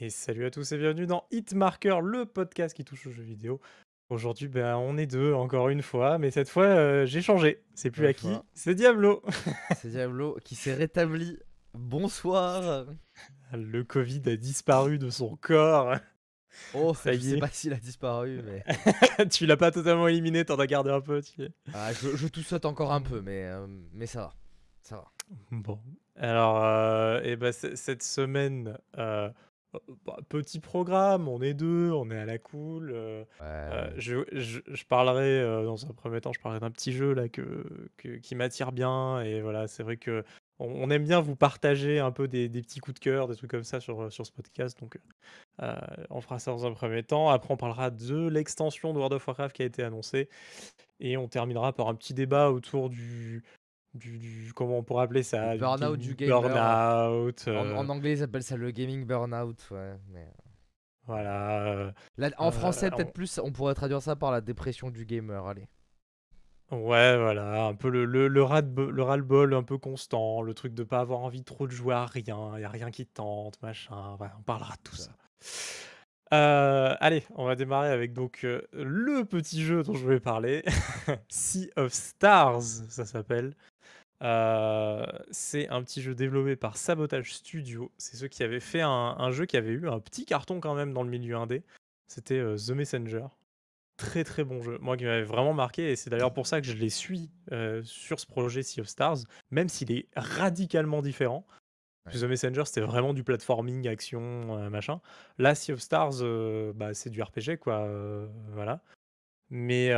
[0.00, 3.60] Et salut à tous et bienvenue dans Hitmarker, le podcast qui touche aux jeux vidéo.
[4.10, 7.62] Aujourd'hui, ben, on est deux encore une fois, mais cette fois, euh, j'ai changé.
[7.74, 8.44] C'est plus Aki, fois.
[8.54, 9.22] c'est Diablo.
[9.76, 11.38] C'est Diablo qui s'est rétabli.
[11.74, 12.86] Bonsoir.
[13.52, 15.96] Le Covid a disparu de son corps.
[16.74, 17.40] Oh, Ça je y sais est.
[17.40, 18.64] pas s'il a disparu, mais
[19.30, 21.20] tu l'as pas totalement éliminé, t'en as gardé un peu.
[21.22, 21.50] Tu sais.
[21.74, 24.34] ah, je, je tout saute encore un peu, mais euh, mais ça va,
[24.82, 25.12] ça va.
[25.50, 25.80] Bon,
[26.14, 28.78] alors, euh, eh ben, cette semaine,
[30.04, 32.90] bah, petit programme, on est deux, on est à la cool.
[32.92, 36.92] euh, Euh, je, je- je parlerai euh, dans un premier temps, je parlerai d'un petit
[36.92, 37.64] jeu là que,
[37.96, 40.24] que- qui m'attire bien et voilà, c'est vrai que
[40.58, 43.36] on, on aime bien vous partager un peu des, des petits coups de cœur, des
[43.36, 44.98] trucs comme ça sur, sur ce podcast, donc
[46.10, 47.28] on fera ça dans un premier temps.
[47.30, 50.28] Après, on parlera de l'extension de World of Warcraft qui a été annoncée
[51.00, 53.42] et on terminera par un petit débat autour du,
[53.96, 58.22] du, du- comment on pourrait appeler ça, Du burn-out du En, euh, en anglais, ils
[58.22, 59.94] appellent ça le gaming burnout, ouais.
[60.10, 60.26] Mais...
[61.06, 61.66] voilà.
[61.66, 61.92] euh,
[62.38, 65.46] en Euh, français, on- peut-être plus, on pourrait traduire ça par la dépression du gamer.
[65.46, 65.68] Allez.
[66.72, 70.74] Ouais, voilà, un peu le, le, le ras le ras-le-bol un peu constant, le truc
[70.74, 73.62] de pas avoir envie trop de jouer à rien, il a rien qui te tente,
[73.62, 75.12] machin, ouais, on parlera de tout ça.
[76.34, 80.64] Euh, allez, on va démarrer avec donc euh, le petit jeu dont je voulais parler,
[81.28, 83.54] Sea of Stars, ça s'appelle.
[84.22, 87.92] Euh, c'est un petit jeu développé par Sabotage Studio.
[87.98, 90.74] C'est ceux qui avaient fait un, un jeu qui avait eu un petit carton quand
[90.74, 91.62] même dans le milieu indé.
[92.06, 93.26] C'était euh, The Messenger.
[93.96, 94.78] Très très bon jeu.
[94.80, 97.82] Moi qui m'avait vraiment marqué et c'est d'ailleurs pour ça que je les suis euh,
[97.84, 99.18] sur ce projet Sea of Stars,
[99.50, 101.46] même s'il est radicalement différent.
[102.12, 105.00] The Messenger c'était vraiment du platforming, action, machin.
[105.38, 106.22] Là, Sea of Stars,
[106.74, 107.88] bah, c'est du RPG quoi.
[108.52, 108.80] voilà.
[109.50, 109.90] Mais,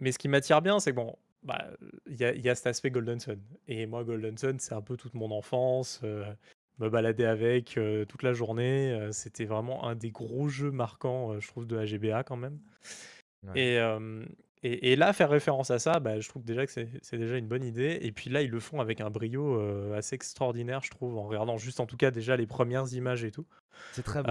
[0.00, 1.68] mais ce qui m'attire bien, c'est que bon, bah,
[2.06, 3.40] il y, a, il y a cet aspect Golden Sun.
[3.68, 6.00] Et moi, Golden Sun, c'est un peu toute mon enfance.
[6.04, 6.24] euh,
[6.78, 8.92] me balader avec euh, toute la journée.
[8.92, 12.58] euh, C'était vraiment un des gros jeux marquants, je trouve, de la GBA quand même.
[13.46, 13.60] Ouais.
[13.60, 13.78] Et,
[14.66, 17.46] et, et là, faire référence à ça, bah, je trouve déjà que c'est déjà une
[17.46, 17.98] bonne idée.
[18.00, 19.60] Et puis là, ils le font avec un brio
[19.92, 23.30] assez extraordinaire, je trouve, en regardant juste en tout cas déjà les premières images et
[23.30, 23.46] tout.
[23.92, 24.30] C'est très beau.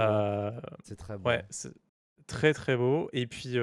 [0.83, 1.29] C'est très beau.
[1.29, 1.45] Ouais,
[2.27, 3.09] très très beau.
[3.13, 3.57] Et puis,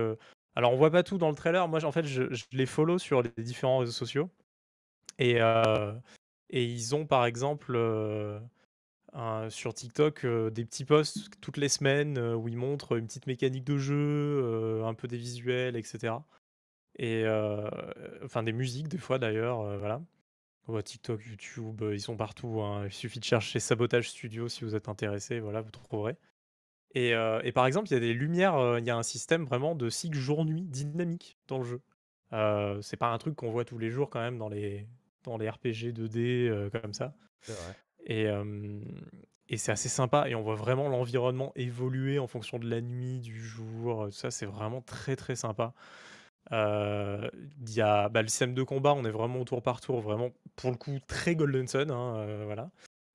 [0.55, 1.69] alors on voit pas tout dans le trailer.
[1.69, 4.31] Moi, en fait, je, je les follow sur les différents réseaux sociaux.
[5.19, 5.93] Et, euh,
[6.50, 8.41] et ils ont par exemple euh,
[9.50, 13.65] sur TikTok euh, des petits posts toutes les semaines où ils montrent une petite mécanique
[13.65, 16.15] de jeu, un peu des visuels, etc.
[16.99, 17.25] Et
[18.25, 20.03] enfin des musiques des fois d'ailleurs, voilà.
[20.84, 22.61] TikTok, YouTube, ils sont partout.
[22.62, 22.87] hein.
[22.87, 26.17] Il suffit de chercher Sabotage Studio si vous êtes intéressé, voilà, vous trouverez.
[26.95, 29.03] Et, euh, et par exemple, il y a des lumières, euh, il y a un
[29.03, 31.81] système vraiment de cycle jour-nuit dynamique dans le jeu.
[32.33, 34.87] Euh, c'est pas un truc qu'on voit tous les jours quand même dans les,
[35.25, 37.15] dans les RPG 2D euh, comme ça.
[37.43, 37.75] C'est vrai.
[38.06, 38.27] Et,
[39.49, 40.29] et c'est assez sympa.
[40.29, 44.06] Et on voit vraiment l'environnement évoluer en fonction de la nuit, du jour.
[44.06, 45.75] Tout ça, c'est vraiment très très sympa.
[46.53, 47.29] Euh,
[47.61, 50.00] Il y a bah, le système de combat, on est vraiment au tour par tour,
[50.00, 51.91] vraiment pour le coup très Golden Sun.
[51.91, 52.71] hein, euh, voilà.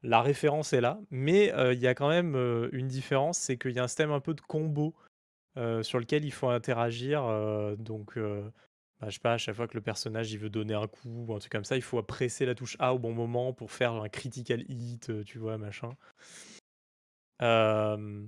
[0.07, 2.35] La référence est là, mais il y a quand même
[2.71, 4.93] une différence, c'est qu'il y a un système un peu de combo
[5.55, 7.21] sur lequel il faut interagir.
[7.77, 10.87] donc, bah, je sais pas, à chaque fois que le personnage il veut donner un
[10.87, 13.51] coup ou un truc comme ça, il faut presser la touche A au bon moment
[13.51, 15.89] pour faire un critical hit, tu vois, machin.
[17.41, 18.25] Euh,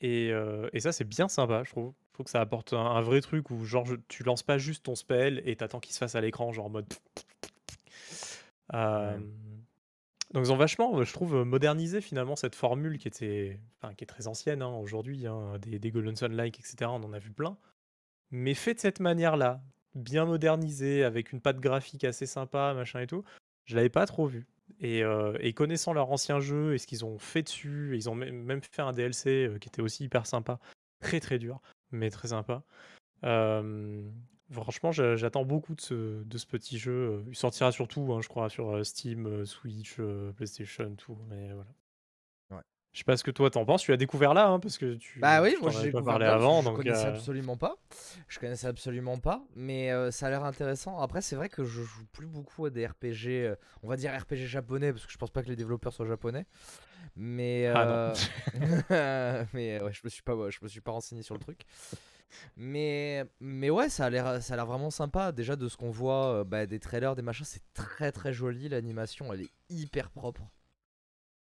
[0.00, 1.92] et, euh, et ça, c'est bien sympa, je trouve.
[2.08, 4.58] Je trouve que ça apporte un, un vrai truc où, genre, je- tu lances pas
[4.58, 6.86] juste ton spell et t'attends qu'il se fasse à l'écran, genre en mode.
[8.74, 9.20] Euh,
[10.34, 14.06] Donc, ils ont vachement, je trouve, modernisé finalement cette formule qui était, enfin, qui est
[14.06, 16.90] très ancienne hein, aujourd'hui, hein, des, des Golden Sun-like, etc.
[16.90, 17.56] On en a vu plein.
[18.30, 19.62] Mais fait de cette manière-là,
[19.94, 23.24] bien modernisé, avec une patte graphique assez sympa, machin et tout,
[23.64, 24.46] je l'avais pas trop vu.
[24.80, 28.60] Et, euh, connaissant leur ancien jeu et ce qu'ils ont fait dessus, ils ont même
[28.62, 30.60] fait un DLC euh, qui était aussi hyper sympa,
[31.00, 31.60] très très dur,
[31.90, 32.62] mais très sympa.
[33.24, 34.02] Euh,
[34.50, 37.24] franchement, j'a- j'attends beaucoup de ce, de ce petit jeu.
[37.28, 41.18] Il sortira surtout, hein, je crois, sur euh, Steam, euh, Switch, euh, PlayStation, tout.
[41.28, 41.70] Mais voilà.
[42.50, 42.62] Ouais.
[42.92, 43.82] Je sais pas ce que toi t'en penses.
[43.82, 45.20] Tu l'as découvert là, hein, parce que tu.
[45.20, 46.76] Bah oui, moi t'en j'ai avais pas découvert parlé avant, je donc.
[46.76, 47.76] connaissais euh, absolument pas.
[48.28, 50.98] Je connaissais absolument pas, mais euh, ça a l'air intéressant.
[51.00, 54.12] Après, c'est vrai que je joue plus beaucoup à des RPG, euh, on va dire
[54.18, 56.46] RPG japonais, parce que je pense pas que les développeurs soient japonais.
[57.16, 58.12] Mais Ah non.
[58.92, 61.40] euh, mais ouais, je me suis pas, ouais, je me suis pas renseigné sur le
[61.40, 61.62] truc.
[62.56, 65.32] Mais mais ouais, ça a l'air, ça a l'air vraiment sympa.
[65.32, 68.68] Déjà de ce qu'on voit, euh, bah, des trailers, des machins, c'est très très joli.
[68.68, 70.42] L'animation, elle est hyper propre.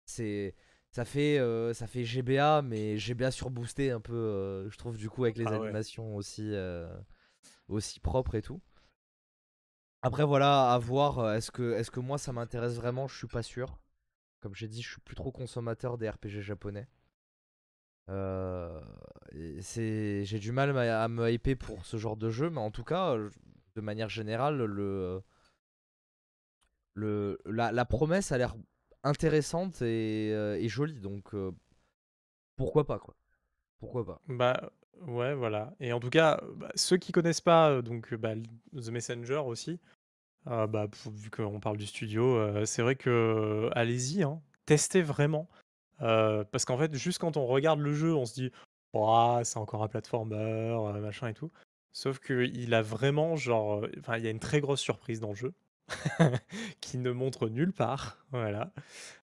[0.05, 0.55] C'est
[0.91, 5.09] ça fait, euh, ça fait GBA, mais GBA surboosté un peu, euh, je trouve, du
[5.09, 5.67] coup, avec les Ah ouais.
[5.67, 6.53] animations aussi,
[7.67, 8.61] aussi propres et tout.
[10.01, 11.33] Après, voilà, à voir.
[11.33, 13.07] Est-ce que, est-ce que moi, ça m'intéresse vraiment?
[13.07, 13.77] Je suis pas sûr.
[14.39, 16.87] Comme j'ai dit, je suis plus trop consommateur des RPG japonais.
[18.09, 18.81] Euh,
[19.33, 23.15] j'ai du mal à, me hyper pour ce genre de jeu, mais en tout cas,
[23.75, 25.21] de manière générale, le,
[26.93, 28.55] le, la, promesse a l'air
[29.03, 31.33] intéressante et, et, jolie, donc
[32.55, 33.15] pourquoi pas quoi
[33.79, 34.71] Pourquoi pas Bah
[35.07, 35.73] ouais, voilà.
[35.79, 38.35] Et en tout cas, bah, ceux qui connaissent pas donc bah,
[38.73, 39.79] The Messenger aussi,
[40.47, 45.49] euh, bah, vu qu'on parle du studio, euh, c'est vrai que allez-y, hein, testez vraiment.
[46.01, 48.51] Euh, parce qu'en fait, juste quand on regarde le jeu, on se dit:
[49.43, 51.51] c'est encore un platformer, machin et tout».
[51.91, 55.35] Sauf qu'il a vraiment genre, enfin, il y a une très grosse surprise dans le
[55.35, 55.53] jeu,
[56.81, 58.71] qui ne montre nulle part, voilà.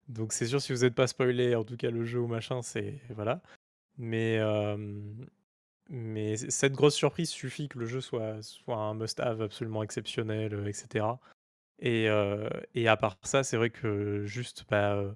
[0.07, 2.61] Donc c'est sûr si vous n'êtes pas spoilé, en tout cas le jeu ou machin,
[2.61, 3.41] c'est voilà.
[3.97, 4.39] Mais,
[5.89, 11.05] mais cette grosse surprise suffit que le jeu soit, soit un must-have absolument exceptionnel, etc.
[11.79, 12.07] Et,
[12.73, 15.13] et à part ça, c'est vrai que juste, bah,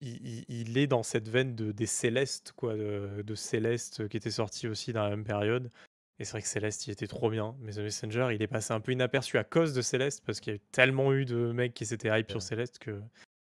[0.00, 4.66] il, est dans cette veine de, des Célestes, quoi, de, de Céleste qui était sorti
[4.66, 5.70] aussi dans la même période.
[6.18, 7.56] Et c'est vrai que Céleste, il était trop bien.
[7.60, 10.52] Mais The Messenger, il est passé un peu inaperçu à cause de Céleste, parce qu'il
[10.52, 13.00] y a eu tellement eu de mecs qui s'étaient hype sur Céleste que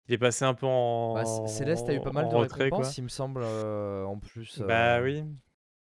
[0.08, 1.14] il est passé un peu en.
[1.14, 4.60] Bah, Céleste a eu pas mal de retrait, récompenses, il me semble, en plus.
[4.60, 5.24] Bah oui.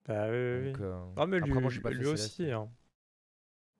[0.07, 0.73] Bah oui, oui.
[1.17, 2.51] ah, mais lui, moi, lui aussi.
[2.51, 2.71] Hein.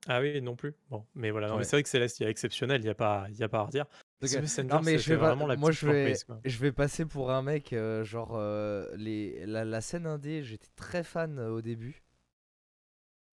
[0.07, 0.75] Ah oui, non plus.
[0.89, 1.55] Bon, mais voilà.
[1.57, 3.59] mais c'est vrai que Céleste, il est exceptionnel, il n'y a, pas, y a pas
[3.59, 3.85] à redire.
[4.21, 6.13] Non, mais je vais la moi, je vais,
[6.43, 10.67] je vais passer pour un mec, euh, genre, euh, les, la, la, scène indé, j'étais
[10.75, 12.03] très fan euh, au début.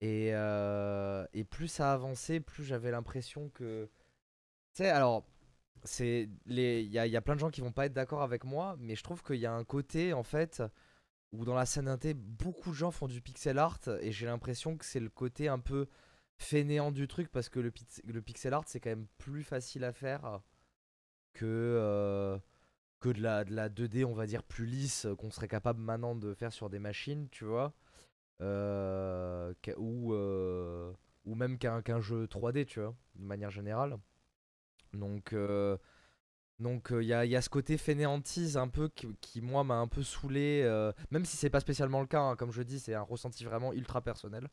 [0.00, 3.88] Et, et plus ça avançait, plus j'avais l'impression que.
[4.74, 5.26] Tu sais, alors,
[5.98, 8.76] il y a, y a plein de gens qui vont pas être d'accord avec moi,
[8.78, 10.62] mais je trouve qu'il y a un côté, en fait,
[11.32, 14.76] où dans la scène indé, beaucoup de gens font du pixel art, et j'ai l'impression
[14.76, 15.88] que c'est le côté un peu
[16.36, 17.72] fainéant du truc, parce que le,
[18.04, 20.42] le pixel art, c'est quand même plus facile à faire
[21.36, 22.38] que, euh,
[23.00, 26.14] que de, la, de la 2D, on va dire, plus lisse, qu'on serait capable maintenant
[26.14, 27.74] de faire sur des machines, tu vois.
[28.40, 30.92] Euh, ou, euh,
[31.24, 33.96] ou même qu'un jeu 3D, tu vois, de manière générale.
[34.94, 35.34] Donc,
[36.58, 40.02] donc il y, a, y, ce côté fainéantise un peu qui, moi, m'a un peu
[40.02, 40.64] saoulé,
[41.10, 43.74] même si c'est pas spécialement le cas, hein, comme je dis, c'est un ressenti vraiment
[43.74, 44.48] ultra personnel.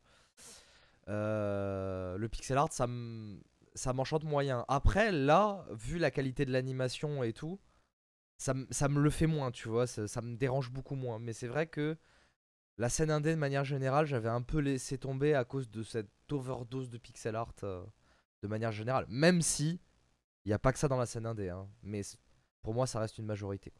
[1.06, 3.38] le pixel art, ça me
[3.74, 4.64] ça m'enchante moyen.
[4.68, 7.60] Après, là, vu la qualité de l'animation et tout,
[8.36, 11.18] ça, ça, me le fait moins, tu vois, ça, me dérange beaucoup moins.
[11.18, 11.96] Mais c'est vrai que
[12.78, 16.10] la scène indé, de manière générale, j'avais un peu laissé tomber à cause de cette
[16.30, 17.84] overdose de pixel art euh,
[18.42, 19.06] de manière générale.
[19.08, 19.80] Même si
[20.44, 22.02] il n'y a pas que ça dans la scène indé, hein, mais
[22.62, 23.72] pour moi, ça reste une majorité.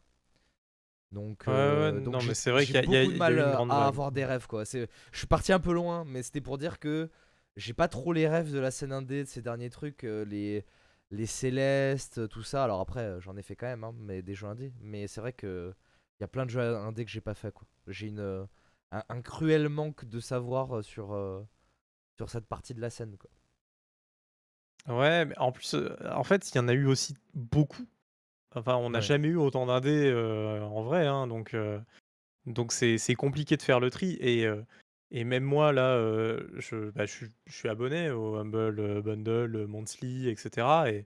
[1.11, 4.11] Donc, euh, donc non, mais c'est vrai qu'il y a, beaucoup de mal à avoir
[4.11, 4.63] des rêves, quoi.
[4.65, 7.09] Je suis parti un peu loin, mais c'était pour dire que
[7.55, 10.65] j'ai pas trop les rêves de la scène indé de ces derniers trucs, euh, les,
[11.11, 12.63] les Célestes, tout ça.
[12.63, 14.73] Alors après, euh, j'en ai fait quand même, hein, mais des jeux indés.
[14.81, 15.73] Mais c'est vrai que
[16.19, 17.67] il y a plein de jeux indés que j'ai pas fait, quoi.
[17.87, 18.45] J'ai une euh,
[18.91, 21.17] un, cruel manque de savoir sur
[22.15, 23.29] sur cette partie de la scène, quoi.
[24.87, 25.75] Ouais, mais en plus,
[26.09, 27.85] en fait, il y en a eu aussi beaucoup.
[28.53, 31.55] Enfin, on n'a jamais eu autant d'indés en vrai, hein, donc
[32.45, 34.47] donc c'est compliqué de faire le tri et
[35.11, 35.97] et même moi, là,
[36.57, 40.67] je, bah, je, suis abonné au Humble Bundle, Monthly, etc.
[40.87, 41.05] Et,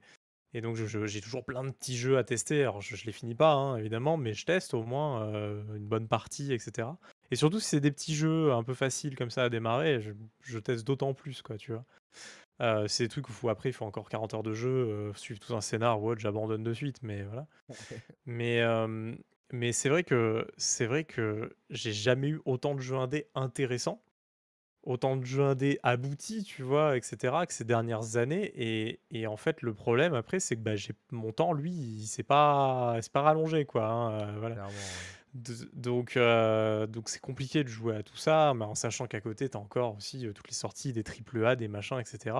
[0.52, 2.62] et donc, j'ai toujours plein de petits jeux à tester.
[2.62, 5.30] Alors, je, ne les finis pas, hein, évidemment, mais je teste au moins
[5.76, 6.88] une bonne partie, etc.
[7.30, 10.00] Et surtout, si c'est des petits jeux un peu faciles comme ça à démarrer,
[10.40, 12.88] je, teste d'autant plus, quoi, tu vois.
[12.88, 15.54] c'est des trucs où faut, après, il faut encore 40 heures de jeu, suivre tout
[15.54, 17.46] un scénar ou autre, j'abandonne de suite, mais voilà.
[18.26, 18.60] mais,
[19.52, 24.02] mais c'est vrai que c'est vrai que j'ai jamais eu autant de jeux indés intéressants,
[24.82, 28.52] autant de jeux indés aboutis, tu vois, etc., que ces dernières années.
[28.56, 32.06] Et, et en fait, le problème après, c'est que bah, j'ai mon temps, lui, il
[32.06, 33.86] s'est pas, c'est pas rallongé, quoi.
[33.86, 34.68] Hein, euh, voilà.
[35.74, 39.48] donc, euh, donc c'est compliqué de jouer à tout ça, mais en sachant qu'à côté,
[39.48, 42.36] tu as encore aussi euh, toutes les sorties des triple A, des machins, etc.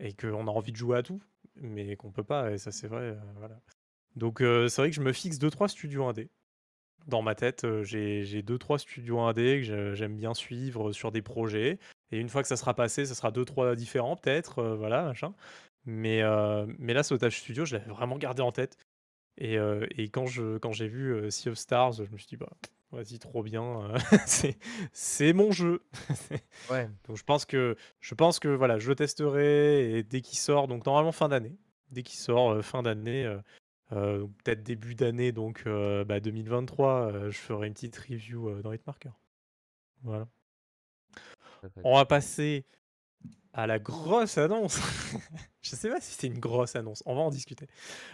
[0.00, 1.22] Et qu'on a envie de jouer à tout,
[1.56, 2.52] mais qu'on peut pas.
[2.52, 3.16] Et ça, c'est vrai.
[3.36, 3.60] voilà.
[4.16, 6.28] Donc c'est vrai que je me fixe 2-3 studios indés.
[7.06, 11.78] Dans ma tête, j'ai 2-3 studios indés que j'aime bien suivre sur des projets.
[12.12, 15.34] Et une fois que ça sera passé, ça sera 2-3 différents peut-être, voilà, machin.
[15.84, 16.22] Mais,
[16.78, 18.78] mais là, Sautage Studio, je l'avais vraiment gardé en tête.
[19.36, 19.56] Et,
[19.96, 22.50] et quand j'ai quand vu Sea of Stars, je me suis dit, bah,
[22.92, 23.92] vas-y, trop bien,
[24.92, 25.82] c'est mon jeu.
[26.70, 26.88] ouais.
[27.06, 30.68] Donc je pense que, je pense que voilà, je le testerai et dès qu'il sort,
[30.68, 31.56] donc normalement fin d'année,
[31.90, 33.26] dès qu'il sort fin d'année,
[33.94, 38.72] euh, peut-être début d'année, donc 2023, euh, bah, euh, je ferai une petite review dans
[38.72, 39.10] Hitmarker.
[40.02, 40.26] Voilà.
[41.82, 42.66] On va passer
[43.52, 44.80] à la grosse annonce.
[45.62, 47.02] Je sais pas si c'est une grosse annonce.
[47.06, 47.66] On va en discuter.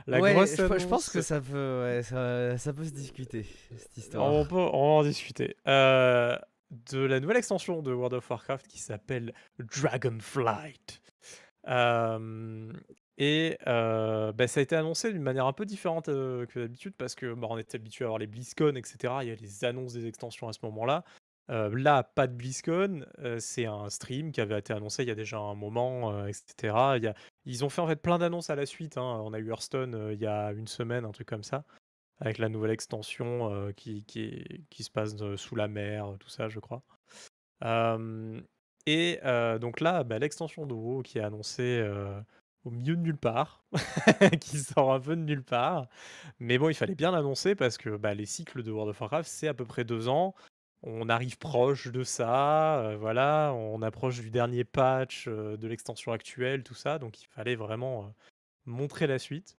[0.06, 0.82] La ouais, grosse je, annonce.
[0.82, 3.44] je pense que ça peut, ouais, ça, ça peut se discuter,
[3.76, 4.32] cette histoire.
[4.32, 5.56] On, peut, on va en discuter.
[5.66, 6.38] Euh,
[6.70, 11.00] de la nouvelle extension de World of Warcraft qui s'appelle Dragonflight.
[11.66, 12.72] Euh,
[13.20, 17.34] et bah, ça a été annoncé d'une manière un peu différente que d'habitude parce que
[17.34, 19.14] bah, on était habitué à avoir les BlizzCon, etc.
[19.20, 21.04] Il y a les annonces des extensions à ce moment-là.
[21.48, 23.04] Là, pas de BlizzCon,
[23.38, 27.12] c'est un stream qui avait été annoncé il y a déjà un moment, etc.
[27.44, 28.96] Ils ont fait en fait plein d'annonces à la suite.
[28.96, 29.20] hein.
[29.22, 31.64] On a eu Hearthstone il y a une semaine, un truc comme ça,
[32.20, 36.82] avec la nouvelle extension qui, qui, se passe sous la mer, tout ça, je crois.
[38.86, 39.18] Et
[39.60, 41.84] donc là, bah, l'extension de WoW qui est annoncée
[42.64, 43.64] au milieu de nulle part,
[44.40, 45.88] qui sort un peu de nulle part.
[46.38, 49.28] Mais bon, il fallait bien l'annoncer parce que bah, les cycles de World of Warcraft,
[49.28, 50.34] c'est à peu près deux ans.
[50.82, 56.12] On arrive proche de ça, euh, voilà, on approche du dernier patch euh, de l'extension
[56.12, 58.08] actuelle, tout ça, donc il fallait vraiment euh,
[58.64, 59.58] montrer la suite.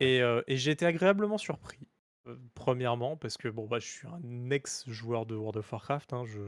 [0.00, 1.80] Et, j'ai été agréablement surpris,
[2.54, 6.38] premièrement, parce que bon, bah, je suis un ex-joueur de World of Warcraft, hein, je,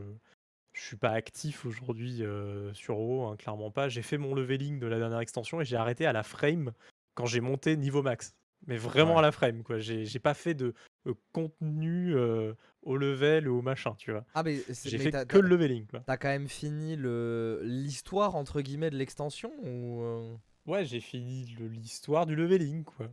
[0.73, 3.89] je suis pas actif aujourd'hui euh, sur WoW, hein, clairement pas.
[3.89, 6.73] J'ai fait mon leveling de la dernière extension et j'ai arrêté à la frame
[7.15, 8.35] quand j'ai monté niveau max.
[8.67, 9.19] Mais vraiment Ouais.
[9.21, 9.79] à la frame, quoi.
[9.79, 10.75] J'ai pas fait de
[11.07, 14.25] euh, contenu euh, au level ou au machin, tu vois.
[14.35, 16.01] Ah, mais c'est- J'ai fait que le leveling, quoi.
[16.01, 22.27] T'as quand même fini le l'histoire entre guillemets de l'extension ou Ouais, j'ai fini l'histoire
[22.27, 23.09] du leveling, quoi.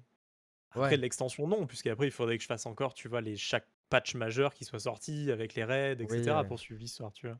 [0.71, 0.97] Après, Ouais.
[0.97, 4.53] l'extension, non, puisqu'après, il faudrait que je fasse encore, tu vois, les, chaque patch majeur
[4.53, 6.47] qui soit sorti avec les raids, etc., Oui, ouais.
[6.47, 7.37] pour suivre l'histoire, tu vois.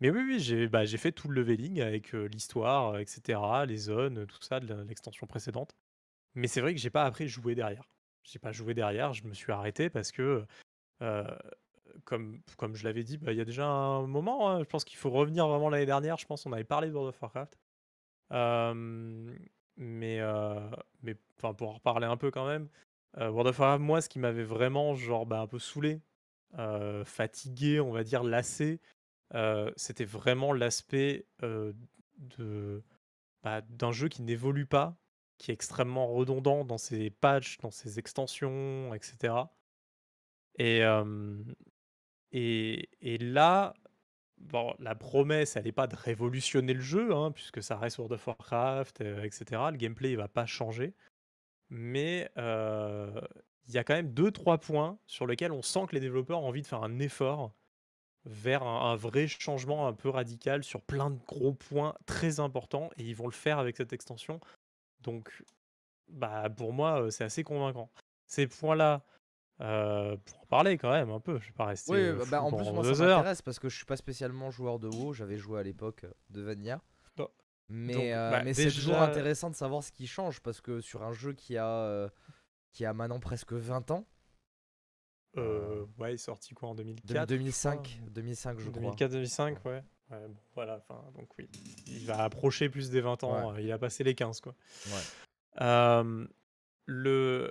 [0.00, 4.26] Mais oui, oui, j'ai bah, fait tout le leveling avec euh, l'histoire, etc., les zones,
[4.26, 5.74] tout ça de l'extension précédente.
[6.34, 7.88] Mais c'est vrai que j'ai pas appris à jouer derrière.
[8.24, 10.44] J'ai pas joué derrière, je me suis arrêté parce que,
[11.02, 11.24] euh,
[12.04, 14.84] comme, comme je l'avais dit, bah, il y a déjà un moment, hein, je pense
[14.84, 17.58] qu'il faut revenir vraiment l'année dernière, je pense qu'on avait parlé de World of Warcraft.
[18.32, 19.36] Euh,
[19.76, 20.20] mais,
[21.02, 22.68] mais pour en reparler un peu quand même,
[23.18, 26.00] euh, World of Warcraft, moi, ce qui m'avait vraiment genre bah, un peu saoulé,
[26.58, 28.80] euh, fatigué, on va dire lassé,
[29.34, 32.82] euh, c'était vraiment l'aspect de
[33.42, 34.96] bah, d'un jeu qui n'évolue pas,
[35.38, 39.34] qui est extrêmement redondant dans ses patchs, dans ses extensions, etc.
[40.58, 40.82] Et,
[42.32, 43.74] et, et là,
[44.38, 48.14] bon, la promesse, elle n'est pas de révolutionner le jeu, hein, puisque ça reste World
[48.14, 49.44] of Warcraft, etc.
[49.72, 50.94] Le gameplay, il va pas changer.
[51.76, 56.00] Mais il y a quand même deux, trois points sur lesquels on sent que les
[56.00, 57.52] développeurs ont envie de faire un effort
[58.26, 62.90] vers un, un vrai changement un peu radical sur plein de gros points très importants,
[62.96, 64.40] et ils vont le faire avec cette extension.
[65.00, 65.42] Donc,
[66.08, 67.90] bah, pour moi, c'est assez convaincant.
[68.26, 69.02] Ces points-là,
[69.60, 72.50] euh, pour en parler quand même un peu, je vais pas rester Oui, bah, en
[72.50, 75.60] plus moi ça m'intéresse parce que je suis pas spécialement joueur de WoW, j'avais joué
[75.60, 76.80] à l'époque euh, de Vanilla.
[77.68, 80.80] Mais, Donc, euh, bah, mais c'est toujours intéressant de savoir ce qui change parce que
[80.80, 82.08] sur un jeu qui a euh,
[82.72, 84.06] qui a maintenant presque 20 ans,
[85.36, 88.82] Euh, ouais, il est sorti quoi en de- 2004 2005, 2005 je crois.
[88.94, 89.82] 2004-2005, ouais.
[90.10, 91.48] Ouais, bon, voilà, enfin, donc oui.
[91.86, 94.54] Il va approcher plus des 20 ans, euh, il a passé les 15, quoi.
[94.86, 95.62] Ouais.
[95.62, 96.26] Euh,
[96.86, 97.50] le,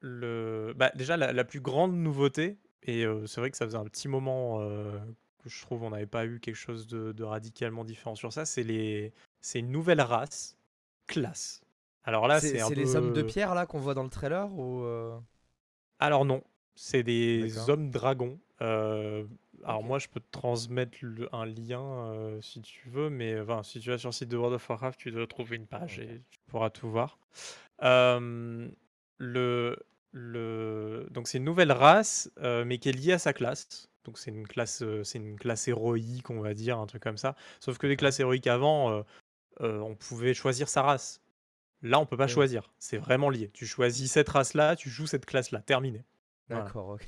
[0.00, 3.76] le, bah, déjà, la, la plus grande nouveauté, et euh, c'est vrai que ça faisait
[3.76, 4.98] un petit moment euh,
[5.42, 8.44] que je trouve on n'avait pas eu quelque chose de, de radicalement différent sur ça,
[8.44, 10.56] c'est les, c'est une nouvelle race,
[11.06, 11.60] classe.
[12.04, 15.18] Alors là, c'est les hommes de pierre là qu'on voit dans le trailer ou euh,
[15.98, 16.42] Alors non,
[16.74, 18.38] c'est des hommes dragons.
[18.62, 19.24] Euh,
[19.64, 23.62] alors moi, je peux te transmettre le- un lien euh, si tu veux, mais enfin,
[23.62, 25.98] si tu vas sur le site de World of Warcraft, tu dois trouver une page
[25.98, 27.18] et tu pourras tout voir.
[29.18, 29.76] Le,
[30.12, 31.06] le...
[31.10, 33.89] Donc c'est une nouvelle race, mais qui est liée à sa classe.
[34.04, 37.18] Donc c'est une classe, euh, c'est une classe héroïque, on va dire, un truc comme
[37.18, 37.36] ça.
[37.60, 39.02] Sauf que les classes héroïques avant, euh,
[39.60, 41.20] euh, on pouvait choisir sa race.
[41.82, 42.30] Là, on peut pas Oui.
[42.30, 42.70] choisir.
[42.78, 43.50] C'est vraiment lié.
[43.52, 45.60] Tu choisis cette race-là, tu joues cette classe-là.
[45.60, 46.04] Terminé.
[46.48, 46.64] Voilà.
[46.64, 47.04] D'accord, ok.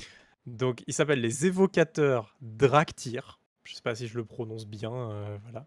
[0.46, 3.38] Donc, ils s'appellent les évocateurs Draktyr.
[3.64, 5.66] Je sais pas si je le prononce bien, euh, voilà.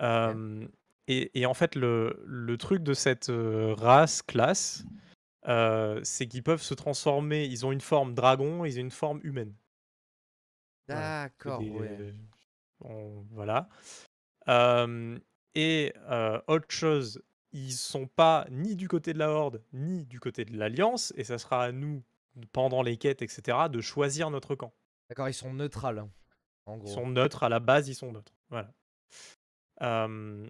[0.00, 0.66] Euh,
[1.08, 4.84] et, et en fait, le, le truc de cette euh, race, classe,
[6.02, 7.44] c'est qu'ils peuvent se transformer.
[7.44, 9.54] Ils ont une forme dragon, ils ont une forme humaine.
[10.88, 11.22] Voilà.
[11.24, 12.14] D'accord, des- ouais.
[12.80, 13.68] on- voilà.
[14.48, 15.18] Euh,
[15.54, 20.20] et euh, autre chose, ils sont pas ni du côté de la Horde, ni du
[20.20, 22.02] côté de l'Alliance, et ça sera à nous,
[22.52, 24.72] pendant les quêtes, etc., de choisir notre camp.
[25.08, 26.10] D'accord, ils sont neutrales hein,
[26.66, 26.88] en Ils gros.
[26.94, 28.34] sont neutres, à la base, ils sont neutres.
[28.50, 28.72] Voilà.
[29.82, 30.46] Euh,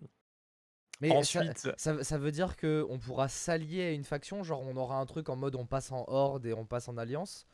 [1.01, 4.63] Mais ça- ensuite, ça, ça veut dire que on pourra s'allier à une faction, genre
[4.63, 7.47] on aura un truc en mode on passe en horde et on passe en alliance,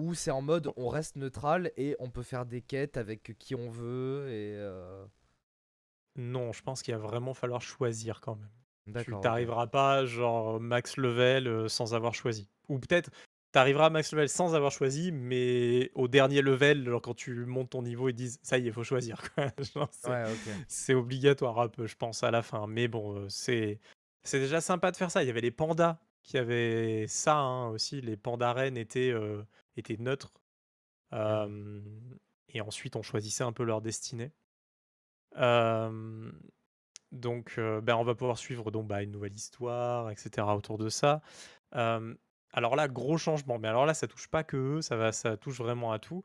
[0.00, 3.54] ou c'est en mode on reste neutral et on peut faire des quêtes avec qui
[3.54, 5.04] on veut et euh,
[6.16, 8.50] non, je pense qu'il va vraiment falloir choisir quand même.
[8.96, 12.48] Tu t'arriveras pas genre max level, heu, sans avoir choisi.
[12.68, 13.10] Ou peut-être,
[13.52, 17.34] tu arriveras à max level sans avoir choisi, mais au dernier level, genre quand tu
[17.46, 19.46] montes ton niveau, ils disent: «Ça y est, faut choisir quoi».
[19.74, 22.66] Genre c'est Ouais, obligatoire un peu, je pense à la fin.
[22.66, 23.78] Mais bon, heu, c'est
[24.24, 25.22] c'est déjà sympa de faire ça.
[25.22, 28.00] Il y avait les pandas qui avaient ça, hein, aussi.
[28.00, 29.12] Les pandas reines étaient,
[29.76, 30.32] étaient neutres.
[31.12, 34.32] Et ensuite on choisissait un peu leur destinée.
[37.12, 40.88] Donc, bah, on va pouvoir suivre donc, bah, une nouvelle histoire et cetera autour de
[40.88, 41.22] ça.
[41.72, 45.36] Alors là, gros changement, mais alors là, ça touche pas que eux, ça va ça
[45.36, 46.22] touche vraiment à tout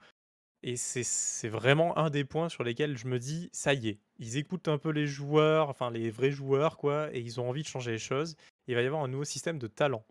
[0.64, 4.38] et c'est vraiment un des points sur lesquels je me dis: «Ça y est, ils
[4.38, 7.68] écoutent un peu les joueurs, enfin les vrais joueurs quoi et ils ont envie de
[7.68, 8.36] changer les choses».
[8.68, 10.06] Il va y avoir un nouveau système de talents.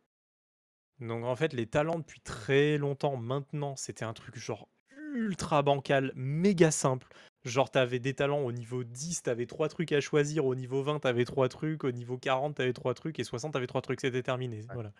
[1.00, 4.68] Donc en fait, les talents depuis très longtemps maintenant, c'était un truc genre
[5.14, 7.08] ultra bancal, méga simple.
[7.44, 11.00] Genre, t'avais des talents au niveau 10, t'avais 3 trucs à choisir, au niveau 20,
[11.00, 14.22] t'avais 3 trucs, au niveau 40, t'avais 3 trucs, et 60, t'avais 3 trucs, c'était
[14.22, 14.60] terminé.
[14.60, 14.74] Ouais.
[14.74, 14.92] Voilà.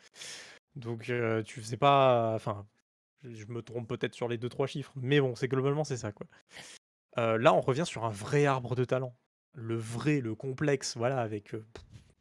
[0.76, 2.34] Donc, euh, tu faisais pas.
[2.34, 2.66] Enfin,
[3.22, 6.26] je me trompe peut-être sur les 2-3 chiffres, mais bon, c'est globalement, c'est ça, quoi.
[7.16, 9.14] Euh, là, on revient sur un vrai arbre de talent.
[9.54, 11.64] Le vrai, le complexe, voilà, avec euh,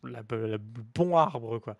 [0.03, 1.75] le bon arbre, quoi.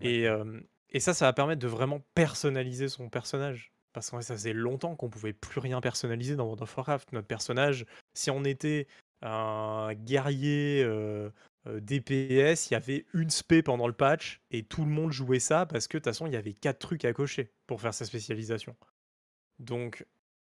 [0.00, 0.60] Et, euh,
[0.92, 3.72] et ça, ça va permettre de vraiment personnaliser son personnage.
[3.92, 7.12] Parce que ça faisait longtemps qu'on pouvait plus rien personnaliser dans World of Warcraft.
[7.12, 8.86] Notre personnage, si on était
[9.22, 11.30] un guerrier euh,
[11.66, 15.40] euh, DPS, il y avait une spé pendant le patch et tout le monde jouait
[15.40, 17.94] ça parce que de toute façon, il y avait quatre trucs à cocher pour faire
[17.94, 18.76] sa spécialisation.
[19.58, 20.06] Donc,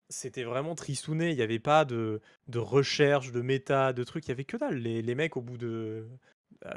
[0.10, 1.32] c'était vraiment tristouné.
[1.32, 4.26] Il n'y avait pas de, de recherche, de méta, de trucs.
[4.26, 4.78] Il y avait que dalle.
[4.78, 6.08] Les, les mecs, au bout de.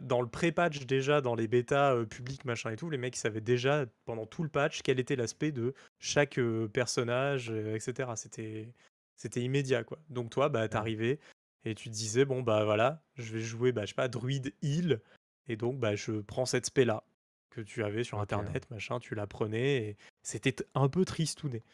[0.03, 3.21] Dans le pré-patch, déjà, dans les bêtas euh, publics, machin et tout, les mecs ils
[3.21, 8.11] savaient déjà pendant tout le patch quel était l'aspect de chaque euh, personnage, euh, etc.
[8.17, 8.73] C'était,
[9.17, 9.99] c'était immédiat, quoi.
[10.09, 11.21] Donc, toi, bah, t'arrivais
[11.65, 14.55] et tu te disais, bon, bah voilà, je vais jouer, bah, je sais pas, druide
[14.63, 15.01] heal.
[15.49, 17.05] Et donc, bah, je prends cette spé-là
[17.51, 21.65] que tu avais sur internet, machin, tu la prenais et c'était un peu tristouné.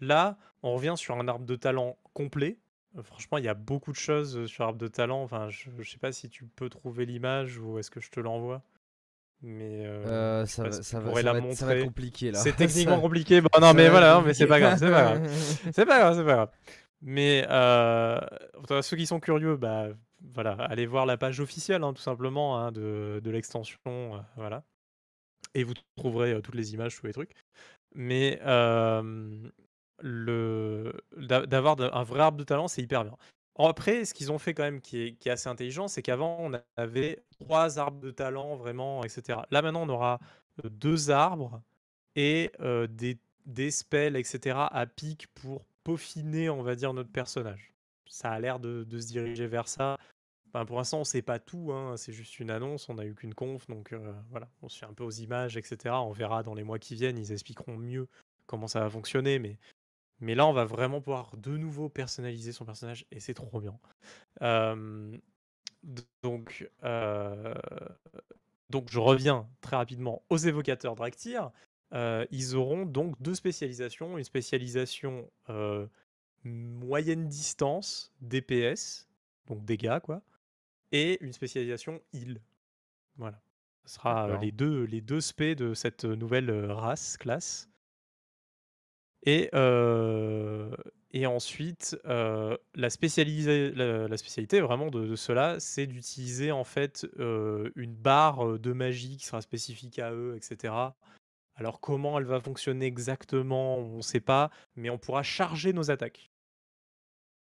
[0.00, 2.58] Là, on revient sur un arbre de talent complet.
[2.96, 5.22] Euh, franchement, il y a beaucoup de choses euh, sur arbre de talent.
[5.22, 8.20] Enfin, je, je sais pas si tu peux trouver l'image ou est-ce que je te
[8.20, 8.62] l'envoie.
[9.42, 11.84] Mais euh, Euh, ça va ça ça la va être ça va être montrer.
[11.84, 12.38] compliqué là.
[12.38, 13.40] C'est techniquement compliqué.
[13.40, 15.26] Bon, non, mais voilà, mais c'est pas grave, c'est pas grave.
[15.72, 16.50] C'est pas grave, c'est pas grave.
[17.00, 18.20] Mais euh,
[18.82, 19.88] ceux qui sont curieux, bah
[20.34, 23.78] voilà, allez voir la page officielle, hein, tout simplement, hein, de, de l'extension,
[24.36, 24.62] voilà.
[25.54, 27.34] Et vous trouverez toutes les images, tous les trucs.
[27.94, 28.40] Mais
[30.00, 33.16] le d'a- d'avoir un vrai arbre de talent, c'est hyper bien.
[33.58, 37.22] Après, ce qu'ils ont fait quand même qui est, assez intelligent, c'est qu'avant, on avait
[37.40, 39.40] trois arbres de talent, vraiment, etc.
[39.50, 40.20] Là, maintenant, on aura
[40.64, 41.62] euh, deux arbres
[42.16, 44.68] et euh, des, spells, etc.
[44.70, 47.74] à pic pour peaufiner, on va dire, notre personnage.
[48.06, 49.98] Ça a l'air de, se diriger vers ça.
[50.48, 53.14] Enfin, pour l'instant, on sait pas tout, hein, c'est juste une annonce, on n'a eu
[53.14, 55.94] qu'une conf, donc euh, voilà, on se fait un peu aux images, etc.
[55.94, 58.06] On verra dans les mois qui viennent, ils expliqueront mieux
[58.46, 59.56] comment ça va fonctionner, mais,
[60.20, 63.78] mais là, on va vraiment pouvoir de nouveau personnaliser son personnage, et c'est trop bien.
[64.42, 65.16] Euh,
[66.22, 67.54] donc, euh,
[68.70, 71.50] donc, je reviens très rapidement aux évocateurs Draktyr.
[71.92, 75.86] Euh, ils auront donc deux spécialisations, une spécialisation euh,
[76.44, 79.08] moyenne distance, DPS,
[79.46, 80.22] donc dégâts, quoi,
[80.92, 82.40] et une spécialisation heal.
[83.16, 83.42] Voilà.
[83.84, 87.68] Ce sera les deux, les deux spé de cette nouvelle race, classe.
[89.24, 89.50] Et,
[91.12, 98.72] et ensuite, la, spécialité vraiment de, de cela, c'est d'utiliser en fait une barre de
[98.72, 100.74] magie qui sera spécifique à eux, etc.
[101.54, 105.90] Alors comment elle va fonctionner exactement, on ne sait pas, mais on pourra charger nos
[105.90, 106.30] attaques.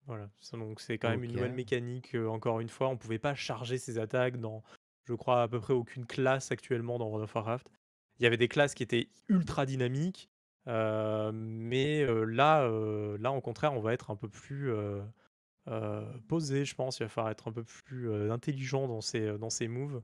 [0.05, 2.15] Voilà, donc c'est quand même une nouvelle mécanique.
[2.15, 4.61] encore une fois, on pouvait pas charger ses attaques dans,
[5.05, 7.69] je crois, à peu près aucune classe actuellement dans World of Warcraft.
[8.19, 10.29] Il y avait des classes qui étaient ultra dynamiques,
[10.67, 14.71] euh, mais euh, là, euh, là, au contraire, on va être un peu plus
[16.27, 16.99] posé, je pense.
[16.99, 20.01] Il va falloir être un peu plus intelligent dans ses, dans ses moves.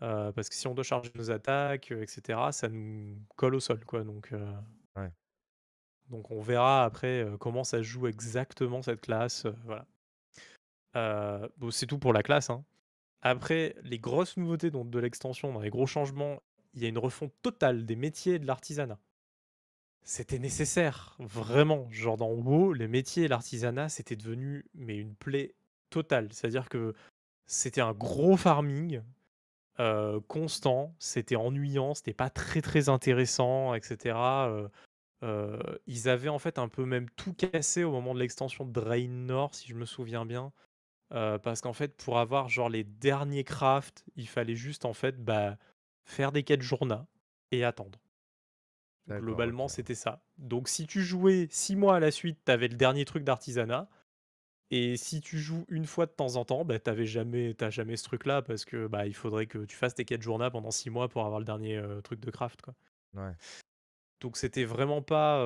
[0.00, 4.04] parce que si on doit charger nos attaques, etc., ça nous colle au sol, quoi.
[4.04, 4.32] Donc,
[4.96, 5.10] Ouais.
[6.08, 9.46] donc on verra après comment ça joue exactement cette classe.
[9.64, 9.86] voilà.
[11.58, 12.50] Bon, c'est tout pour la classe.
[12.50, 12.64] hein.
[13.22, 16.42] Après, les grosses nouveautés donc, de l'extension, dans les gros changements,
[16.74, 18.98] il y a une refonte totale des métiers et de l'artisanat.
[20.02, 21.88] C'était nécessaire, vraiment.
[21.90, 25.54] Genre dans WoW, les métiers l'artisanat, c'était devenu mais une plaie
[25.90, 26.28] totale.
[26.32, 26.94] C'est-à-dire que
[27.46, 29.02] c'était un gros farming
[29.80, 34.14] euh, constant, c'était ennuyant, c'était pas très très intéressant, etc.
[34.16, 34.68] Euh,
[35.22, 38.72] euh, ils avaient en fait un peu même tout cassé au moment de l'extension de
[38.72, 40.52] Draenor, si je me souviens bien.
[41.10, 45.56] parce qu'en fait, pour avoir genre les derniers crafts, il fallait juste en fait bah,
[46.04, 47.06] faire des quêtes journa
[47.50, 47.98] et attendre.
[49.08, 50.22] Globalement, c'était ça.
[50.38, 53.88] Donc si tu jouais 6 mois à la suite, tu avais le dernier truc d'artisanat.
[54.70, 57.96] Et si tu joues une fois de temps en temps, bah, t'avais jamais, t'as jamais
[57.96, 60.90] ce truc-là parce que bah, il faudrait que tu fasses tes quêtes journa pendant 6
[60.90, 62.62] mois pour avoir le dernier truc de craft.
[62.62, 62.74] Quoi.
[63.14, 63.32] Ouais.
[64.20, 65.44] Donc c'était vraiment pas,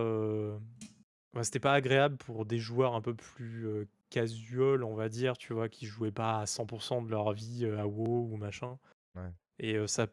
[1.40, 5.70] c'était pas agréable pour des joueurs un peu plus casual, on va dire, tu vois,
[5.70, 8.78] qui jouaient pas à 100% de leur vie à WoW ou machin.
[9.14, 9.30] Ouais.
[9.58, 10.06] Et ça,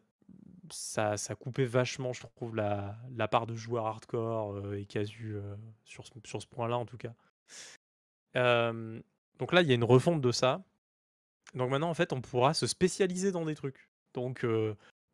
[0.74, 5.36] ça, ça coupait vachement, je trouve, la, part de joueurs hardcore et casu
[5.84, 7.14] ce, sur ce point-là en tout cas.
[8.34, 10.62] donc là, il y a une refonte de ça.
[11.54, 13.88] Donc maintenant, en fait, on pourra se spécialiser dans des trucs.
[14.14, 14.46] Donc,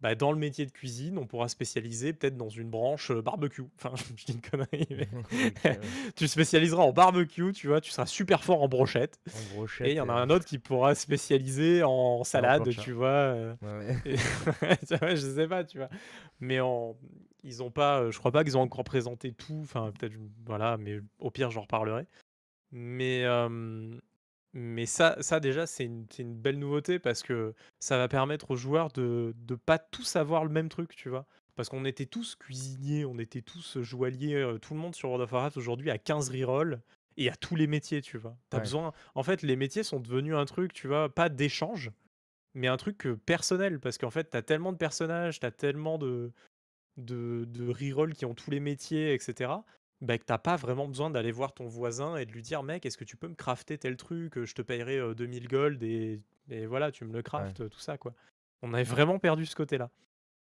[0.00, 3.62] bah, dans le métier de cuisine, on pourra spécialiser peut-être dans une branche barbecue.
[3.78, 5.80] Enfin, je dis une connerie, mais
[6.16, 9.18] tu spécialiseras en barbecue, tu vois, tu seras super fort en brochette.
[9.80, 13.56] et il y en a un autre qui pourra spécialiser en salade, tu vois.
[14.06, 15.88] je sais pas, tu vois.
[16.40, 16.96] Mais en...
[17.42, 19.60] ils ont pas, je crois pas qu'ils ont encore présenté tout.
[19.62, 20.14] Enfin, peut-être,
[20.46, 22.06] voilà, mais au pire, j'en reparlerai.
[22.70, 23.24] Mais
[24.54, 28.90] mais ça, ça déjà, c'est une, belle nouveauté parce que ça va permettre aux joueurs
[28.92, 31.26] de ne pas tous avoir le même truc, tu vois.
[31.54, 35.32] Parce qu'on était tous cuisiniers, on était tous joailliers, tout le monde sur World of
[35.32, 36.80] Warcraft aujourd'hui a 15 rerolls
[37.16, 38.36] et à tous les métiers, tu vois.
[38.52, 38.92] As besoin...
[39.14, 41.90] En fait, les métiers sont devenus un truc, tu vois, pas d'échange,
[42.54, 45.98] mais un truc personnel parce qu'en fait, tu as tellement de personnages, tu as tellement
[45.98, 46.32] de,
[46.96, 49.50] de, de rerolls qui ont tous les métiers, etc
[50.00, 52.86] bah, que t'as pas vraiment besoin d'aller voir ton voisin et de lui dire mec
[52.86, 56.66] est-ce que tu peux me crafter tel truc je te payerai 2000 gold et, et,
[56.66, 58.14] voilà tu me le craftes tout ça quoi
[58.62, 59.90] on avait vraiment perdu ce côté là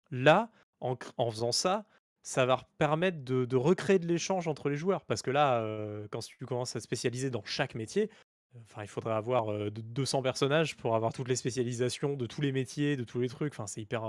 [0.09, 1.85] là en, en faisant ça
[2.23, 5.65] ça va permettre de, de recréer de l'échange entre les joueurs parce que là
[6.11, 8.09] quand tu commences à spécialiser dans chaque métier
[8.65, 12.97] Enfin, il faudrait avoir 200 personnages pour avoir toutes les spécialisations de tous les métiers,
[12.97, 13.53] de tous les trucs.
[13.53, 14.03] Enfin, c'est hyper.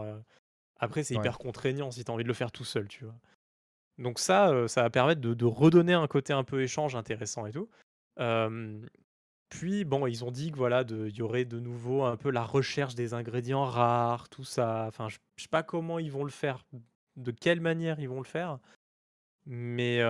[0.79, 3.15] Après, c'est hyper contraignant si tu as envie de le faire tout seul, tu vois.
[3.99, 7.69] Donc ça, ça va permettre de, redonner un côté un peu échange intéressant et tout.
[9.49, 12.43] puis bon, ils ont dit que voilà, il y aurait de nouveau un peu la
[12.45, 14.87] recherche des ingrédients rares, tout ça.
[14.89, 16.65] Enfin, je, sais pas comment ils vont le faire,
[17.17, 18.59] de quelle manière ils vont le faire,
[19.47, 20.01] mais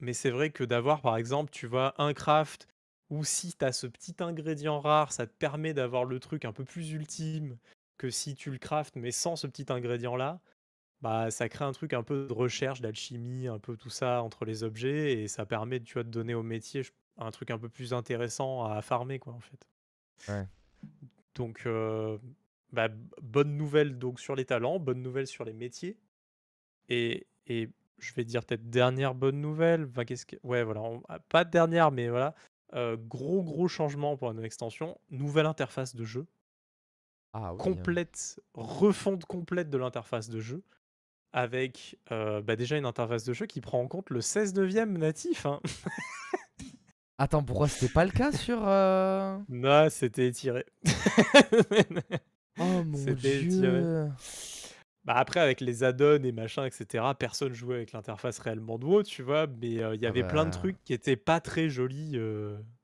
[0.00, 2.66] mais c'est vrai que d'avoir par exemple, tu vois, un craft
[3.10, 6.52] où si tu as ce petit ingrédient rare, ça te permet d'avoir le truc un
[6.52, 7.58] peu plus ultime
[7.98, 10.40] que si tu le craftes mais sans ce petit ingrédient là
[11.02, 14.44] bah, ça crée un truc un peu de recherche, d'alchimie, un peu tout ça entre
[14.44, 16.82] les objets, et ça permet, tu vois, de donner au métier
[17.16, 19.66] un truc un peu plus intéressant à farmer, quoi, en fait.
[20.28, 20.46] Ouais.
[21.34, 21.66] Donc,
[22.72, 22.88] bah,
[23.22, 25.96] bonne nouvelle donc sur les talents, bonne nouvelle sur les métiers,
[26.88, 29.86] et, et je vais dire peut-être dernière bonne nouvelle.
[29.90, 30.36] Enfin, qu'est-ce que...
[30.42, 32.34] Ouais, voilà, ah, pas dernière, mais voilà.
[32.72, 36.26] gros gros changement pour une extension, nouvelle interface de jeu.
[37.32, 37.62] Ah, oui, hein.
[37.62, 40.62] complète, refonte complète de l'interface de jeu
[41.32, 45.46] avec bah, déjà une interface de jeu qui prend en compte le 16 neuvième natif.
[45.46, 45.60] Hein.
[47.18, 48.60] Attends, pourquoi c'était pas le cas sur.
[49.48, 50.64] Non, c'était étiré.
[52.58, 54.08] oh mon dieu.
[55.04, 59.02] Bah après, avec les add-ons et machin, etc., personne jouait avec l'interface réellement de WoW,
[59.02, 60.56] tu vois, mais il y ah avait plein de bah.
[60.58, 62.18] trucs qui étaient pas très jolis.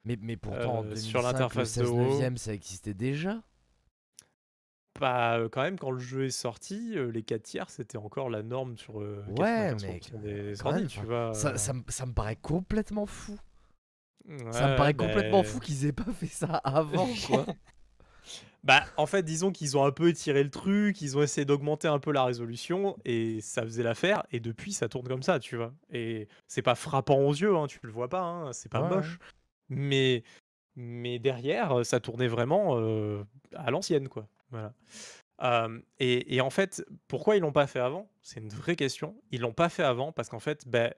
[0.05, 2.37] mais, mais pourtant, sur l'interface de WoW.
[2.37, 3.43] ça existait déjà
[5.01, 8.77] bah, quand même, quand le jeu est sorti, les 4 tiers, c'était encore la norme
[8.77, 10.55] sur ouais, mais des
[10.89, 11.35] tu vois.
[11.35, 13.39] Ça, ça, me paraît complètement fou.
[14.51, 17.47] ça me paraît complètement fou qu'ils aient pas fait ça avant, quoi.
[18.65, 21.89] bah, en fait, disons qu'ils ont un peu étiré le truc, ils ont essayé d'augmenter
[21.89, 25.57] un peu la résolution, et ça faisait l'affaire, et depuis, ça tourne comme ça, tu
[25.57, 25.73] vois.
[25.91, 29.19] Et c'est pas frappant aux yeux, hein, tu le vois pas, hein, c'est pas moche.
[29.69, 30.23] Mais,
[30.77, 32.77] mais derrière, ça tournait vraiment
[33.55, 34.29] à l'ancienne, quoi.
[34.51, 34.73] Voilà.
[35.99, 38.11] et, en fait, pourquoi ils l'ont pas fait avant?
[38.23, 39.21] C'est une vraie question.
[39.31, 40.93] Ils l'ont pas fait avant parce qu'en fait, ben,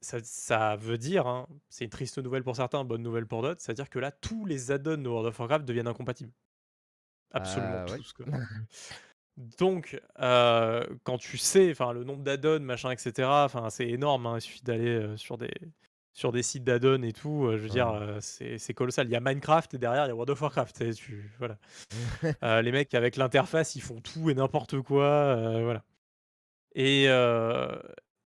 [0.00, 3.90] ça, veut dire, hein, c'est une triste nouvelle pour certains, bonne nouvelle pour d'autres, c'est-à-dire
[3.90, 6.32] que là, tous les add-ons de World of Warcraft deviennent incompatibles.
[7.32, 8.14] Absolument ah tous.
[9.58, 14.26] Donc, quand tu sais, enfin, le nombre d'add-ons, machin, etc., enfin, c'est énorme.
[14.26, 15.50] Hein, il suffit d'aller sur des
[16.18, 19.06] sur des sites d'add et tout, je veux dire, c'est colossal.
[19.06, 20.92] Il y a Minecraft et derrière il y a World of Warcraft.
[20.94, 21.58] Tu, voilà.
[22.62, 25.84] les mecs avec l'interface, ils font tout et n'importe quoi, voilà.
[26.74, 27.04] Et,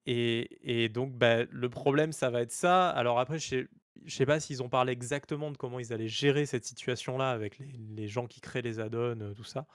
[0.06, 2.90] et, et, donc bah, le problème, ça va être ça.
[2.90, 3.68] Alors après, je sais,
[4.08, 7.72] sais pas s'ils ont parlé exactement de comment ils allaient gérer cette situation-là avec les,
[7.96, 9.66] les, gens qui créent les add-ons, tout ça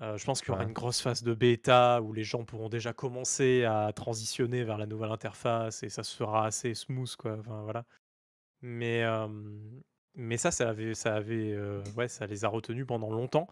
[0.00, 2.92] je pense qu'il y aura une grosse phase de bêta où les gens pourront déjà
[2.92, 7.36] commencer à transitionner vers la nouvelle interface et ça sera assez smooth quoi.
[7.38, 7.84] Enfin, voilà.
[8.62, 9.04] Mais,
[10.14, 11.56] mais ça, ça avait, ça avait,
[11.96, 13.48] ouais, ça les a retenus pendant longtemps.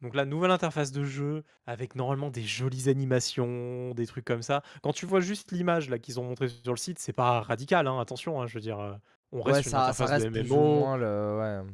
[0.00, 4.62] Donc la nouvelle interface de jeu avec normalement des jolies animations, des trucs comme ça.
[4.82, 7.86] Quand tu vois juste l'image là qu'ils ont montré sur le site, c'est pas radical,
[7.86, 8.98] hein, attention, hein, je veux dire,
[9.32, 10.64] on reste Ouais, sur une ça, ça interface de reste plus ou MMO.
[10.64, 11.38] moins le.
[11.66, 11.70] Ouais.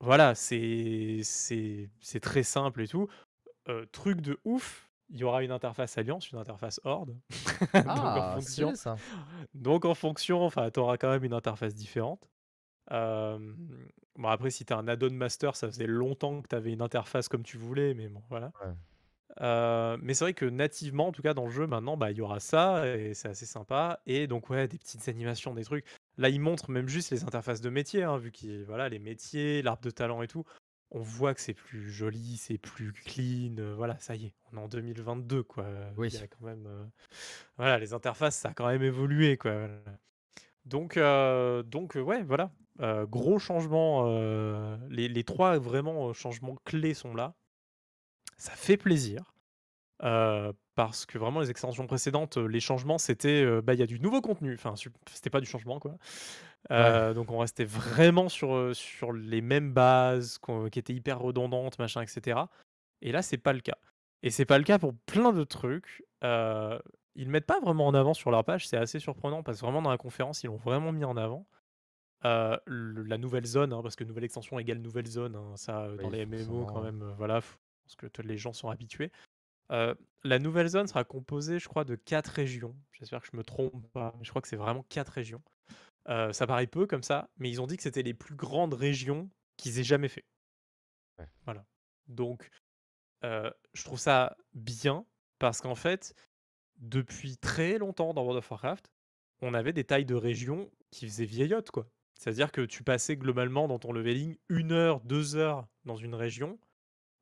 [0.00, 3.08] Voilà, c'est c'est très simple et tout.
[3.68, 7.18] Heu, truc de ouf, il y aura une interface alliance, une interface horde.
[7.94, 9.02] Donc en Ah, fonction ça.
[9.54, 12.28] donc en fonction, enfin, tu auras quand même une interface différente.
[12.90, 16.82] Hem, bon après si tu un add-on master, ça faisait longtemps que tu avais une
[16.82, 18.52] interface comme tu voulais, mais bon voilà.
[18.60, 18.74] Ouais.
[19.40, 22.18] Heu, mais c'est vrai que nativement, en tout cas dans le jeu maintenant, bah, il
[22.18, 25.86] y aura ça et c'est assez sympa et donc ouais, des petites animations, des trucs.
[26.16, 29.62] Là, ils montrent même juste les interfaces de métiers, hein, vu qu'ils voilà, les métiers,
[29.62, 30.44] l'arbre de talent et tout.
[30.90, 34.56] On voit que c'est plus joli, c'est plus clean, heu, voilà, ça y est, on
[34.56, 35.68] est en 2022 quoi,
[36.08, 36.22] il y Oui.
[36.22, 36.86] a quand même, heu,
[37.58, 39.98] voilà, les interfaces, ça a quand même évolué quoi, voilà.
[40.66, 40.98] Donc
[41.66, 42.52] donc ouais, voilà,
[43.06, 44.06] gros changement,
[44.90, 47.34] les les 3 vraiment, changements clés sont là.
[48.38, 49.34] Ça fait plaisir.
[50.74, 54.20] Parce que vraiment les extensions précédentes, les changements c'était, bah, il y a du nouveau
[54.20, 54.74] contenu, enfin
[55.12, 55.96] c'était pas du changement quoi.
[56.70, 57.08] Ouais.
[57.10, 60.38] Heu, donc on restait vraiment sur, heu, sur les mêmes bases
[60.72, 62.50] qui étaient hyper redondantes, machin et cetera.
[63.02, 63.78] Et là, c'est pas le cas.
[64.22, 66.04] Et c'est pas le cas pour plein de trucs.
[66.24, 66.80] Heu,
[67.14, 69.82] ils mettent pas vraiment en avant sur leur page, c'est assez surprenant parce que vraiment
[69.82, 71.46] dans la conférence, ils l'ont vraiment mis en avant.
[72.24, 76.10] Le la nouvelle zone, hein, parce que nouvelle extension égale nouvelle zone, hein, ça, dans
[76.10, 79.10] les MMO quand même, voilà, pense que les gens sont habitués.
[79.70, 82.76] La nouvelle zone sera composée, je crois, de 4 régions.
[82.92, 85.42] J'espère que je me trompe pas, mais je crois que c'est vraiment 4 régions.
[86.08, 88.74] Heu, ça paraît peu comme ça, mais ils ont dit que c'était les plus grandes
[88.74, 90.24] régions qu'ils aient jamais fait.
[91.18, 91.28] Ouais.
[91.44, 91.64] Voilà.
[92.08, 92.48] Donc,
[93.24, 95.06] heu, je trouve ça bien
[95.38, 96.14] parce qu'en fait,
[96.78, 98.92] depuis très longtemps dans World of Warcraft,
[99.42, 101.90] on avait des tailles de régions qui faisaient vieillotte, quoi.
[102.18, 106.58] C'est-à-dire que tu passais globalement dans ton leveling 1 heure, 2 heures dans une région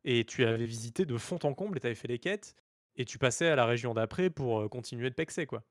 [0.05, 2.57] et tu avais visité de fond en comble et tu avais fait les quêtes
[2.97, 5.65] et tu passais à la région d'après pour, heu, continuer de pexer, quoi.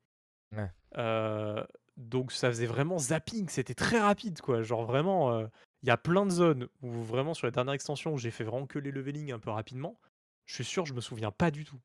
[0.56, 0.72] Ouais.
[0.98, 1.66] Heu,
[1.98, 4.62] donc ça faisait vraiment zapping, c'était très rapide, quoi.
[4.64, 5.50] Genre vraiment, heu,
[5.84, 8.68] il y a plein de zones où vraiment sur la dernière extension j'ai fait vraiment
[8.68, 10.00] que les levelings un peu rapidement,
[10.46, 11.80] je suis sûr, je me souviens pas du tout.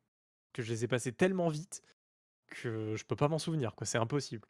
[0.54, 1.82] Que je les ai passés tellement vite
[2.48, 4.48] que je peux pas m'en souvenir, quoi, c'est impossible.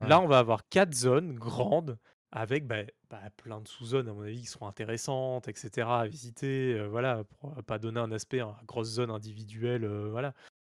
[0.00, 0.10] Ouais.
[0.10, 1.98] Là, on va avoir 4 zones grandes
[2.32, 6.06] avec, bah bah, plein de sous-zones à mon avis qui seront intéressantes et cetera à
[6.08, 10.34] visiter, heu, voilà, pour, heu, pas donner un aspect, hein, grosse zone individuelle, voilà.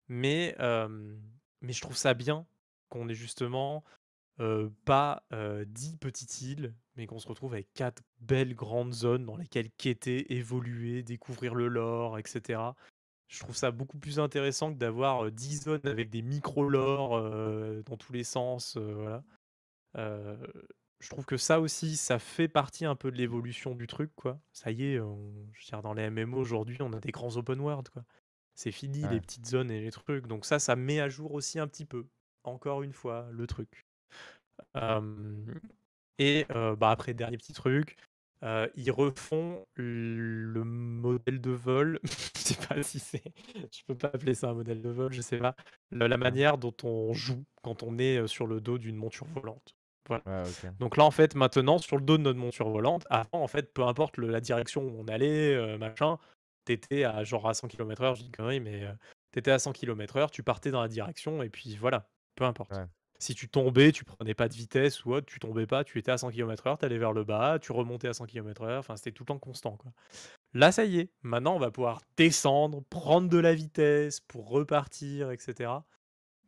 [0.08, 0.56] Mais
[1.62, 2.46] mais je trouve ça bien
[2.92, 3.84] qu'on ait justement,
[4.84, 9.36] pas, heu, 10 petites îles, mais qu'on se retrouve avec 4 belles grandes zones dans
[9.36, 12.76] lesquelles quêter, évoluer, découvrir le lore et cetera.
[13.28, 17.16] Je trouve ça beaucoup plus intéressant que d'avoir, heu, 10 zones avec des micro lore,
[17.18, 19.24] heu, dans tous les sens, voilà.
[21.00, 24.40] Je trouve que ça aussi, ça fait partie un peu de l'évolution du truc, quoi.
[24.52, 27.36] Ça y est, on je veux dire dans les MMO aujourd'hui, on a des grands
[27.36, 28.04] open world, quoi.
[28.54, 31.58] C'est fini les petites zones et les trucs, donc ça, ça met à jour aussi
[31.58, 32.06] un petit peu,
[32.44, 33.86] encore une fois, le truc.
[36.18, 37.96] Et bah, après dernier petit truc,
[38.42, 42.00] ils refont le modèle de vol.
[42.36, 43.22] Je sais pas si c'est
[43.72, 45.54] je peux pas appeler ça un modèle de vol, je sais pas.
[45.90, 49.76] Le la manière dont on joue quand on est, sur le dos d'une monture volante.
[50.08, 50.42] Voilà.
[50.42, 50.70] OK.
[50.80, 53.72] Donc là, en fait, maintenant, sur le dos de notre monture volante, avant, en fait,
[53.72, 56.18] peu importe le la direction où on allait, machin,
[56.66, 58.92] tu étais à genre à 100 kilomètres/heure, je dis connerie, mais heu,
[59.32, 62.80] tu étais à 100 kilomètres/heure, tu partais dans la direction et puis voilà, peu importe.
[62.80, 62.86] Ouais.
[63.18, 66.10] Si tu tombais, tu prenais pas de vitesse ou autre, tu tombais pas, tu étais
[66.10, 69.12] à 100 kilomètres/heure, tu allais vers le bas, tu remontais à 100 kilomètres/heure, enfin, c'était
[69.12, 69.92] tout le temps constant, quoi.
[70.54, 75.30] Là, ça y est, maintenant, on va pouvoir descendre, prendre de la vitesse pour repartir
[75.32, 75.86] et cetera.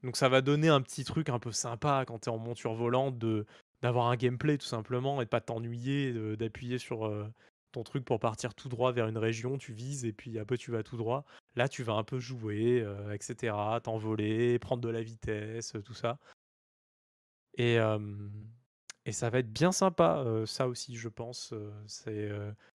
[0.02, 2.74] Donc ça va donner un petit truc un peu sympa quand tu es en monture
[2.74, 3.46] volante de
[3.82, 7.30] d'avoir un gameplay tout simplement et de pas t'ennuyer, d'appuyer sur, heu,
[7.74, 10.70] ton truc pour partir tout droit vers une région, tu vises et puis après tu
[10.72, 11.24] vas tout droit.
[11.56, 15.82] Là, tu vas un peu jouer, heu, et cetera, t'envoler, prendre de la vitesse, heu,
[15.82, 16.18] tout ça.
[17.58, 17.78] Et
[19.06, 21.52] et ça va être bien sympa, heu, ça aussi je pense,
[21.86, 22.30] c'est,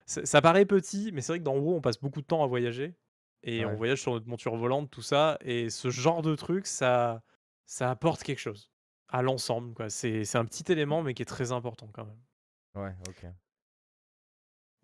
[0.05, 2.47] ça paraît petit, mais c'est vrai que dans WoW, on passe beaucoup de temps à
[2.47, 2.95] voyager
[3.43, 7.23] et on voyage sur notre monture volante, tout ça et ce genre de truc, ça
[7.65, 8.71] ça apporte quelque chose
[9.09, 9.89] à l'ensemble, quoi.
[9.89, 12.19] C'est c'est un petit élément, mais qui est très important quand même.
[12.75, 13.25] Ouais, OK.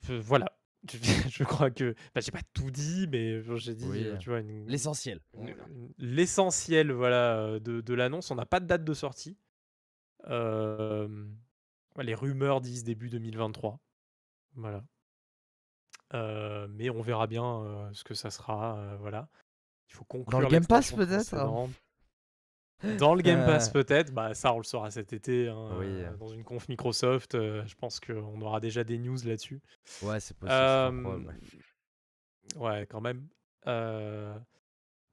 [0.09, 0.57] Voilà,
[1.29, 4.39] je crois que bah, j'ai pas tout dit, mais j'ai dit, Oui, heu, tu vois,
[4.39, 5.19] une l'essentiel,
[5.97, 8.31] l'essentiel, voilà, heu, de de l'annonce.
[8.31, 9.37] On n'a pas de date de sortie.
[10.27, 13.79] Ouais, les rumeurs disent début 2023.
[14.55, 14.83] Voilà.
[16.13, 19.29] Mais on verra bien, ce que ça sera, voilà.
[19.89, 21.35] Il faut Dans le conclure Game Pass peut-être?
[22.99, 23.45] Dans le Game Euh.
[23.45, 25.85] Pass peut-être, bah ça on le saura cet été hein, Oui.
[25.87, 27.33] euh, dans une conf Microsoft.
[27.35, 29.61] euh, je pense qu'on aura déjà des news là-dessus.
[30.01, 30.51] Ouais, c'est possible.
[30.59, 31.23] Euh, ouais.
[32.57, 33.25] ouais, quand même.
[33.67, 34.33] Euh,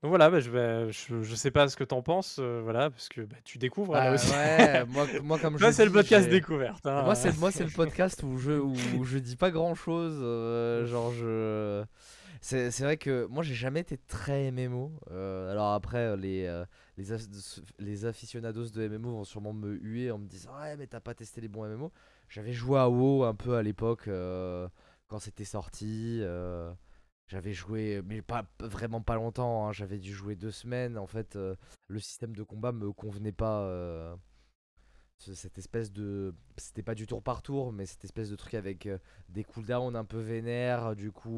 [0.02, 2.90] Donc voilà, bah, je, vais, je, je sais pas ce que t'en penses, euh, voilà,
[2.90, 4.30] parce que bah, tu découvres là Bah, aussi.
[4.32, 6.84] ouais, moi, moi comme je c'est le podcast découverte.
[6.86, 7.04] hein.
[7.04, 10.18] Moi, c'est moi, c'est le podcast où je où je dis pas grand chose.
[10.88, 11.84] genre, je.
[12.44, 14.92] C'est vrai que moi, j'ai jamais été très MMO.
[15.12, 16.64] euh, alors après, les euh,
[16.96, 20.86] les, aff- les aficionados de MMO vont sûrement me huer en me disant ouais, mais
[20.88, 21.92] t'as pas testé les bons MMO.
[22.28, 24.68] J'avais joué à WoW un peu à l'époque euh,
[25.06, 26.18] quand c'était sorti.
[26.22, 26.72] euh,
[27.28, 29.68] j'avais joué, mais pas vraiment pas longtemps.
[29.68, 30.98] hein, J'avais dû jouer deux semaines.
[30.98, 31.54] En fait, euh,
[31.88, 33.62] le système de combat me convenait pas.
[35.22, 38.54] Ce- cette espèce de c'était pas du tour par tour mais cette espèce de truc
[38.54, 41.30] avec euh, des cooldowns un peu vénères du coup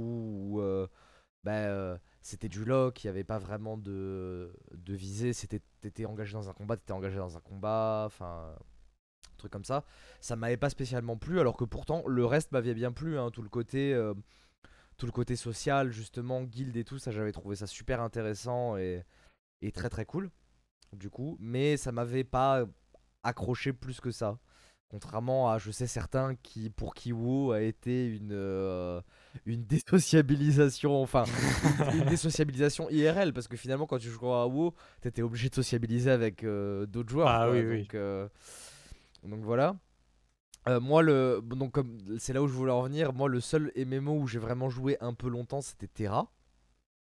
[0.52, 0.86] où euh,
[1.44, 6.06] bah, euh, c'était du lock il y avait pas vraiment de de visée c'était t'étais
[6.06, 8.54] engagé dans un combat t'étais engagé dans un combat enfin
[9.36, 9.84] truc comme ça.
[10.20, 13.42] Ça m'avait pas spécialement plu alors que pourtant le reste m'avait bien plu hein, tout
[13.42, 13.94] le côté
[14.96, 19.02] tout le côté social justement guild et tout ça j'avais trouvé ça super intéressant et,
[19.62, 20.30] et très très cool
[20.92, 21.36] du coup.
[21.40, 22.64] Mais ça m'avait pas
[23.24, 24.38] accroché plus que ça.
[24.88, 29.00] Contrairement à, je sais, certains qui, pour qui WoW a été une, euh,
[29.44, 31.24] une désociabilisation, enfin,
[31.94, 36.10] une désociabilisation IRL, parce que finalement, quand tu jouais à WoW, t'étais obligé de sociabiliser
[36.12, 37.26] avec euh, d'autres joueurs.
[37.28, 37.80] Ah quoi, oui, oui.
[37.80, 38.28] donc, euh,
[39.24, 39.76] donc voilà.
[40.80, 44.12] Moi, le, donc comme c'est là où je voulais en venir, moi, le seul MMO
[44.20, 46.30] où j'ai vraiment joué un peu longtemps, c'était Terra,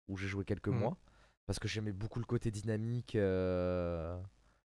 [0.07, 0.79] où j'ai joué quelques Mhm.
[0.79, 0.97] mois,
[1.45, 3.15] parce que j'aimais beaucoup le côté dynamique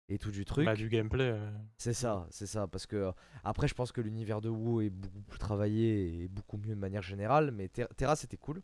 [0.10, 0.66] et tout du truc.
[0.66, 1.32] Bah, du gameplay.
[1.32, 1.52] euh.
[1.78, 2.68] C'est ça, c'est ça.
[2.68, 3.12] Parce que euh,
[3.44, 6.80] après, je pense que l'univers de WoW est beaucoup plus travaillé et beaucoup mieux de
[6.80, 7.52] manière générale.
[7.52, 8.62] Mais Ter- Terra, c'était cool.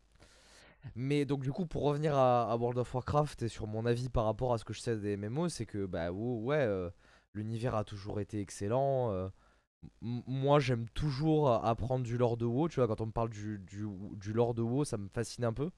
[0.95, 4.10] Mais donc, du coup, pour revenir à, à World of Warcraft et sur mon avis
[4.10, 6.89] par rapport à ce que je sais des MMO, c'est que bah, WoW, ouais, euh,
[7.34, 9.12] l'univers a toujours été excellent.
[9.12, 9.30] euh,
[10.01, 12.67] moi, j'aime toujours apprendre du lore de WoW.
[12.69, 15.45] Tu vois, quand on me parle du, du, du lore de WoW, ça me fascine
[15.45, 15.69] un peu.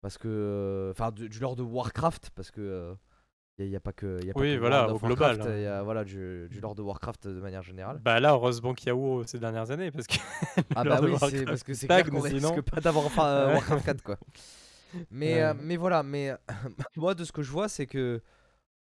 [0.00, 0.88] Parce que.
[0.92, 2.96] Enfin, du, du lore de Warcraft, parce que.
[3.60, 5.40] Euh, il n'y a, pas que, y a pas Oui, que voilà, World au global,
[5.40, 5.56] hein.
[5.56, 7.98] Il y a voilà, du, du lore de Warcraft de manière générale.
[8.02, 10.14] Bah là, heureusement qu'il y a WoW ces dernières années, parce que.
[10.76, 13.26] Ah bah oui, c'est parce que c'est stagne, clair qu'on sinon- risque pas d'avoir enfin,
[13.26, 14.18] euh, Warcraft 4 quoi.
[15.10, 16.32] Mais, euh, mais voilà, mais
[16.96, 18.22] moi de ce que je vois c'est que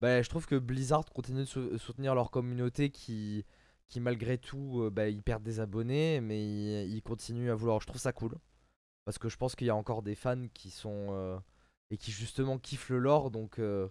[0.01, 3.45] bah, je trouve que Blizzard continue de sou- soutenir leur communauté qui,
[3.89, 7.81] qui malgré tout euh, bah, ils perdent des abonnés mais ils, ils continuent à vouloir.
[7.81, 8.35] Je trouve ça cool
[9.05, 11.37] parce que je pense qu'il y a encore des fans qui sont euh,
[11.91, 13.89] et qui justement kiffent le lore donc euh,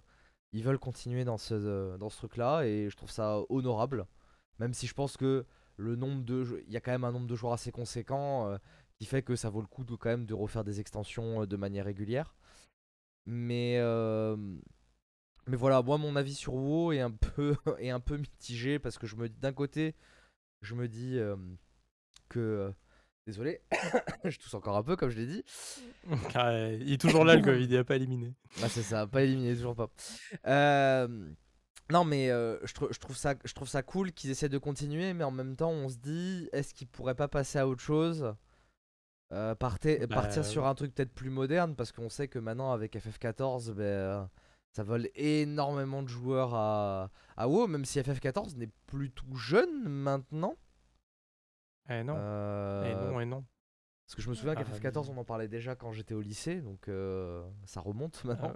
[0.53, 4.05] ils veulent continuer dans ce, euh, dans ce truc là et je trouve ça honorable.
[4.59, 5.45] Même si je pense que
[5.77, 8.57] le nombre de il y a quand même un nombre de joueurs assez conséquent euh,
[8.97, 11.45] qui fait que ça vaut le coup de quand même de refaire des extensions euh,
[11.45, 12.35] de manière régulière.
[13.25, 13.79] Mais
[15.47, 18.97] mais voilà moi mon avis sur WoW est un peu est un peu mitigé parce
[18.97, 19.95] que je me d'un côté
[20.61, 21.19] je me dis
[22.29, 22.73] que
[23.25, 23.61] désolé
[24.23, 25.43] je tousse encore un peu comme je l'ai dit
[26.35, 28.33] Ah, il est toujours là, le Covid, il a pas éliminé.
[28.63, 29.89] ah, c'est ça, pas éliminé, toujours pas.
[30.47, 31.07] Euh,
[31.91, 34.57] non, mais euh, je, trou- je trouve ça, je trouve ça cool qu'ils essaient de
[34.57, 37.81] continuer, mais en même temps, on se dit, est-ce qu'ils pourraient pas passer à autre
[37.81, 38.35] chose
[39.33, 39.53] Euh,
[40.07, 43.71] Bah, Partir sur un truc peut-être plus moderne, parce qu'on sait que maintenant, avec FF14,
[43.73, 44.29] ben,
[44.71, 49.83] ça vole énormément de joueurs à, à WoW, même si FF14 n'est plus tout jeune
[49.87, 50.55] maintenant.
[51.89, 53.45] Eh non, Euh, eh non, eh non.
[54.05, 56.21] Parce que je me souviens Ah, qu'FF14, mais- on en parlait déjà quand j'étais au
[56.21, 58.55] lycée, donc euh, ça remonte maintenant.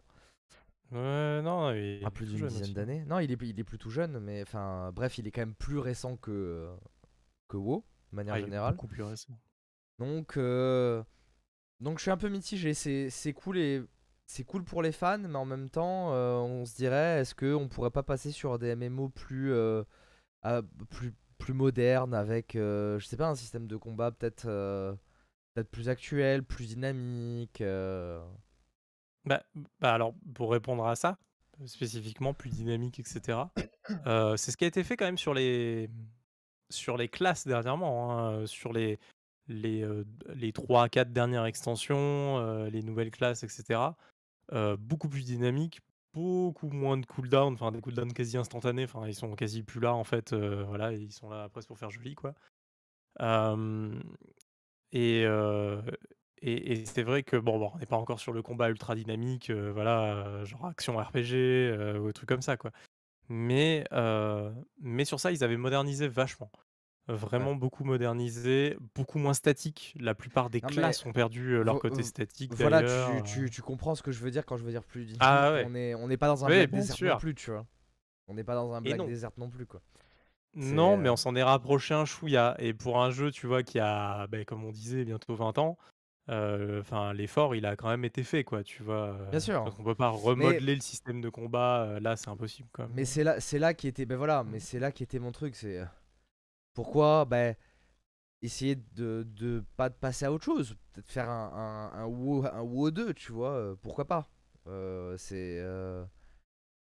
[0.92, 3.06] Ouais, non, il est plus d'une dizaine d'années.
[3.06, 5.54] Non, il est, il est plus tout jeune, mais enfin, bref, il est quand même
[5.56, 6.68] plus récent que,
[7.48, 8.74] que WoW, de manière Ah, il est générale.
[8.74, 9.34] beaucoup plus récent.
[10.00, 11.04] Donc, euh,
[11.80, 12.74] donc je suis un peu mitigé.
[12.74, 13.84] C'est cool et
[14.26, 17.68] c'est cool pour les fans, mais en même temps, euh, on se dirait, est-ce qu'on
[17.68, 19.84] pourrait pas passer sur des MMO plus, euh,
[20.44, 24.93] ah, plus, plus modernes avec, euh, je sais pas, un système de combat peut-être euh,
[25.54, 27.62] peut-être plus actuel, plus dynamique.
[27.62, 28.23] euh.
[29.25, 29.44] Bah,
[29.79, 31.17] bah alors, pour répondre à ça,
[31.65, 33.40] spécifiquement, plus dynamique, etc.,
[34.37, 35.90] c'est ce qui a été fait quand même sur les,
[36.69, 39.00] sur les classes dernièrement, hein, sur les,
[39.48, 39.85] les,
[40.35, 43.81] les 3 à 4 dernières extensions, les nouvelles classes, etc.
[44.79, 45.81] beaucoup plus dynamique,
[46.13, 49.93] beaucoup moins de cooldown, enfin des cooldowns quasi instantanés, enfin ils sont quasi plus là
[49.93, 52.33] en fait, euh, voilà, ils sont là presque pour faire joli quoi.
[54.91, 55.21] Et,
[56.41, 58.95] et, et c'est vrai que bon, bon, on n'est pas encore sur le combat ultra
[58.95, 62.71] dynamique, euh, voilà, euh, genre action RPG ou trucs comme ça quoi.
[63.29, 63.85] Mais,
[64.79, 66.51] mais sur ça, ils avaient modernisé vachement.
[67.13, 69.95] Vraiment beaucoup modernisé, beaucoup moins statique.
[69.99, 73.49] La plupart des Non, classes ont perdu euh, leur côté v- statique Voilà, tu, tu,
[73.49, 75.07] tu comprends ce que je veux dire quand je veux dire plus.
[75.19, 75.65] Ah ouais.
[75.67, 77.65] On est on n'est pas dans un Oui, Black Desert non plus, tu vois.
[78.27, 79.81] On n'est pas dans un Black Desert non plus, quoi.
[80.55, 82.55] Non, mais on s'en est rapproché un chouïa.
[82.60, 85.77] Et pour un jeu, tu vois, qui a, bah, comme on disait, bientôt 20 ans,
[86.27, 89.17] enfin, l'effort, il a quand même été fait, quoi, tu vois.
[89.31, 89.63] Bien sûr.
[89.79, 92.87] on peut pas remodeler le système de combat, là, c'est impossible, quoi.
[92.93, 95.31] Mais c'est là, c'est là qui était, ben voilà, mais c'est là qui était mon
[95.31, 95.81] truc, c'est
[96.80, 97.58] pourquoi, ben
[98.42, 102.46] essayer de, de pas de passer à autre chose, peut-être faire un un, un, WoW,
[102.46, 104.30] un WoW 2, tu vois, pourquoi pas.
[105.17, 105.62] c'est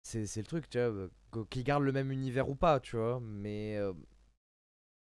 [0.04, 3.80] c'est le truc, tu vois, qu'il garde le même univers ou pas, tu vois, mais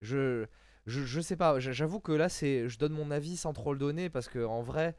[0.02, 0.46] je
[0.86, 3.80] je, je sais pas, j'avoue que là, c'est, je donne mon avis sans trop le
[3.80, 4.96] donner parce que en vrai,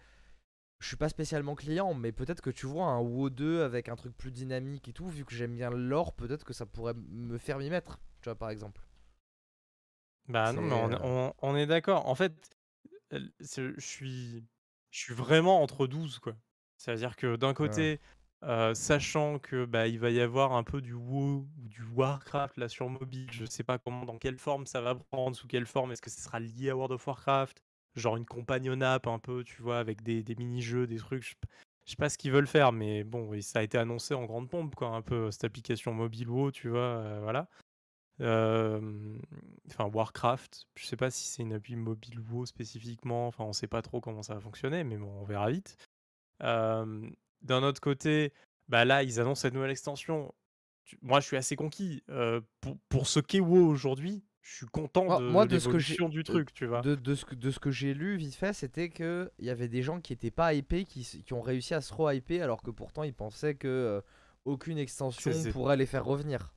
[0.81, 3.97] je suis pas spécialement client, mais peut-être que tu vois un WoW 2 avec un
[3.97, 7.39] truc plus dynamique et tout, vu que j'aime bien l'or, peut-être que ça pourrait me
[7.39, 8.88] faire m'y mettre, tu vois, par exemple.
[10.29, 12.07] Bah non, mais on, on, est d'accord.
[12.07, 12.33] En fait,
[13.11, 14.45] je suis,
[14.91, 16.35] je suis vraiment entre 12, quoi.
[16.77, 18.01] C'est-à-dire que d'un côté,
[18.75, 22.69] sachant que bah, il va y avoir un peu du WoW ou du Warcraft là
[22.69, 25.93] sur mobile, je sais pas comment, dans quelle forme ça va prendre, sous quelle forme,
[25.93, 27.63] est-ce que ce sera lié à World of Warcraft,
[27.97, 31.35] genre une compagnon app un peu, tu vois, avec des, mini-jeux, des trucs, je,
[31.85, 34.75] sais pas ce qu'ils veulent faire, mais bon, ça a été annoncé en grande pompe,
[34.75, 37.49] quoi, un peu cette application mobile WoW, tu vois, voilà.
[38.21, 43.69] Enfin, Warcraft, je sais pas si c'est une appli mobile WoW spécifiquement, enfin, on sait
[43.69, 45.77] pas trop comment ça va fonctionner, mais bon, on verra vite.
[46.41, 48.33] D'un autre côté,
[48.69, 50.35] bah là, ils annoncent cette nouvelle extension.
[51.03, 52.03] Moi, je suis assez conquis.
[52.61, 55.97] pour, pour ce qu'est WoW aujourd'hui, je suis content de, moi, de ce que j'ai
[56.09, 56.81] du truc, tu vois.
[56.81, 59.69] De, de ce que, de ce que j'ai lu vite fait, c'était qu'il y avait
[59.69, 62.71] des gens qui étaient pas hypés, qui, qui ont réussi à se re-hyper, alors que
[62.71, 64.03] pourtant ils pensaient que
[64.45, 66.55] aucune extension pourrait les faire revenir.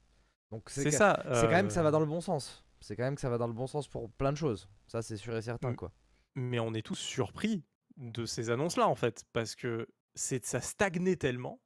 [0.51, 1.23] Donc c'est ça.
[1.33, 2.63] C'est quand même que ça va dans le bon sens.
[2.81, 4.67] C'est quand même que ça va dans le bon sens pour plein de choses.
[4.87, 5.91] Ça, c'est sûr et certain, quoi.
[6.35, 7.63] Mais on est tous surpris
[7.97, 11.61] de ces annonces-là, en fait, parce que c'est ça stagnait tellement,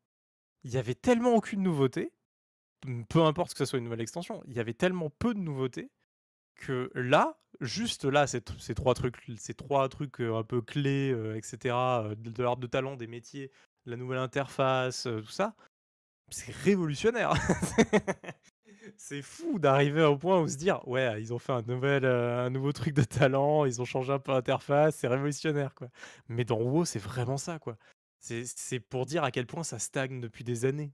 [0.64, 2.12] il y avait tellement aucune nouveauté,
[3.10, 5.92] peu importe que ce soit une nouvelle extension, il y avait tellement peu de nouveautés
[6.56, 11.76] que là, juste là, ces, ces trois trucs, ces trois trucs un peu clés, etc.,
[12.18, 13.52] de, l'ordre de talent, des métiers,
[13.86, 15.56] la nouvelle interface, tout ça,
[16.30, 17.34] c'est révolutionnaire.
[18.98, 22.50] c'est fou d'arriver au point où se dire ouais ils ont fait un nouvel un
[22.50, 25.90] nouveau truc de talent ils ont changé un peu l'interface c'est révolutionnaire quoi
[26.28, 27.78] mais dans WoW c'est vraiment ça quoi
[28.26, 30.94] c'est pour dire à quel point ça stagne depuis des années.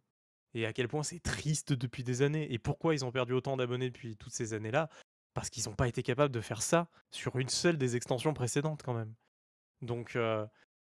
[0.54, 2.52] Et à quel point c'est triste depuis des années.
[2.52, 4.90] Et pourquoi ils ont perdu autant d'abonnés depuis toutes ces années-là?
[5.34, 8.84] Parce qu'ils n'ont pas été capables de faire ça sur une seule des extensions précédentes
[8.84, 9.14] quand même.
[9.82, 10.18] Donc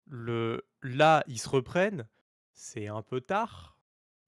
[0.06, 2.08] le, là, ils se reprennent.
[2.52, 3.78] C'est un peu tard,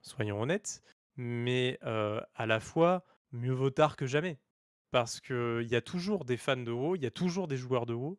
[0.01, 0.83] soyons honnêtes.
[1.17, 4.39] Mais à la fois, mieux vaut tard que jamais.
[4.91, 7.87] Parce qu'il y a toujours des fans de WoW, il y a toujours des joueurs
[7.87, 8.19] de WoW.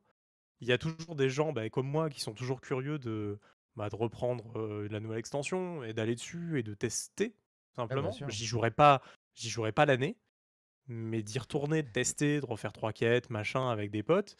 [0.59, 3.39] Il y a toujours des gens bah, comme moi qui sont toujours curieux de,
[3.75, 7.35] bah, de reprendre la nouvelle extension et d'aller dessus et de tester
[7.75, 8.11] simplement.
[8.27, 9.01] j'y jouerai pas,
[9.35, 10.17] j'y jouerai pas l'année,
[10.87, 14.35] mais d'y retourner, de tester, de refaire trois quêtes, machin, avec des potes.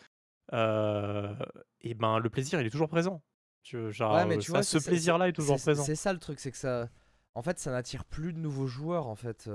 [0.52, 3.22] et ben le plaisir, il est toujours présent.
[3.64, 5.84] Tu, genre, mais tu vois, ce plaisir-là est, toujours présent.
[5.84, 6.90] C'est ça le truc, c'est que ça,
[7.38, 9.50] en fait, ça n'attire plus de nouveaux joueurs en fait.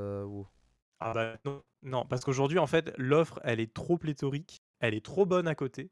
[1.00, 5.04] Ah bah non, non parce qu'aujourd'hui en fait, l'offre, elle est trop pléthorique, elle est
[5.04, 5.90] trop bonne à côté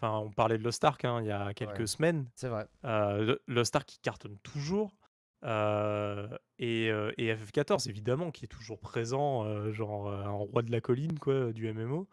[0.00, 2.26] Enfin, on parlait de Lost Ark hein, il y a quelques semaines.
[2.36, 2.68] C'est vrai.
[2.84, 4.94] Euh, Lost Ark qui cartonne toujours.
[5.44, 10.80] Euh, et, euh, et, FF14 évidemment qui est toujours présent, genre un roi de la
[10.80, 12.08] colline quoi, du MMO.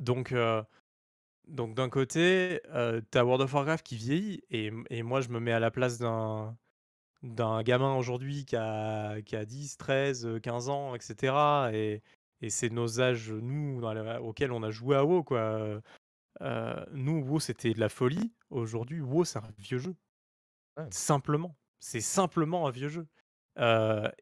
[0.00, 0.34] donc
[1.48, 2.60] donc d'un côté,
[3.10, 5.98] t'as World of Warcraft qui vieillit et, et, moi je me mets à la place
[5.98, 6.56] d'un
[7.34, 11.34] d'un gamin aujourd'hui qui a, qui a 10, 13, 15 ans, etc.
[11.72, 12.02] Et,
[12.40, 13.82] et c'est nos âges, nous,
[14.20, 15.80] auxquels on a joué à WoW, quoi.
[16.92, 18.32] nous, WoW, c'était de la folie.
[18.50, 19.94] Aujourd'hui, WoW, c'est un vieux jeu.
[20.90, 21.56] Simplement.
[21.80, 23.06] C'est simplement un vieux jeu.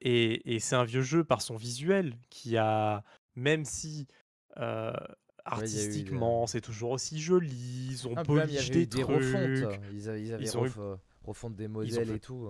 [0.00, 3.04] et, c'est un vieux jeu par son visuel qui a,
[3.36, 4.06] même si
[5.44, 9.04] artistiquement, c'est toujours aussi joli, ils ont ah, polish des, trucs.
[9.04, 9.80] Refontes.
[9.92, 10.48] Ils, avaient
[11.22, 12.48] refonte des modèles et tout.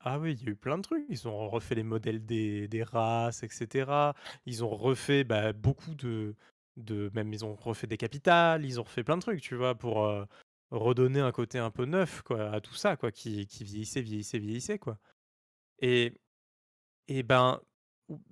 [0.00, 1.04] Ah oui, il y a eu plein de trucs.
[1.08, 4.14] Ils ont refait les modèles des, des races, etc.
[4.46, 6.34] Ils ont refait bah, beaucoup de,
[6.76, 7.10] de.
[7.14, 10.06] Même ils ont refait des capitales, ils ont refait plein de trucs, tu vois, pour
[10.70, 14.38] redonner un côté un peu neuf quoi, à tout ça, quoi, qui, qui vieillissait, vieillissait,
[14.38, 14.98] vieillissait, quoi.
[15.80, 16.14] Et,
[17.08, 17.60] et ben,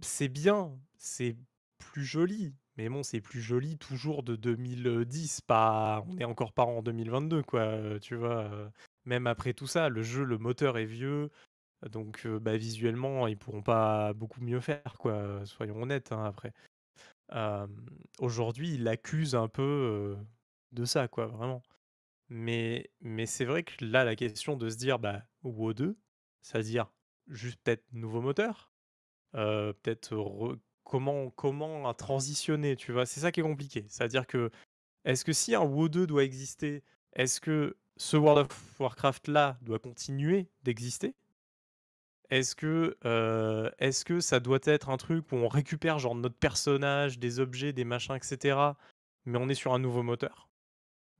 [0.01, 1.37] c'est bien, c'est
[1.79, 2.55] plus joli.
[2.77, 7.43] Mais bon, c'est plus joli toujours de 2010, pas, on n'est encore pas en 2022,
[7.43, 8.71] quoi, tu vois.
[9.05, 11.31] Même après tout ça, le jeu, le moteur est vieux,
[11.91, 16.53] donc bah, visuellement, ils pourront pas beaucoup mieux faire, quoi, soyons honnêtes, hein, après.
[18.18, 20.16] aujourd'hui, ils l'accusent un peu,
[20.72, 21.62] de ça, quoi, vraiment.
[22.29, 25.99] Mais mais c'est vrai que là, la question de se dire, bah, WoW 2,
[26.43, 26.93] c'est-à-dire
[27.29, 28.72] juste peut-être nouveau moteur,
[29.33, 33.07] peut-être comment comment transitionner, tu vois?
[33.07, 33.85] C'est ça qui est compliqué.
[33.89, 34.51] C'est-à-dire que,
[35.05, 36.83] est-ce que si un WoW 2 doit exister,
[37.14, 41.14] est-ce que ce World of Warcraft là doit continuer d'exister?
[42.31, 42.97] Est-ce que,
[43.79, 47.72] est-ce que ça doit être un truc où on récupère genre notre personnage, des objets,
[47.72, 48.72] des machins etc
[49.24, 50.49] mais on est sur un nouveau moteur?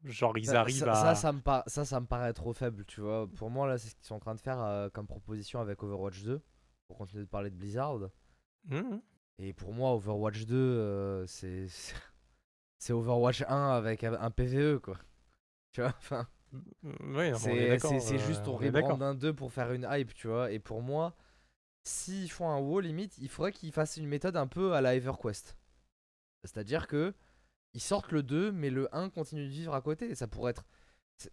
[0.05, 2.53] Genre ils Ça, arrivent ça, ça, à ça me par- ça, ça me paraît trop
[2.53, 3.29] faible, tu vois.
[3.37, 5.83] Pour moi, là, c'est ce qu'ils sont en train de faire euh, comme proposition avec
[5.83, 6.41] Overwatch 2,
[6.87, 7.99] pour continuer de parler de Blizzard.
[8.65, 8.99] Mmh
[9.39, 11.67] Et pour moi, Overwatch 2, euh, c'est
[12.79, 14.97] c'est Overwatch 1 avec un PVE, quoi.
[15.73, 16.27] Tu vois, enfin,
[16.83, 17.31] oui,
[18.01, 20.51] c'est juste euh, on rebrand un 2 pour faire une hype, tu vois.
[20.53, 21.15] Et pour moi,
[21.85, 24.95] s'ils font un WoW, limite, il faudrait qu'ils fassent une méthode un peu à la
[24.95, 25.57] EverQuest.
[26.45, 27.15] C'est-à-dire que
[27.75, 30.15] ils sortent le 2, mais le 1 continue de vivre à côté.
[30.15, 30.65] Ça pourrait être.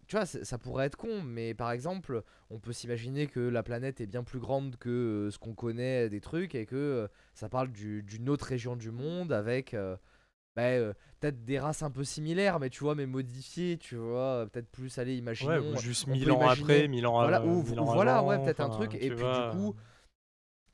[0.08, 4.00] Tu vois, ça pourrait être con, mais par exemple, on peut s'imaginer que la planète
[4.00, 4.88] est bien plus grande que
[5.28, 8.74] euh, ce qu'on connaît des trucs et que euh, ça parle du- d'une autre région
[8.74, 9.96] du monde avec euh,
[10.56, 14.20] bah, euh, peut-être des races un peu similaires, mais tu vois, mais modifiées, tu vois,
[14.42, 15.72] euh, peut-être plus aller, Ouais, imaginons.
[15.74, 17.84] ou juste on 1000 peut ans après, imaginer- 1000 ans, Voilà, ou, 1000 ou ans
[17.84, 18.94] voilà, avant, ouais, peut-être un truc.
[18.94, 19.74] Et puis vois, du coup,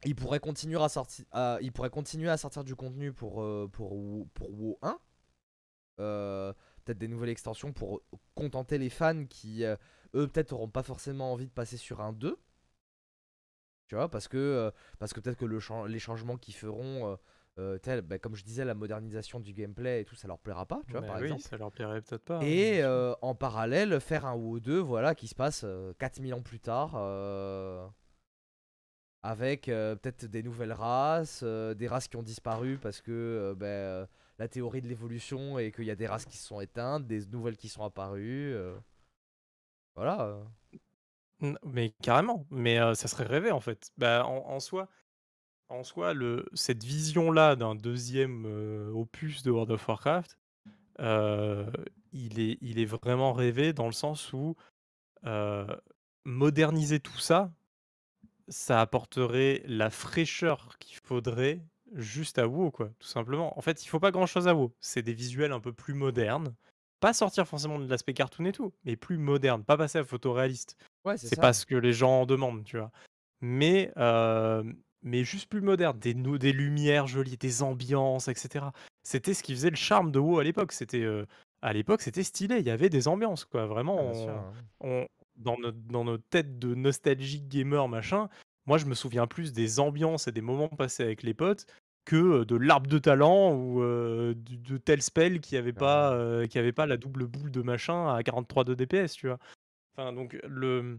[0.05, 3.69] il pourrait continuer à sortir, à- il pourrait continuer à sortir du contenu pour euh,
[3.73, 4.99] pour Wo- pour WoW 1.
[6.01, 6.53] Euh,
[6.85, 8.03] peut-être des nouvelles extensions pour euh,
[8.35, 9.77] contenter les fans qui euh,
[10.15, 12.39] eux peut-être auront pas forcément envie de passer sur un 2.
[13.89, 17.19] Tu vois, parce que euh, parce que peut-être que le les changements qu'ils feront
[17.59, 20.81] euh, bah, comme je disais, la modernisation du gameplay et tout, ça leur plaira pas,
[20.87, 21.43] tu vois, bah par oui, exemple.
[21.43, 22.39] ça leur plairait peut-être pas.
[22.39, 26.33] hein, Et euh, en parallèle, faire un WoW 2, voilà, qui se passe euh, 4000
[26.35, 27.87] ans plus tard, euh,
[29.23, 34.81] avec peut-être des nouvelles races, des races qui ont disparu parce que ben, la théorie
[34.83, 37.69] de l'évolution et qu'il y a des races qui se sont éteintes, des nouvelles qui
[37.69, 38.57] sont apparues.
[39.95, 40.41] Voilà.
[41.63, 43.91] Mais carrément, mais ça serait rêvé en fait.
[43.97, 44.89] Bah, en, en soi,
[45.73, 50.39] en soi le, cette vision-là d'un deuxième euh, opus de World of Warcraft,
[51.01, 51.71] euh,
[52.13, 54.57] il, est, il est vraiment rêvé dans le sens où
[55.25, 55.67] euh,
[56.25, 57.53] moderniser tout ça,
[58.49, 61.61] ça apporterait la fraîcheur qu'il faudrait
[61.95, 63.57] juste à WoW, quoi, tout simplement.
[63.59, 64.73] En fait, il faut pas grand-chose à WoW.
[64.81, 66.55] C'est des visuels un peu plus modernes.
[67.01, 70.77] Pas sortir forcément de l'aspect cartoon et tout, mais plus moderne, pas passer à photoréaliste.
[71.05, 72.93] Ouais, c'est pas ce que les gens en demandent, tu vois.
[73.41, 73.93] Mais,
[75.03, 78.67] mais juste plus moderne, des, des lumières jolies, des ambiances, etc.
[79.03, 80.73] C'était ce qui faisait le charme de WoW à l'époque.
[80.73, 81.27] C'était euh,
[81.63, 82.59] à l'époque, c'était stylé.
[82.59, 83.67] Il y avait des ambiances, quoi.
[83.67, 84.29] Vraiment, sûr,
[84.81, 85.05] on- hein.
[85.05, 88.29] on- dans notre dans notre tête de nostalgique gamer machin.
[88.67, 91.67] Moi, je me souviens plus des ambiances et des moments passés avec les potes
[92.05, 96.21] que euh, de l'arbre de talent ou euh, de tel spell qui avait pas Carrément.
[96.23, 99.39] euh, qui avait pas la double boule de machin à 43 de DPS, tu vois.
[99.97, 100.99] Enfin, donc le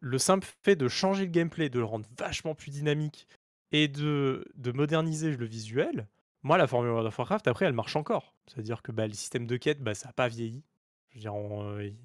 [0.00, 3.26] le simple fait de changer le gameplay, de le rendre vachement plus dynamique
[3.72, 6.06] et de, de moderniser le visuel,
[6.46, 8.32] moi, la formule World of Warcraft, après, elle marche encore.
[8.46, 10.62] C'est-à-dire que bah, le système de quête, bah, ça n'a pas vieilli.
[11.10, 11.96] Je veux dire, on, euh, il,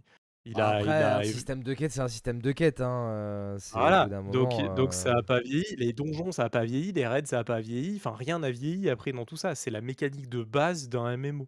[0.46, 2.82] il a, il Après, a un système de quête, c'est un système de quête.
[2.82, 3.10] Hein.
[3.12, 5.76] euh, Voilà, donc, ça euh, n'a pas vieilli.
[5.78, 6.92] Les donjons, ça n'a pas vieilli.
[6.92, 7.98] Les raids, ça n'a pas vieilli.
[7.98, 9.54] Enfin, rien n'a vieilli après dans tout ça.
[9.54, 11.48] C'est la mécanique de base d'un MMO.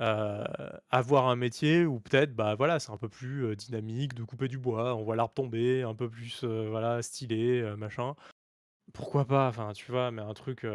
[0.00, 0.44] Euh,
[0.90, 4.48] avoir un métier où peut-être bah voilà c'est un peu plus euh, dynamique de couper
[4.48, 8.16] du bois on voit l'arbre tomber un peu plus euh, voilà stylé machin
[8.92, 10.66] pourquoi pas enfin tu vois mais un truc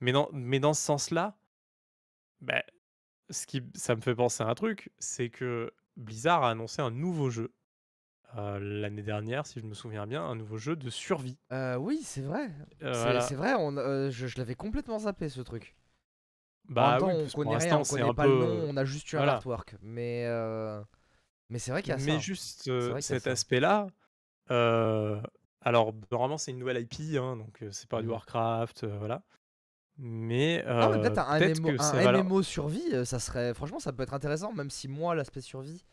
[0.00, 1.38] mais dans mais dans ce sens là
[2.42, 2.62] bah,
[3.30, 6.90] ce qui ça me fait penser à un truc c'est que Blizzard a annoncé un
[6.90, 7.54] nouveau jeu
[8.36, 12.50] l'année dernière si je me souviens bien un nouveau jeu de survie oui, c'est vrai.
[12.78, 13.20] C'est voilà.
[13.20, 15.74] vrai, on, je, je l'avais complètement zappé ce truc.
[16.74, 18.38] En bah même temps, oui on connaît rien, on c'est connaît un pas peu le
[18.38, 19.34] nom, on a juste eu un voilà.
[19.34, 19.76] artwork.
[19.82, 20.82] Mais, euh,
[21.48, 22.18] mais c'est vrai qu'il y a Mais ça.
[22.18, 23.86] juste C'est euh, cet aspect-là,
[24.50, 25.20] euh,
[25.62, 28.12] alors normalement c'est une nouvelle IP, hein, donc c'est pas du Mhm.
[28.12, 29.22] Warcraft, voilà.
[29.98, 33.54] Mais Non, mais peut-être un, peut-être MMO, un ça survie, ça serait.
[33.54, 35.84] Franchement, ça peut être intéressant, même si moi, l'aspect survie,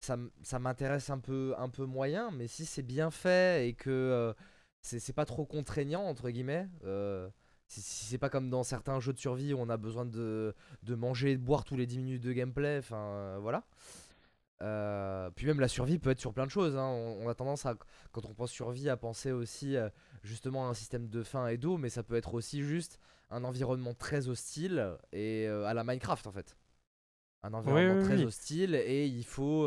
[0.00, 0.16] ça,
[0.58, 2.30] m'intéresse un peu, un peu moyen.
[2.30, 4.34] Mais si c'est bien fait et que
[4.82, 6.68] c'est pas trop contraignant, entre guillemets,
[7.70, 11.32] c'est pas comme dans certains jeux de survie où on a besoin de, de manger
[11.32, 13.64] et de boire tous les 10 minutes de gameplay, enfin euh, voilà.
[14.62, 16.76] Euh, puis même la survie peut être sur plein de choses.
[16.76, 16.86] hein.
[16.86, 17.76] On, on a tendance à,
[18.12, 19.88] quand on pense survie, à penser aussi euh,
[20.22, 22.98] justement à un système de faim et d'eau, mais ça peut être aussi juste
[23.30, 26.56] un environnement très hostile et à la Minecraft en fait.
[27.42, 28.24] Un environnement oui, très oui.
[28.24, 29.66] hostile et il faut,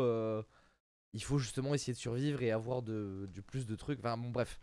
[1.14, 3.98] il faut justement essayer de survivre et avoir de, du plus de trucs.
[4.00, 4.60] Enfin bon bref.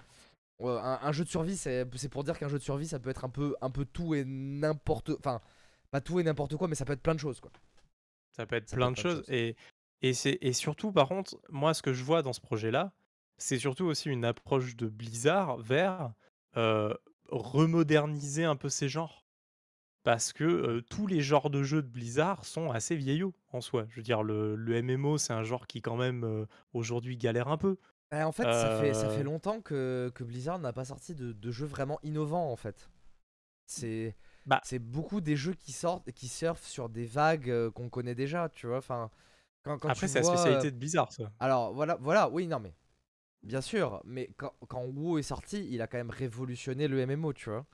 [0.62, 3.10] Euh, un, un jeu de survie, c'est pour dire qu'un jeu de survie, ça peut
[3.10, 5.42] être un peu, un peu tout et n'importe, enfin
[5.92, 7.52] pas tout et n'importe quoi, mais ça peut être plein de choses quoi.
[8.32, 9.24] ça peut être Ça peut plein être de plein de choses.
[9.28, 9.56] Et,
[10.02, 12.94] et, c'est, et surtout, par contre, moi, ce que je vois dans ce projet-là,
[13.38, 16.14] c'est surtout aussi une approche de Blizzard vers,
[16.58, 16.96] heu,
[17.30, 19.26] remoderniser un peu ces genres.
[20.04, 23.86] Parce que, heu, tous les genres de jeux de Blizzard sont assez vieillots, en soi.
[23.90, 27.50] Je veux dire le le MMO, c'est un genre qui quand même, heu, aujourd'hui galère
[27.50, 27.78] un peu.
[28.12, 31.16] Bah, en fait, ça fait ça fait Heu longtemps que que Blizzard n'a pas sorti
[31.16, 32.90] de de jeux vraiment innovants, en fait.
[33.68, 37.90] C'est Bah c'est beaucoup des jeux qui sortent qui surfent sur des vagues, heu, qu'on
[37.90, 38.78] connaît déjà, tu vois?
[38.80, 39.12] Enfin,
[39.64, 41.32] quand quand après c'est la vois, heu spécialité de Blizzard, ça.
[41.40, 42.76] alors voilà voilà, oui, non, mais
[43.44, 47.34] bien sûr, mais quand quand WoW est sorti, il a quand même révolutionné le MMO,
[47.34, 47.66] tu vois?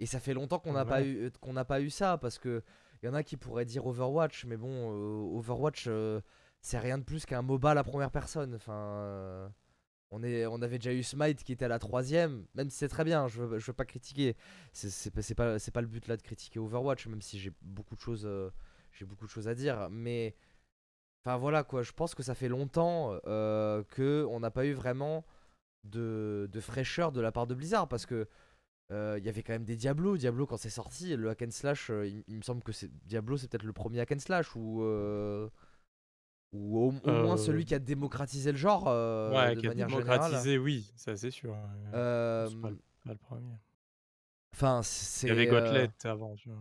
[0.00, 2.62] Et ça fait longtemps qu'on n'a pas eu qu'on n'a pas eu ça parce que
[3.02, 4.90] il y en a qui pourraient dire Overwatch, mais bon,
[5.38, 5.88] Overwatch,
[6.62, 8.54] c'est rien de plus qu'un MOBA à la première personne.
[8.56, 9.52] Enfin,
[10.10, 13.04] on on avait déjà eu Smite qui était à la troisième, même si c'est très
[13.04, 14.36] bien, je je veux pas critiquer.
[14.72, 18.26] C'est pas pas le but là de critiquer Overwatch, même si j'ai beaucoup de choses,
[18.26, 18.52] heu,
[18.92, 20.34] j'ai beaucoup de choses à dire, mais
[21.24, 25.24] enfin voilà quoi, je pense que ça fait longtemps, heu, qu'on n'a pas eu vraiment
[25.84, 28.28] de fraîcheur de la part de Blizzard parce que
[28.92, 30.16] euh, Il y avait quand même des Diablo.
[30.16, 32.72] Diablo, quand c'est sorti, le hack and slash, euh, il, me semble que
[33.06, 35.48] Diablo, c'est peut-être le premier hack and slash ou, euh,
[36.54, 39.66] ou au, au moins Heu celui qui a démocratisé le genre euh, Ouais, de qui
[39.66, 40.20] a manière générale.
[40.20, 41.54] démocratisé, oui, ça c'est sûr,
[41.94, 43.58] Euh, c'est pas le pas le 1er.
[44.54, 44.80] Enfin,
[45.22, 45.50] Il y avait c'est.
[45.50, 46.58] euh, Gauntlet avant, tu vois?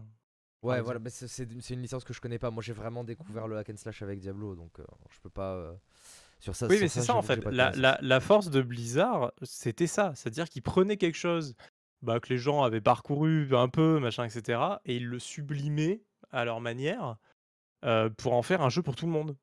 [0.63, 2.49] Ouais, voilà, mais c'est c'est une c'est licence que je connais pas.
[2.49, 5.53] Moi, j'ai vraiment découvert le hack and slash avec Diablo, donc euh, je peux pas.
[5.55, 5.73] euh,
[6.39, 7.43] Sur ça, Oui, mais c'est ça en fait.
[7.51, 10.13] La, la, la force de Blizzard, c'était ça.
[10.15, 11.55] C'est-à-dire qu'ils prenaient quelque chose
[12.01, 14.81] bah, que les gens avaient parcouru un peu, machin, etc.
[14.85, 17.17] Et ils le sublimaient à leur manière
[17.85, 19.35] euh, pour en faire un jeu pour tout le monde.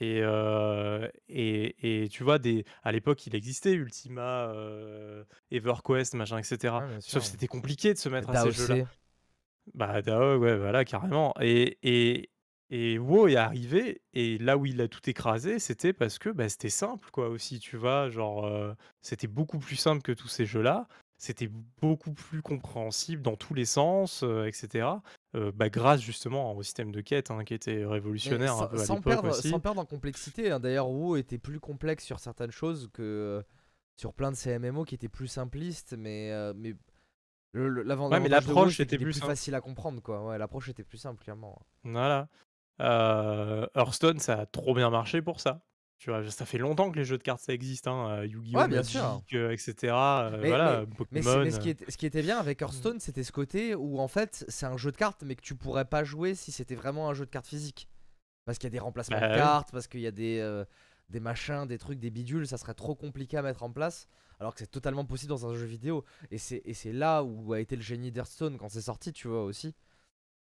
[0.00, 6.38] Et, euh, et, et tu vois, des, à l'époque, il existait Ultima, euh, EverQuest, machin,
[6.38, 6.74] etc.
[6.74, 8.84] Ouais, Sauf que c'était compliqué de se mettre à ces jeux-là.
[9.72, 11.32] Bah, DAO, ouais, voilà, carrément.
[11.40, 12.30] Et, et,
[12.70, 16.48] et WoW est arrivé, et là où il a tout écrasé, c'était parce que bah,
[16.48, 18.10] c'était simple, quoi, aussi, tu vois.
[18.10, 20.88] Genre, euh, c'était beaucoup plus simple que tous ces jeux-là.
[21.24, 21.48] C'était
[21.80, 24.86] beaucoup plus compréhensible dans tous les sens, euh, etc.
[25.34, 28.76] Euh, bah, grâce justement au système de quête hein, qui était révolutionnaire un sans, peu
[28.78, 29.48] à sans l'époque perdre, aussi.
[29.48, 30.60] sans perdre en complexité, hein.
[30.60, 33.42] d'ailleurs WoW était plus complexe sur certaines choses que euh,
[33.96, 36.74] sur plein de ces MMO qui étaient plus simplistes, mais, euh, mais
[37.54, 40.02] Ouais, WoW, l'approche était plus facile à comprendre.
[40.02, 40.26] quoi.
[40.26, 41.58] Ouais, l'approche était plus simple, clairement.
[41.84, 42.28] Voilà.
[42.78, 45.62] Hearthstone, ça a trop bien marché pour ça.
[46.04, 48.58] Tu vois, ça fait longtemps que les jeux de cartes ça existe, hein, euh, Yu-Gi-Oh,
[48.58, 49.22] Ouais, bien Magic, sûr.
[49.32, 49.74] euh, etc.
[49.94, 51.50] euh, Mais, voilà, mais, Pokémon.
[51.50, 54.44] ce, qui était, ce qui était bien avec Hearthstone, c'était ce côté où en fait
[54.48, 57.14] c'est un jeu de cartes, mais que tu pourrais pas jouer si c'était vraiment un
[57.14, 57.88] jeu de cartes physique.
[58.44, 60.66] Parce qu'il y a des remplacements Bah de cartes, parce qu'il y a des, euh,
[61.08, 64.06] des machins, des trucs, des bidules, ça serait trop compliqué à mettre en place.
[64.40, 66.04] Alors que c'est totalement possible dans un jeu vidéo.
[66.30, 69.26] Et c'est et c'est là où a été le génie d'Hearthstone quand c'est sorti, tu
[69.28, 69.74] vois aussi.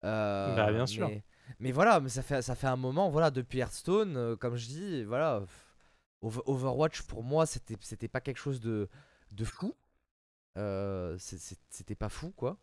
[0.01, 1.07] Bah, bien sûr.
[1.09, 1.23] Mais,
[1.59, 4.67] mais voilà, mais ça fait, ça fait un moment, voilà, depuis Hearthstone, euh, comme je
[4.67, 5.43] dis, voilà.
[6.21, 8.89] Overwatch pour moi, c'était c'était pas quelque chose de,
[9.31, 9.75] de fou.
[10.57, 11.17] Euh,
[11.69, 12.57] c'était pas fou, quoi.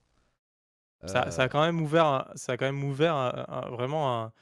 [1.04, 4.22] Ça, ça a Euh, quand même ouvert, ça a quand même ouvert un- un- vraiment
[4.24, 4.32] un,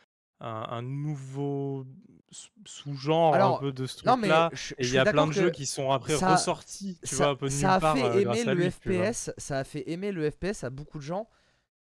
[0.41, 1.87] un- nouveau
[2.31, 4.51] sous- sous-genre un peu de ce truc-là.
[4.79, 7.35] Et il y a plein de jeux qui sont après ressortis, tu vois, ça, un
[7.37, 8.71] peu de ça a fait euh, aimer le.
[8.71, 11.29] FPS, ça a fait aimer le FPS à beaucoup de gens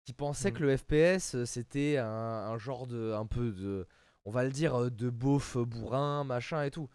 [0.10, 0.68] qui pensaient que Mm.
[0.68, 3.86] le FPS euh, c'était un, un genre de un peu de
[4.26, 6.90] on va le dire euh, de beauf euh, bourrin machin et tout.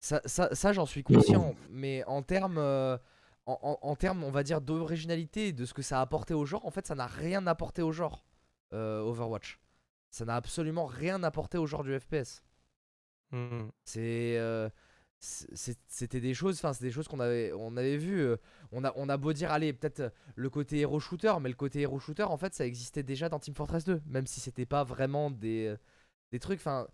[0.00, 2.98] Ça, ça, ça, j'en suis conscient, mais en termes euh,
[3.46, 6.44] en, en- en termes on va dire d'originalité de ce que ça a apporté au
[6.46, 8.24] genre, en fait ça n'a rien apporté au genre
[8.72, 9.60] euh, Overwatch.
[10.10, 12.42] Ça n'a absolument rien apporté au genre du FPS.
[13.30, 13.68] Mm.
[13.84, 14.74] C'est euh, c'est- c'est-
[15.20, 18.36] c'était des choses enfin c'est des choses qu'on avait on avait vu euh,
[18.70, 21.56] on a on a beau dire allez peut-être euh, le côté hero shooter mais le
[21.56, 24.66] côté hero shooter en fait ça existait déjà dans Team Fortress 2 même si c'était
[24.66, 25.76] pas vraiment des euh,
[26.30, 26.86] des trucs enfin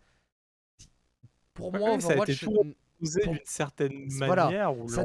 [1.53, 5.05] pour Ouais, moi oui, ça a été tout pour- d'une certaine voilà, manière où ça,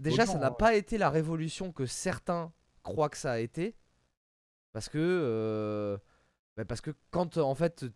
[0.00, 0.50] déjà ça n'a hein.
[0.50, 2.52] pas été la révolution que certains
[2.82, 3.76] croient que ça a été
[4.72, 5.96] parce que euh,
[6.56, 7.86] bah, parce que quand en fait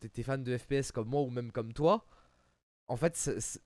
[0.00, 2.04] t'étais fan de FPS comme moi ou même comme toi
[2.88, 3.16] en fait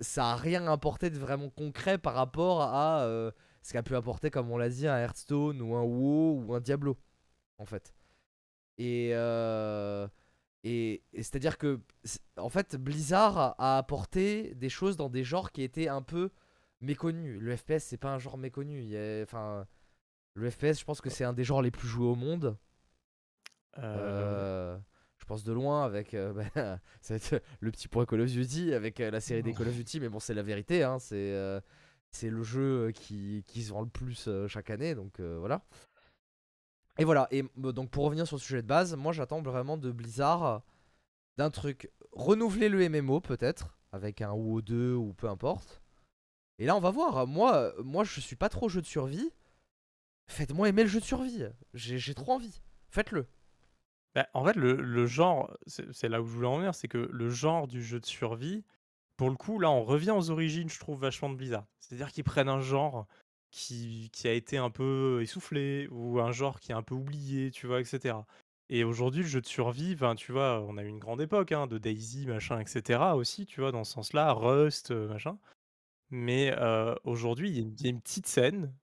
[0.00, 3.30] ça a rien apporté de vraiment concret par rapport à euh,
[3.62, 6.60] ce qu'a pu apporter comme on l'a dit un Hearthstone ou un WoW ou un
[6.60, 6.98] Diablo
[7.58, 7.94] en fait.
[8.78, 10.08] Et euh,
[10.64, 11.80] et, et c'est à dire que
[12.36, 16.30] en fait Blizzard a- apporté des choses dans des genres qui étaient un peu
[16.80, 17.40] méconnus.
[17.40, 18.82] Le FPS c'est pas un genre méconnu.
[19.24, 19.66] Enfin
[20.34, 22.56] le FPS je pense que c'est un des genres les plus joués au monde.
[23.78, 24.78] Euh,
[25.32, 28.74] pense de loin avec euh, bah, ça va être le petit point Call of Duty
[28.74, 31.32] avec euh, la série des Call of Duty mais bon c'est la vérité hein, c'est
[31.32, 31.58] euh,
[32.10, 35.62] c'est le jeu qui, qui se vend le plus chaque année donc voilà
[36.98, 39.78] et voilà et euh, donc pour revenir sur le sujet de base moi j'attends vraiment
[39.78, 40.62] de Blizzard
[41.38, 45.82] d'un truc renouveler le MMO peut-être avec un WoW2 ou peu importe.
[46.58, 47.26] Et là, on va voir.
[47.26, 49.30] Moi, moi je suis pas trop jeu de survie.
[50.28, 51.44] Faites-moi aimer le jeu de survie.
[51.74, 52.62] J'ai trop envie.
[52.90, 53.26] Faites-le.
[54.14, 57.08] Bah, en fait, le, le genre, c'est là où je voulais en venir, c'est que
[57.10, 58.64] le genre du jeu de survie,
[59.16, 61.66] pour le coup, là, on revient aux origines, je trouve, vachement de Blizzard.
[61.78, 63.06] C'est-à-dire qu'ils prennent un genre
[63.50, 67.50] qui, qui a été un peu essoufflé, ou un genre qui est un peu oublié,
[67.50, 68.16] tu vois, etc.
[68.68, 71.66] Et aujourd'hui, le jeu de survie, tu vois, on a eu une grande époque hein,
[71.66, 73.00] de Daisy, machin, etc.
[73.16, 75.38] aussi, tu vois, dans ce sens-là, Rust, machin.
[76.10, 76.54] Mais
[77.04, 78.74] aujourd'hui, il y, a une petite scène,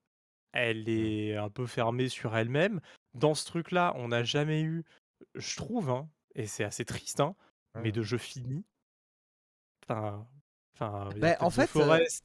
[0.52, 0.88] elle Mmh.
[0.90, 2.82] est un peu fermée sur elle-même.
[3.14, 4.84] Dans ce truc-là, on n'a jamais eu
[5.36, 7.36] je trouve, hein, et c'est assez triste, hein,
[7.76, 8.66] mais de jeux finis.
[9.88, 10.28] Enfin,
[10.74, 12.24] enfin, Bah, en peut-être The fait, euh, Forest.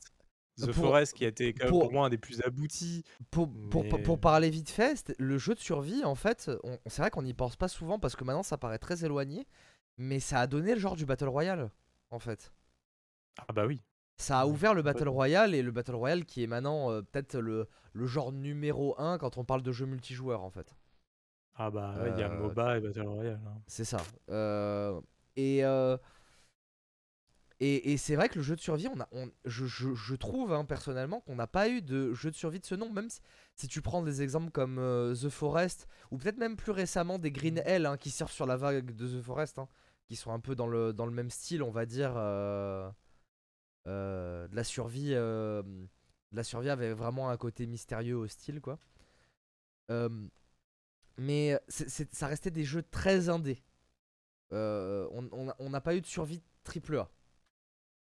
[0.56, 3.02] The pour- Forest qui a été quand même pour- pour moi un des plus aboutis.
[3.30, 3.50] Pour,
[4.04, 6.50] pour, parler vite fait, le jeu de survie, en fait,
[6.86, 9.46] c'est vrai qu'on n'y pense pas souvent parce que maintenant ça paraît très éloigné,
[9.98, 11.70] mais ça a donné le genre du Battle Royale,
[12.10, 12.52] en fait.
[13.48, 13.82] Ah bah oui.
[14.16, 15.08] Ça a Ouais, ouvert le Battle.
[15.08, 19.18] Royale et le Battle Royale qui est maintenant euh, peut-être le, le genre numéro 1
[19.18, 20.72] quand on parle de jeux multijoueurs, en fait.
[21.56, 23.40] Ah bah ouais, il y a MOBA et Battle Royale.
[23.46, 23.60] hein.
[23.66, 23.98] C'est ça.
[24.30, 25.00] Euh,
[25.36, 25.96] et euh,
[27.60, 30.14] et, et c'est vrai que le jeu de survie, on a, on- je, je- je
[30.16, 33.08] trouve hein, personnellement qu'on n'a pas eu de jeu de survie de ce nom, même
[33.08, 33.20] si,
[33.54, 37.30] si tu prends des exemples comme euh, The Forest, ou peut-être même plus récemment des
[37.30, 39.68] Green Hell hein, qui surfent sur la vague de The Forest, hein,
[40.08, 42.90] qui sont un peu dans le, dans le même style, on va dire, euh,
[43.86, 45.12] euh, de la survie.
[45.14, 48.78] euh, de la survie avait vraiment un côté mystérieux, hostile, quoi.
[49.90, 50.08] Euh,
[51.18, 53.62] mais c'est- ça restait des jeux très indés.
[54.52, 57.10] Euh, on- n'a pas eu de survie triple A.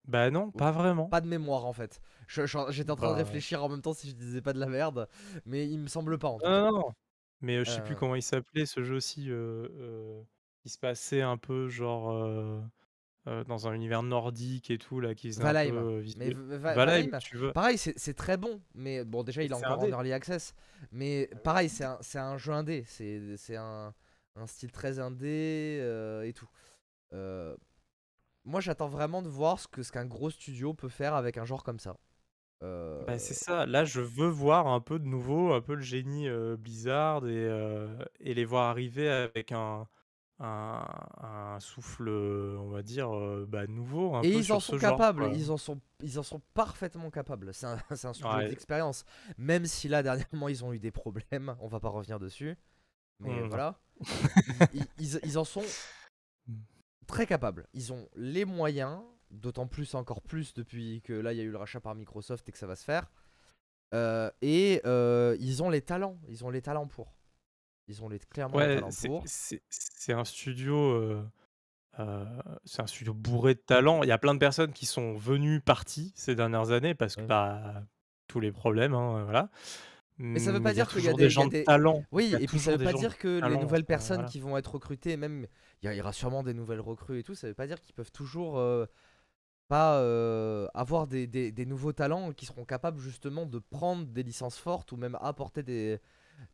[0.05, 1.07] Bah non, pas vraiment.
[1.09, 1.99] Pas de mémoire en fait.
[2.29, 3.17] J'étais en train de Bah.
[3.17, 5.09] réfléchir en même temps si je disais pas de la merde,
[5.45, 6.71] mais il me semble pas en tout Non, cas.
[6.71, 6.93] non, non.
[7.41, 7.97] Mais euh, je sais plus Euh.
[7.97, 9.29] comment il s'appelait ce jeu aussi.
[9.29, 10.23] euh, euh,
[10.63, 12.11] qui se passait un peu genre
[13.27, 15.71] euh, dans un univers nordique et tout là, qui faisait un Valheim.
[15.73, 17.53] peu euh, Mais Va- Va- Valheim, Valheim, tu veux.
[17.53, 20.53] pareil, c'est très bon, mais bon, déjà il est C'est encore en early access.
[20.91, 23.93] Mais pareil, c'est un, un jeu indé, c'est c'est un,
[24.35, 26.49] un style très indé euh, et tout.
[27.13, 27.55] Euh,
[28.45, 31.45] moi j'attends vraiment de voir ce que ce qu'un gros studio peut faire avec un
[31.45, 31.97] genre comme ça.
[32.63, 33.65] Euh, Bah, c'est ça.
[33.65, 37.31] Là, je veux voir un peu de nouveau, un peu le génie euh, Blizzard et,
[37.31, 37.87] euh,
[38.19, 39.87] et les voir arriver avec un,
[40.39, 40.85] un,
[41.21, 44.15] un souffle, euh, on va dire, euh, bah, nouveau.
[44.15, 47.53] Un Et peu ils en sont capables, ils en sont, ils en sont parfaitement capables.
[47.53, 48.49] C'est un, un Ouais.
[48.49, 49.03] d'expérience.
[49.37, 52.55] Même si là, dernièrement, ils ont eu des problèmes, on va pas revenir dessus.
[53.19, 53.79] Mais voilà.
[54.73, 55.63] ils, ils- ils en sont
[57.07, 57.67] très capables.
[57.73, 61.51] Ils ont les moyens, d'autant plus, encore plus, depuis que là, il y a eu
[61.51, 63.09] le rachat par Microsoft et que ça va se faire.
[63.93, 67.16] Euh, et euh, ils ont les talents, ils ont les talents pour.
[67.87, 69.23] Ils ont les, clairement Ouais, c'est pour.
[69.25, 71.23] c'est- c'est un studio, euh,
[71.99, 72.25] euh,
[72.65, 74.03] c'est un studio bourré de talent.
[74.03, 77.21] Il y a plein de personnes qui sont venues, parties ces dernières années parce que
[77.21, 77.27] Ouais.
[77.27, 77.83] bah,
[78.27, 79.49] tous les problèmes, hein, voilà.
[80.19, 81.47] Mais ça veut pas y a dire qu'il y a des- il y a gens
[81.47, 82.03] de talent.
[82.11, 84.29] Oui, et puis ça veut pas dire que les nouvelles personnes voilà.
[84.29, 85.45] qui vont être recrutées, même
[85.83, 88.11] il y, aura sûrement des nouvelles recrues et tout, ça veut pas dire qu'ils peuvent
[88.11, 88.85] toujours euh,
[89.67, 94.91] pas euh, avoir des nouveaux talents qui seront capables justement de prendre des licences fortes
[94.91, 95.99] ou même apporter des,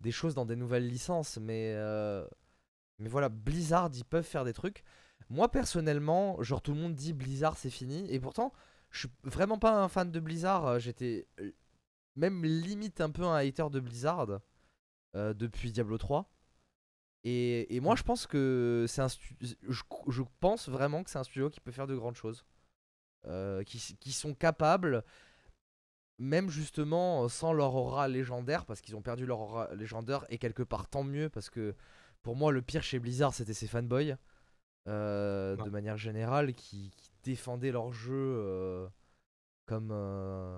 [0.02, 1.38] des choses dans des nouvelles licences.
[1.38, 2.26] Mais, euh,
[3.00, 4.84] mais voilà, Blizzard, ils peuvent faire des trucs.
[5.30, 8.52] Moi personnellement, genre tout le monde dit Blizzard c'est fini, et pourtant
[8.92, 11.28] je suis vraiment pas un fan de Blizzard, j'étais
[12.16, 14.40] même limite un peu un hater de Blizzard
[15.16, 16.30] euh, depuis Diablo 3.
[17.24, 21.24] Et, et moi, je pense que c'est un je, je pense vraiment que c'est un
[21.24, 22.46] studio qui peut faire de grandes choses,
[23.26, 25.04] Euh, qui, qui sont capables,
[26.20, 30.64] même justement sans leur aura légendaire, parce qu'ils ont perdu leur aura légendaire et quelque
[30.64, 31.76] part tant mieux, parce que
[32.22, 34.16] pour moi le pire chez Blizzard c'était ses fanboys,
[34.88, 38.88] euh, de manière générale, qui, qui défendaient leur jeu euh,
[39.66, 40.58] comme euh,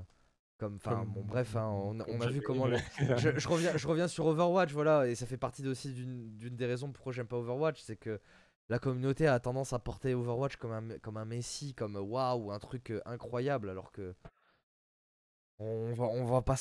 [0.57, 2.77] comme enfin bon bref hein, on, a vu comment le-
[3.17, 6.65] je, je reviens, je reviens sur Overwatch, voilà, et ça fait partie aussi d'une des
[6.65, 8.19] raisons pourquoi j'aime pas Overwatch, c'est que
[8.69, 12.59] la communauté a tendance à porter Overwatch comme un, comme un messie, comme waouh, un
[12.59, 14.15] truc euh, incroyable, alors que
[15.59, 16.55] on va, on va pas.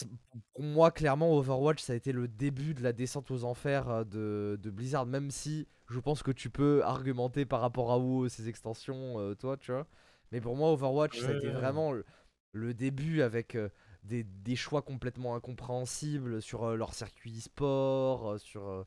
[0.55, 4.05] Pour moi, clairement, Overwatch, ça a été le début de la descente aux enfers euh,
[4.05, 8.29] de, de Blizzard, même si je pense que tu peux argumenter par rapport à WoW,
[8.29, 9.87] ses extensions, euh, toi, tu vois.
[10.33, 12.05] Mais pour moi, Overwatch, ça a été vraiment le,
[12.53, 13.69] le début avec euh,
[14.05, 18.87] des, des choix complètement incompréhensibles sur euh, leur circuit e-sport, sur,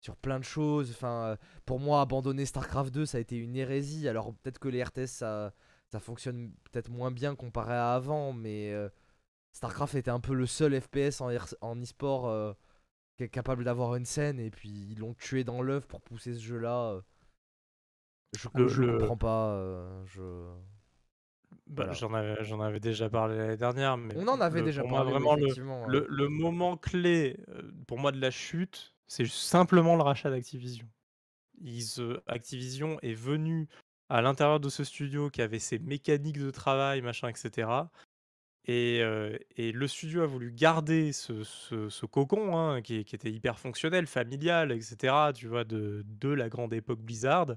[0.00, 0.90] sur plein de choses.
[0.90, 4.08] Enfin, pour moi, abandonner StarCraft 2, ça a été une hérésie.
[4.08, 5.54] Alors peut-être que les RTS, ça,
[5.88, 8.72] ça fonctionne peut-être moins bien comparé à avant, mais
[9.52, 12.52] StarCraft était un peu le seul FPS en, R- en e-sport euh,
[13.16, 16.34] qui est capable d'avoir une scène, et puis ils l'ont tué dans l'œuf pour pousser
[16.34, 16.92] ce jeu-là.
[16.92, 17.00] euh.
[18.36, 19.50] Je, Le- je le- comprends pas.
[19.52, 20.20] euh, je...
[21.66, 21.92] Bah, Voilà.
[21.92, 24.90] j'en avais j'en avais déjà parlé l'année dernière, mais On en avait le déjà pour
[24.90, 27.36] parlé, vraiment le le moment clé,
[27.86, 30.86] pour moi de la chute, c'est simplement le rachat d'Activision.
[32.26, 33.68] Activision est venu
[34.08, 37.90] à l'intérieur de ce studio qui avait ses mécaniques de travail, machin et cetera
[38.70, 44.80] et le studio a voulu garder ce cocon, hein, qui était hyper fonctionnel, familial et
[44.82, 45.64] cetera, tu vois?
[45.64, 47.54] De la grande époque Blizzard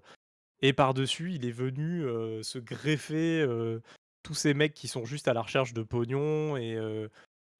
[0.61, 2.03] et par-dessus, il est venu,
[2.43, 3.45] se greffer,
[4.23, 6.77] tous ces mecs qui sont juste à la recherche de pognon et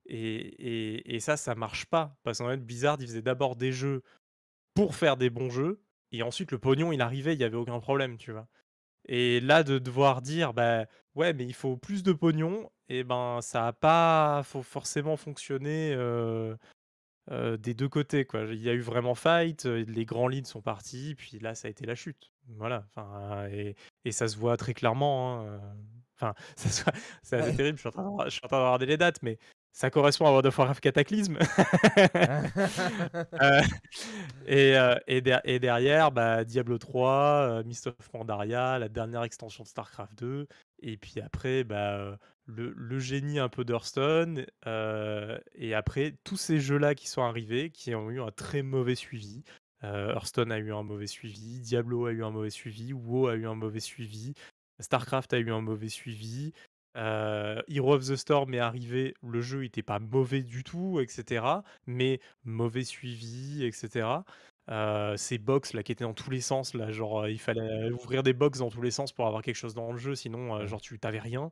[0.08, 2.18] et ça, ça marche pas.
[2.24, 4.02] Parce qu'en fait, Blizzard, ils faisaient d'abord des jeux
[4.74, 5.82] pour faire des bons jeux
[6.12, 8.48] et ensuite le pognon, il arrivait, il y avait aucun problème, tu vois?
[9.08, 10.86] Et là, de devoir dire: «Bah,
[11.16, 12.70] ouais, mais il faut plus de pognon»
[13.00, 15.96] et ben, ça a pas faut forcément fonctionné,
[17.60, 18.42] des 2 côtés, quoi.
[18.44, 21.72] Il y a eu vraiment fight, les grands leads sont partis, puis là, ça a
[21.72, 22.32] été la chute.
[22.58, 23.76] Voilà, enfin et
[24.06, 25.62] et ça se voit très clairement, hein,
[26.18, 27.54] enfin, ça se voit c'est assez Ouais.
[27.54, 29.38] terrible, je suis en train de je suis en train de regarder les dates, mais
[29.74, 31.38] ça correspond à World of Warcraft Cataclysm.
[33.42, 33.62] Heu
[34.48, 34.76] et
[35.08, 39.68] et der et derrière, bah, Diablo 3, heu, Mist of Pandaria, la dernière extension de
[39.70, 40.48] StarCraft 2
[40.82, 46.60] et puis après, bah, le le génie un peu d'Hearthstone, heu et après tous ces
[46.60, 49.44] jeux-là qui sont arrivés, qui ont eu un très mauvais suivi.
[49.84, 53.36] Heu, Hearthstone a eu un mauvais suivi, Diablo a eu un mauvais suivi, WoW a
[53.36, 54.34] eu un mauvais suivi,
[54.80, 56.54] StarCraft a eu un mauvais suivi,
[56.98, 61.08] heu, Hero of the Storm est arrivé, le jeu était pas mauvais du tout et
[61.08, 64.24] cetera, mais mauvais suivi et cetera.
[64.70, 68.24] Heu, ces box là qui étaient dans tous les sens là, genre, il fallait ouvrir
[68.24, 70.82] des box dans tous les sens pour avoir quelque chose dans le jeu, sinon, genre
[70.82, 71.52] tu tu rien.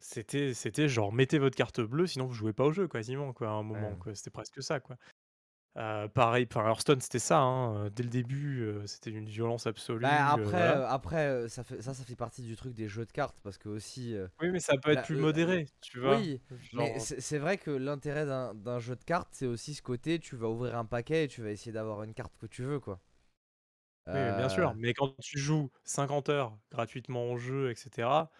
[0.00, 3.48] C'était c'était genre mettez votre carte bleue, sinon vous jouez pas au jeu quasiment quoi,
[3.48, 3.96] à un moment Ouais.
[3.96, 4.96] quoi, c'était presque ça quoi.
[5.74, 9.66] Pareil, enfin Hearthstone c'était ça, hein, dès le début, c'était une violence
[10.00, 10.82] Bah, absolue, après, voilà.
[10.84, 13.68] après, ça fait ça ça fait partie du truc des jeux de cartes parce que
[13.68, 16.28] aussi, Oui, mais ça peut être plus modéré, tu vois?
[16.28, 16.42] oui,
[16.72, 20.18] mais Genre c'est c'est vrai que l'intérêt d'un jeu de cartes, c'est aussi ce côté,
[20.20, 22.80] tu vas ouvrir un paquet et tu vas essayer d'avoir une carte que tu veux,
[22.80, 23.00] quoi.
[24.12, 28.30] oui, bien sûr, mais quand tu joues 50 heures gratuitement au jeu et cetera,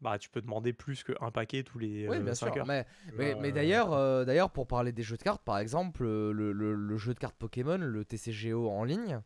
[0.00, 2.68] bah, tu peux demander plus qu'un paquet tous les, oui, heu, bien 5 sûr, heures,
[3.16, 6.32] mais mais Heu, d'ailleurs, heu, d'ailleurs pour parler des jeux de cartes, par exemple, le
[6.52, 9.20] le le jeu de cartes Pokémon, le TCGO en ligne,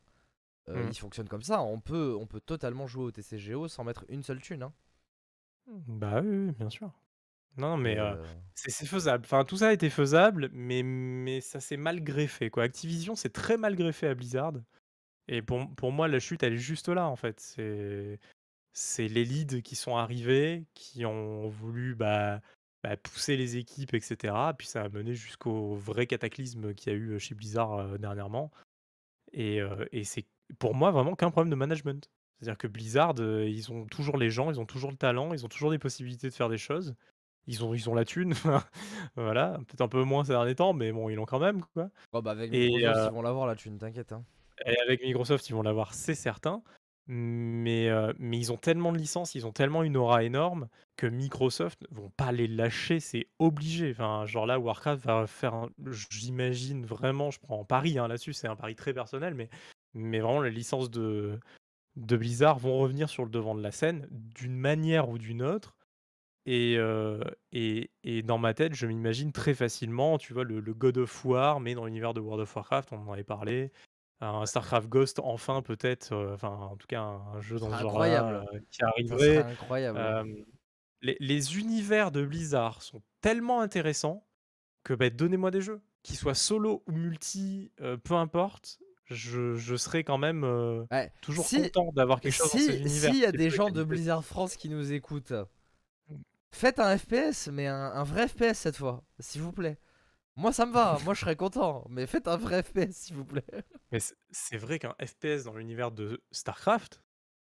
[0.68, 0.92] heu, mmh.
[0.92, 1.62] il fonctionne comme ça.
[1.62, 4.74] On peut on peut totalement jouer au TCGO sans mettre une seule thune, hein
[5.66, 6.92] Bah, oui, oui, bien sûr.
[7.56, 8.16] Non, mais heu,
[8.54, 9.24] c'est faisable.
[9.26, 12.64] Enfin, tout ça a été faisable, mais mais ça s'est mal greffé, quoi.
[12.64, 14.54] Activision, c'est très mal greffé à Blizzard
[15.28, 17.40] et pour pour moi, la chute, elle est juste là, en fait.
[17.40, 18.20] C'est
[18.72, 22.40] c'est les leads qui sont arrivés, qui ont voulu, bah
[22.82, 26.96] bah, pousser les équipes et cetera, puis ça a mené jusqu'au vrai cataclysme qu'il y
[26.96, 28.50] a eu, chez Blizzard, heu, dernièrement
[29.32, 30.26] et heu et c'est
[30.58, 32.10] pour moi vraiment qu'un problème de management.
[32.38, 35.48] C'est-à-dire que Blizzard, ils ont toujours les gens, ils ont toujours le talent, ils ont
[35.48, 36.94] toujours des possibilités de faire des choses.
[37.46, 38.34] Ils ont ils ont la thune,
[39.16, 41.88] voilà, peut-être un peu moins ces derniers temps, mais bon, ils l'ont quand même, quoi
[42.12, 44.24] oh, bah, avec et Microsoft, heu ils vont l'avoir la thune, t'inquiète, hein.
[44.64, 46.62] et avec Microsoft, ils vont l'avoir, c'est certain,
[47.06, 47.88] mais
[48.32, 52.32] ils ont tellement de licences, ils ont tellement une aura énorme que Microsoft vont pas
[52.32, 53.90] les lâcher, c'est obligé.
[53.90, 55.70] Enfin, genre là, Warcraft va faire un
[56.10, 59.48] j'imagine vraiment, je prends un pari, hein, là-dessus, c'est un pari très personnel, mais
[59.94, 61.38] mais vraiment les licences de
[61.96, 65.76] de Blizzard vont revenir sur le devant de la scène d'une manière ou d'une autre
[66.46, 66.78] et
[67.52, 71.60] et et dans ma tête, je m'imagine très facilement, tu vois, le God of War,
[71.60, 73.72] mais dans l'univers de World of Warcraft, on en avait parlé,
[74.26, 78.44] un StarCraft Ghost enfin peut-être, heu, enfin en tout cas un jeu dans ce incroyable,
[78.54, 79.44] heu, qui arriverait.
[79.44, 80.16] incroyable.
[80.20, 80.44] Hem,
[81.02, 84.28] les les univers de Blizzard sont tellement intéressants
[84.84, 85.82] que, beh, donnez-moi des jeux.
[86.04, 87.72] Qu'ils soient solo ou multi,
[88.04, 90.44] peu importe, je je serai quand même,
[90.90, 93.50] Ouais, toujours si content d'avoir quelque chose dans si univers s'il y a des de
[93.50, 93.82] gens de.
[93.84, 95.32] Blizzard France qui nous écoutent,
[96.08, 96.22] Mmh.
[96.54, 99.78] faites un FPS, mais un un vrai FPS cette fois, s'il vous plaît.
[100.36, 103.24] Moi ça me va, moi je serais content, mais faites un vrai FPS s'il vous
[103.24, 103.44] plaît.
[103.90, 107.02] Mais c'est vrai qu'un FPS dans l'univers de StarCraft,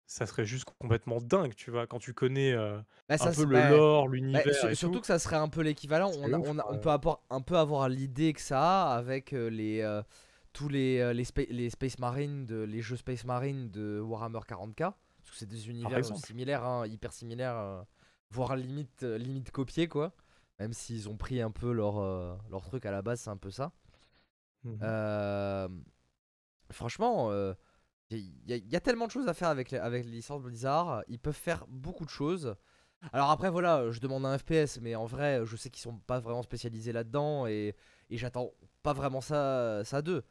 [0.07, 1.87] ça serait juste complètement dingue, tu vois?
[1.87, 5.05] Quand tu connais, heu, Bah un peu le bah lore, bah, l'univers surtout tout, que
[5.07, 8.95] ça serait un peu l'équivalent, on peut avoir un peu avoir l'idée que ça a
[8.97, 10.03] avec, heu, les, heu,
[10.53, 14.77] tous les, les spa les Space Marines de les jeux Space Marine de Warhammer 40K.
[15.19, 17.85] Parce que c'est des univers, similaires, hein, hyper similaires,
[18.31, 20.15] voire limite, limite copiés quoi.
[20.63, 23.37] Même s'ils ont pris un peu leur, heu, leur truc à la base, c'est un
[23.37, 23.73] peu ça.
[24.63, 25.83] Mmh Hem,
[26.71, 27.31] franchement,
[28.11, 30.43] il y, a y a tellement de choses à faire avec les, avec les licences
[30.43, 31.03] Blizzard.
[31.07, 32.55] Ils peuvent faire beaucoup de choses.
[33.13, 36.19] Alors après, voilà, je demande un FPS, mais en vrai, je sais qu'ils sont pas
[36.19, 37.75] vraiment spécialisés là-dedans et,
[38.09, 38.51] et j'attends
[38.83, 40.23] pas vraiment ça, ça d'eux.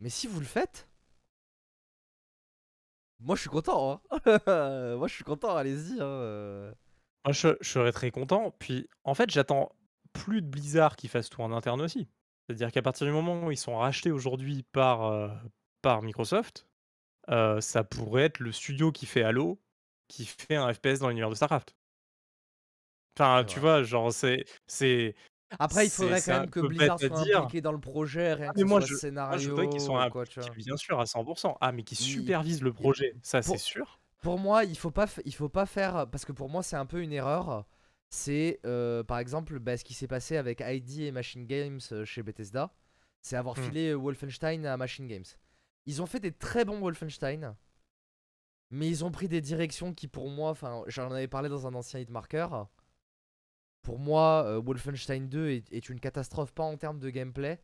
[0.00, 0.88] Mais si vous le faites,
[3.20, 4.00] Moi, je suis content.
[4.10, 4.38] Hein.
[4.96, 5.56] Moi, je suis content.
[5.56, 5.98] Allez-y.
[6.00, 6.74] Hein.
[7.24, 8.50] Moi, je, je serais très content.
[8.58, 9.70] Puis, en fait, j'attends
[10.12, 12.08] plus de Blizzard qui fasse tout en interne aussi.
[12.46, 15.28] C'est-à-dire qu'à partir du moment où ils sont rachetés aujourd'hui par, euh,
[15.82, 16.66] par Microsoft,
[17.30, 19.60] euh, ça pourrait être le studio qui fait Halo
[20.08, 21.74] qui fait un FPS dans l'univers de StarCraft.
[23.18, 24.44] Enfin, tu vois, genre, c'est.
[24.66, 25.14] c'est
[25.58, 28.64] Après, il faudrait quand même que Blizzard soit impliqué dans le projet, rien Ah, mais
[28.64, 31.56] moi, je, moi, je scénario voudrais qu'ils soient impliqués, bien sûr, à 100%.
[31.60, 34.00] Ah, mais qu'ils Il- supervisent le projet, ça, c'est sûr.
[34.24, 36.86] Pour moi, il faut pas, il faut pas faire parce que pour moi, c'est un
[36.86, 37.66] peu une erreur.
[38.08, 42.06] C'est euh, par exemple bah, ce qui s'est passé avec ID et Machine Games euh,
[42.06, 42.72] chez Bethesda,
[43.20, 43.62] c'est avoir Hmm.
[43.64, 45.24] filé Wolfenstein à Machine Games.
[45.84, 47.54] Ils ont fait des très bons Wolfenstein,
[48.70, 51.74] mais ils ont pris des directions qui, pour moi, enfin, j'en avais parlé dans un
[51.74, 52.46] ancien hitmarker.
[53.82, 57.60] Pour moi, euh, Wolfenstein 2 est, est une catastrophe, pas en termes de gameplay,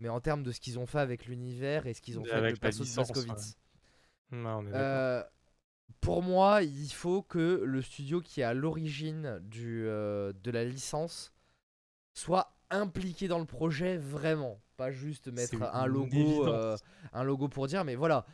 [0.00, 2.32] mais en termes de ce qu'ils ont fait avec l'univers et ce qu'ils ont fait
[2.32, 3.56] avec le perso de licence, Blazkowicz.
[4.32, 4.72] Non, on est
[6.00, 10.64] pour moi, il faut que le studio qui est à l'origine du, euh, de la
[10.64, 11.32] licence
[12.14, 16.76] soit impliqué dans le projet vraiment, pas juste mettre un logo, euh,
[17.12, 18.26] un logo pour dire, mais voilà.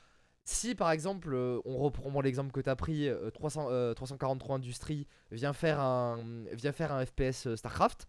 [0.45, 4.57] Si par exemple, euh, on reprend l'exemple que tu as pris, euh, 300, euh, 343
[4.57, 8.07] Industries vient faire un, vient faire un FPS StarCraft,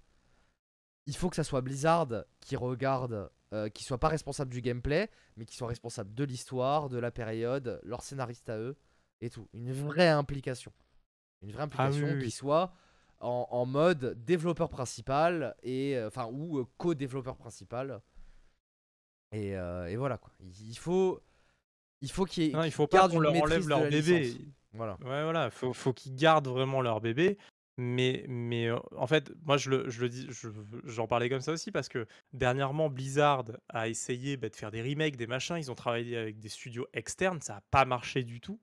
[1.07, 3.31] il faut que ça soit Blizzard qui regarde,
[3.73, 7.79] qui soit pas responsable du gameplay, mais qui soit responsable de l'histoire, de la période,
[7.83, 8.77] leur scénariste à eux
[9.21, 9.47] et tout.
[9.53, 10.71] Une vraie implication.
[11.41, 12.31] Une vraie Ah oui, implication qui oui.
[12.31, 12.73] soit
[13.19, 18.01] en, en mode développeur principal et euh, enfin ou euh, co-développeur principal.
[19.31, 20.31] Et, euh, et voilà quoi.
[20.39, 21.21] Il faut
[22.01, 24.19] il faut qu'il il faut pas qu'on leur enlève leur bébé.
[24.19, 24.41] licence.
[24.73, 24.97] Voilà.
[25.01, 27.37] Ouais, voilà, faut, faut qu'ils gardent vraiment leur bébé.
[27.79, 30.49] Mais, mais euh, en fait, moi, je le, je le dis, je-
[30.83, 34.81] j'en parlais comme ça aussi parce que dernièrement, Blizzard a essayé bah, de faire des
[34.81, 35.57] remakes, des machins.
[35.57, 38.59] Ils ont travaillé avec des studios externes, ça n'a pas marché du tout.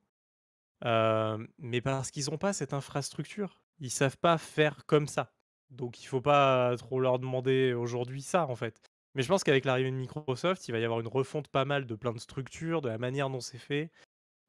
[0.83, 3.61] Euh, mais parce qu'ils n'ont pas cette infrastructure.
[3.79, 5.31] Ils savent pas faire comme ça.
[5.69, 8.81] Donc, il faut pas trop leur demander aujourd'hui ça, en fait.
[9.15, 11.85] Mais je pense qu'avec l'arrivée de Microsoft, il va y avoir une refonte pas mal
[11.85, 13.91] de plein de structures, de la manière dont c'est fait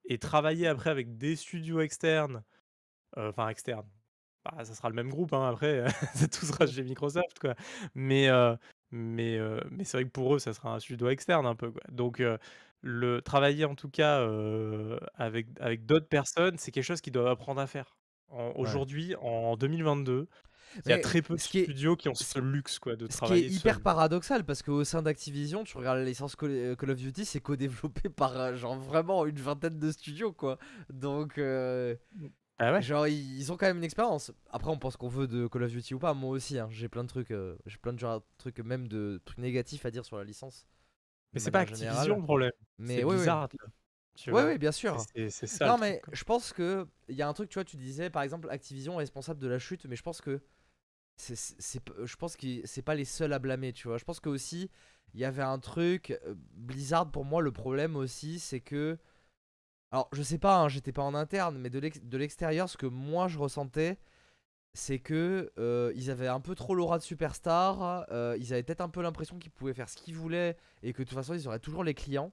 [0.09, 2.43] et travailler après avec des studios externes,
[3.19, 3.89] euh, enfin externes,
[4.45, 5.85] bah, ça sera le même groupe hein, après,
[6.33, 7.55] tout sera chez Microsoft quoi.
[7.95, 8.57] Mais, euh,
[8.91, 9.39] mais,
[9.71, 11.73] mais c'est vrai que pour eux, ça sera un studio externe un peu.
[11.91, 12.23] Donc
[12.83, 17.27] le travailler en tout cas euh, avec, avec d'autres personnes, c'est quelque chose qu'ils doivent
[17.29, 17.97] apprendre à faire.
[18.57, 20.27] Aujourd'hui, en 2022,
[20.85, 23.09] il y a très peu de est- studios qui ont ce- luxe quoi, de Ce
[23.09, 26.97] qui est travailler hyper paradoxal parce qu'au sein d'Activision, tu regardes la licence Call of
[26.99, 30.59] Duty, c'est co-développé par genre vraiment une vingtaine de studios quoi.
[30.91, 31.95] Donc euh,
[32.59, 34.33] Ah ouais genre ils, ils ont quand même une expérience.
[34.51, 36.89] Après on pense qu'on veut de Call of Duty ou pas, moi aussi hein, j'ai
[36.89, 40.05] plein de trucs euh, j'ai plein de genre, trucs même de trucs négatifs à dire
[40.05, 40.67] sur la licence.
[41.37, 41.61] Mais c'est pas.
[41.61, 43.27] Activision le problème, Mais c'est oui, oui.
[44.17, 44.55] Tu vois.
[44.57, 44.97] bien sûr.
[45.15, 45.69] C'est- ça.
[45.69, 48.23] Non mais je pense que il y a un truc tu vois tu disais par
[48.23, 50.41] exemple Activision est responsable de la chute mais je pense que
[51.17, 54.21] c'est c'est- je pense que c'est pas les seuls à blâmer tu vois je pense
[54.21, 54.71] que aussi
[55.15, 58.99] il y avait un truc euh, Blizzard pour moi le problème aussi c'est que
[59.93, 62.77] alors je sais pas hein, j'étais pas en interne mais de l'ex- de l'extérieur ce
[62.77, 63.99] que moi je ressentais
[64.77, 68.83] c'est que euh, ils avaient un peu trop l'aura de superstar euh, ils avaient peut-être
[68.83, 71.49] un peu l'impression qu'ils pouvaient faire ce qu'ils voulaient et que de toute façon ils
[71.49, 72.31] auraient toujours les clients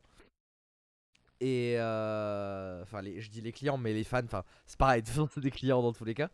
[1.39, 5.15] et euh, enfin je dis les clients mais les fans enfin c'est pareil de toute
[5.15, 6.29] façon, c'est des clients dans tous les cas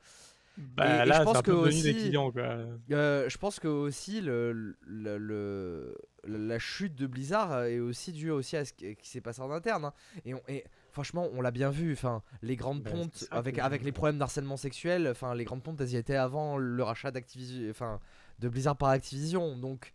[0.57, 2.57] Bah et je là, pense c'est un peu que des aussi- clients quoi.
[2.89, 5.95] Je pense que aussi le, le, le-
[6.27, 9.51] la chute de Blizzard est aussi due aussi à ce qui qui s'est passé en
[9.51, 9.85] interne.
[9.85, 9.93] hein.
[10.25, 11.93] Et, on- et franchement, on l'a bien vu.
[11.93, 15.07] Enfin, les grandes Ben, pontes c'est ça avec que- avec les problèmes d'harcèlement sexuel.
[15.07, 17.99] Enfin, les grandes pontes, elles y étaient avant le rachat d'Activision, enfin
[18.39, 19.57] de Blizzard par Activision.
[19.57, 19.93] Donc,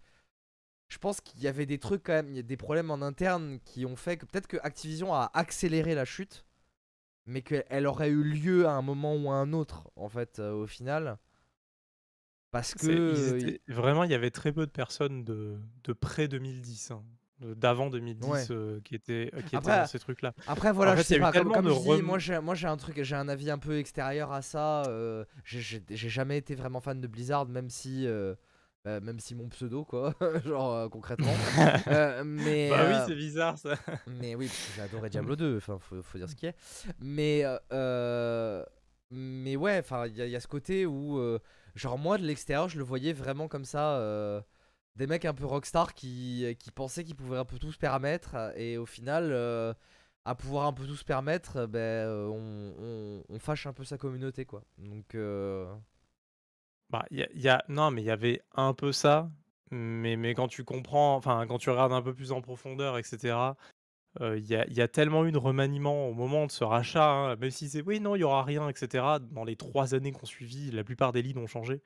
[0.88, 3.02] je pense qu'il y avait des trucs quand même, il y a des problèmes en
[3.02, 6.44] interne qui ont fait que peut-être que Activision a accéléré la chute,
[7.26, 10.52] mais qu'elle aurait eu lieu à un moment ou à un autre en fait euh,
[10.52, 11.18] au final.
[12.50, 17.02] Parce que Vraiment, il y avait très peu de personnes de, de près 2010, hein,
[17.40, 18.40] d'avant 2010 Ouais.
[18.50, 20.32] euh, qui étaient, qui étaient Après- dans ces trucs-là.
[20.46, 22.38] Après voilà, En je fait, sais pas, comme, comme de je dis, rem- moi j'ai
[22.40, 24.82] moi j'ai un truc, j'ai un avis un peu extérieur à ça.
[24.86, 28.34] euh, j'ai- jamais été vraiment fan de Blizzard, même si euh,
[28.86, 30.14] euh, même si mon pseudo quoi,
[30.44, 31.32] genre euh, concrètement.
[31.88, 33.74] Euh, mais Bah oui, euh, c'est bizarre ça.
[34.06, 36.54] mais oui, parce que j'ai adoré Diablo 2, enfin faut, faut dire ce qui est.
[37.00, 38.64] Mais euh, euh,
[39.10, 41.38] mais ouais, enfin il y, a- il y a ce côté où euh,
[41.74, 43.98] genre moi de l'extérieur, je le voyais vraiment comme ça.
[44.96, 48.52] Des mecs un peu rockstar qui, qui pensaient qu'ils pouvaient un peu tout se permettre
[48.56, 49.74] et au final euh,
[50.24, 54.44] à pouvoir un peu tout se permettre ben euh, on, fâche un peu sa communauté
[54.44, 55.66] quoi donc euh,
[56.90, 59.30] Bah, il y a, non, mais il y avait un peu ça,
[59.70, 63.54] mais, mais quand tu comprends, enfin, quand tu regardes un peu plus en profondeur, etc.,
[64.20, 67.68] il y a tellement eu de remaniement au moment de ce rachat, hein, même si
[67.68, 69.18] c'est: «Oui, non, il y aura rien» et cetera.
[69.18, 71.82] Dans les 3 années qu'on suivi, la plupart des leads ont changé.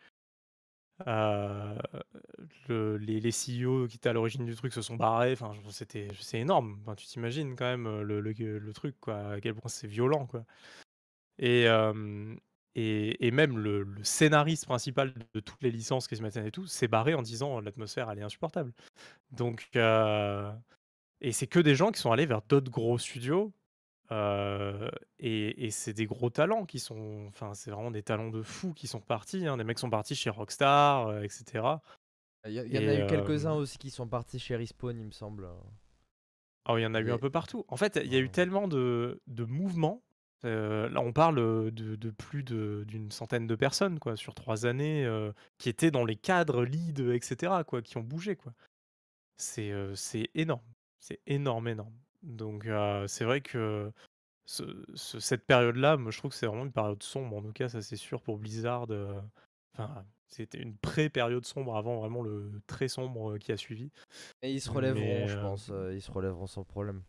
[1.06, 6.08] Le les les CEO qui étaient à l'origine du truc se sont barrés, enfin, c'était
[6.20, 6.78] c'est énorme.
[6.82, 10.44] Enfin, tu t'imagines quand même, le le truc à quel point c'est violent quoi
[11.38, 12.38] et hem
[12.76, 16.88] et même le scénariste principal de toutes les licences qui se maintiennent et tout, s'est
[16.88, 18.72] barré en disant: «L'atmosphère, elle est insupportable».
[19.32, 19.68] Donc
[21.20, 23.52] et c'est que des gens qui sont allés vers d'autres gros studios,
[24.12, 28.42] heu et et c'est des gros talents qui sont enfin, c'est vraiment des talents de
[28.42, 29.56] fou qui sont partis, hein.
[29.56, 31.82] Des mecs sont partis chez Rockstar, heu et cetera
[32.46, 35.12] Il y y en a eu quelques-uns aussi qui sont partis chez Respawn, il me
[35.12, 35.48] semble,
[36.68, 37.64] Oh, il y en a eu un peu partout.
[37.68, 40.04] En fait, il y a eu tellement de de mouvements,
[40.44, 41.36] heu, là, on parle,
[41.72, 45.08] de de plus de d'une centaine de personnes, quoi, sur 3 années,
[45.58, 48.52] qui étaient dans les cadres, lead, et cetera, quoi, qui ont bougé, quoi.
[49.38, 50.64] C'est énorme,
[51.00, 51.98] c'est énorme, énorme.
[52.22, 52.68] Donc
[53.06, 53.92] c'est vrai que
[54.46, 54.62] ce
[54.94, 57.68] ce cette période-là, moi, je trouve que c'est vraiment une période sombre, en tout cas,
[57.68, 58.86] ça, c'est sûr pour Blizzard,
[59.74, 63.90] enfin, c'était une pré-période sombre avant vraiment le très sombre, qui a suivi.
[64.42, 67.02] Et ils se relèveront, Mais je pense, ils se relèveront sans problème.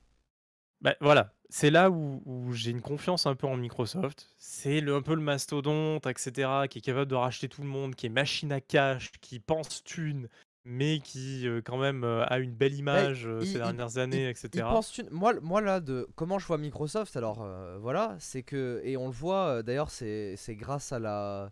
[0.81, 4.33] Bah, voilà, c'est là où où j'ai une confiance un peu en Microsoft.
[4.37, 7.95] C'est un peu le mastodonte et cetera, qui est capable de racheter tout le monde,
[7.95, 10.29] qui est machine à cash, qui pense thunes,
[10.65, 14.69] mais qui, quand même, a une belle image, ces dernières années et ils cetera.
[14.71, 17.47] pensent thunes moi moi là, de comment je vois Microsoft alors,
[17.79, 21.51] voilà, c'est que et on le voit, d'ailleurs, c'est grâce à la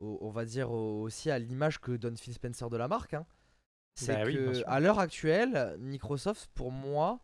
[0.00, 3.14] au on va dire, au aussi à l'image que donne Phil Spencer de la marque,
[3.14, 3.26] hein.
[3.94, 4.64] C'est Bah oui, sûr.
[4.64, 7.20] qu'à l'heure actuelle, Microsoft, pour moi,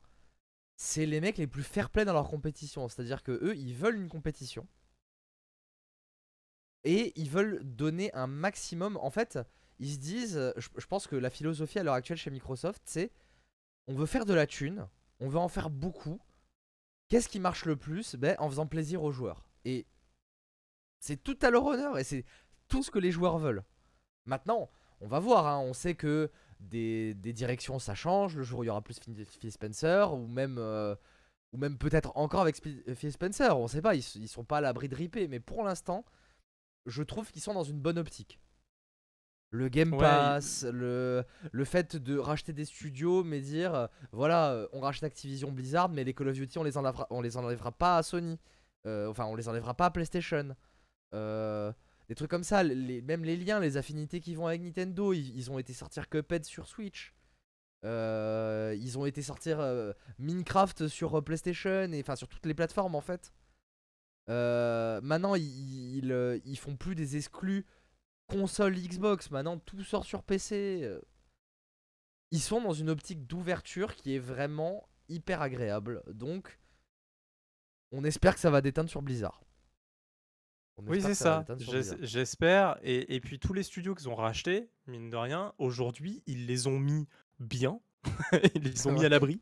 [0.77, 2.87] c'est les mecs les plus fair-play dans leur compétition.
[2.89, 4.69] C'est-à-dire qu'eux, ils veulent une compétition
[6.85, 8.99] et ils veulent donner un maximum.
[8.99, 9.39] En fait,
[9.79, 13.13] ils se disent, je je pense que la philosophie à l'heure actuelle chez Microsoft, c'est:
[13.89, 14.89] «On veut faire de la thune,
[15.21, 16.21] on veut en faire beaucoup.
[17.09, 18.17] Qu'est-ce qui marche le plus?
[18.17, 19.87] Beh, en faisant plaisir aux joueurs» et
[21.01, 22.25] c'est tout à leur honneur et c'est
[22.69, 23.65] tout ce que les joueurs veulent.
[24.27, 24.71] Maintenant,
[25.01, 28.37] on va voir, hein, on sait que des directions, ça change.
[28.37, 30.97] Le jour où il y aura plus Phil Spencer ou même, heu,
[31.53, 34.59] ou même peut-être encore avec Spi Phil Spencer, on sait pas, ils ils sont pas
[34.59, 36.05] à l'abri de ripper, mais pour l'instant,
[36.87, 38.41] je trouve qu'ils sont dans une bonne optique.
[39.51, 44.55] Le Game Ouais, Pass, le le fait de racheter des studios, mais dire, heu, voilà,
[44.55, 47.37] heu, on rachète Activision Blizzard, mais les Call of Duty, on les enlèvera on les
[47.37, 48.39] enlèvera pas à Sony.
[48.87, 50.55] Heu, enfin, on les enlèvera pas à PlayStation.
[51.13, 55.35] Des trucs comme ça, les même les liens, les affinités qui vont avec Nintendo, ils
[55.37, 57.15] ils ont été sortir Cuphead sur Switch.
[57.85, 59.61] Ils ont été sortir,
[60.19, 63.33] Minecraft sur, PlayStation et enfin sur toutes les plateformes en fait.
[64.29, 67.65] Maintenant ils ils, ils font plus des exclus
[68.29, 71.03] console Xbox, maintenant tout sort sur PC, heu.
[72.31, 76.61] Ils sont dans une optique d'ouverture qui est vraiment hyper agréable, donc
[77.91, 79.43] on espère que ça va déteindre sur Blizzard.
[80.87, 81.45] Oui, c'est ça
[82.01, 86.47] j'espère et et puis tous les studios qu'ils ont rachetés, mine de rien, aujourd'hui, ils
[86.47, 87.09] les ont mis
[87.41, 87.81] bien.
[88.55, 89.09] Ils les ont mis à Ouais.
[89.09, 89.41] l'abri.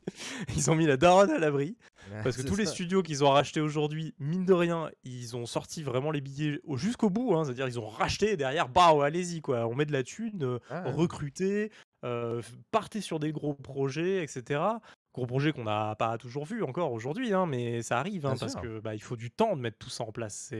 [0.55, 1.77] Ils ont mis la daronne à l'abri.
[2.11, 5.45] Ouais, Parce que tous les studios qu'ils ont rachetés aujourd'hui, mine de rien, ils ont
[5.45, 7.43] sorti vraiment les billets au jusqu'au bout, hein.
[7.43, 10.59] C'est-à-dire ils ont racheté et derrière, bah, allez-y quoi, on met de la thune, Ouais,
[10.71, 10.91] ouais.
[10.91, 11.71] recrutez,
[12.05, 14.81] heu, f partez sur des gros projets et cetera.
[15.13, 18.55] Gros projets qu'on n'a pas toujours vus encore aujourd'hui, hein, mais ça arrive, hein, parce
[18.55, 20.53] que, bah, il faut du temps de mettre tout ça en place.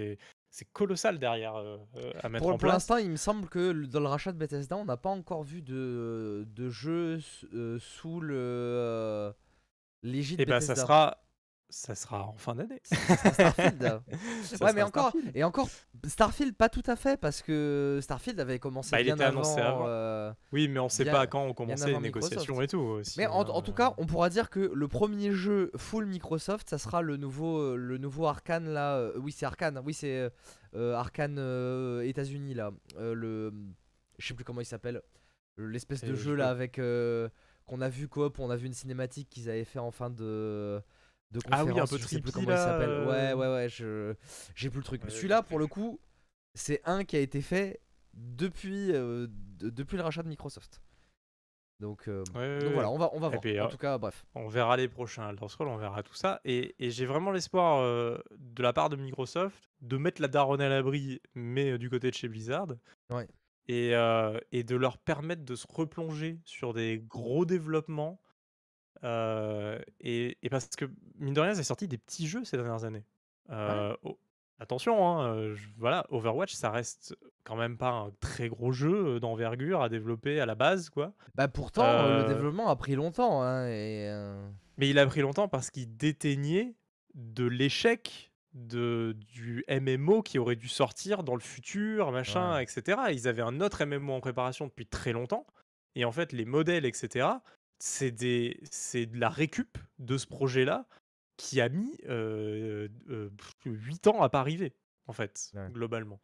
[0.57, 2.73] C'est colossal derrière, heu heu, à mettre Pour en pour place.
[2.73, 5.61] l'instant, il me semble que dans le rachat de Bethesda, on n'a pas encore vu
[5.61, 7.19] de de jeu
[7.53, 9.33] heu, sous le, heu,
[10.01, 10.81] l'égide Et bah, ça Bethesda.
[10.81, 11.17] sera
[11.69, 12.79] ça sera en fin d'année.
[12.83, 14.01] Ça ça sera Starfield.
[14.61, 15.35] Ouais, mais encore Starfield.
[15.35, 15.69] et encore
[16.05, 19.59] Starfield, pas tout à fait, parce que Starfield avait commencé Bah, il bien était annoncé
[19.59, 19.87] avant, avant.
[19.89, 22.31] heu, Oui, mais on sait bien pas quand bien commencé les avant Microsoft.
[22.31, 24.87] négociations et tout aussi, Mais en hein, en tout cas, on pourra dire que le
[24.87, 29.45] 1er jeu full Microsoft, ça sera le nouveau, le nouveau Arcane là, heu, oui, c'est
[29.45, 30.29] Arcane, oui, c'est,
[30.75, 33.51] heu, Arcane, heu, États-Unis là, le,
[34.19, 35.01] je sais plus comment il s'appelle,
[35.57, 36.79] l'espèce de jeu là avec,
[37.65, 40.81] qu'on a vu coop, on a vu une cinématique qu'ils avaient fait en fin de
[41.31, 43.07] de Ah oui, un conférence, peu je sais plus comment il là, s'appelle.
[43.07, 43.35] Ouais, heu?
[43.35, 44.13] ouais, ouais, je
[44.55, 45.03] j'ai plus le truc.
[45.03, 45.99] Ouais, Celui-là, pour le coup,
[46.53, 47.81] c'est un qui a été fait
[48.13, 49.29] depuis, de
[49.61, 50.81] depuis le rachat de Microsoft.
[51.79, 53.41] Donc, Ouais, ouais, donc voilà, on va on va et voir.
[53.41, 54.25] puis, En tout cas, bref.
[54.33, 57.83] on verra les prochains Elder Scrolls, on verra tout ça et et j'ai vraiment l'espoir,
[58.31, 62.15] de la part de Microsoft, de mettre la daronne à l'abri, mais, du côté de
[62.15, 62.69] chez Blizzard
[63.11, 63.27] Ouais.
[63.67, 63.91] et
[64.51, 68.19] et de leur permettre de se replonger sur des gros développements,
[69.03, 70.85] et et parce que,
[71.19, 73.05] mine de rien, avaient sorti des petits jeux ces dernières années.
[73.49, 73.97] Ouais.
[74.03, 74.17] Oh,
[74.59, 79.89] attention, hein, voilà, Overwatch, ça reste quand même pas un très gros jeu, d'envergure à
[79.89, 81.13] développer à la base, quoi.
[81.35, 84.11] Bah, pourtant, le développement a pris longtemps, hein et
[84.77, 86.75] Mais il a pris longtemps parce qu'il déteignait
[87.13, 92.99] de l'échec de, du MMO qui aurait dû sortir dans le futur, machin, etc.
[93.11, 95.45] Ils avaient un autre MMO en préparation depuis très longtemps.
[95.95, 97.27] Et en fait, les modèles, etc.,
[97.79, 100.85] c'est de la récup de ce projet-là
[101.37, 102.87] qui a mis euh,
[103.65, 104.73] 8 ans à pas arriver,
[105.05, 106.19] en fait, globalement.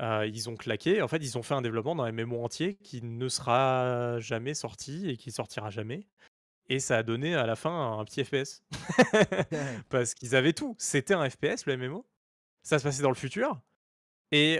[0.00, 3.28] ils ont claqué, en fait, ils ont fait un développement d'un MMO entier qui ne
[3.28, 6.06] sera jamais sorti et qui sortira jamais.
[6.68, 8.62] Et ça a donné à la fin un petit FPS.
[9.90, 10.74] Parce qu'ils avaient tout.
[10.78, 12.06] C'était un FPS, le MMO.
[12.62, 13.60] Ça se passait dans le futur.
[14.32, 14.58] Et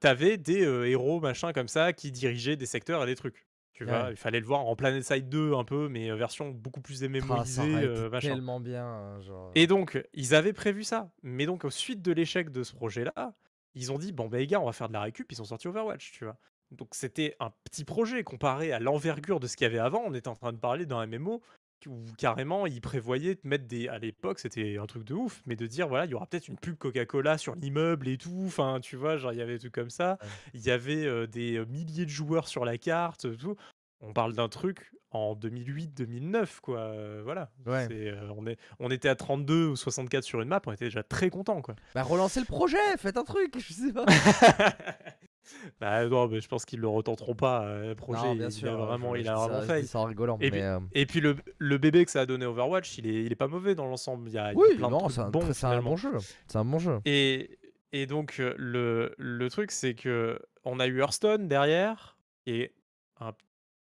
[0.00, 3.46] t'avais des héros, machin, comme ça, qui dirigeaient des secteurs et des trucs.
[3.74, 6.80] Tu vois, il fallait le voir en Planet Side 2 un peu, mais version beaucoup
[6.80, 7.88] plus Ah, MMOisée,
[8.20, 9.50] tellement bien, hein, genre.
[9.54, 11.10] Et donc, ils avaient prévu ça.
[11.22, 13.34] Mais donc, au suite de l'échec de ce projet-là,
[13.74, 15.30] ils ont dit bon, bah, les gars, on va faire de la récup.
[15.30, 16.36] Ils sont sortis Overwatch, tu vois.
[16.70, 20.02] Donc c'était un petit projet comparé à l'envergure de ce qu'il y avait avant.
[20.04, 21.42] On était en train de parler d'un MMO
[21.86, 23.88] où carrément ils prévoyaient de mettre des.
[23.88, 26.48] À l'époque, c'était un truc de ouf, mais de dire voilà, il y aura peut-être
[26.48, 28.44] une pub Coca-Cola sur l'immeuble et tout.
[28.46, 30.18] Enfin, tu vois, genre il y avait des trucs comme ça.
[30.54, 33.56] Il y avait des milliers de joueurs sur la carte, tout.
[34.00, 36.92] On parle d'un truc en 2008-2009, quoi.
[37.22, 37.50] voilà.
[37.66, 41.30] on, est, on était à 32 ou 64 sur une map, on était déjà très
[41.30, 41.76] content, quoi.
[41.94, 44.04] Bah relancez le projet, faites un truc, je sais pas.
[45.80, 47.64] Bah non, mais je pense qu'ils le retenteront pas.
[47.64, 49.82] Euh, le projet, bien il, sûr, a vraiment, il a vraiment fait.
[49.84, 52.46] Ça rigolant, et, mais puis, euh, et puis le, le, bébé que ça a donné
[52.46, 54.28] Overwatch, il est, il est pas mauvais dans l'ensemble.
[54.28, 55.40] Il y a, oui, plein non, c'est un, bon,
[55.96, 56.12] jeu.
[56.46, 57.00] C'est un bon jeu.
[57.04, 57.58] Et,
[57.92, 62.16] et donc euh, le, le truc, c'est que on a eu Hearthstone derrière,
[62.46, 62.72] et
[63.20, 63.32] un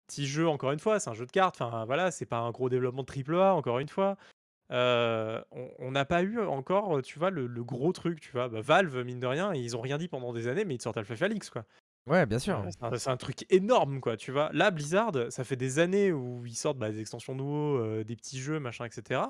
[0.07, 1.61] petit jeu encore une fois, c'est un jeu de cartes.
[1.61, 4.17] Enfin voilà, c'est pas un gros développement de AAA encore une fois.
[4.69, 8.49] On n'a pas eu encore, tu vois, le, gros truc, tu vois.
[8.49, 10.97] Bah, Valve, mine de rien, ils ont rien dit pendant des années, mais ils sortent
[10.97, 11.65] Alpha Felix, quoi.
[12.07, 12.63] Ouais, bien sûr.
[12.97, 14.51] c'est un, truc énorme, quoi, tu vois.
[14.53, 18.39] Là, Blizzard, ça fait des années où ils sortent bah, des extensions nouveaux, des petits
[18.39, 19.21] jeux, machin, etc.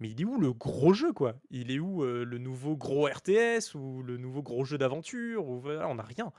[0.00, 1.34] Mais il est où le gros jeu, quoi?
[1.50, 5.94] Il est où le nouveau gros RTS ou le nouveau gros jeu d'aventure ou, On
[5.94, 6.32] n'a rien.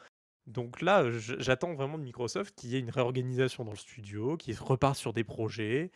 [0.49, 4.57] Donc là, j'attends vraiment de Microsoft qu'il y ait une réorganisation dans le studio, qu'ils
[4.57, 5.91] repartent sur des projets,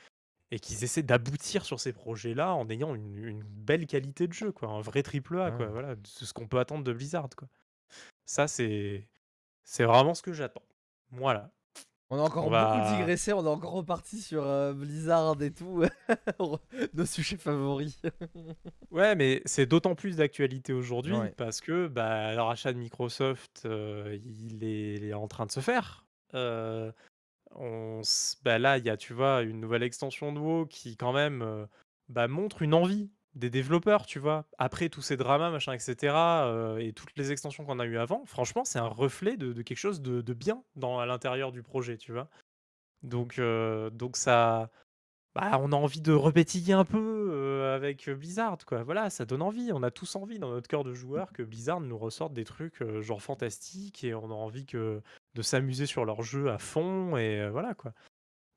[0.53, 4.69] et qu'ils essaient d'aboutir sur ces projets-là en ayant une, belle qualité de jeu, quoi,
[4.69, 7.47] un vrai triple A, quoi, voilà, c'est ce qu'on peut attendre de Blizzard, quoi.
[8.27, 9.07] Ça, c'est
[9.63, 10.61] c'est vraiment ce que j'attends.
[11.09, 11.49] Voilà.
[12.11, 15.83] On a encore beaucoup digressé, on est encore reparti sur euh, Blizzard et tout,
[16.93, 17.99] nos sujets favoris.
[18.91, 24.19] ouais, mais c'est d'autant plus d'actualité aujourd'hui parce que bah, le rachat de Microsoft, euh,
[24.23, 26.05] il, est, en train de se faire.
[26.35, 26.91] Euh,
[27.55, 28.01] on
[28.43, 31.41] bah là, il y a, tu vois, une nouvelle extension de WoW qui quand même
[31.41, 31.65] euh,
[32.09, 34.45] bah, montre une envie des développeurs, tu vois.
[34.57, 38.25] Après tous ces dramas, machin, etc., euh, et toutes les extensions qu'on a eues avant,
[38.25, 42.11] franchement, c'est un reflet de, quelque chose de, bien dans, à l'intérieur du projet, tu
[42.11, 42.29] vois.
[43.01, 44.69] Donc, euh, donc ça,
[45.35, 48.83] bah, on a envie de repétiller un peu avec Blizzard, quoi.
[48.83, 49.71] Voilà, ça donne envie.
[49.73, 52.83] On a tous envie dans notre cœur de joueur que Blizzard nous ressorte des trucs
[53.01, 55.01] genre fantastiques et on a envie que
[55.33, 57.93] de s'amuser sur leur jeu à fond et voilà quoi.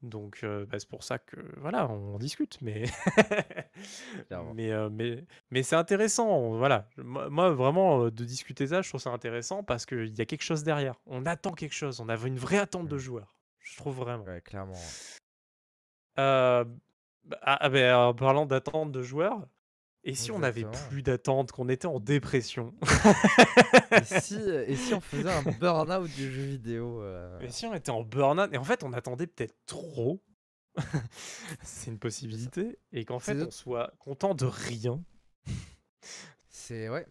[0.02, 2.84] Donc bah, c'est pour ça que voilà, on discute, mais
[4.54, 6.56] mais mais mais c'est intéressant.
[6.56, 10.44] Voilà, moi, vraiment de discuter ça, je trouve ça intéressant parce qu'il y a quelque
[10.44, 10.94] chose derrière.
[11.06, 12.00] On attend quelque chose.
[12.00, 12.98] On avait une vraie attente de mmh.
[12.98, 13.36] joueurs.
[13.60, 14.24] Je trouve vraiment.
[14.24, 14.74] Ouais, clairement.
[16.16, 16.64] Bah,
[17.42, 19.46] ah, ah, bah, en parlant d'attente de joueurs,
[20.08, 22.72] et si on n'avait plus d'attente, qu'on était en dépression?
[23.90, 24.36] Et, si,
[24.66, 27.40] et si on faisait un burn-out du jeu vidéo euh?
[27.40, 30.22] Et si on était en burn-out Et en fait, on attendait peut-être trop.
[31.64, 32.78] C'est une possibilité.
[32.92, 35.02] Et qu'en fait, on soit content de rien.
[36.48, 37.08] C'est ouais.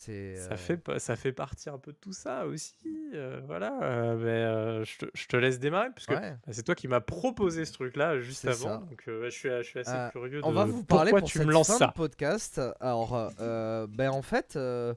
[0.00, 2.74] Ça, euh, fait, ça fait partie un peu de tout ça aussi.
[3.12, 3.78] Euh, voilà.
[3.82, 7.66] Euh, je, te, je, te, laisse démarrer, parce que bah, c'est toi qui m'as proposé
[7.66, 8.78] ce truc-là juste avant.
[8.78, 11.52] Donc je, suis, je, suis, assez curieux de on va vous parler pourquoi tu me
[11.52, 11.88] lances ça.
[11.88, 12.58] podcast.
[12.80, 14.94] Alors, ben, en fait, ça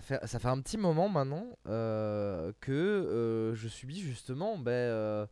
[0.00, 5.28] fait, ça fait un petit moment maintenant que je subis justement ben,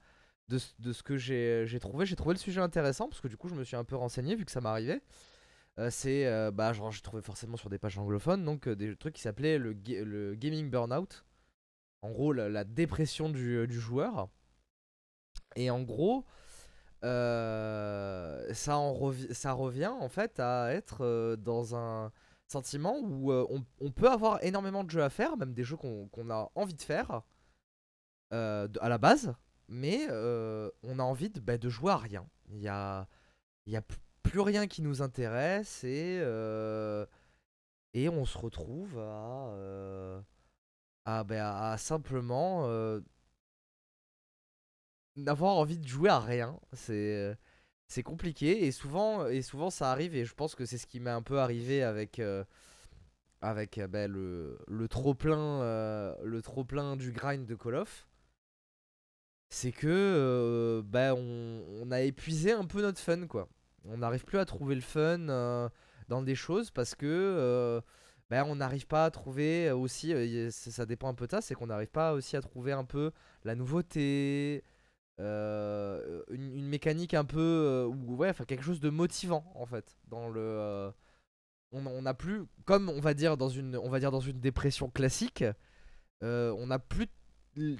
[0.51, 2.05] de, de, ce que j'ai trouvé.
[2.05, 4.36] J'ai trouvé le sujet intéressant, parce que du coup, je me suis un peu renseigné
[4.36, 5.01] vu que ça m'arrivait.
[5.80, 8.94] Euh, c'est euh, bah genre j'ai trouvé forcément sur des pages anglophones donc euh, des
[8.94, 11.24] trucs qui s'appelaient le, le, gaming burnout.
[12.02, 14.28] En gros la, dépression du, du, joueur.
[15.56, 16.24] Et en gros
[17.02, 22.12] ça en ça revient en fait à être dans un
[22.46, 26.30] sentiment où on, on, peut avoir énormément de jeux à faire même des jeux qu'on
[26.30, 27.22] a envie de faire
[28.30, 29.34] à la base.
[29.68, 32.26] Mais on a envie de, bah, de jouer à rien.
[32.51, 33.09] Il y a
[33.66, 33.82] y a
[34.24, 37.06] plus rien qui nous intéresse et, euh,
[37.94, 40.20] on se retrouve à, euh,
[41.06, 43.01] ben, à, simplement euh,
[45.14, 46.59] n'avoir envie de jouer à rien.
[46.72, 51.22] C'est compliqué et souvent, ça arrive et je pense que c'est ce qui m'est un
[51.22, 52.20] peu arrivé avec,
[53.40, 58.09] avec bah, le, le trop plein, le trop plein du grind de Call of.
[59.51, 63.48] C'est que on, on, a épuisé un peu notre fun quoi.
[63.86, 65.19] On n'arrive plus à trouver le fun
[66.09, 67.82] dans des choses parce que
[68.31, 70.15] ben, on n'arrive pas à trouver aussi,
[70.51, 73.12] ça dépend un peu de ça, c'est qu'on n'arrive pas aussi à trouver un peu
[73.44, 74.65] la nouveauté,
[75.19, 80.28] une, une, mécanique un peu, ou ouais, enfin quelque chose de motivant en fait dans
[80.28, 80.93] le.
[81.73, 84.89] on n'a plus, comme on va dire dans une, on va dire dans une dépression
[84.89, 85.44] classique,
[86.23, 87.09] on n'a plus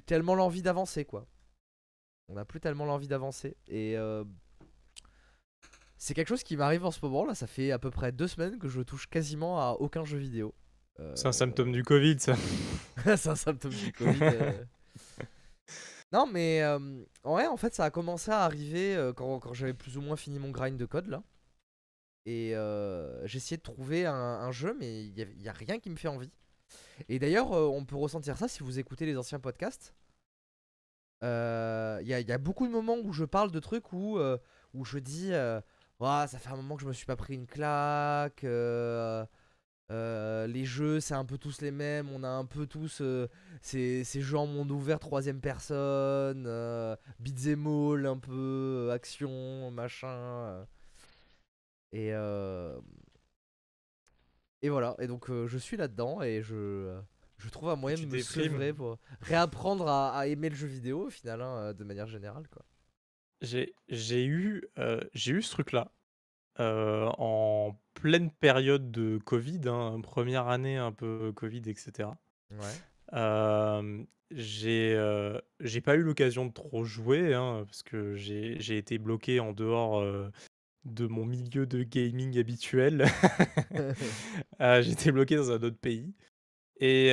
[0.05, 1.25] tellement l'envie d'avancer quoi.
[2.27, 3.95] On n'a plus tellement l'envie d'avancer et
[5.97, 8.27] c'est quelque chose qui m'arrive en ce moment là, ça fait à peu près deux
[8.27, 10.53] semaines que je touche quasiment à aucun jeu vidéo.
[11.15, 12.35] C'est un symptôme du Covid ça.
[13.17, 14.19] c'est un symptôme du Covid.
[14.21, 14.63] Euh.
[16.11, 16.63] Non mais
[17.25, 20.15] ouais en fait ça a commencé à arriver euh, quand, quand j'avais plus ou moins
[20.15, 21.23] fini mon grind de code là.
[22.25, 25.97] Et euh, essayé de trouver un, jeu mais il n'y a, a, rien qui me
[25.97, 26.31] fait envie.
[27.09, 29.93] Et d'ailleurs on peut ressentir ça si vous écoutez les anciens podcasts.
[31.21, 31.27] Il
[32.03, 34.19] y, y, a beaucoup de moments où je parle de trucs où,
[34.73, 35.31] où je dis
[35.99, 38.43] ça fait un moment que je me suis pas pris une claque.
[38.43, 39.25] Euh,
[39.91, 42.09] euh, les jeux, c'est un peu tous les mêmes.
[42.11, 43.27] On a un peu tous euh,
[43.61, 46.43] ces, ces, jeux en monde ouvert, troisième personne,
[47.19, 50.65] beat'em all, un peu action, machin.
[51.91, 52.09] Et,
[54.61, 54.95] et voilà.
[54.99, 56.97] Et donc, je suis là-dedans et je,
[57.37, 61.09] je trouve un moyen de me sevrer pour réapprendre à, aimer le jeu vidéo au
[61.09, 62.47] final, hein, de manière générale.
[62.49, 62.65] quoi.
[63.41, 63.73] J'ai
[64.25, 64.63] eu,
[65.13, 65.91] j'ai eu ce truc-là,
[66.57, 72.09] en pleine période de covid, hein, première année un peu covid etc.
[72.51, 73.95] Ouais.
[74.31, 75.29] j'ai,
[75.59, 79.53] j'ai pas eu l'occasion de trop jouer, hein, parce que j'ai j'ai été bloqué en
[79.53, 80.03] dehors,
[80.85, 83.05] de mon milieu de gaming habituel.
[84.59, 86.13] été bloqué dans un autre pays
[86.79, 87.11] et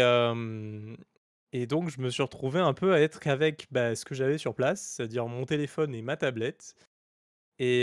[1.52, 4.38] et donc, je me suis retrouvé un peu à être qu'avec bah, ce que j'avais
[4.38, 6.74] sur place, c'est-à-dire mon téléphone et ma tablette.
[7.58, 7.82] Et,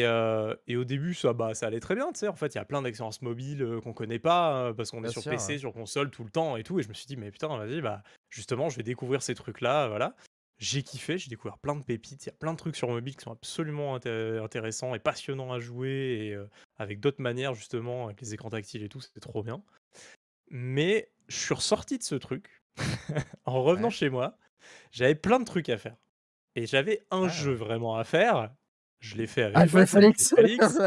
[0.67, 2.27] et au début, ça, bah, ça allait très bien, tu sais.
[2.27, 5.23] En fait, il y a plein d'expériences mobiles qu'on connaît pas, parce qu'on est sur
[5.23, 6.79] PC, sur console tout le temps et tout.
[6.79, 9.87] Et je me suis dit, mais putain, vas-y, bah, justement, je vais découvrir ces trucs-là,
[9.87, 10.15] voilà.
[10.57, 12.25] J'ai kiffé, j'ai découvert plein de pépites.
[12.25, 15.59] Il y a plein de trucs sur mobile qui sont absolument intéressants et passionnants à
[15.59, 16.37] jouer, et
[16.77, 19.63] avec d'autres manières, justement, avec les écrans tactiles et tout, c'était trop bien.
[20.49, 22.58] Mais je suis ressorti de ce truc
[23.45, 24.37] en revenant chez moi,
[24.91, 25.95] j'avais plein de trucs à faire.
[26.55, 27.29] Et j'avais un ah.
[27.29, 28.51] jeu vraiment à faire.
[28.99, 30.77] Je l'ai fait avec Half-Life Alix.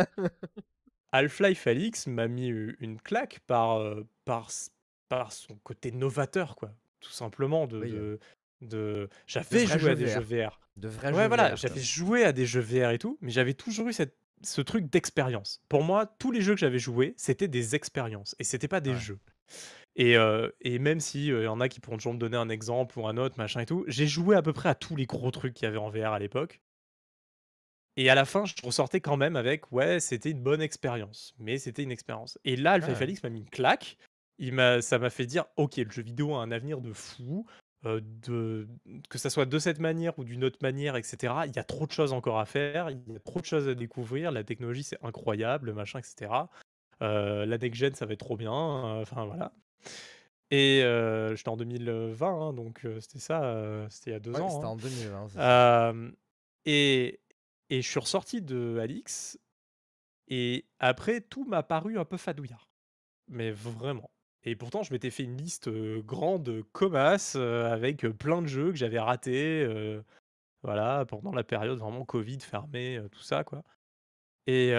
[1.12, 3.82] Half-Life Alix m'a mis une claque par,
[4.24, 4.50] par,
[5.08, 6.72] par son côté novateur, quoi.
[7.00, 7.66] Tout simplement.
[7.66, 8.18] De,
[8.60, 10.60] de, J'avais joué à des jeux VR.
[10.76, 13.88] De vrais ouais, voilà, j'avais joué à des jeux VR et tout, mais j'avais toujours
[13.88, 15.60] eu cette, ce truc d'expérience.
[15.68, 18.96] Pour moi, tous les jeux que j'avais joués, c'était des expériences et c'était pas des
[18.96, 19.18] jeux.
[19.96, 20.16] Et,
[20.60, 23.06] et même si il y en a qui pourront toujours me donner un exemple ou
[23.06, 25.54] un autre, machin et tout, j'ai joué à peu près à tous les gros trucs
[25.54, 26.60] qu'il y avait en VR à l'époque.
[27.96, 31.58] Et à la fin, je ressortais quand même avec ouais, c'était une bonne expérience, mais
[31.58, 32.38] c'était une expérience.
[32.44, 33.06] Et là, Alpha ah.
[33.22, 33.98] m'a mis une claque.
[34.38, 37.46] Il m'a, ça m'a fait dire ok, le jeu vidéo a un avenir de fou.
[37.84, 38.66] de,
[39.10, 41.34] que ça soit de cette manière ou d'une autre manière, etc.
[41.46, 43.68] Il y a trop de choses encore à faire, il y a trop de choses
[43.68, 44.32] à découvrir.
[44.32, 46.30] La technologie, c'est incroyable, machin, etc.
[47.00, 48.52] la next gen, ça va être trop bien.
[48.52, 49.52] Enfin voilà.
[50.50, 50.82] Et
[51.34, 54.50] j'étais en 2020, hein, donc c'était ça, c'était il y a deux ans.
[54.50, 54.68] C'était hein.
[54.68, 56.12] en 2020.
[56.66, 57.20] et,
[57.70, 59.38] et je suis ressorti de Alix,
[60.28, 62.68] et après, tout m'a paru un peu fadouillard.
[63.28, 64.10] Mais vraiment.
[64.44, 68.98] Et pourtant, je m'étais fait une liste grande, commasse, avec plein de jeux que j'avais
[68.98, 69.66] ratés,
[70.62, 73.62] voilà, pendant la période vraiment Covid, fermé, tout ça, quoi.
[74.46, 74.72] Et,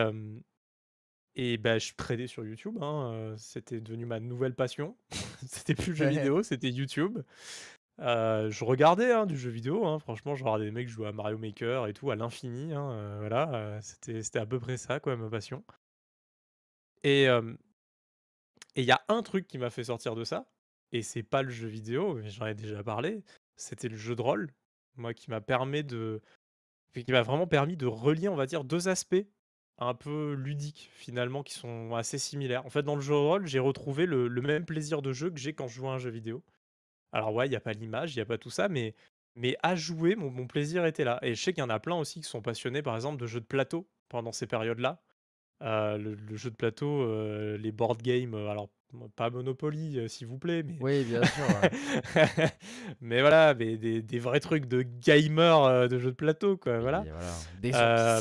[1.36, 4.96] et bah, je tradais sur YouTube, hein, c'était devenu ma nouvelle passion.
[5.48, 7.20] C'était plus le jeu vidéo, c'était YouTube.
[8.00, 11.38] je regardais, hein, du jeu vidéo, hein, franchement, je regardais des mecs jouer à Mario
[11.38, 15.64] Maker et tout à l'infini, voilà, c'était c'était à peu près ça quoi ma passion.
[17.04, 17.28] Et
[18.76, 20.48] il y a un truc qui m'a fait sortir de ça,
[20.94, 23.24] et c'est pas le jeu vidéo, j'en ai déjà parlé,
[23.58, 24.50] c'était le jeu de rôle.
[24.96, 26.22] Moi qui m'a permis de
[26.94, 29.26] qui m'a vraiment permis de relier, on va dire, deux aspects
[29.78, 32.66] un peu ludiques finalement qui sont assez similaires.
[32.66, 35.40] En fait, dans le jeu de rôle, j'ai retrouvé le, même plaisir de jeu que
[35.40, 36.44] j'ai quand je joue à un jeu vidéo.
[37.12, 38.96] Alors ouais, il n'y a pas l'image, il n'y a pas tout ça, mais,
[39.36, 41.20] mais à jouer, mon, plaisir était là.
[41.22, 43.28] Et je sais qu'il y en a plein aussi qui sont passionnés, par exemple, de
[43.28, 45.02] jeux de plateau pendant ces périodes-là.
[45.64, 48.70] Euh, le, le jeu de plateau, euh, les board games, euh, alors
[49.16, 51.44] pas Monopoly, euh, s'il vous plaît, mais Oui, bien sûr.
[52.16, 52.48] ouais.
[53.02, 57.04] mais voilà, mais des, des vrais trucs de gamer de jeux de plateau, quoi, voilà.
[57.62, 57.72] Des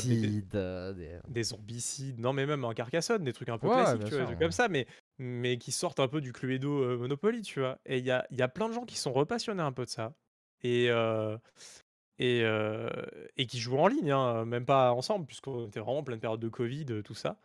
[0.01, 4.03] zombicides, des- des zombicides, non mais même en Carcassonne, des trucs un peu Ouais, classiques,
[4.05, 4.45] tu vois, des sûr, trucs ouais.
[4.45, 4.87] comme ça, mais,
[5.19, 7.77] mais qui sortent un peu du Cluedo Monopoly, tu vois.
[7.85, 9.85] Et il y a, il y a plein de gens qui sont repassionnés un peu
[9.85, 10.13] de ça.
[10.63, 11.37] Et, euh,
[12.19, 16.39] et, qui jouent en ligne, hein, même pas ensemble, puisqu'on était vraiment en pleine période
[16.39, 17.39] de Covid, tout ça.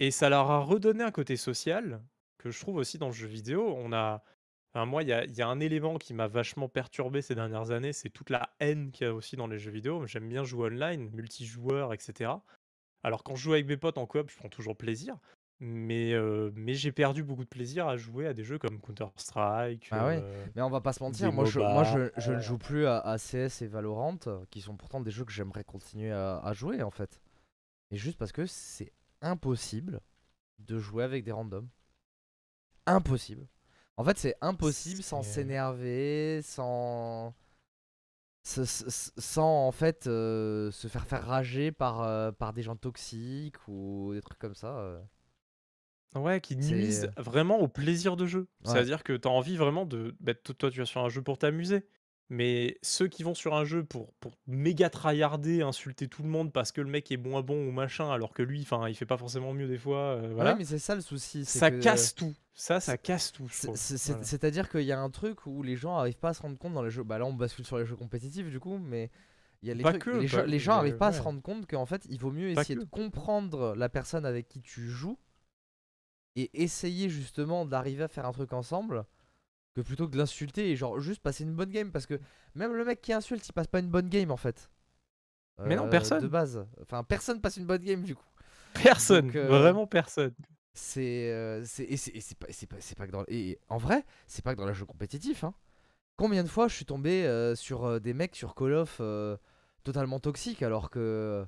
[0.00, 2.02] Et ça leur a redonné un côté social,
[2.38, 3.74] que je trouve aussi dans le jeu vidéo.
[3.76, 4.22] On a...
[4.74, 7.72] moi, il y a, il y a un élément qui m'a vachement perturbé ces dernières
[7.72, 10.06] années, c'est toute la haine qu'il y a aussi dans les jeux vidéo.
[10.06, 12.30] J'aime bien jouer online, multijoueur, etc.
[13.02, 15.16] Alors quand je joue avec mes potes en coop, je prends toujours plaisir.
[15.60, 19.88] Mais, euh, mais j'ai perdu beaucoup de plaisir à jouer à des jeux comme Counter-Strike.
[19.90, 20.20] Ah ouais.
[20.22, 21.82] euh, Mais on va pas se mentir, moi, je, moi
[22.16, 24.18] je, ne joue plus à, à CS et Valorant,
[24.50, 27.20] qui sont pourtant des jeux que j'aimerais continuer à, à jouer en fait.
[27.90, 30.00] Et juste parce que c'est impossible
[30.60, 31.68] de jouer avec des randoms.
[32.86, 33.46] Impossible.
[33.96, 37.34] En fait, c'est impossible sans s'énerver, sans.
[38.44, 44.22] Sans en fait euh, se faire faire rager par, par des gens toxiques ou des
[44.22, 45.02] trucs comme ça.
[46.14, 48.40] Ouais, qui C'est- nuisent vraiment au plaisir de jeu.
[48.40, 48.72] Ouais.
[48.72, 50.16] C'est-à-dire que tu as envie vraiment de.
[50.20, 51.84] bah, to- toi, tu vas sur un jeu pour t'amuser.
[52.30, 56.52] Mais ceux qui vont sur un jeu pour, pour méga tryharder, insulter tout le monde
[56.52, 59.06] parce que le mec est moins bon ou machin, alors que lui, enfin, il fait
[59.06, 60.50] pas forcément mieux des fois, euh, voilà.
[60.52, 61.46] Ouais, mais c'est ça le souci.
[61.46, 62.34] c'est ça que- casse tout.
[62.52, 63.46] Ça, ça casse tout.
[63.48, 63.76] je C'est- trouve.
[63.78, 64.26] c'est- c'est- Voilà.
[64.26, 66.74] C'est-à-dire qu'il y a un truc où les gens arrivent pas à se rendre compte
[66.74, 67.02] dans les jeux.
[67.04, 69.10] Bah là, on bascule sur les jeux compétitifs du coup, mais
[69.62, 70.02] il y a les Pas trucs.
[70.04, 71.24] que, les, pas- gens, les gens mais arrivent pas à se ouais.
[71.24, 72.84] rendre compte qu'en fait, il vaut mieux Pas essayer que.
[72.84, 75.18] de comprendre la personne avec qui tu joues
[76.40, 79.04] et essayer justement d'arriver à faire un truc ensemble
[79.74, 82.18] que plutôt que de l'insulter et genre juste passer une bonne game parce que
[82.54, 84.70] même le mec qui insulte, il passe pas une bonne game en fait.
[85.64, 86.22] Mais non, Euh, personne.
[86.22, 86.64] De base.
[86.82, 88.24] Enfin, personne passe une bonne game du coup.
[88.74, 90.34] Personne, Donc, euh, vraiment personne.
[90.74, 94.04] C'est euh, c'est et c'est pas c'est pas c'est pas que dans et en vrai
[94.28, 95.54] c'est pas que dans les jeux compétitifs hein.
[96.16, 99.00] Combien de fois je suis tombé euh, sur des mecs sur Call of
[99.82, 101.44] totalement toxiques alors que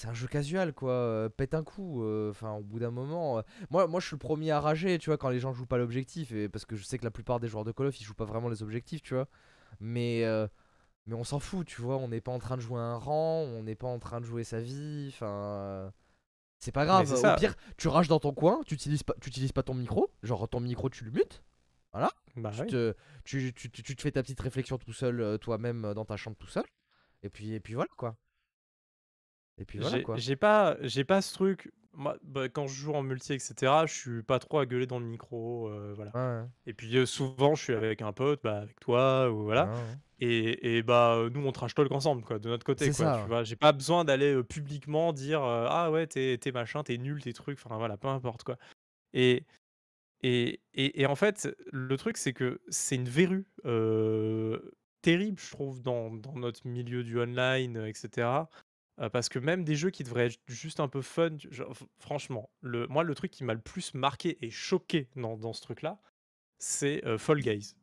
[0.00, 0.92] c'est un jeu casual quoi.
[0.92, 2.02] euh, pète un coup.
[2.02, 4.98] euh, Enfin au bout d'un moment, euh, moi moi je suis le premier à rager
[4.98, 7.10] tu vois quand les gens jouent pas l'objectif et parce que je sais que la
[7.10, 9.28] plupart des joueurs de Call of ils jouent pas vraiment les objectifs tu vois.
[9.80, 10.46] Mais euh,
[11.06, 11.96] mais on s'en fout tu vois.
[11.98, 14.24] On n'est pas en train de jouer un rang, on n'est pas en train de
[14.26, 15.10] jouer sa vie.
[15.12, 15.92] Enfin.
[16.58, 19.28] c'est pas grave, c'est au pire, tu rages dans ton coin, tu utilises pas, tu
[19.28, 21.42] utilises pas ton micro, genre ton micro tu le mutes,
[22.36, 22.66] Bah tu, oui.
[22.68, 22.94] te,
[23.24, 26.46] tu, tu, tu- te fais ta petite réflexion tout seul, toi-même dans ta chambre tout
[26.48, 26.64] seul,
[27.22, 28.16] et puis, et puis voilà quoi.
[29.60, 30.16] Et puis voilà quoi.
[30.16, 31.70] j'ai pas, j'ai pas ce truc.
[31.92, 35.00] Moi, bah, quand je joue en multi, etc., je suis pas trop à gueuler dans
[35.00, 36.12] le micro, euh, voilà.
[36.14, 39.66] Ouais, Et puis euh, souvent, je suis avec un pote, bah, avec toi, ou voilà.
[39.66, 39.98] ouais, ouais.
[40.22, 43.20] Et, et bah euh, nous on trash talk ensemble quoi de notre côté quoi ça,
[43.22, 46.98] tu vois j'ai pas besoin d'aller euh, publiquement dire ah ouais t'es t'es machin t'es
[46.98, 48.58] nul tes trucs enfin voilà peu importe quoi
[49.14, 49.46] et
[50.22, 53.46] et, et, et en fait le truc c'est que c'est une verrue
[55.00, 58.28] terrible je trouve dans, dans notre milieu du online etc
[59.08, 62.86] parce que même des jeux qui devraient être juste un peu fun genre, franchement le
[62.88, 66.00] moi le truc qui m'a le plus marqué et choqué dans, dans ce truc là
[66.58, 67.74] c'est euh, Fall Guys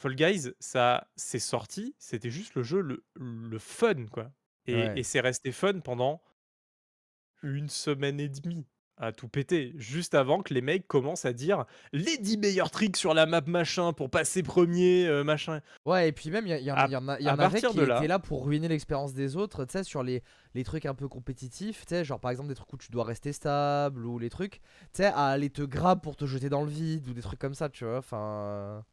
[0.00, 4.30] Fall Guys, ça, c'est sorti, c'était juste le jeu le, le fun, quoi.
[4.66, 4.92] Et, Ouais.
[4.96, 6.22] et c'est resté fun pendant
[7.42, 8.64] une semaine et demie
[9.00, 12.96] à tout péter, juste avant que les mecs commencent à dire les 10 meilleurs tricks
[12.96, 15.60] sur la map machin pour passer premier, euh, machin.
[15.86, 18.08] Ouais, et puis même, il y, y y y en avait qui de là- étaient
[18.08, 20.22] là pour ruiner l'expérience des autres, tu sais, sur les,
[20.54, 23.04] les trucs un peu compétitifs, tu sais, genre par exemple des trucs où tu dois
[23.04, 24.60] rester stable ou les trucs, tu
[24.94, 27.54] sais, à aller te grab pour te jeter dans le vide ou des trucs comme
[27.54, 28.84] ça, tu vois, enfin.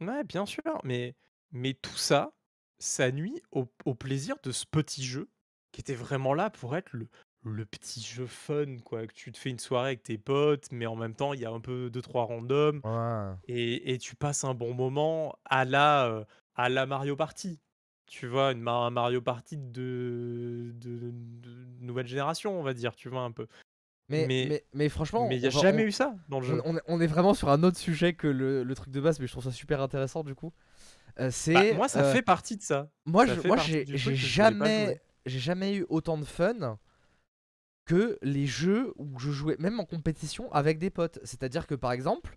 [0.00, 1.14] Ouais, bien sûr, mais,
[1.52, 2.32] mais tout ça,
[2.78, 5.28] ça nuit au, au plaisir de ce petit jeu
[5.70, 7.06] qui était vraiment là pour être le,
[7.44, 10.86] le petit jeu fun, quoi, que tu te fais une soirée avec tes potes, mais
[10.86, 13.34] en même temps, il y a un peu deux, trois randoms, Ouais.
[13.48, 17.60] et, et tu passes un bon moment à la, euh, à la Mario Party.
[18.06, 21.50] Tu vois, une, un Mario Party de, de, de
[21.80, 23.46] nouvelle génération, on va dire, tu vois, un peu.
[24.10, 26.38] Mais, Mais- mais, mais, franchement, Mais il n'y a on va- jamais eu ça dans
[26.40, 26.62] le on, jeu.
[26.66, 29.18] on est- on est vraiment sur un autre sujet que le, le truc de base,
[29.20, 30.52] mais je trouve ça super intéressant du coup.
[31.20, 31.54] Euh, c'est.
[31.72, 32.90] Bah, moi, ça euh, fait partie de ça.
[33.06, 35.00] Moi, ça je- fait moi partie j'ai du j'ai truc que je voulais pas jamais,
[35.26, 36.78] j'ai jamais eu autant de fun
[37.84, 41.18] que les jeux où je jouais, même en compétition, avec des potes.
[41.24, 42.36] C'est-à-dire que par exemple,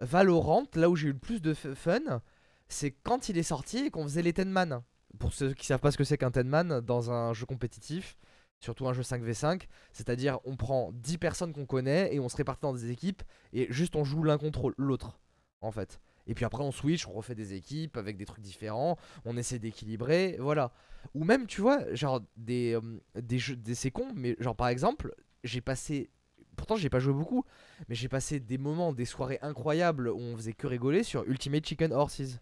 [0.00, 2.20] Valorant, là où j'ai eu le plus de fun,
[2.68, 4.82] c'est quand il est sorti et qu'on faisait les Ten Man.
[5.18, 8.18] Pour ceux qui savent pas ce que c'est qu'un Ten Man dans un jeu compétitif,
[8.60, 9.62] surtout un jeu 5v5,
[9.92, 13.66] c'est-à-dire on prend 10 personnes qu'on connaît et on se répartit dans des équipes et
[13.70, 15.18] juste on joue l'un contre l'autre
[15.60, 16.00] en fait.
[16.28, 19.58] Et puis après on switch, on refait des équipes avec des trucs différents, on essaie
[19.58, 20.72] d'équilibrer, voilà.
[21.14, 24.68] Ou même tu vois, genre des, euh, des jeux, des c'est con, mais genre par
[24.68, 26.10] exemple, j'ai passé.
[26.56, 27.44] Pourtant, j'ai pas joué beaucoup,
[27.88, 31.64] mais j'ai passé des moments, des soirées incroyables où on faisait que rigoler sur Ultimate
[31.64, 32.40] Chicken Horses.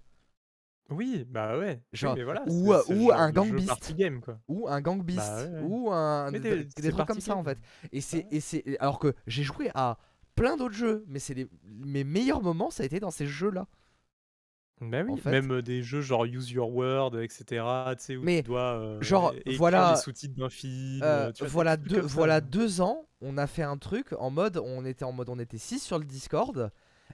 [0.89, 1.83] Oui, bah ouais.
[1.93, 2.73] Genre, mais voilà, ou,
[3.13, 3.95] un Gang Beast.
[3.97, 4.39] game, quoi.
[4.49, 5.19] Ou un Gang Beast.
[5.19, 5.63] Bah ouais, ouais.
[5.63, 6.33] Ou un.
[6.33, 7.59] Des, trucs comme ça en fait.
[7.93, 8.27] Et c'est, Ouais.
[8.31, 8.79] et c'est.
[8.79, 9.99] Alors que j'ai joué à
[10.37, 13.67] plein d'autres jeux, mais c'est les, mes meilleurs moments, ça a été dans ces jeux-là.
[14.83, 15.31] Bah oui, En fait.
[15.31, 17.65] même euh, des jeux genre Use Your Word, etc.
[17.99, 21.01] Tu sais, où Mais, tu dois euh, genre, voilà, les sous-titres d'un film.
[21.03, 24.85] Euh, vois, voilà, deux, voilà deux ans, on a fait un truc en mode, on
[24.85, 26.71] était en mode, on était 6 sur le Discord,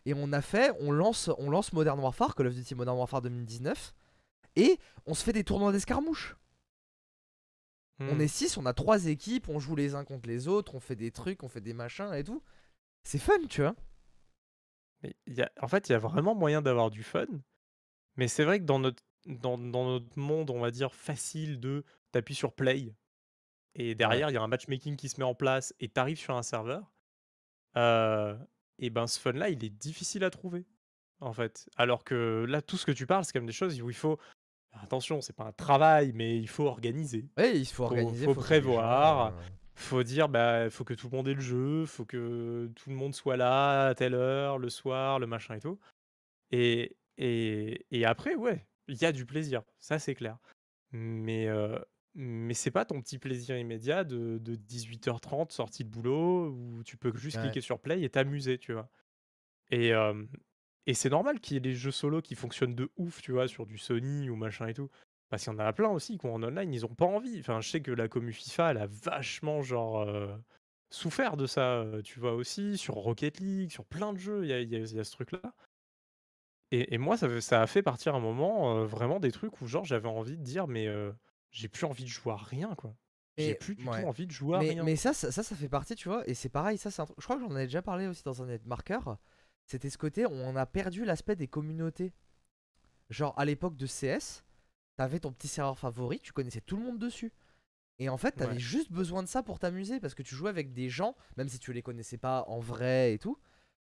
[0.06, 3.22] et on a fait, on lance, on lance Modern Warfare, Call of Duty Modern Warfare
[3.22, 3.94] 2019,
[4.56, 4.76] et
[5.06, 6.34] on se fait des tournois d'escarmouches.
[8.00, 8.20] On Hmm.
[8.20, 10.96] est 6, on a trois équipes, on joue les uns contre les autres, on fait
[10.96, 12.42] des trucs, on fait des machins et tout.
[13.04, 13.74] C'est fun, tu vois.
[15.02, 17.26] Mais il y a, en fait, il y a vraiment moyen d'avoir du fun.
[18.16, 21.84] Mais c'est vrai que dans notre, dans, dans notre monde, on va dire, facile de
[22.12, 22.94] t'appuies sur play
[23.74, 26.36] et derrière, il y a un matchmaking qui se met en place et t'arrives sur
[26.36, 26.92] un serveur.
[27.76, 28.36] euh,
[28.78, 30.66] et ben ce fun-là, il est difficile à trouver,
[31.20, 31.68] en fait.
[31.76, 33.96] Alors que là, tout ce que tu parles, c'est quand même des choses où il
[33.96, 34.18] faut.
[34.72, 37.28] Attention, c'est pas un travail, mais il faut organiser.
[37.38, 39.34] Ouais, il faut Faut- organiser, faut faut gens, prévoir.
[39.74, 42.96] Faut dire, bah, faut que tout le monde ait le jeu, faut que tout le
[42.96, 45.78] monde soit là à telle heure, le soir, le machin et tout.
[46.50, 50.38] Et, et, et après, ouais, il y a du plaisir, ça c'est clair.
[50.92, 51.78] Mais, euh,
[52.14, 56.96] mais c'est pas ton petit plaisir immédiat de, de 18h30 sorti de boulot où tu
[56.98, 57.42] peux juste Ouais.
[57.44, 58.90] cliquer sur play et t'amuser, tu vois.
[59.70, 60.26] Et, euh,
[60.86, 63.48] et c'est normal qu'il y ait des jeux solo qui fonctionnent de ouf, tu vois,
[63.48, 64.90] sur du Sony ou machin et tout.
[65.32, 67.40] Parce qu'il y en a plein aussi qui, en online, ils ont pas envie.
[67.40, 70.28] Enfin, je sais que la commu FIFA, elle a vachement, genre, euh,
[70.90, 74.50] souffert de ça, euh, tu vois, aussi, sur Rocket League, sur plein de jeux, il
[74.50, 75.40] y a, y a- y a ce truc-là.
[76.70, 79.66] Et, et moi, ça, ça a fait partir un moment, euh, vraiment, des trucs où,
[79.66, 81.12] genre, j'avais envie de dire, mais euh,
[81.50, 82.94] j'ai plus envie de jouer à rien, quoi.
[83.38, 84.02] J'ai plus du ouais.
[84.02, 84.84] tout envie de jouer à Mais, rien.
[84.84, 87.06] mais ça, ça, ça, ça fait partie, tu vois, et c'est pareil, ça, c'est un
[87.06, 89.16] truc- Je crois que j'en avais déjà parlé aussi dans un net marqueur.
[89.66, 92.12] C'était ce côté, on a perdu l'aspect des communautés.
[93.10, 94.44] Genre, à l'époque de CS,
[94.96, 97.32] t'avais ton petit serveur favori, tu connaissais tout le monde dessus.
[97.98, 98.58] Et en fait, t'avais Ouais.
[98.58, 101.58] juste besoin de ça pour t'amuser, parce que tu jouais avec des gens, même si
[101.58, 103.38] tu les connaissais pas en vrai et tout.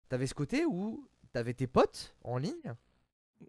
[0.08, 2.74] T'avais ce côté où t'avais tes potes en ligne,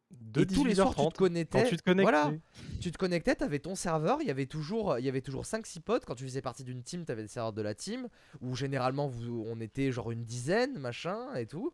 [0.09, 1.61] De et tous les soirs, tu 18h30, te connectais.
[1.63, 2.11] quand tu te connectais.
[2.11, 2.33] Voilà,
[2.81, 5.81] tu te connectais, t'avais ton serveur, il y avait toujours, il y avait toujours 5-6
[5.81, 6.05] potes.
[6.05, 8.07] Quand tu faisais partie d'une team, t'avais le serveur de la team,
[8.41, 11.73] où généralement vous, on était genre une dizaine, machin et tout.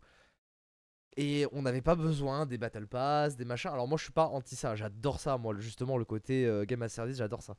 [1.17, 3.71] Et on n'avait pas besoin des battle pass, des machins.
[3.71, 6.81] Alors moi je suis pas anti ça, j'adore ça, moi justement le côté euh, game
[6.83, 7.57] as service, j'adore ça.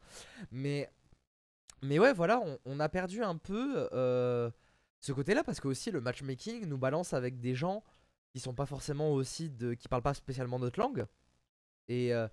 [0.50, 0.90] Mais,
[1.82, 4.50] mais ouais, voilà, on, on a perdu un peu euh,
[5.00, 7.84] ce côté-là parce que aussi le matchmaking nous balance avec des gens
[8.32, 11.06] qui sont pas forcément aussi de, qui parlent pas spécialement notre langue.
[11.88, 12.28] Et, euh,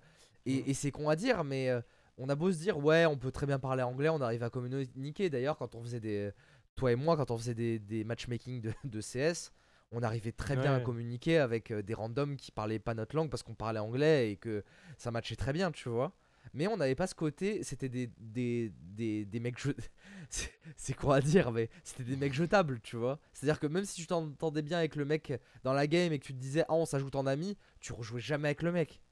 [0.46, 0.70] et, Mm.
[0.70, 1.70] et c'est con à dire, mais
[2.16, 4.50] on a beau se dire, ouais, on peut très bien parler anglais, on arrive à
[4.50, 5.28] communiquer.
[5.30, 6.30] D'ailleurs, quand on faisait des.
[6.76, 9.52] Toi et moi, quand on faisait des, des matchmaking de, de CS,
[9.92, 13.30] on arrivait très bien à communiquer avec euh, des randoms qui parlaient pas notre langue
[13.30, 14.62] parce qu'on parlait anglais et que
[14.98, 16.12] ça matchait très bien, tu vois.
[16.54, 19.58] Mais on n'avait pas ce côté, c'était des, des, des, des mecs
[20.30, 23.18] c'est- quoi à dire, mais c'était des mecs jetables, tu vois.
[23.32, 25.32] C'est-à-dire que même si tu t'entendais bien avec le mec
[25.64, 28.20] dans la game et que tu te disais, ah, on s'ajoute en ami, tu rejouais
[28.20, 29.02] jamais avec le mec.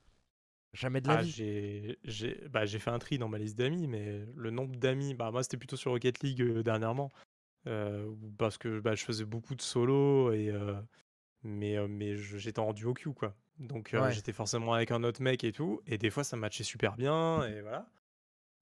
[0.74, 1.30] Jamais de la Ah, vie.
[1.30, 1.98] j'ai
[2.50, 5.42] bah, j'ai fait un tri dans ma liste d'amis, mais le nombre d'amis, bah, moi
[5.42, 7.10] c'était plutôt sur Rocket League euh, dernièrement,
[8.38, 10.80] parce que bah, je faisais beaucoup de solo, et, euh,
[11.42, 13.36] mais, euh, mais j'étais en duo queue, quoi.
[13.58, 14.10] Donc euh, Ouais.
[14.10, 17.46] j'étais forcément avec un autre mec et tout, et des fois ça matchait super bien,
[17.46, 17.90] et voilà.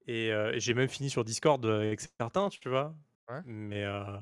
[0.07, 2.95] Et, euh, et j'ai même fini sur Discord avec certains, tu vois.
[3.29, 3.43] Ouais.
[3.43, 4.19] Mais, euh,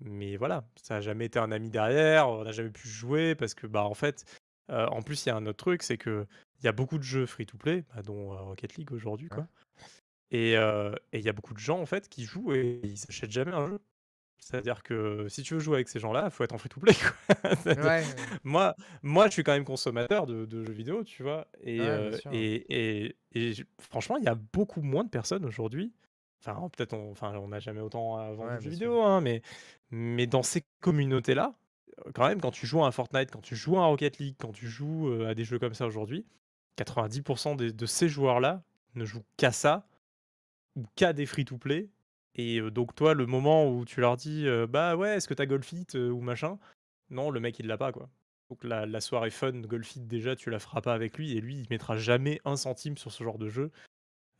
[0.00, 3.54] mais voilà, ça n'a jamais été un ami derrière, on n'a jamais pu jouer, parce
[3.54, 4.24] que bah en fait,
[4.70, 6.26] euh, en plus il y a un autre truc, c'est que
[6.60, 9.42] il y a beaucoup de jeux free-to-play, bah, dont euh, Rocket League aujourd'hui, quoi.
[9.42, 9.90] Ouais.
[10.30, 12.98] Et euh, et il y a beaucoup de gens en fait qui jouent et ils
[12.98, 13.80] s'achètent jamais un jeu.
[14.40, 16.94] C'est-à-dire que si tu veux jouer avec ces gens-là, il faut être en free-to-play.
[17.66, 18.02] Ouais,
[18.42, 21.46] moi, moi, je suis quand même consommateur de, de jeux vidéo, tu vois.
[21.62, 22.32] Et, Ouais, euh, sûr.
[22.32, 25.92] et, et, et j- franchement, il y a beaucoup moins de personnes aujourd'hui.
[26.40, 29.42] Enfin, peut-être, on, enfin, on n'a jamais autant vendu Ouais, de jeux vidéo, hein, mais,
[29.90, 31.54] mais dans ces communautés-là,
[32.06, 34.18] euh, quand même, quand tu joues à un Fortnite, quand tu joues à un Rocket
[34.18, 36.24] League, quand tu joues euh, à des jeux comme ça aujourd'hui,
[36.76, 38.62] 90% des- de ces joueurs-là
[38.94, 39.86] ne jouent qu'à ça
[40.76, 41.90] ou qu'à des free-to-play.
[42.34, 45.34] Et euh, donc, toi, le moment où tu leur dis, euh, bah ouais, est-ce que
[45.34, 46.58] t'as Golfit ou machin?
[47.10, 48.08] Non, le mec, il l'a pas, quoi.
[48.50, 51.36] Donc, la, la soirée fun Golfit, déjà, tu la feras pas avec lui.
[51.36, 53.70] Et lui, il mettra jamais un centime sur ce genre de jeu.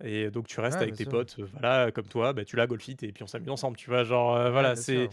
[0.03, 1.13] Et donc, tu restes avec tes sûr.
[1.13, 4.05] potes, voilà, comme toi, bah, tu l'as Golfit et puis on s'amuse ensemble, tu vois.
[4.05, 5.11] Genre, voilà, c'est.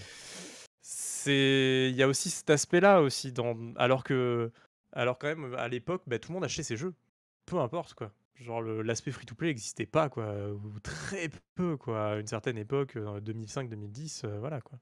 [0.82, 1.90] C'est.
[1.90, 3.34] Il y a aussi cet aspect-là aussi.
[3.34, 3.58] Dans...
[3.76, 4.50] Alors que.
[4.94, 6.94] Alors, quand même, à l'époque, bah, tout le monde achetait ses jeux.
[7.46, 8.12] Peu importe, quoi.
[8.40, 12.58] Genre l'aspect free to play n'existait pas quoi, ou très peu quoi, à une certaine
[12.58, 14.80] époque, 2005-2010, voilà quoi.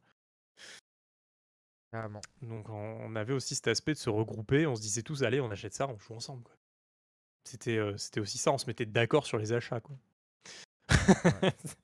[1.92, 2.22] Carrément.
[2.42, 5.50] Donc on avait aussi cet aspect de se regrouper, on se disait tous: «Allez, on
[5.52, 6.56] achète ça, on joue ensemble», quoi.
[7.46, 9.96] C'était, c'était aussi ça, on se mettait d'accord sur les achats, quoi.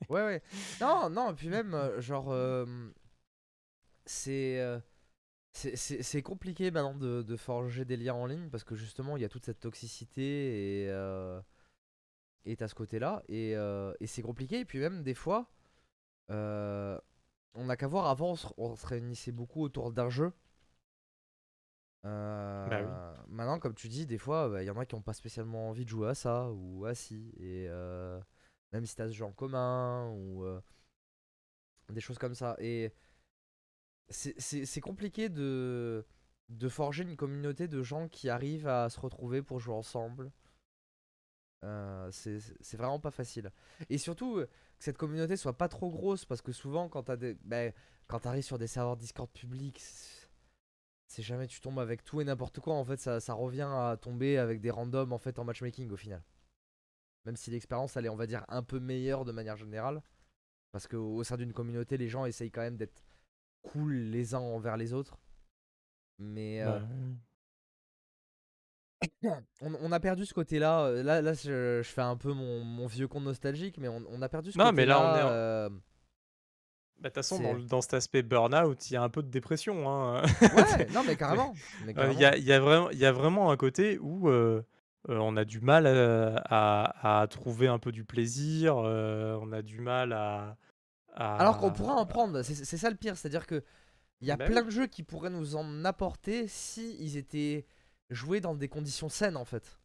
[0.09, 0.41] Ouais, ouais.
[0.81, 2.33] Non, non, puis même, genre,
[4.05, 4.81] c'est,
[5.53, 9.29] c'est compliqué maintenant de, forger des liens en ligne parce que justement, il y a
[9.29, 10.89] toute cette toxicité et
[12.45, 14.59] et t'as ce côté-là et, et c'est compliqué.
[14.59, 15.49] Et puis même des fois,
[16.29, 20.33] on n'a qu'à voir avant, on se, réunissait beaucoup autour d'un jeu.
[22.03, 25.13] Bah maintenant, comme tu dis, des fois, bah, il y en a qui n'ont pas
[25.13, 27.33] spécialement envie de jouer à ça ou à si.
[27.39, 27.67] Et
[28.71, 30.45] même si t'as ce jeu en commun ou
[31.91, 32.55] des choses comme ça.
[32.59, 32.93] Et
[34.09, 36.05] c'est compliqué de,
[36.49, 40.31] de forger une communauté de gens qui arrivent à se retrouver pour jouer ensemble.
[41.63, 43.51] Euh, c'est vraiment pas facile.
[43.89, 47.09] Et surtout, euh, que cette communauté soit pas trop grosse, parce que souvent, quand
[47.43, 47.73] ben,
[48.09, 49.79] arrives sur des serveurs Discord publics,
[51.07, 52.73] c'est jamais tu tombes avec tout et n'importe quoi.
[52.73, 55.97] En fait, ça, ça, revient à tomber avec des randoms en fait en matchmaking au
[55.97, 56.23] final.
[57.25, 60.01] Même si l'expérience, elle est, on va dire, un peu meilleure de manière générale.
[60.71, 63.03] Parce qu'au sein d'une communauté, les gens essayent quand même d'être
[63.61, 65.19] cool les uns envers les autres.
[66.17, 66.61] Mais.
[66.61, 66.79] Euh,
[69.61, 70.85] on, a perdu ce côté-là.
[70.85, 74.51] Euh, là, là je, fais un peu mon, vieux compte nostalgique, mais on, a perdu
[74.51, 74.71] ce côté-là.
[74.71, 75.31] Non, mais là, on est.
[75.31, 79.29] Euh, bah, de toute façon, dans, cet aspect burn-out, il y a un peu de
[79.29, 79.89] dépression.
[79.89, 80.21] Hein.
[80.41, 81.53] ouais, non, mais carrément.
[81.87, 84.29] Il y, a, y, a vraiment, y a vraiment un côté où
[85.07, 90.57] on a du mal à, trouver un peu du plaisir, on a du mal à,
[91.15, 93.63] alors qu'on pourrait en prendre, c'est ça le pire, c'est-à-dire que
[94.21, 97.65] il y a bah plein de jeux qui pourraient nous en apporter si ils étaient
[98.11, 99.79] joués dans des conditions saines en fait.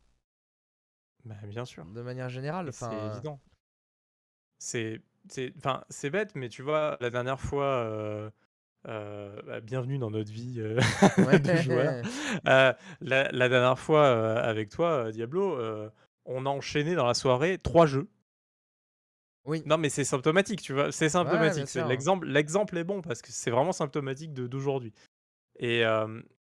[1.24, 1.84] Bah, bien sûr.
[1.86, 3.40] De manière générale, c'est évident.
[4.58, 5.00] C'est
[5.58, 7.64] enfin c'est bête, mais tu vois la dernière fois.
[7.64, 8.30] Euh,
[8.88, 10.76] euh, bah, bienvenue dans notre vie euh,
[11.38, 12.04] de joueur.
[13.00, 14.08] la, dernière fois
[14.38, 15.58] avec toi, Diablo,
[16.24, 18.08] on a enchaîné dans la soirée trois jeux.
[19.44, 19.62] Oui.
[19.64, 20.90] Non, mais c'est symptomatique, tu vois.
[20.90, 21.72] C'est symptomatique.
[21.88, 24.92] l'exemple, l'exemple est bon parce que c'est vraiment symptomatique de, d'aujourd'hui.
[25.58, 25.84] Et,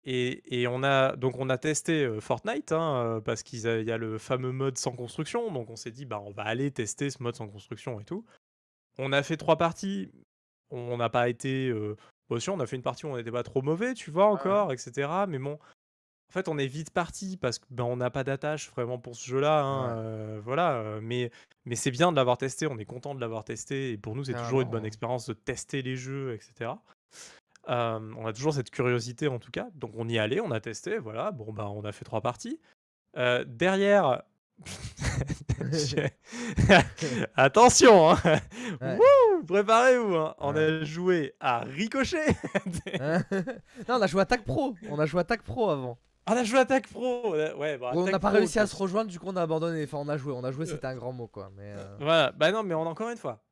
[0.07, 4.19] et, et, on a donc on a testé Fortnite hein, parce qu'il y a le
[4.19, 5.51] fameux mode sans construction.
[5.51, 8.25] Donc on s'est dit bah on va aller tester ce mode sans construction et tout.
[8.99, 10.11] On a fait trois parties.
[10.71, 11.73] On n'a pas été.
[12.29, 14.73] aussi, on a fait une partie où on n'était pas trop mauvais, tu vois encore,
[14.73, 15.09] etc.
[15.29, 15.59] Mais bon,
[16.29, 19.15] en fait, on est vite parti parce qu'on ben, on n'a pas d'attache vraiment pour
[19.15, 19.63] ce jeu-là.
[19.63, 21.31] Hein, euh, voilà, euh, mais,
[21.65, 22.67] mais c'est bien de l'avoir testé.
[22.67, 23.93] On est content de l'avoir testé.
[23.93, 26.73] Et pour nous, c'est toujours une bonne expérience de tester les jeux, etc.
[27.69, 29.69] Euh, on a toujours cette curiosité en tout cas.
[29.75, 30.99] Donc on y allait, on a testé.
[30.99, 32.61] Voilà, bon, bah, on a fait trois parties.
[33.15, 34.23] derrière.
[37.37, 38.17] Attention, hein.
[39.47, 40.15] préparez-vous.
[40.15, 40.35] Hein.
[40.39, 42.37] On a joué à Ricochet.
[43.89, 44.75] non, on a joué à Pro.
[44.89, 45.99] On a joué à Pro avant.
[46.29, 49.19] On a joué Attack Pro Ouais, bah, On n'a pas réussi à se rejoindre, du
[49.19, 49.85] coup on a abandonné.
[49.85, 51.51] Enfin, on a joué, on a joué, c'était un grand mot quoi.
[51.57, 51.97] Mais euh.
[52.01, 53.45] Voilà, bah non, mais on, encore une fois,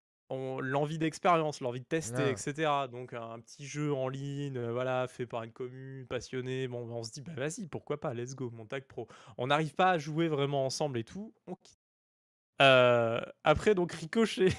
[0.61, 2.71] l'envie d'expérience, l'envie de tester, etc.
[2.91, 6.69] Donc un petit jeu en ligne, euh, voilà, fait par une commune, passionné.
[6.69, 9.09] Bon, on se dit, bah vas-y, pourquoi pas, let's go, mon tag pro.
[9.39, 11.81] On n'arrive pas à jouer vraiment ensemble et tout, on quitte.
[12.59, 14.53] après donc ricochet.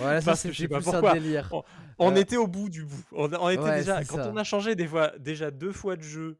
[0.00, 1.50] Ouais, ça c'est plus un délire.
[1.98, 3.04] On, était au bout du bout.
[3.12, 6.38] On, était déjà quand on a changé des fois déjà deux fois de jeu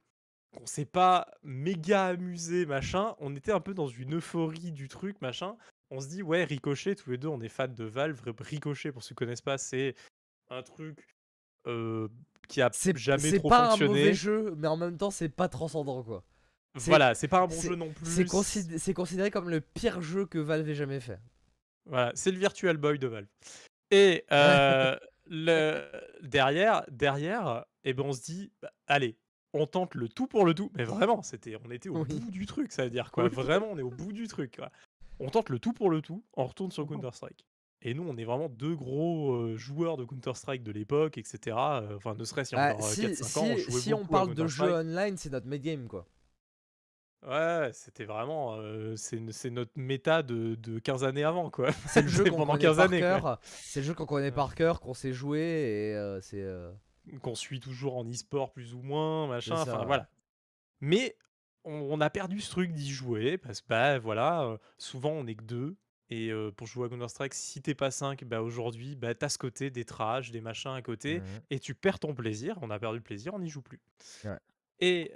[0.57, 5.21] qu'on s'est pas méga amusé, machin, on était un peu dans une euphorie du truc,
[5.21, 5.57] machin.
[5.95, 8.19] On se dit, ouais, Ricochet, tous les deux, on est fans de Valve.
[8.41, 9.95] Ricochet, pour ceux qui connaissent pas, c'est
[10.49, 11.07] un truc
[12.49, 13.49] qui a jamais trop fonctionné.
[13.49, 16.25] C'est pas un mauvais jeu, mais en même temps, c'est pas transcendant, quoi.
[16.75, 18.27] Voilà, c'est pas un bon jeu non plus.
[18.79, 21.21] C'est considéré comme le pire jeu que Valve ait jamais fait.
[21.85, 23.29] Voilà, c'est le Virtual Boy de Valve.
[23.91, 24.97] Et euh,
[25.27, 25.85] le,
[26.23, 29.19] derrière, derrière, eh ben on se dit, bah, allez,
[29.53, 30.71] on tente le tout pour le tout.
[30.77, 33.29] Mais vraiment, c'était, on était au bout du truc, ça veut dire quoi.
[33.29, 34.61] Vraiment, on est au bout du truc.
[35.23, 37.47] On tente le tout pour le tout, on retourne sur Counter-Strike.
[37.83, 41.57] Et nous, on est vraiment deux gros euh, joueurs de Counter-Strike de l'époque, etc.
[41.97, 45.17] Enfin, ne serait-ce bah, si, 4-5 si, ans, on Si on parle de jeu online,
[45.17, 46.07] c'est notre mid game, quoi.
[47.27, 48.57] Ouais, c'était vraiment.
[48.57, 51.71] Euh, c'est notre méta de, de 15 années avant, quoi.
[51.87, 53.39] C'est le jeu qu'on connaît 15 par cœur.
[53.43, 56.45] C'est le jeu qu'on connaît par cœur, qu'on sait jouer, et c'est
[57.21, 60.09] qu'on suit toujours en e-sport plus ou moins, machin, enfin voilà.
[60.81, 61.17] Mais
[61.65, 65.45] on, a perdu ce truc d'y jouer parce que bah voilà, souvent on est que
[65.45, 65.77] deux.
[66.11, 69.71] Et pour jouer à Counter-Strike, si t'es pas 5, bah aujourd'hui, bah t'as ce côté
[69.71, 72.59] des trash, des machins à côté, mmh et tu perds ton plaisir.
[72.61, 73.81] On a perdu le plaisir, on n'y joue plus.
[74.81, 75.13] Et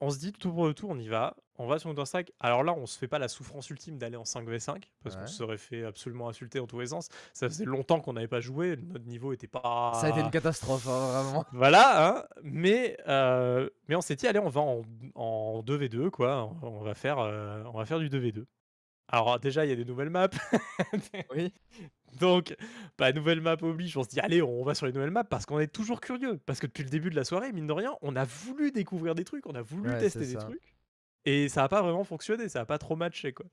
[0.00, 1.36] on se dit tout pour le tout, on y va.
[1.58, 2.32] On va sur Counter-Strike.
[2.40, 5.26] Alors là, on se fait pas la souffrance ultime d'aller en 5v5 parce qu'on Ouais.
[5.28, 7.08] se serait fait absolument insulter en tous les sens.
[7.32, 8.76] Ça faisait longtemps qu'on n'avait pas joué.
[8.76, 9.92] Notre niveau était pas.
[9.94, 11.44] Ça a été une catastrophe, hein, vraiment.
[11.52, 14.82] Voilà, hein, mais, euh, mais on s'est dit, allez, on va en,
[15.14, 16.50] en 2v2, quoi.
[16.62, 18.44] On va faire, euh, on va faire du 2v2.
[19.08, 20.28] Alors déjà, il y a des nouvelles maps.
[21.34, 21.52] Oui.
[22.20, 22.56] Donc,
[22.98, 25.44] bah, nouvelle map oblige, on se dit, allez, on va sur les nouvelles maps parce
[25.46, 26.38] qu'on est toujours curieux.
[26.46, 29.14] Parce que depuis le début de la soirée, mine de rien, on a voulu découvrir
[29.14, 30.75] des trucs, on a voulu Ouais, tester des trucs.
[31.26, 33.44] Et ça n'a pas vraiment fonctionné, ça n'a pas trop matché, quoi.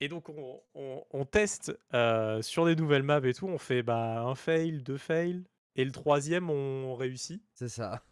[0.00, 3.46] Et donc, on, on- on teste euh, sur des nouvelles maps et tout.
[3.48, 5.44] On fait bah, un fail, deux fails.
[5.76, 7.42] Et le troisième, on réussit.
[7.54, 8.02] C'est ça.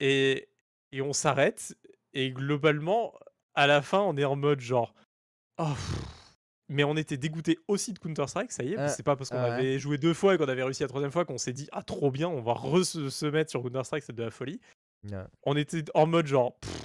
[0.00, 0.48] Et,
[0.92, 1.76] et on s'arrête.
[2.12, 3.14] Et globalement,
[3.54, 4.94] à la fin, on est en mode genre.
[5.58, 5.74] Oh,
[6.68, 8.78] mais on était dégoûté aussi de Counter-Strike, ça y est.
[8.78, 9.50] Euh, c'est pas parce qu'on ouais.
[9.50, 11.82] avait joué deux fois et qu'on avait réussi la troisième fois qu'on s'est dit Ah,
[11.82, 14.60] trop bien, on va re se, se mettre sur Counter-Strike, c'est de la folie.
[15.10, 15.24] Ouais.
[15.44, 16.54] On était en mode genre.
[16.60, 16.82] pff,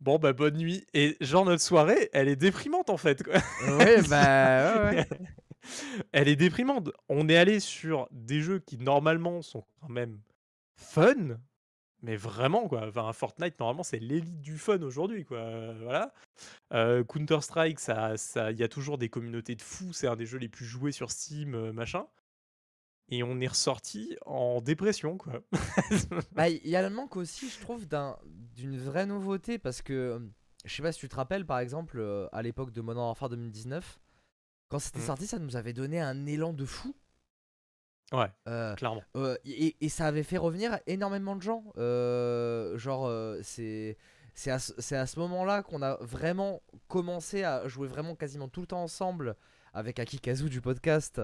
[0.00, 0.86] Bon, bah, bonne nuit.
[0.94, 3.22] Et genre, notre soirée, elle est déprimante en fait.
[3.22, 3.34] Quoi.
[3.78, 5.08] Ouais, bah, ouais, ouais.
[6.12, 6.90] elle est déprimante.
[7.08, 10.20] On est allé sur des jeux qui normalement sont quand même
[10.76, 11.38] fun,
[12.02, 12.86] mais vraiment quoi.
[12.88, 15.38] Enfin, Fortnite normalement c'est l'élite du fun aujourd'hui quoi.
[15.38, 16.14] Euh, Voilà.
[16.72, 19.92] Euh, Counter Strike, ça, ça, il y a toujours des communautés de fous.
[19.92, 22.06] C'est un des jeux les plus joués sur Steam, euh, machin.
[23.10, 25.40] Et on est ressorti en dépression quoi.
[26.32, 28.18] Bah, il y a le manque aussi, je trouve, d'un-
[28.54, 30.18] d'une vraie nouveauté parce que euh,
[30.64, 33.30] je sais pas si tu te rappelles, par exemple, euh, à l'époque de Modern Warfare
[33.30, 33.98] 2019,
[34.68, 35.02] quand c'était Mm.
[35.02, 36.94] sorti, ça nous avait donné un élan de fou.
[38.12, 39.02] ouais, Euh, clairement.
[39.16, 41.64] euh, et, et ça avait fait revenir énormément de gens.
[41.78, 43.10] Euh, genre,
[43.42, 43.96] c'est.
[44.34, 44.54] C'est à,
[45.00, 49.34] à ce moment-là qu'on a vraiment commencé à jouer vraiment quasiment tout le temps ensemble
[49.74, 51.20] avec Akikazu du podcast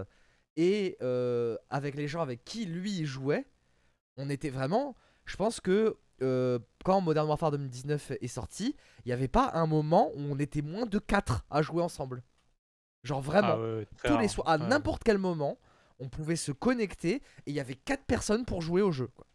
[0.57, 3.45] et euh, avec les gens avec qui lui jouait.
[4.17, 4.95] On était vraiment.
[5.25, 9.67] Je pense que euh, quand Modern Warfare 2019 est sorti, il n'y avait pas un
[9.67, 12.23] moment où on était moins de 4 à jouer ensemble.
[13.03, 14.67] Genre vraiment Ah ouais, tous les soirs, à Ouais.
[14.69, 15.59] n'importe quel moment,
[15.99, 19.09] on pouvait se connecter et il y avait quatre personnes pour jouer au jeu.
[19.09, 19.27] quoi.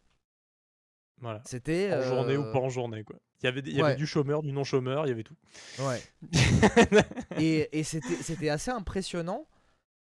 [1.21, 1.41] Voilà.
[1.45, 1.93] C'était.
[1.93, 3.17] En journée ou euh, pas en journée quoi.
[3.41, 3.89] Il y avait, des- il y ouais.
[3.89, 5.35] avait du chômeur, du non chômeur, il y avait tout.
[5.79, 6.01] Ouais.
[7.37, 9.47] Et, et c'était c'était assez impressionnant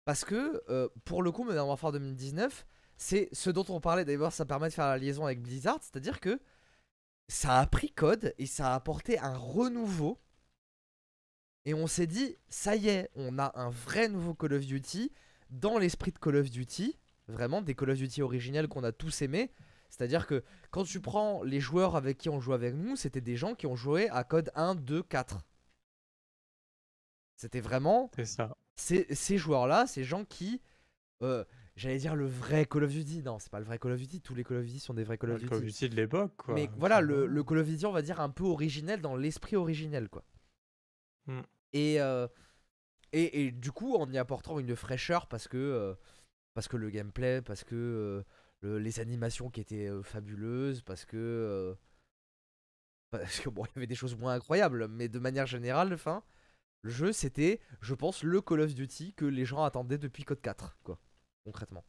[0.05, 2.67] parce que euh, pour le coup, Modern Warfare 2019,
[2.97, 4.05] c'est ce dont on parlait.
[4.05, 6.41] D'ailleurs, ça permet de faire la liaison avec Blizzard, c'est-à-dire que
[7.29, 10.21] ça a pris code et ça a apporté un renouveau.
[11.65, 15.13] Et on s'est dit, ça y est, on a un vrai nouveau Call of Duty
[15.51, 16.99] dans l'esprit de Call of Duty,
[17.29, 19.53] vraiment des Call of Duty originels qu'on a tous aimés.
[19.91, 23.37] C'est-à-dire que quand tu prends les joueurs avec qui on joue avec nous, c'était des
[23.37, 25.39] gens qui ont joué à code 1, 2, 4.
[27.37, 28.57] C'était vraiment ça.
[28.77, 30.61] Ces, joueurs-là, ces gens qui,
[31.23, 31.45] euh,
[31.77, 33.23] j'allais dire le vrai Call of Duty.
[33.23, 34.21] Non, c'est pas le vrai Call of Duty.
[34.21, 35.73] Tous les Call of Duty sont des vrais Call of Le Call of Duty.
[35.73, 36.55] Duty de l'époque quoi.
[36.55, 39.57] Mais voilà, le, le Call of Duty, on va dire un peu originel dans l'esprit
[39.57, 40.25] originel, quoi.
[41.27, 41.43] Hmm.
[41.73, 42.27] Et, euh,
[43.13, 45.95] et, et du coup, en y apportant une fraîcheur parce que, euh,
[46.55, 48.25] parce que le gameplay, parce que
[48.61, 51.77] le- les animations qui étaient fabuleuses, parce que.
[53.11, 56.23] parce que bon, il y avait des choses moins incroyables, mais de manière générale, enfin,
[56.83, 60.41] le jeu c'était, je pense, le Call of Duty que les gens attendaient depuis Code
[60.41, 60.99] 4, quoi,
[61.45, 61.85] concrètement.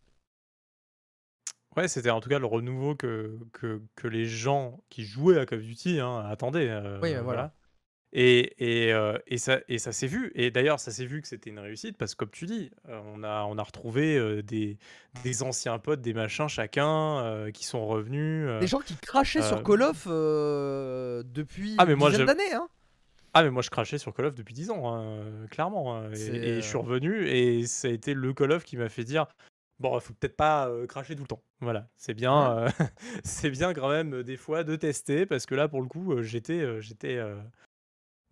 [1.76, 5.46] Ouais, c'était en tout cas le renouveau que, que, que les gens qui jouaient à
[5.48, 6.70] Call of Duty hein, attendaient.
[6.70, 7.56] euh, Oui, mais voilà.
[8.16, 8.54] Et,
[8.88, 10.32] et, euh, et ça, et ça s'est vu.
[10.36, 13.02] Et d'ailleurs, ça s'est vu que c'était une réussite parce que, comme tu dis, euh,
[13.08, 14.78] on a, on a retrouvé euh, des,
[15.24, 18.48] des anciens potes, des machins, chacun, qui sont revenus.
[18.60, 22.68] Des gens qui crachaient sur Call of depuis Ah, mais une moi, dizaine d'années, hein.
[23.34, 25.96] Ah, mais moi, je crachais sur Call of depuis 10 ans, hein, clairement.
[25.96, 26.12] hein.
[26.14, 28.90] Et, et je suis euh, revenu et ça a été le Call of qui m'a
[28.90, 29.28] fait dire
[29.80, 31.44] Bon, il faut peut-être pas euh, cracher tout le temps.
[31.60, 32.70] Voilà, c'est bien, euh,
[33.24, 36.80] c'est bien quand même des fois de tester parce que là, pour le coup, j'étais,
[36.80, 37.36] j'étais euh,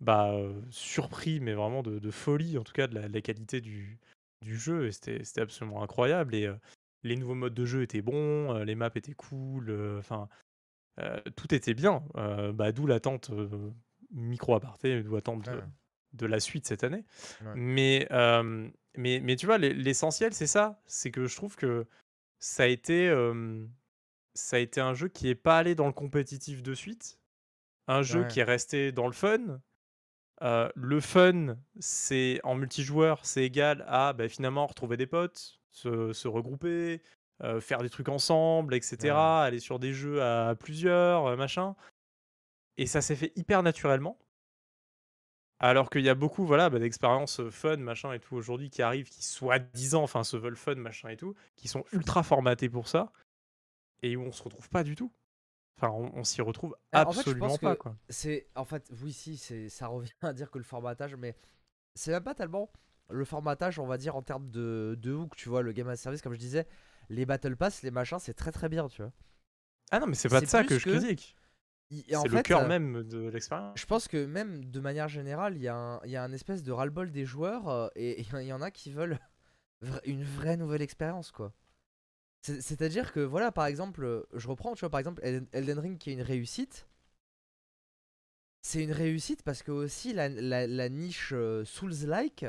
[0.00, 0.34] bah,
[0.70, 3.98] surpris, mais vraiment de, de folie, en tout cas, de la, de la qualité du,
[4.40, 4.86] du jeu.
[4.86, 6.34] Et c'était, c'était absolument incroyable.
[6.36, 6.54] Et euh,
[7.02, 10.28] les nouveaux modes de jeu étaient bons, les maps étaient cool, enfin,
[11.34, 12.04] tout était bien.
[12.54, 13.32] Bah, d'où l'attente,
[14.12, 15.62] micro aparté, d'où l'attente de, Ouais.
[16.12, 17.04] de la suite cette année.
[17.44, 17.52] Ouais.
[17.56, 20.80] Mais, euh, mais, mais tu vois, l'e- l'essentiel, c'est ça.
[20.86, 21.86] C'est que je trouve que
[22.38, 23.64] ça a été, euh,
[24.34, 27.18] ça a été un jeu qui est pas allé dans le compétitif de suite.
[27.88, 28.28] Un jeu Ouais.
[28.28, 29.60] qui est resté dans le fun.
[30.42, 36.12] Euh, le fun, c'est en multijoueur, c'est égal à bah, finalement retrouver des potes, se,
[36.12, 37.00] se regrouper,
[37.44, 38.96] euh, faire des trucs ensemble, etc.
[39.04, 39.10] Ouais.
[39.46, 41.74] Aller sur des jeux à plusieurs, machin.
[42.78, 44.18] Et ça s'est fait hyper naturellement.
[45.58, 49.08] Alors qu'il y a beaucoup voilà, bah, d'expériences fun, machin et tout aujourd'hui qui arrivent,
[49.08, 53.12] qui soi-disant, enfin se veulent fun, machin et tout, qui sont ultra formatées pour ça,
[54.02, 55.12] et où on se retrouve pas du tout.
[55.76, 57.96] Enfin, on, s'y retrouve bah, en fait, je absolument pas, quoi.
[58.08, 58.46] c'est.
[58.54, 61.36] En fait, oui, si, c'est- ça revient à dire que le formatage, mais
[61.94, 62.70] c'est même pas tellement
[63.08, 65.96] le formatage, on va dire, en termes de, de hook, tu vois, le game as
[65.96, 66.66] service, comme je disais,
[67.08, 69.12] les battle pass, les machins, c'est très très bien, tu vois.
[69.90, 71.36] Ah non, mais c'est pas de ça que je que- critique.
[72.22, 73.78] C'est le cœur euh, même de l'expérience.
[73.78, 76.62] Je pense que même de manière générale, il y, a un- y a un espèce
[76.62, 79.18] de ras-le-bol des joueurs euh, et il y en a qui veulent
[80.06, 81.52] une vraie nouvelle expérience, quoi.
[82.42, 85.98] C'est- C'est-à-dire que, voilà, par exemple, je reprends, tu vois, par exemple, Elden Elden Ring
[85.98, 86.86] qui est une réussite.
[88.62, 92.46] C'est une réussite parce que aussi la, la- la niche euh, Souls-like,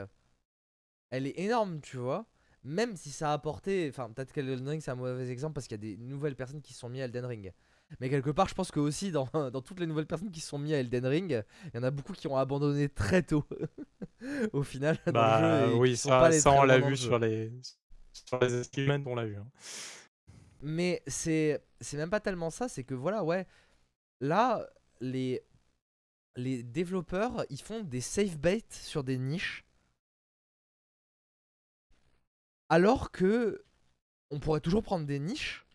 [1.09, 2.25] elle est énorme, tu vois.
[2.63, 5.75] Même si ça a apporté, enfin peut-être qu'Elden Ring c'est un mauvais exemple parce qu'il
[5.83, 7.51] y a des nouvelles personnes qui se sont mis à Elden Ring.
[7.99, 10.47] Mais quelque part, je pense que aussi dans, dans toutes les nouvelles personnes qui se
[10.49, 11.43] sont mis à Elden Ring,
[11.73, 13.45] il y en a beaucoup qui ont abandonné très tôt
[14.53, 15.75] au final dans Bah le jeu.
[15.75, 17.51] et oui, ça, on l'a vu sur les,
[18.13, 19.37] sur les achievements, on l'a vu.
[19.37, 19.47] hein.
[20.61, 23.47] Mais c'est c'est même pas tellement ça, c'est que voilà, ouais.
[24.21, 24.67] Là,
[25.01, 25.43] les
[26.37, 29.65] les développeurs, ils font des safe baits sur des niches.
[32.69, 33.63] Alors que
[34.31, 35.65] on pourrait toujours prendre des niches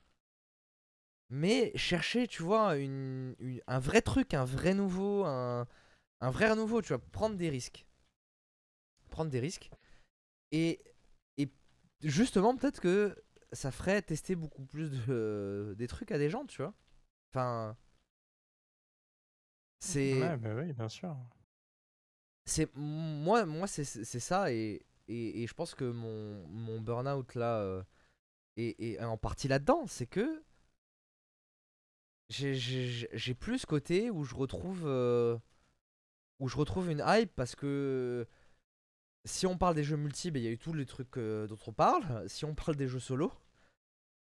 [1.30, 5.66] mais chercher, tu vois, une, une- un vrai truc, un vrai nouveau, un,
[6.20, 7.86] un vrai renouveau, tu vois, prendre des risques.
[9.10, 9.70] Prendre des risques.
[10.52, 10.80] Et,
[11.38, 11.48] et
[12.02, 13.16] justement, peut-être que
[13.52, 16.74] ça ferait tester beaucoup plus de, des trucs à des gens, tu vois.
[17.32, 17.76] Enfin.
[19.80, 20.20] C'est.
[20.20, 21.16] Ouais, bah oui, bien sûr.
[22.44, 27.34] c'est moi moi c'est c'est ça et, et, et je pense que mon, mon burn-out
[27.34, 27.82] là euh,
[28.56, 30.42] est, est en partie là-dedans c'est que
[32.30, 35.38] j'ai- plus ce côté où je retrouve euh,
[36.40, 38.26] où je retrouve une hype parce que
[39.24, 41.58] si on parle des jeux multi il y a eu tous les trucs euh, dont
[41.66, 43.32] on parle si on parle des jeux solo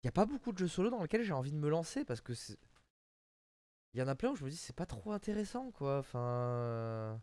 [0.02, 2.04] il y a pas beaucoup de jeux solo dans lesquels j'ai envie de me lancer
[2.04, 2.58] parce que c'est-
[3.94, 7.20] il y en a plein où je me dis c'est pas trop intéressant quoi enfin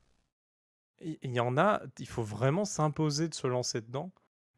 [1.01, 4.11] Il y en a, il faut vraiment s'imposer de se lancer dedans.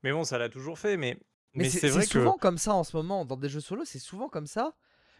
[0.03, 1.19] Mais bon, ça l'a toujours fait, mais,
[1.53, 2.09] Mais, mais c'est vrai que.
[2.09, 4.75] souvent comme ça en ce moment, dans des jeux solo, c'est souvent comme ça.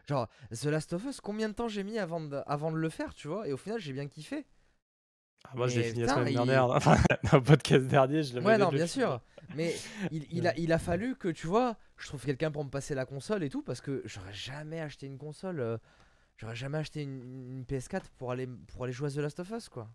[0.07, 2.89] Genre, The Last of Us, combien de temps j'ai mis avant de, avant de le
[2.89, 4.45] faire, tu vois Et au final, j'ai bien kiffé.
[5.45, 6.65] Ah, moi, je l'ai fini la putain, semaine il- dernière.
[6.69, 6.97] Enfin,
[7.31, 9.19] dans le podcast dernier, je l'avais Ouais, non, bien sûr.
[9.55, 9.75] Mais
[10.11, 12.93] il, il a, il a fallu que, tu vois, je trouve quelqu'un pour me passer
[12.95, 15.59] la console et tout, parce que j'aurais jamais acheté une console.
[15.59, 15.77] euh,
[16.37, 17.21] J'aurais jamais acheté une,
[17.51, 19.87] une PS4 pour aller, pour aller jouer à The Last of Us, quoi.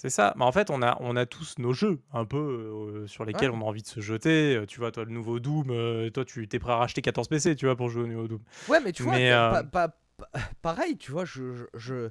[0.00, 0.32] C'est ça.
[0.36, 3.50] Mais en fait, on a, on a tous nos jeux, un peu, euh, sur lesquels
[3.50, 3.56] Ouais.
[3.56, 4.54] on a envie de se jeter.
[4.54, 7.26] Euh, Tu vois, toi, le nouveau Doom, euh, toi, tu t'es prêt à racheter 14
[7.26, 8.40] PC, tu vois, pour jouer au nouveau Doom.
[8.68, 10.30] Ouais, mais tu vois, Mais, pa- pa- pa-
[10.62, 12.10] pareil, tu vois, je, je, je,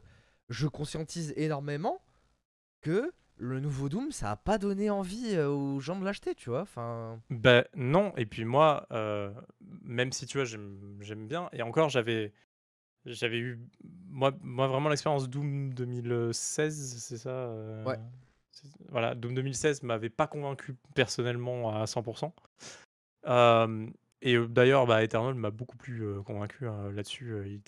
[0.50, 2.02] je conscientise énormément
[2.82, 6.64] que le nouveau Doom, ça a pas donné envie aux gens de l'acheter, tu vois.
[6.64, 8.86] Enfin, Ben non, et puis moi,
[9.84, 12.34] même si tu vois, j'aime bien, et encore, j'avais
[13.08, 13.60] j'avais eu,
[14.10, 17.98] moi, moi vraiment l'expérience Doom 2016, c'est ça euh, Ouais.
[18.90, 22.32] Voilà, Doom 2016 m'avait pas convaincu personnellement à 100%.
[23.28, 23.88] Euh,
[24.22, 27.32] et euh, d'ailleurs, bah, Eternal m'a beaucoup plus euh, convaincu hein, là-dessus.
[27.34, 27.60] euh,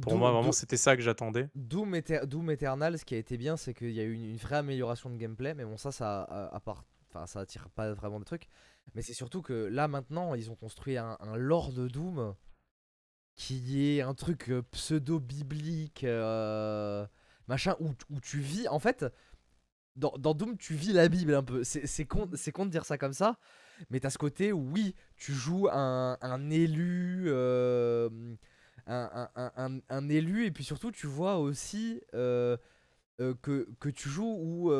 [0.00, 1.48] pour Doom- moi, vraiment, c'était ça que j'attendais.
[1.54, 4.24] Doom, Eter- Doom Eternal, ce qui a été bien, c'est qu'il y a eu une,
[4.24, 5.52] une vraie amélioration de gameplay.
[5.52, 8.48] Mais bon, ça, ça, à, à part, enfin, ça attire pas vraiment des trucs.
[8.94, 12.34] Mais c'est surtout que là, maintenant, ils ont construit un, un lore de Doom
[13.36, 17.06] qui est un truc euh, pseudo-biblique, euh,
[17.48, 18.68] machin, où, où tu vis.
[18.68, 19.04] En fait,
[19.96, 21.64] dans, dans Doom, tu vis la Bible un peu.
[21.64, 23.38] C'est con, con de dire ça comme ça.
[23.90, 27.24] Mais t'as ce côté où, oui, tu joues un, un élu.
[27.28, 28.08] euh,
[28.86, 34.70] un, un- un- élu et puis surtout tu vois aussi que, que tu joues ou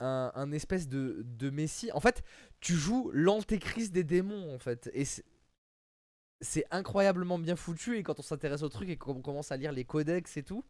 [0.00, 2.22] un, un espèce de, de messie en fait
[2.60, 5.04] tu joues l'antéchrist des démons en fait et
[6.40, 9.72] c'est- incroyablement bien foutu et quand on s'intéresse au truc et qu'on commence à lire
[9.72, 10.64] les codex et tout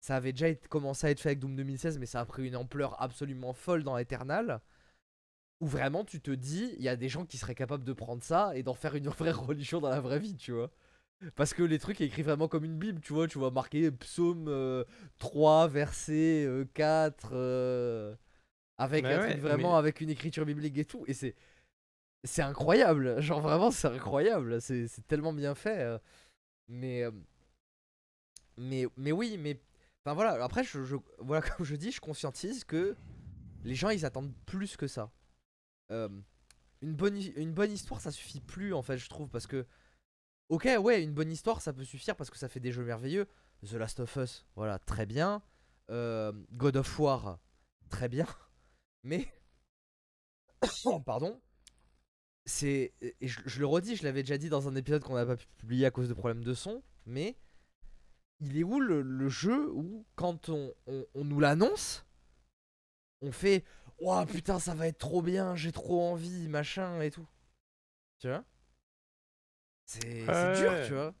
[0.00, 2.46] ça avait déjà été- commencé à être fait avec Doom 2016 mais ça a pris
[2.46, 4.60] une ampleur absolument folle dans Eternal
[5.60, 8.22] où vraiment tu te dis il y a des gens qui seraient capables de prendre
[8.22, 10.70] ça et d'en faire une vraie religion dans la vraie vie tu vois
[11.36, 14.46] parce que les trucs écrits vraiment comme une bible, tu vois, tu vois marqué psaume
[14.48, 14.84] euh,
[15.18, 18.16] 3, verset euh, 4, euh,
[18.78, 21.04] avec Mais un ouais, truc vraiment mais- avec une écriture biblique et tout.
[21.08, 21.34] Et c'est
[22.24, 25.80] c'est incroyable, genre vraiment c'est incroyable, c'est tellement bien fait.
[25.80, 25.98] euh.
[26.68, 27.10] Mais, euh,
[28.56, 29.60] mais, mais oui, mais
[30.04, 32.96] enfin voilà, après, je, voilà, comme je dis, je conscientise que
[33.64, 35.10] les gens ils attendent plus que ça.
[35.92, 36.08] Euh,
[36.82, 39.66] une, bonne, une bonne histoire ça suffit plus en fait, je trouve, parce que
[40.50, 43.28] Ok, ouais, une bonne histoire, ça peut suffire parce que ça fait des jeux merveilleux.
[43.64, 45.42] The Last of Us, voilà, très bien.
[45.88, 47.38] God of War,
[47.88, 48.26] très bien.
[49.04, 49.32] Mais,
[51.06, 51.40] pardon,
[52.46, 55.26] c'est, et je, je le redis, je l'avais déjà dit dans un épisode qu'on n'a
[55.26, 57.36] pas pu publier à cause de problèmes de son, mais
[58.40, 62.04] il est où le, le jeu où, quand on, on- on nous l'annonce,
[63.22, 63.64] on fait
[63.98, 67.26] Ouah putain, ça va être trop bien, j'ai trop envie, machin et tout.
[68.20, 68.44] Tu vois?
[69.84, 71.14] C'est c'est dur, tu vois.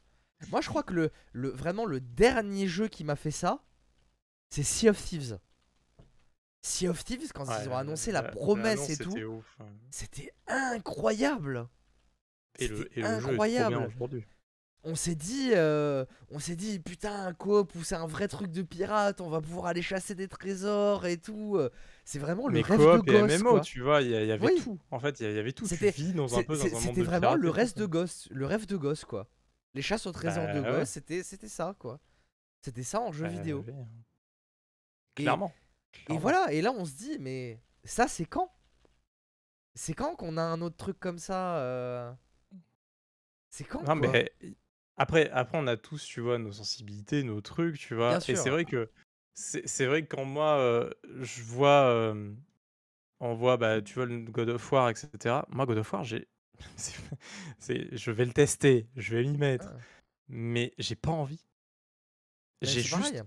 [0.50, 3.62] Moi, je crois que le, le, vraiment le dernier jeu qui m'a fait ça,
[4.50, 5.38] c'est Sea of Thieves.
[6.62, 9.24] Sea of Thieves, quand ils ont annoncé la la- promesse et tout, c'était
[9.60, 9.66] hein.
[9.90, 11.68] c'était incroyable.
[12.58, 13.76] Et le, C'était et le jeu est trop incroyable.
[13.76, 14.24] bien aujourd'hui.
[14.84, 18.50] on s'est dit, euh, on s'est dit, putain, un coop où c'est un vrai truc
[18.50, 21.58] de pirate, on va pouvoir aller chasser des trésors et tout.
[22.04, 23.40] C'est vraiment le Mais rêve coop de et gosse.
[23.40, 23.60] MMO, quoi.
[23.60, 24.60] tu vois, il y, avait Oui.
[24.62, 24.78] tout.
[24.90, 25.66] En fait, il y avait tout.
[25.66, 28.44] C'était- dans un peu dans un monde C'était de vraiment le rêve de gosse, le
[28.46, 29.28] rêve de gosse, quoi.
[29.74, 30.78] Les chasses au trésor de Bah ouais.
[30.80, 32.00] gosse, c'était, c'était ça, quoi.
[32.62, 33.64] C'était ça en jeu Bah, vidéo.
[33.66, 33.72] ouais.
[35.16, 35.52] Et- Clairement.
[35.54, 36.20] Et Clairement.
[36.20, 38.52] voilà, et là on se dit, mais ça c'est quand?
[39.74, 42.12] C'est quand qu'on a un autre truc comme ça euh,
[43.50, 44.08] C'est quand Non, quoi?
[44.12, 44.32] mais
[44.96, 48.18] après, après, on a tous, tu vois, nos sensibilités, nos trucs, tu vois.
[48.18, 48.90] Bien Et c'est vrai que
[49.34, 50.90] c'est vrai que quand moi, euh,
[51.20, 52.34] je vois, euh,
[53.20, 55.36] on voit, bah, tu vois, le God of War, etc.
[55.48, 56.28] Moi, God of War, j'ai,
[56.76, 57.00] c'est-
[57.58, 59.76] c'est- je vais le tester, je vais m'y mettre, Ah.
[60.28, 61.46] mais j'ai pas envie.
[62.62, 63.22] Mais J'ai juste pareil.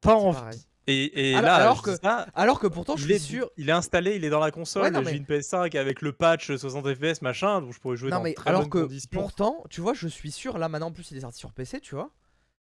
[0.00, 0.38] pas envie.
[0.38, 0.60] pareil.
[0.88, 3.48] Et, et Alors- là, alors que dis ça, Alors que pourtant je suis est, sûr.
[3.56, 4.90] il est installé, il est dans la console.
[4.92, 8.10] non, mais- J'ai une PS5 avec le patch 60 FPS, machin, donc je pourrais jouer
[8.10, 9.08] Non dans mais très alors bonnes que conditions.
[9.12, 11.80] pourtant, tu vois, je suis sûr, là maintenant en plus il est sorti sur PC,
[11.80, 12.10] tu vois.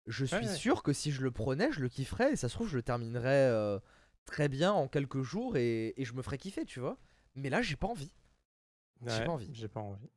[0.06, 0.54] Je suis Ouais, ouais.
[0.54, 2.82] sûr que si je le prenais, je le kifferais et ça se trouve je le
[2.82, 3.78] terminerais euh,
[4.24, 6.96] très bien en quelques jours et, et je me ferais kiffer, tu vois.
[7.34, 8.12] Mais là j'ai pas envie.
[9.04, 9.50] j'ai Ouais, pas envie.
[9.52, 10.08] J'ai pas envie.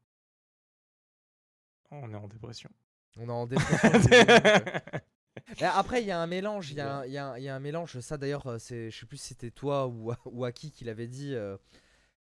[1.92, 2.70] On est en dépression.
[3.18, 3.90] On est en dépression.
[5.62, 6.72] après, il y a un mélange.
[6.72, 8.00] Il y, a un- il y a un- il y a un mélange.
[8.00, 11.08] Ça, d'ailleurs, euh, je sais plus si c'était toi ou, ou à qui qui l'avait
[11.08, 11.34] dit.
[11.36, 11.58] euh,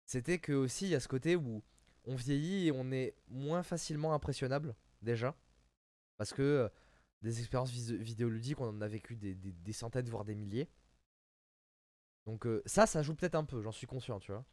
[0.06, 1.64] c'était que aussi, il y a ce côté où
[2.06, 5.36] on vieillit et on est moins facilement impressionnable, déjà.
[6.18, 6.70] Parce que euh,
[7.22, 10.70] des expériences vidéoludiques, on en a vécu des, des- des centaines, voire des milliers.
[12.26, 14.46] Donc, euh, ça, ça joue peut-être un peu, j'en suis conscient, tu vois.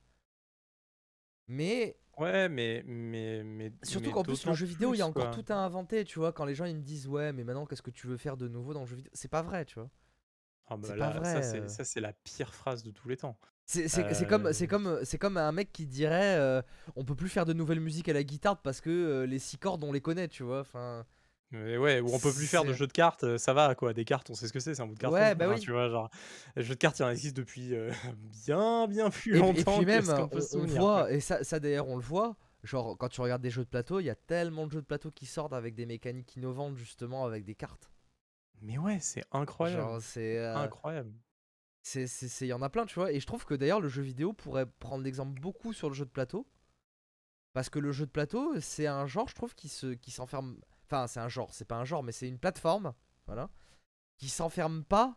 [1.49, 2.83] Mais Ouais, mais.
[2.87, 5.43] mais, mais Surtout qu'en plus, le jeu vidéo, il y a encore quoi.
[5.43, 6.33] tout à inventer, tu vois.
[6.33, 8.49] Quand les gens ils me disent, ouais, mais maintenant, qu'est-ce que tu veux faire de
[8.49, 9.11] nouveau dans le jeu vidéo?
[9.15, 9.91] C'est pas vrai, tu vois.
[10.69, 11.69] Ah bah c'est là, pas vrai, Ça, c'est, euh.
[11.69, 13.39] ça, c'est la pire phrase de tous les temps.
[13.67, 16.61] C'est c'est- c'est comme, Euh, c'est comme, c'est comme un mec qui dirait, euh,
[16.97, 19.59] on peut plus faire de nouvelles musiques à la guitare parce que euh, les six
[19.59, 20.61] cordes, on les connaît, tu vois.
[20.61, 21.07] Enfin,
[21.53, 23.93] Mais ouais, ou on peut plus faire de jeux de cartes, euh, ça va quoi.
[23.93, 25.17] Des cartes, on sait ce que c'est, c'est un bout de carton.
[25.17, 25.61] Ouais, bah Enfin, oui.
[25.61, 26.09] Tu vois, genre,
[26.55, 27.91] les jeux de cartes, il en existe depuis euh,
[28.47, 31.13] bien, bien plus et, et longtemps puis même, on, peut voit, quoi.
[31.13, 32.37] et ça, ça d'ailleurs, on le voit.
[32.63, 34.87] Genre, quand tu regardes des jeux de plateau, il y a tellement de jeux de
[34.87, 37.91] plateau qui sortent avec des mécaniques innovantes, justement, avec des cartes.
[38.63, 40.01] Mais ouais, c'est incroyable.
[40.03, 40.39] C'est.
[40.39, 41.13] euh, Incroyable.
[41.83, 43.11] C'est, c'est, c'est- il y en a plein, tu vois.
[43.11, 46.05] Et je trouve que d'ailleurs, le jeu vidéo pourrait prendre l'exemple beaucoup sur le jeu
[46.05, 46.47] de plateau.
[47.55, 50.61] Parce que le jeu de plateau, c'est un genre, je trouve, qui, se, qui s'enferme.
[50.91, 52.93] Enfin, c'est un genre, c'est pas un genre, mais c'est une plateforme,
[53.27, 53.49] voilà,
[54.19, 55.17] qui s'enferme pas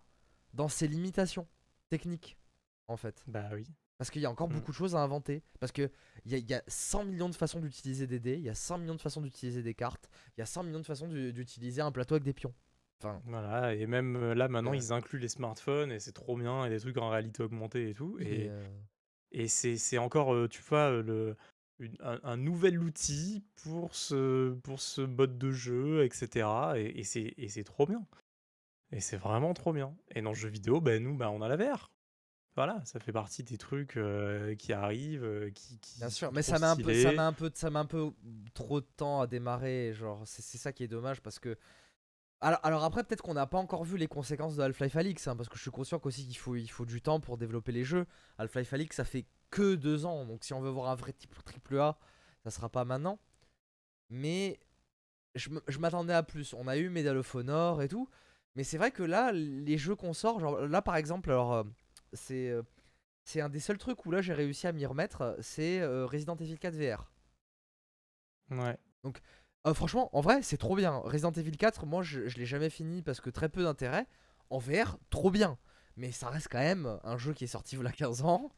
[0.53, 1.47] dans ses limitations
[1.89, 2.37] techniques,
[2.87, 3.23] en fait.
[3.27, 3.65] Bah oui.
[3.97, 4.53] Parce qu'il y a encore Mm.
[4.53, 5.43] beaucoup de choses à inventer.
[5.59, 5.89] Parce qu'il
[6.25, 8.55] y a, il y a 100 millions de façons d'utiliser des dés, il y a
[8.55, 11.33] 100 millions de façons d'utiliser des cartes, il y a 100 millions de façons d'u-
[11.33, 12.53] d'utiliser un plateau avec des pions.
[12.99, 14.75] Enfin, Voilà, et même euh, là maintenant Euh.
[14.75, 17.93] ils incluent les smartphones et c'est trop bien et des trucs en réalité augmentée et
[17.93, 18.17] tout.
[18.19, 18.67] et, Et, euh,
[19.31, 21.35] et c'est encore, tu vois, le,
[21.79, 26.47] une- un, un nouvel outil pour ce, pour ce mode de jeu, etc.
[26.77, 28.05] Et, et c'est et c'est trop bien.
[28.91, 29.95] Et c'est vraiment trop bien.
[30.11, 31.91] Et dans le jeu vidéo, ben, nous, ben, on a la VR.
[32.55, 36.43] Voilà, ça fait partie des trucs euh, qui arrivent, euh, qui, qui Bien sûr, mais
[36.43, 38.11] ça met un peu, ça met un peu, ça met un peu
[38.53, 39.93] trop de temps à démarrer.
[39.95, 41.57] Genre, c'est c'est ça qui est dommage parce que.
[42.43, 45.35] Alors, alors après, peut-être qu'on n'a pas encore vu les conséquences de Half-Life Alix, hein,
[45.37, 47.85] parce que je suis conscient qu'aussi qu'il faut, il faut du temps pour développer les
[47.85, 48.05] jeux.
[48.37, 51.33] Half-Life Alix, ça fait que deux ans, donc si on veut voir un vrai type
[51.45, 51.97] triple A,
[52.43, 53.17] ça sera pas maintenant.
[54.09, 54.59] Mais
[55.35, 56.53] je m'attendais à plus.
[56.53, 58.09] On a eu Medal of Honor et tout,
[58.55, 61.63] mais c'est vrai que là, les jeux qu'on sort, genre là par exemple, alors euh,
[62.11, 62.61] c'est euh,
[63.23, 66.35] c'est un des seuls trucs où là j'ai réussi à m'y remettre, c'est euh, Resident
[66.35, 67.09] Evil 4 VR.
[68.51, 68.77] Ouais.
[69.65, 70.97] Euh, franchement, en vrai, c'est trop bien.
[70.97, 74.07] Resident Evil 4, moi je, je l'ai jamais fini parce que très peu d'intérêt.
[74.49, 75.57] En VR, trop bien.
[75.95, 78.51] Mais ça reste quand même un jeu qui est sorti il y a 15 ans.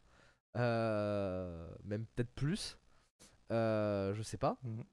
[0.58, 2.78] Euh, même peut-être plus.
[3.52, 4.58] Euh, je sais pas.
[4.64, 4.84] Mhm.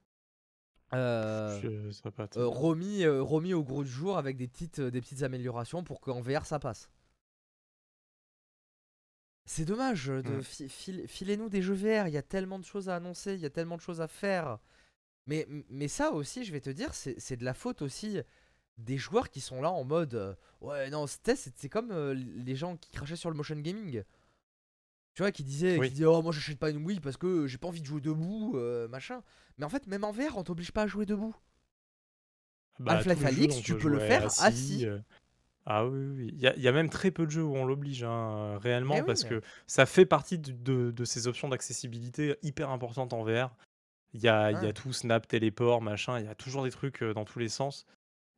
[1.62, 1.68] Je
[2.10, 6.20] pas remis, remis au gros du jour avec des petites, des petites améliorations pour qu'en
[6.20, 6.90] VR ça passe.
[9.46, 10.42] C'est dommage de Mm.
[10.42, 13.40] fi- fil- filez-nous des jeux VR, il y a tellement de choses à annoncer, il
[13.40, 14.58] y a tellement de choses à faire.
[15.26, 18.18] Mais, mais ça aussi, je vais te dire, c'est de la faute aussi
[18.78, 22.56] des joueurs qui sont là en mode euh, Ouais, non, c'était- c'est comme euh, les
[22.56, 24.02] gens qui crachaient sur le motion gaming.
[25.14, 25.88] Tu vois, qui disaient, Oui.
[25.88, 28.00] qui disaient Oh, moi j'achète pas une Wii parce que j'ai pas envie de jouer
[28.00, 29.22] debout, euh, machin.
[29.58, 31.36] Mais en fait, même en VR, on t'oblige pas à jouer debout.
[32.80, 34.42] Bah, Half-Life Alix, tu peux le faire assis.
[34.42, 34.86] assis.
[35.66, 36.30] Ah oui, oui.
[36.32, 38.58] Il y a, il y a même très peu de jeux où on l'oblige, hein,
[38.58, 39.06] réellement, Eh oui.
[39.06, 43.54] parce que ça fait partie de, de- de ces options d'accessibilité hyper importantes en VR.
[44.14, 46.70] Il y a, il y a tout, Snap, téléport, machin, il y a toujours des
[46.70, 47.86] trucs dans tous les sens.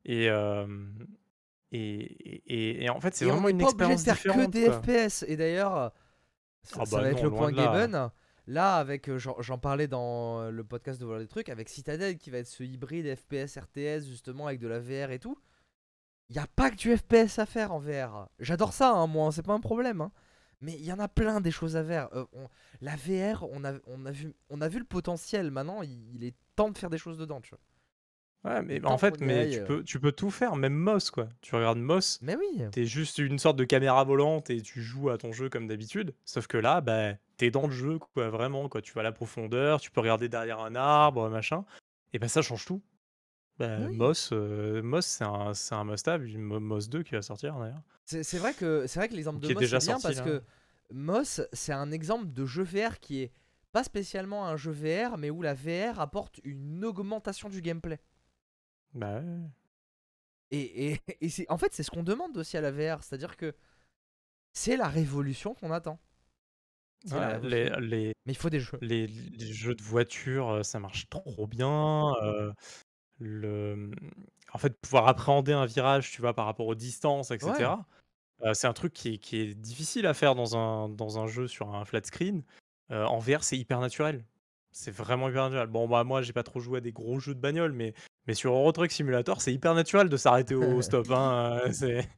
[0.05, 0.67] Et, euh,
[1.71, 1.99] et,
[2.47, 4.23] et, et en fait, c'est Et on vraiment n'est une pas obligé de expérience faire
[4.23, 4.71] que des quoi.
[4.71, 5.23] FPS.
[5.27, 5.91] Et d'ailleurs,
[6.63, 7.51] ça, Ah ça bah va être le point là.
[7.51, 8.11] Gaben.
[8.47, 12.39] Là, avec, j'en parlais dans le podcast de Voilà des trucs, avec Citadel qui va
[12.39, 15.37] être ce hybride FPS, RTS, justement, avec de la VR et tout.
[16.29, 18.29] Il n'y a pas que du FPS à faire en VR.
[18.39, 20.01] J'adore ça, hein, moi, c'est pas un problème.
[20.01, 20.11] hein.
[20.61, 22.09] Mais il y en a plein des choses à faire.
[22.13, 22.47] Euh, on-
[22.81, 25.51] la VR, on a, on, a vu, on a vu le potentiel.
[25.51, 27.59] Maintenant, il, il est temps de faire des choses dedans, tu vois.
[28.45, 29.65] Ouais, mais en fait, mais tu euh.
[29.65, 31.27] peux, tu peux tout faire, même Moss, quoi.
[31.41, 32.63] Tu regardes Moss, Mais oui.
[32.71, 36.13] t'es juste une sorte de caméra volante et tu joues à ton jeu comme d'habitude.
[36.25, 38.83] Sauf que là, bah, t'es dans le jeu, quoi, vraiment, quoi.
[38.83, 41.65] Tu vas à la profondeur, tu peux regarder derrière un arbre, machin.
[42.13, 42.83] Et bah, ça change tout.
[43.57, 43.95] Bah, Oui.
[43.95, 46.23] Moss, euh, Moss, c'est un, c'est un must-have.
[46.37, 47.81] Mo- Moss 2 qui va sortir, d'ailleurs.
[48.05, 49.99] C'est c'est vrai que c'est vrai que l'exemple de Qui est Moss déjà c'est bien
[49.99, 50.39] sorti, parce là.
[50.39, 50.43] que
[50.93, 53.31] Moss c'est un exemple de jeu VR qui est
[53.71, 57.99] pas spécialement un jeu VR mais où la VR apporte une augmentation du gameplay.
[58.93, 59.49] Bah, ouais.
[60.51, 63.37] Et, et, et c'est en fait c'est ce qu'on demande aussi à la VR, c'est-à-dire
[63.37, 63.53] que
[64.53, 65.99] c'est la révolution qu'on attend.
[67.05, 68.79] C'est la Ouais, les, les, Mais il faut des jeux.
[68.81, 72.13] les, les jeux de voiture, euh, ça marche trop bien.
[72.23, 72.51] euh,
[73.19, 73.91] le...
[74.53, 77.51] En fait, pouvoir appréhender un virage, tu vois, par rapport aux distances, etc.
[77.57, 78.47] Ouais.
[78.47, 81.27] euh, c'est un truc qui est, qui est difficile à faire dans un, dans un
[81.27, 82.43] jeu sur un flat screen.
[82.91, 84.23] Euh, en VR, c'est hyper naturel.
[84.71, 85.67] C'est vraiment hyper naturel.
[85.67, 87.93] Bon, bah, moi, j'ai pas trop joué à des gros jeux de bagnole, mais,
[88.27, 91.09] mais sur Euro Truck Simulator, c'est hyper naturel de s'arrêter au stop.
[91.11, 92.01] hein, euh.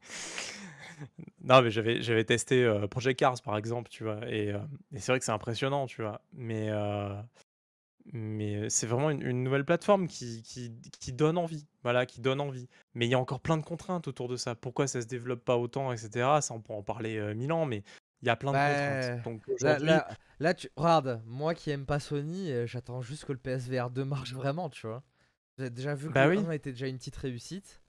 [1.42, 5.20] Non, mais j'avais, j'avais testé Project Cars, par exemple, tu vois, et, et c'est vrai
[5.20, 6.20] que c'est impressionnant, tu vois.
[6.32, 6.68] Mais,
[8.12, 12.40] mais c'est vraiment une, une nouvelle plateforme qui, qui, qui donne envie, voilà, qui donne
[12.40, 12.68] envie.
[12.94, 14.54] Mais il y a encore plein de contraintes autour de ça.
[14.54, 16.10] Pourquoi ça se développe pas autant, etc.
[16.40, 17.82] Ça, on peut en parler euh, mille ans, mais
[18.22, 19.22] il y a plein de Bah, contraintes.
[19.24, 20.08] Donc Là, là,
[20.40, 24.04] là, tu regarde, moi qui aime pas Sony, euh, j'attends juste que le PSVR 2
[24.04, 25.02] marche vraiment, tu vois?
[25.58, 26.46] J'ai déjà vu que Bah le oui.
[26.46, 27.82] 1 était déjà une petite réussite.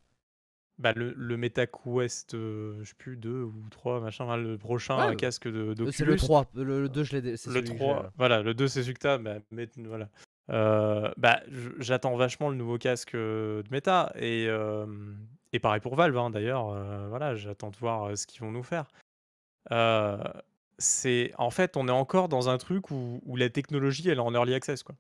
[0.80, 5.16] Bah, le, le MetaQuest, euh, je sais plus, 2 ou 3, machin, le prochain Ouais,
[5.16, 5.76] casque de.
[5.92, 7.78] C'est le 3, le, le 2 je l'ai Le celui que j'ai, euh.
[7.78, 10.10] 3, voilà, le 2 c'est celui que t'as, bah, mais- voilà.
[10.50, 11.42] Euh, bah,
[11.78, 14.88] j'attends vachement le nouveau casque euh, de Meta et, euh,
[15.54, 16.70] et pareil pour Valve hein, d'ailleurs.
[16.70, 18.88] euh, voilà, j'attends de voir euh, ce qu'ils vont nous faire.
[20.82, 24.22] C'est en fait, on est encore dans un truc où, où la technologie elle est
[24.22, 24.96] en early access quoi.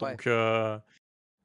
[0.00, 0.12] Ouais.
[0.12, 0.78] Donc euh,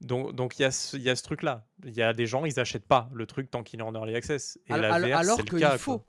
[0.02, 1.68] donc donc il y a ce, il y a ce truc là.
[1.84, 4.16] Il y a des gens ils achètent pas le truc tant qu'il est en early
[4.16, 4.60] access.
[4.68, 5.78] Et Al- la VR alors le cas.
[5.78, 6.00] faut.
[6.00, 6.08] quoi.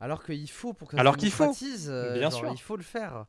[0.00, 1.44] Alors qu'il faut pour que ça Alors qu'il faut,
[1.88, 2.52] euh, bien genre, sûr.
[2.52, 3.26] il faut le faire.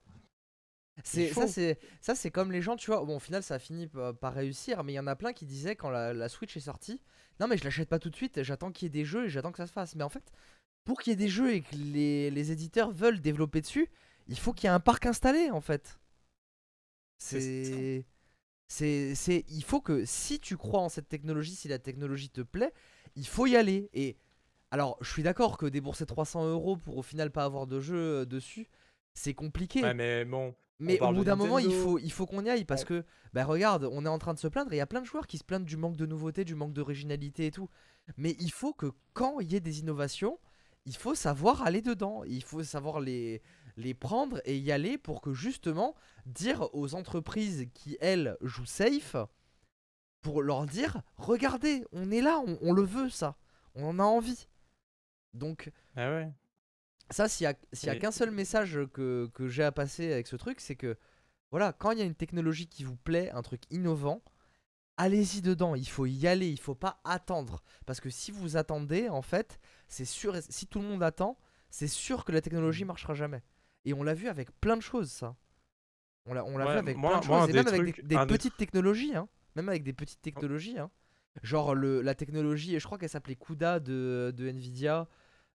[1.06, 3.60] C'est ça c'est ça c'est comme les gens tu vois bon au final ça a
[3.60, 6.27] fini pa- par réussir mais il y en a plein qui disaient quand la, la
[6.27, 6.99] Switch est sortie
[7.40, 9.30] non mais je l'achète pas tout de suite j'attends qu'il y ait des jeux et
[9.30, 10.34] j'attends que ça se fasse mais en fait
[10.84, 13.88] pour qu'il y ait des jeux et que les, les éditeurs veulent développer dessus
[14.27, 15.98] il faut qu'il y ait un parc installé en fait
[17.18, 18.06] C'est.
[18.70, 22.72] C'est il faut que si tu crois en cette technologie si la technologie te plaît
[23.16, 24.16] il faut y aller et
[24.72, 27.98] alors je suis d'accord que débourser 300 euros pour au final pas avoir de jeu
[27.98, 28.70] euh, dessus
[29.14, 32.46] c'est compliqué Ouais, mais bon, mais au bout d'un moment, il faut, il faut qu'on
[32.46, 34.80] y aille parce que, bah regarde, on est en train de se plaindre et il
[34.80, 37.48] y a plein de joueurs qui se plaignent du manque de nouveauté, du manque d'originalité
[37.48, 37.70] et tout.
[38.18, 40.40] Mais il faut que quand il y ait des innovations,
[40.86, 42.24] il faut savoir aller dedans.
[42.24, 43.41] Il faut savoir les,
[43.80, 45.95] les prendre et y aller pour que justement
[46.26, 49.15] dire aux entreprises qui, elles, jouent safe,
[50.22, 53.38] pour leur dire, regardez, on est là, on, on le veut ça,
[53.76, 54.47] on en a envie.
[55.34, 56.31] Donc, ah ouais.
[57.10, 59.72] ça, s'il y a, s'il y a Et- qu'un seul message que, que j'ai à
[59.72, 60.97] passer avec ce truc, c'est que
[61.51, 64.22] voilà, quand il y a une technologie qui vous plaît, un truc innovant,
[64.97, 65.73] allez-y dedans.
[65.73, 67.64] Il faut y aller, il faut pas attendre.
[67.85, 71.39] Parce que si vous attendez, en fait, c'est sûr, si tout le monde attend,
[71.69, 73.41] c'est sûr que la technologie marchera jamais.
[73.85, 75.35] Et on l'a vu avec plein de choses, ça.
[76.26, 78.57] On l'a, Ouais, vu avec moi- plein de moi, choses, et même avec des, petites
[78.57, 79.27] technologies, hein.
[79.56, 80.91] Même avec des petites technologies, hein.
[81.43, 85.07] Genre le, la technologie, je crois qu'elle s'appelait CUDA de, de Nvidia,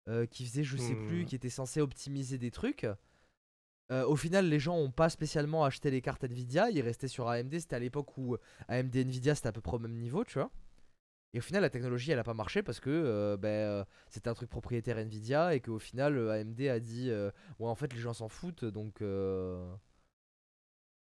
[0.08, 1.26] euh, qui faisait je sais plus, Hmm.
[1.26, 2.88] qui était censé optimiser des trucs.
[3.92, 7.28] Euh, au final, les gens ont pas spécialement acheté les cartes Nvidia, ils restaient sur
[7.30, 7.60] AMD.
[7.60, 8.38] C'était à l'époque où
[8.70, 10.50] AMD et Nvidia c'était à peu près au même niveau, tu vois.
[11.34, 14.30] Et au final, la technologie elle a pas marché parce que euh, ben, euh, c'était
[14.30, 17.12] un truc propriétaire Nvidia et qu'au final, euh, AMD a dit
[17.60, 19.04] Ouais, en fait, les gens s'en foutent donc.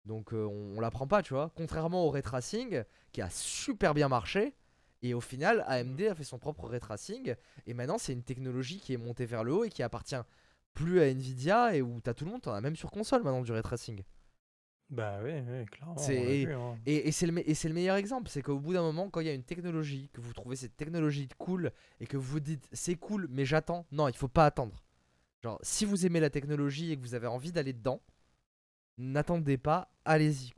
[0.06, 1.52] Donc on, on la prend pas, tu vois.
[1.56, 4.54] Contrairement au ray tracing qui a super bien marché.
[5.02, 7.34] Et au final, AMD a fait son propre ray tracing.
[7.66, 10.16] Et maintenant, c'est une technologie qui est montée vers le haut et qui appartient
[10.74, 13.42] plus à Nvidia et où t'as tout le monde, t'en as même sur console maintenant
[13.42, 14.02] du ray tracing.
[14.88, 16.78] Bah oui, oui, clairement, vu, hein.
[16.86, 19.34] et, et c'est le, meilleur exemple, c'est qu'au bout d'un moment, quand il y a
[19.34, 23.26] une technologie, que vous trouvez cette technologie cool et que vous vous dites c'est cool,
[23.28, 23.84] mais j'attends.
[23.90, 24.84] Non, il faut pas attendre.
[25.42, 28.00] Genre, si vous aimez la technologie et que vous avez envie d'aller dedans,
[28.96, 30.52] n'attendez pas, allez-y.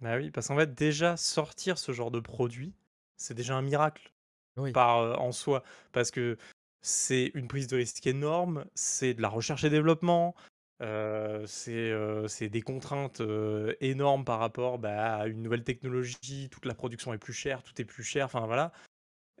[0.00, 2.72] Bah oui, parce qu'en fait, déjà, sortir ce genre de produit,
[3.16, 4.12] c'est déjà un miracle
[4.56, 4.72] Oui.
[4.72, 5.62] par euh, en soi.
[5.92, 6.38] Parce que
[6.80, 10.34] c'est une prise de risque énorme, c'est de la recherche et développement,
[10.80, 16.48] euh, c'est euh, c'est des contraintes euh, énormes par rapport bah, à une nouvelle technologie,
[16.50, 18.72] toute la production est plus chère, tout est plus cher, enfin voilà.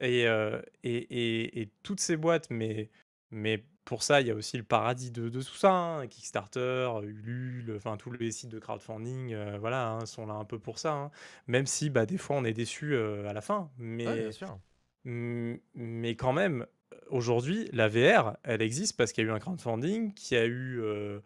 [0.00, 2.90] Et, et, et, et toutes ces boîtes, mais,
[3.30, 6.90] mais pour ça, il y a aussi le paradis de, de tout ça, hein, Kickstarter,
[7.02, 10.92] Ulule, enfin tous les sites de crowdfunding, voilà, hein, sont là un peu pour ça.
[10.92, 11.10] hein.
[11.48, 13.70] Même si bah, des fois on est déçu à la fin,
[14.04, 14.58] Ouais, bien mais, sûr.
[15.04, 16.66] mais quand même,
[17.10, 20.80] aujourd'hui, la VR, elle existe parce qu'il y a eu un crowdfunding, qui a eu,
[20.80, 21.20] euh,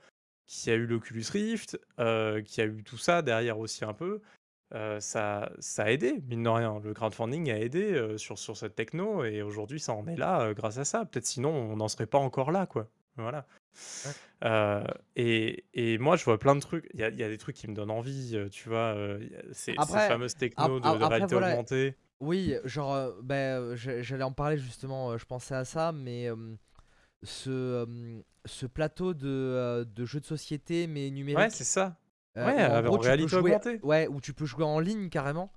[0.66, 4.20] a eu l'Oculus Rift, euh, qui a eu tout ça derrière aussi un peu.
[4.74, 6.80] Euh, ça, ça a aidé, mine de rien.
[6.82, 10.40] Le crowdfunding a aidé euh, sur, sur cette techno et aujourd'hui, ça en est là
[10.40, 11.04] euh, grâce à ça.
[11.04, 12.88] Peut-être sinon, on n'en serait pas encore là, quoi.
[13.16, 13.46] Voilà.
[14.04, 14.12] Ouais.
[14.44, 14.84] Euh,
[15.16, 16.88] et, et moi, je vois plein de trucs.
[16.94, 18.94] Il y a, il y a des trucs qui me donnent envie, euh, tu vois.
[18.96, 19.20] euh,
[19.52, 21.96] ces, fameuses ap- technos de, de après réalité voilà, augmentée.
[22.20, 25.92] oui, genre, euh, ben, euh, j'a- j'allais en parler justement, euh, je pensais à ça,
[25.92, 26.36] mais euh,
[27.22, 31.96] ce, euh, ce plateau de, euh, de jeux de société, mais Ouais, numérique, c'est ça.
[32.36, 33.78] Euh, Ouais, en avec- gros en tu peux réalité jouer, augmentée.
[33.82, 35.52] ouais, où tu peux jouer en ligne carrément.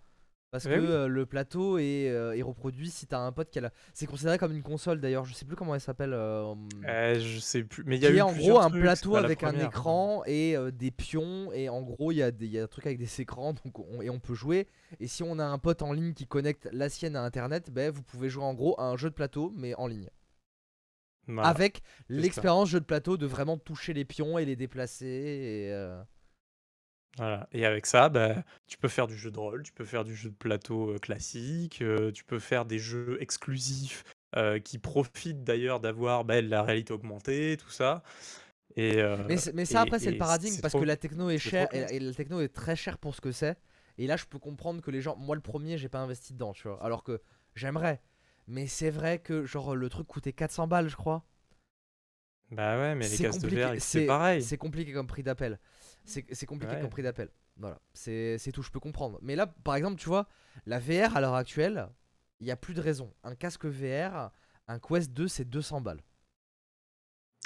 [0.55, 0.87] Parce que Eh oui.
[0.87, 3.71] euh, le plateau est, euh, est reproduit si t'as un pote qui a la...
[3.93, 6.13] C'est considéré comme une console d'ailleurs, je sais plus comment elle s'appelle.
[6.13, 6.55] euh,
[6.87, 7.83] Euh, je sais plus.
[7.85, 10.91] Mais il y a eu en gros un trucs, plateau avec un écran et des
[10.91, 11.51] pions.
[11.51, 13.77] Et en gros, il y, a des- y a un truc avec des écrans donc
[13.79, 14.67] on- et on peut jouer.
[15.01, 17.91] Et si on a un pote en ligne qui connecte la sienne à internet, ben,
[17.91, 20.09] vous pouvez jouer en gros à un jeu de plateau mais en ligne.
[21.27, 21.49] Voilà.
[21.49, 25.05] Avec l'expérience jeu de plateau de vraiment toucher les pions et les déplacer.
[25.05, 25.99] Et, euh,
[27.17, 27.47] Voilà.
[27.53, 28.35] Et avec ça, bah,
[28.67, 30.97] tu peux faire du jeu de rôle, tu peux faire du jeu de plateau euh,
[30.99, 34.03] classique, euh, tu peux faire des jeux exclusifs
[34.35, 38.03] euh, qui profitent d'ailleurs d'avoir bah, la réalité augmentée, tout ça.
[38.75, 41.37] Et, euh, Mais, ça, et- après, c'est le paradigme parce trop- que la techno est
[41.37, 43.57] chère et, la techno est très chère pour ce que c'est.
[43.97, 46.51] Et là, je peux comprendre que les gens, moi le premier, j'ai pas investi dedans,
[46.51, 46.83] tu vois.
[46.83, 47.21] Alors que
[47.55, 48.01] j'aimerais.
[48.47, 51.23] Mais c'est vrai que, genre, le truc coûtait 400 balles, je crois.
[52.51, 54.43] Bah ouais, mais les casques de c'est c'est pareil.
[54.43, 55.59] c'est compliqué comme prix d'appel.
[56.05, 56.81] C'est c'est compliqué Ouais.
[56.81, 57.29] comme prix d'appel.
[57.57, 59.17] Voilà, c'est c'est tout, je peux comprendre.
[59.21, 60.27] Mais là, par exemple, tu vois,
[60.65, 61.89] la VR à l'heure actuelle,
[62.39, 63.13] il y a plus de raison.
[63.23, 64.31] Un casque VR,
[64.67, 66.01] un Quest 2, c'est 200 balles.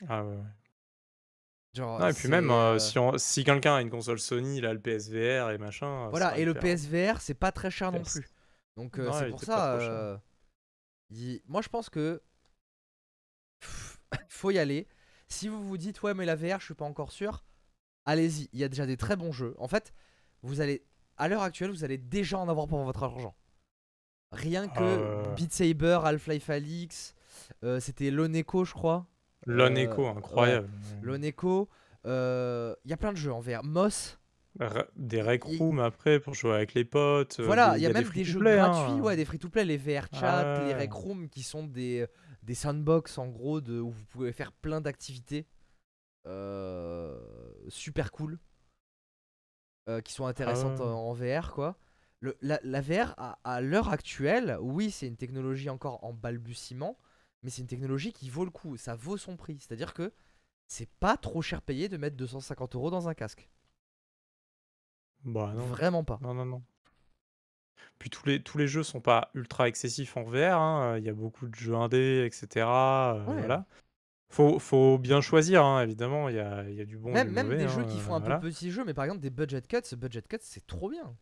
[0.07, 0.43] Ah ouais, ouais.
[1.75, 4.65] Genre, Non, et puis même, euh, euh, si, si quelqu'un a une console Sony, il
[4.65, 6.05] a le PSVR et machin.
[6.05, 6.53] ça Voilà, et le.
[6.55, 8.25] PSVR, c'est pas très cher non plus.
[8.75, 9.75] Donc euh, Non, c'est pour ça.
[9.75, 10.17] euh,
[11.11, 12.21] il- Moi, je pense que
[14.29, 14.87] faut y aller.
[15.27, 17.43] Si vous vous dites ouais, mais la VR, je suis pas encore sûr,
[18.09, 18.49] allez-y.
[18.53, 19.55] Il y a déjà des très bons jeux.
[19.57, 19.93] En fait,
[20.43, 20.83] vous allez
[21.17, 23.35] à l'heure actuelle, vous allez déjà en avoir pour votre argent.
[24.31, 25.33] Rien que Euh.
[25.35, 27.15] Beat Saber, Half-Life Alix,
[27.63, 29.07] euh, c'était Loneco, je crois.
[29.47, 30.69] Euh, Echo, incroyable.
[31.01, 31.69] Loneco,
[32.05, 33.63] euh, il y a plein de jeux en VR.
[33.63, 34.19] Moss,
[34.95, 37.39] Des rec rooms après pour jouer avec les potes.
[37.39, 38.55] euh, Voilà, il y a même des jeux hein.
[38.69, 40.73] gratuits, ouais, des free-to-play, les VR chat, les Ouais.
[40.75, 42.05] rec rooms qui sont des,
[42.43, 45.58] des sandbox en gros de, où vous pouvez faire plein d'activités euh,
[47.69, 48.39] super cool
[49.87, 50.89] euh, qui sont intéressantes Ah ouais.
[50.91, 51.77] en, en VR quoi.
[52.21, 56.97] Le, la, la VR à, à l'heure actuelle, oui, c'est une technologie encore en balbutiement,
[57.43, 59.57] mais c'est une technologie qui vaut le coup, ça vaut son prix.
[59.59, 60.11] C'est-à-dire que
[60.67, 63.49] c'est pas trop cher payé de mettre 250 euros dans un casque.
[65.23, 65.65] Bah non.
[65.65, 66.19] Vraiment pas.
[66.21, 66.63] Non, non, non.
[67.99, 70.57] Puis tous les, tous les jeux sont pas ultra excessifs en VR.
[70.59, 70.97] hein.
[70.97, 72.65] Il y a beaucoup de jeux indés, etc.
[73.15, 73.39] euh, Ouais.
[73.39, 73.65] Voilà.
[74.31, 76.29] Faut, faut bien choisir, hein, évidemment.
[76.29, 77.57] Il y a, y a du bon Même, du même mauvais.
[77.57, 78.37] des jeux hein, qui font un voilà.
[78.37, 81.15] peu petits jeux, mais par exemple des budget cuts, budget cuts c'est trop bien.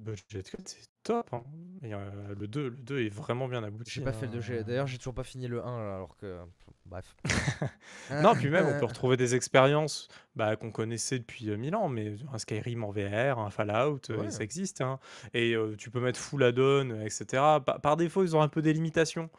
[0.00, 1.28] Budget Cut, c'est top.
[1.34, 1.42] hein.
[1.82, 1.98] Et, euh,
[2.38, 3.90] le 2, le 2 est vraiment bien abouti.
[3.90, 4.40] J'ai pas fait le 2, hein.
[4.42, 6.38] j'ai- d'ailleurs j'ai toujours pas fini le 1 alors que.
[6.86, 7.16] Bref.
[8.22, 10.06] Non, puis même, on peut retrouver des expériences
[10.36, 14.30] bah, qu'on connaissait depuis euh, mille ans, mais un Skyrim en VR, un Fallout, euh,
[14.30, 14.82] ça existe.
[14.82, 15.00] hein.
[15.34, 17.24] Et euh, tu peux mettre full add-on, etc.
[17.66, 19.30] Pa- par défaut, ils ont un peu des limitations.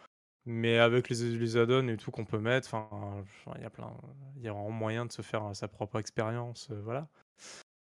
[0.51, 3.23] Mais avec les, les add-ons et tout qu'on peut mettre, enfin,
[3.55, 3.93] il y a plein,
[4.37, 7.07] il y a vraiment moyen de se faire euh, sa propre expérience, euh, voilà.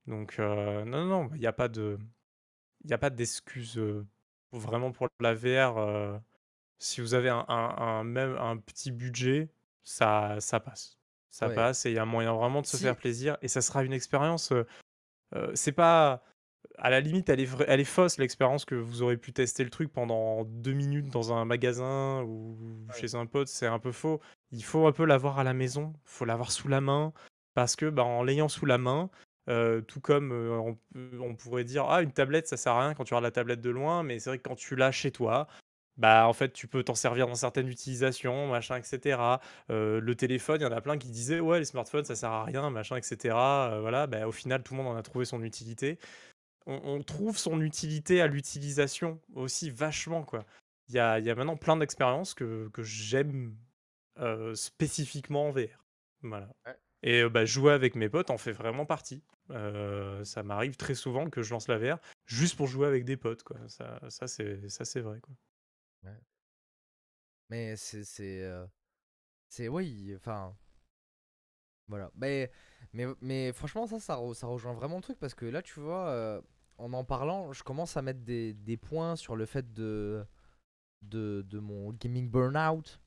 [0.06, 1.98] Donc, euh, non, non, non, il n'y a pas de,
[2.84, 4.06] il a pas d'excuse euh,
[4.52, 6.20] vraiment pour la VR.
[6.78, 9.48] si vous avez un, un- un- même un petit budget,
[9.82, 10.98] ça, ça passe.
[11.30, 11.54] Ça Ouais.
[11.54, 13.38] passe et il y a moyen vraiment de se Si- faire plaisir.
[13.40, 14.52] Et ça sera une expérience.
[15.54, 16.22] c'est pas.
[16.78, 19.64] À la limite, elle est, vra- elle est fausse l'expérience que vous aurez pu tester
[19.64, 22.56] le truc pendant deux minutes dans un magasin ou
[22.94, 23.48] chez un pote.
[23.48, 24.20] C'est un peu faux.
[24.52, 25.92] Il faut un peu l'avoir à la maison.
[25.94, 27.12] Il faut l'avoir sous la main.
[27.54, 29.10] Parce que bah, en l'ayant sous la main,
[29.48, 30.78] Euh, tout comme euh, on,
[31.20, 33.62] on pourrait dire ah une tablette ça sert à rien quand tu regardes la tablette
[33.62, 35.48] de loin, mais c'est vrai que quand tu l'as chez toi,
[35.96, 39.40] bah en fait tu peux t'en servir dans certaines utilisations, machin, etc.
[39.70, 42.30] Euh, le téléphone, il y en a plein qui disaient ouais les smartphones ça sert
[42.30, 43.34] à rien, machin, etc.
[43.80, 45.98] Voilà, bah, au final tout le monde en a trouvé son utilité.
[46.66, 50.44] On, on trouve son utilité à l'utilisation aussi vachement quoi.
[50.88, 53.56] Il y a, y a maintenant plein d'expériences que, que j'aime
[54.18, 55.84] euh, spécifiquement en VR.
[56.22, 56.48] Voilà.
[56.66, 56.76] Ouais.
[57.02, 59.22] Et euh, bah, jouer avec mes potes en fait vraiment partie.
[59.50, 63.16] Euh, ça m'arrive très souvent que je lance la VR juste pour jouer avec des
[63.16, 63.42] potes.
[63.42, 63.56] Quoi.
[63.68, 65.20] Ça, ça c'est ça, c'est vrai.
[65.20, 65.34] Quoi.
[67.48, 68.04] Mais c'est.
[68.04, 68.42] C'est.
[68.42, 68.66] euh,
[69.48, 70.56] c'est- oui, enfin.
[71.88, 72.10] Voilà.
[72.14, 72.50] Mais,
[72.92, 75.80] mais, mais franchement, ça, ça, re- ça rejoint vraiment le truc parce que là, tu
[75.80, 76.40] vois, euh,
[76.78, 80.24] en en parlant, je commence à mettre des, des points sur le fait de,
[81.02, 83.00] de, de mon gaming burnout.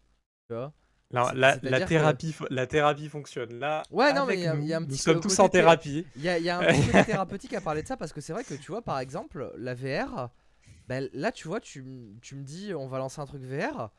[0.49, 0.73] Tu vois
[1.11, 3.53] La, la- la c'est-à-dire que- thérapie, la thérapie fonctionne.
[3.59, 5.21] Là, Ouais, non, mais y a- nous, il y a un nous petit sommes co-
[5.21, 6.05] tous en thé- thérapie.
[6.15, 8.33] Il y y a un petit côté thérapeutique à parler de ça parce que c'est
[8.33, 10.29] vrai que tu vois, par exemple, la VR,
[10.87, 11.85] ben, là, tu vois, tu,
[12.21, 13.89] tu me dis on va lancer un truc VR,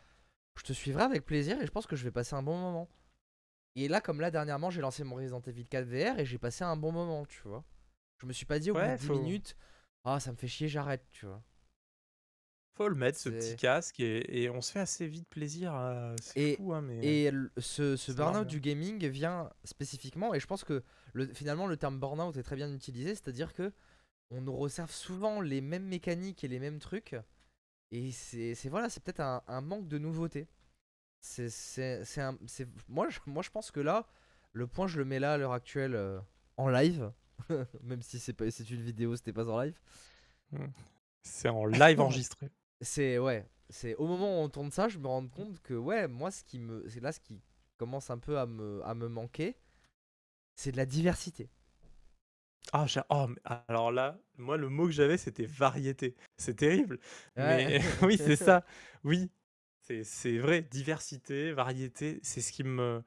[0.57, 2.89] je te suivrai avec plaisir et je pense que je vais passer un bon moment.
[3.77, 6.65] Et là, comme là, dernièrement, j'ai lancé mon Resident Evil 4 VR et j'ai passé
[6.65, 7.65] un bon moment, tu vois.
[8.19, 9.57] Je me suis pas dit au bout de 10 faut- minutes,
[10.05, 11.43] ah, ça me fait chier, j'arrête, tu vois.
[12.77, 15.73] Faut le mettre, ce petit casque, et, et on se fait assez vite plaisir.
[15.75, 16.99] à- Et- fou, hein, mais.
[17.27, 20.83] Et ce, burn-out du gaming vient spécifiquement, et je pense que
[21.13, 23.73] le, finalement le terme burn-out est très bien utilisé, c'est-à-dire que
[24.31, 27.15] on nous resserve souvent les mêmes mécaniques et les mêmes trucs,
[27.93, 30.49] et c'est c'est- voilà, c'est peut-être un, un manque de nouveauté.
[31.27, 34.07] C'est c'est- c'est un- c'est- moi, je, moi je pense que là,
[34.53, 36.21] le point je le mets là à l'heure actuelle euh,
[36.59, 37.11] en live,
[37.83, 39.81] même si c'est pas c'est une vidéo, c'était pas en live.
[41.23, 42.51] C'est en live enregistré.
[42.83, 46.09] C'est ouais, c'est au moment où on tourne ça, je me rends compte que ouais,
[46.09, 47.41] moi ce qui me c'est là ce qui
[47.79, 49.57] commence un peu à me à me manquer,
[50.57, 51.49] c'est de la diversité.
[52.73, 53.29] Ah, oh,
[53.69, 56.15] alors là, moi, le mot que j'avais, c'était variété.
[56.39, 56.99] C'est terrible.
[57.37, 58.65] Mais oui, c'est ça.
[59.05, 59.31] Oui,
[60.05, 60.63] c'est vrai.
[60.63, 63.03] Diversité, variété, c'est ce qui me,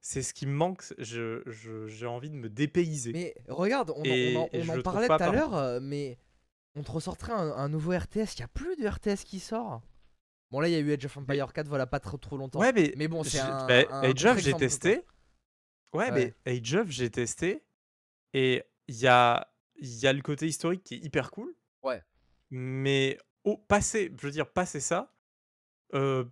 [0.00, 0.82] c'est ce qui me manque.
[0.98, 3.12] Je, je- j'ai envie de me dépayser.
[3.12, 6.18] Mais regarde, on, en- on en, on en parlait tout à l'heure, euh, mais
[6.74, 8.34] on te ressortirait un, un nouveau RTS.
[8.36, 9.82] Il y a plus de RTS qui sort.
[10.50, 12.60] Bon là, il y a eu Age of Empire 4, voilà, pas trop trop longtemps.
[12.60, 15.00] Ouais, mais, Mais bon, c'est un- bah, un Age of, j'ai testé.
[15.92, 16.34] Ouais, Ouais.
[16.46, 17.62] mais Age of, j'ai testé.
[18.34, 21.54] Et il y a, il y a le côté historique qui est hyper cool.
[21.82, 22.02] Ouais.
[22.50, 25.13] Mais au passé, je veux dire, passer ça,
[25.94, 26.24] euh,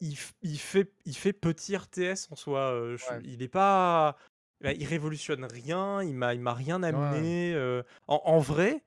[0.00, 0.16] il,
[0.58, 2.60] fait, il fait petit RTS en soi.
[2.72, 3.20] euh, je- Ouais.
[3.24, 4.16] Il est pas.
[4.62, 7.52] bah, il révolutionne rien, il m'a il m'a rien amené.
[7.54, 8.82] euh, en, en vrai,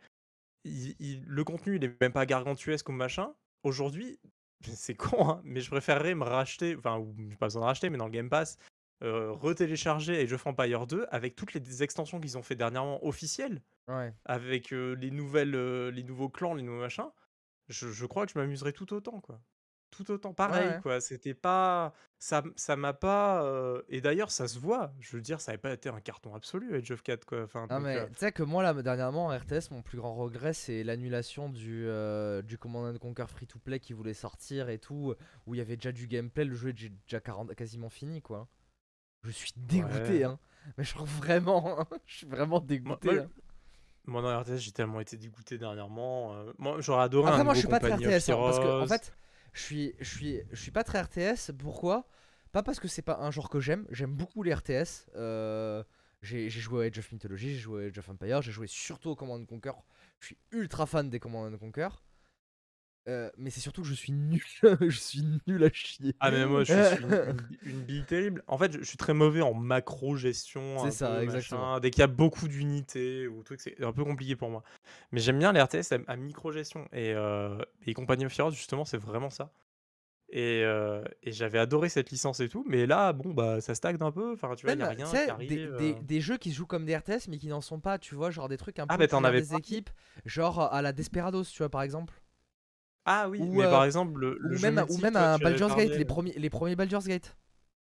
[0.65, 3.34] il- il- le contenu, il est même pas gargantuesque ou machin.
[3.64, 4.19] Aujourd'hui,
[4.76, 7.97] c'est con, hein, mais je préférerais me racheter, enfin, ou pas besoin de racheter, mais
[7.97, 8.57] dans le Game Pass,
[9.03, 13.61] euh, retélécharger Age of Empire 2 avec toutes les extensions qu'ils ont fait dernièrement officielles,
[13.88, 14.14] Ouais.
[14.26, 17.10] avec euh, les, nouvelles, euh, les nouveaux clans, les nouveaux machins.
[17.69, 19.39] Je, je crois que je m'amuserais tout autant, quoi.
[19.91, 20.80] Tout autant, pareil, ouais.
[20.82, 21.02] quoi.
[21.02, 21.94] C'était pas.
[22.20, 23.44] Ça ça m'a pas.
[23.44, 24.94] euh, Et d'ailleurs, ça se voit.
[24.99, 27.44] Je veux dire, ça n'avait pas été un carton absolu, Age of 4, quoi.
[27.44, 29.98] Enfin, Non donc, mais euh, tu sais que moi là dernièrement en RTS mon plus
[29.98, 34.14] grand regret c'est l'annulation du, euh, du Command and Conquer free to play qui voulait
[34.14, 35.16] sortir et tout
[35.48, 38.48] où il y avait déjà du gameplay le jeu est déjà 40 quasiment fini quoi.
[39.24, 40.24] Je suis dégoûté Ouais.
[40.26, 40.40] hein.
[40.78, 43.11] Mais genre vraiment je suis vraiment dégoûté.
[43.11, 43.30] moi, hein.
[44.06, 46.34] Moi, dans RTS, j'ai tellement été dégoûté dernièrement.
[46.34, 48.36] euh, Moi, j'aurais adoré Après un moi je nouveau suis pas très of RTS hein,
[48.38, 48.88] parce que en Heroes.
[48.88, 49.14] fait
[49.54, 52.08] je suis pas très RTS pourquoi?
[52.52, 55.06] Pas parce que c'est pas un genre que j'aime, j'aime beaucoup les RTS.
[55.16, 55.84] euh,
[56.22, 59.10] j'ai joué à Age of Mythology, j'ai joué à Age of Empire, j'ai joué surtout
[59.12, 59.72] au Command and Conquer.
[60.20, 61.90] Je suis ultra fan des Command and Conquer.
[63.08, 64.42] Euh, mais c'est surtout que je suis nul,
[64.82, 66.14] je suis nul à chier.
[66.20, 67.04] Ah mais moi je suis
[67.66, 68.44] une, bille terrible.
[68.48, 70.78] En fait je, je suis très mauvais en macro gestion.
[70.84, 71.80] C'est ça, exactement.
[71.80, 74.64] Dès qu'il y a beaucoup d'unités ou trucs, c'est un peu compliqué pour moi.
[75.12, 78.52] Mais j'aime bien les RTS à, à micro gestion et, euh, et Company of Heroes
[78.52, 79.52] justement c'est vraiment ça.
[80.32, 83.98] Et, euh, et j'avais adoré cette licence et tout, mais là bon bah ça stagne
[84.02, 84.34] un peu.
[84.34, 85.50] Enfin tu vois il y a rien qui arrive.
[85.50, 85.78] des, euh.
[85.78, 88.14] des- des jeux qui se jouent comme des RTS mais qui n'en sont pas, tu
[88.14, 89.90] vois, genre des trucs un peu Ah, bah, gères avais des pas équipes,
[90.26, 92.14] genre à la Desperados, tu vois, par exemple.
[93.11, 95.22] Ah oui, ou, mais euh, par exemple le, le ou jeu même, ou même toi,
[95.34, 97.36] un Baldur's Gate, les premiers, les premiers Baldur's Gate.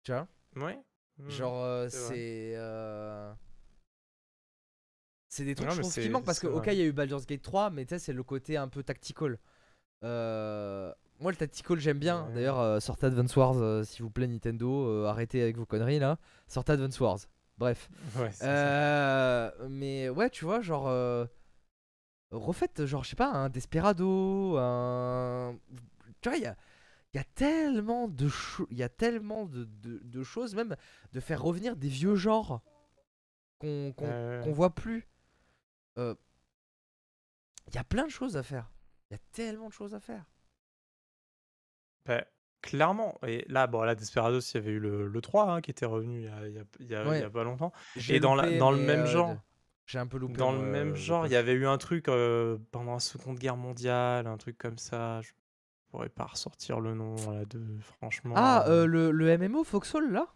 [0.03, 0.27] Tu vois?
[0.57, 0.77] Ouais.
[1.19, 1.31] mm.
[1.31, 2.53] Genre, euh, c'est c'est.
[2.57, 3.33] euh,
[5.29, 6.93] C'est des trucs Non, je trouve qui manquent parce que, ok, il y a eu
[6.93, 9.39] Baldur's Gate 3, mais tu sais, c'est le côté un peu tactical.
[10.05, 12.27] Euh, Moi, le tactical, j'aime bien.
[12.27, 12.35] Ouais.
[12.35, 14.89] D'ailleurs, euh, sortez Advance Wars, euh, s'il vous plaît, Nintendo.
[14.89, 16.19] euh, arrêtez avec vos conneries là.
[16.49, 17.19] Sortez Advance Wars.
[17.59, 17.89] Bref.
[18.19, 18.31] Ouais.
[18.43, 20.89] Euh, mais ouais, tu vois, genre.
[22.33, 25.57] Refaites, genre, je sais pas, un Desperado, un.
[26.21, 26.57] Tu vois, il y a,
[27.13, 28.29] il y a tellement de
[28.71, 30.75] y a tellement de, de- de choses, même
[31.13, 32.63] de faire revenir des vieux genres
[33.59, 35.07] qu'on Euh, qu'on voit plus.
[35.99, 36.15] euh,
[37.69, 38.71] il y a plein de choses à faire.
[39.11, 40.25] Il y a tellement de choses à faire.
[42.07, 42.25] Bah,
[42.63, 43.19] clairement.
[43.27, 45.87] Et là, bon, là, Desperados, il y avait eu le, le 3 hein, qui était
[45.87, 47.31] revenu il y a, il y a- il y a- il y a Ouais.
[47.31, 47.73] pas longtemps.
[48.09, 49.37] Et dans, la- loupé, dans le même euh, genre,
[49.93, 50.39] J'ai un peu loupé.
[50.39, 53.39] dans le même euh, genre, il y avait eu un truc euh, pendant la Seconde
[53.39, 55.21] Guerre mondiale, un truc comme ça.
[55.21, 55.33] Je
[55.91, 57.63] pourrais pas ressortir le nom là de
[57.99, 58.33] franchement.
[58.39, 60.29] Ah, euh, euh, le, le MMO Foxhole là?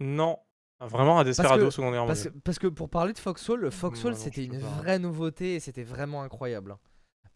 [0.00, 0.40] Non,
[0.80, 4.16] vraiment un Desperado que- Seconde Guerre parce que, parce que pour parler de Foxhole, Foxhole
[4.16, 4.66] c'était une pas.
[4.66, 6.72] vraie nouveauté et c'était vraiment incroyable.
[6.72, 6.78] hein.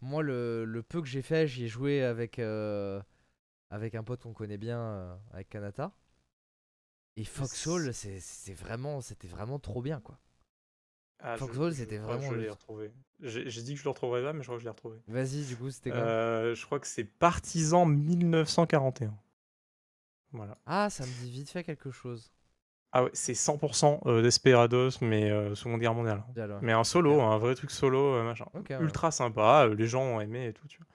[0.01, 3.01] Moi, le, le peu que j'ai fait, j'y ai joué avec, euh,
[3.71, 5.93] avec un pote qu'on connaît bien, euh, avec Kanata.
[7.17, 10.19] Et Foxhole, c'est c'est vraiment, c'était vraiment trop bien quoi.
[11.27, 12.91] Ah, Foxhole, je c'était vraiment Je l'ai retrouvé.
[13.21, 14.99] J'ai dit que je le retrouverais pas, mais je crois que je l'ai retrouvé.
[15.09, 19.15] Vas-y, du coup, c'était quoi Euh, je crois que c'est Partisan 1941.
[20.33, 20.59] Voilà.
[20.67, 22.31] Ah, ça me dit vite fait quelque chose.
[22.93, 26.23] Ah ouais, c'est 100% euh, Desperados, mais euh, Seconde Guerre mondiale.
[26.29, 26.41] hein.
[26.41, 26.59] Alors.
[26.63, 27.23] Mais un solo, Ok.
[27.23, 28.47] un vrai truc solo, euh, machin.
[28.55, 28.79] Ok, ouais.
[28.81, 30.87] Ultra sympa, euh, les gens ont aimé et tout, tu vois.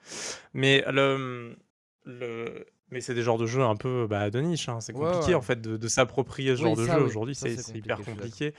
[0.54, 1.56] Mais le.
[2.04, 2.66] le...
[2.92, 4.80] Mais c'est des genres de jeux un peu bah, de niche, hein.
[4.80, 5.34] c'est Ouais, compliqué ouais.
[5.34, 7.06] en fait de, de s'approprier ce Oui, genre de ça, jeu oui.
[7.06, 8.52] aujourd'hui, c'est hyper compliqué,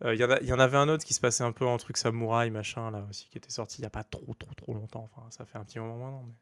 [0.00, 0.06] compliqué.
[0.08, 1.52] Euh, Il y, en a- il y en avait un autre qui se passait un
[1.52, 4.34] peu en truc samouraï, machin, là aussi, qui était sorti il y a pas trop,
[4.34, 6.34] trop, trop longtemps, enfin ça fait un petit moment maintenant.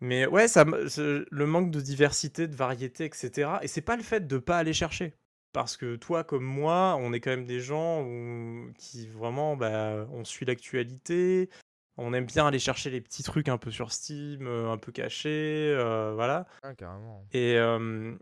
[0.00, 3.58] Mais, mais ouais, ça, le manque de diversité, de variété, etc.
[3.62, 5.14] Et c'est pas le fait de pas aller chercher.
[5.52, 10.06] Parce que toi, comme moi, on est quand même des gens où- qui vraiment, bah,
[10.10, 11.50] on suit l'actualité,
[11.98, 14.92] on aime bien aller chercher les petits trucs un peu sur Steam, euh, un peu
[14.92, 16.46] cachés, euh, voilà.
[16.62, 17.26] Ah, carrément.
[17.32, 18.16] Et euh,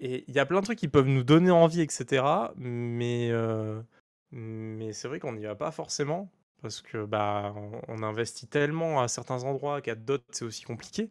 [0.00, 2.52] et il y a plein de trucs qui peuvent nous donner envie, etc.
[2.56, 3.82] Mais, euh,
[4.32, 6.30] mais c'est vrai qu'on n'y va pas forcément.
[6.62, 7.54] Parce que bah,
[7.88, 11.10] on, investit tellement à certains endroits qu'à d'autres, c'est aussi compliqué.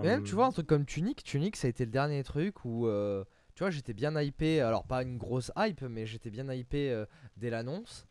[0.00, 2.22] Mais même, tu vois, Euh, un truc comme Tunic, Tunic, ça a été le dernier
[2.24, 3.24] truc où, euh,
[3.54, 4.60] tu vois, j'étais bien hypé.
[4.60, 7.06] Alors, pas une grosse hype, mais j'étais bien hypé euh,
[7.36, 8.06] dès l'annonce.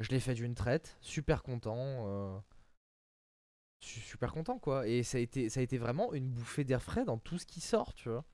[0.00, 1.76] Je l'ai fait d'une traite, super content.
[2.08, 2.38] euh,
[3.80, 4.86] su- super content, quoi.
[4.86, 7.46] Et ça a, été, ça a été vraiment une bouffée d'air frais dans tout ce
[7.46, 8.24] qui sort, tu vois.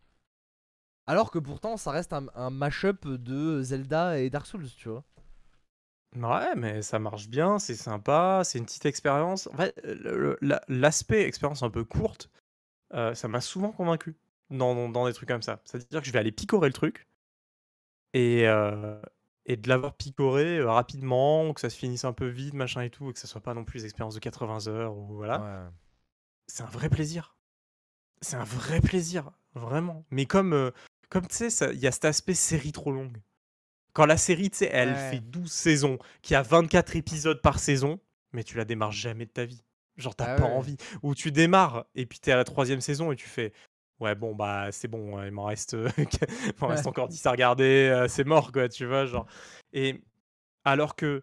[1.07, 5.05] Alors que pourtant, ça reste un, un mash-up de Zelda et Dark Souls, tu vois.
[6.15, 9.47] Ouais, mais ça marche bien, c'est sympa, c'est une petite expérience.
[9.53, 9.75] En fait,
[10.69, 12.31] l'aspect expérience un peu courte,
[12.95, 14.17] euh, ça m'a souvent convaincu
[14.51, 15.61] dans, dans- dans des trucs comme ça.
[15.65, 17.09] C'est-à-dire que je vais aller picorer le truc
[18.13, 19.01] et, euh,
[19.47, 22.91] et de l'avoir picoré euh, rapidement, que ça se finisse un peu vite, machin et
[22.91, 25.41] tout, et que ça soit pas non plus des expériences de 80 heures ou voilà.
[25.41, 25.71] Ouais.
[26.47, 27.37] C'est un vrai plaisir.
[28.21, 30.05] C'est un vrai plaisir, vraiment.
[30.11, 30.71] Mais comme,
[31.13, 33.19] comme tu sais, il y a cet aspect série trop longue.
[33.93, 35.11] Quand la série, tu sais, elle Ouais.
[35.11, 38.01] fait 12 saisons, qu'il y a 24 épisodes par saison,
[38.33, 39.63] mais tu la démarres jamais de ta vie.
[39.99, 40.51] Genre, t'as Ah pas ouais.
[40.51, 40.79] envie.
[41.03, 43.53] Ou tu démarres, et puis t'es à la troisième saison, et tu fais
[44.01, 47.91] Ouais, bon, bah, c'est bon, il m'en reste, il m'en reste encore 10 à regarder,
[47.93, 49.05] euh, c'est mort, quoi, tu vois.
[49.05, 49.27] Genre.
[49.75, 50.01] Et
[50.65, 51.23] alors que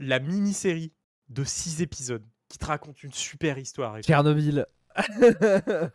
[0.00, 0.92] la mini-série
[1.28, 4.66] de 6 épisodes, qui te raconte une super histoire, Tchernobyl.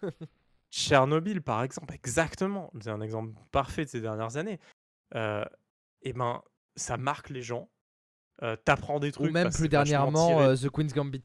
[0.74, 2.72] Tchernobyl, par exemple, exactement.
[2.82, 4.60] C'est un exemple parfait de ces dernières années.
[5.16, 5.46] Euh,
[6.02, 6.42] et ben,
[6.76, 7.70] ça marque les gens.
[8.42, 9.32] Euh, T'apprends des Ou trucs.
[9.32, 11.22] même parce que plus dernièrement, euh, The Queen's Gambit.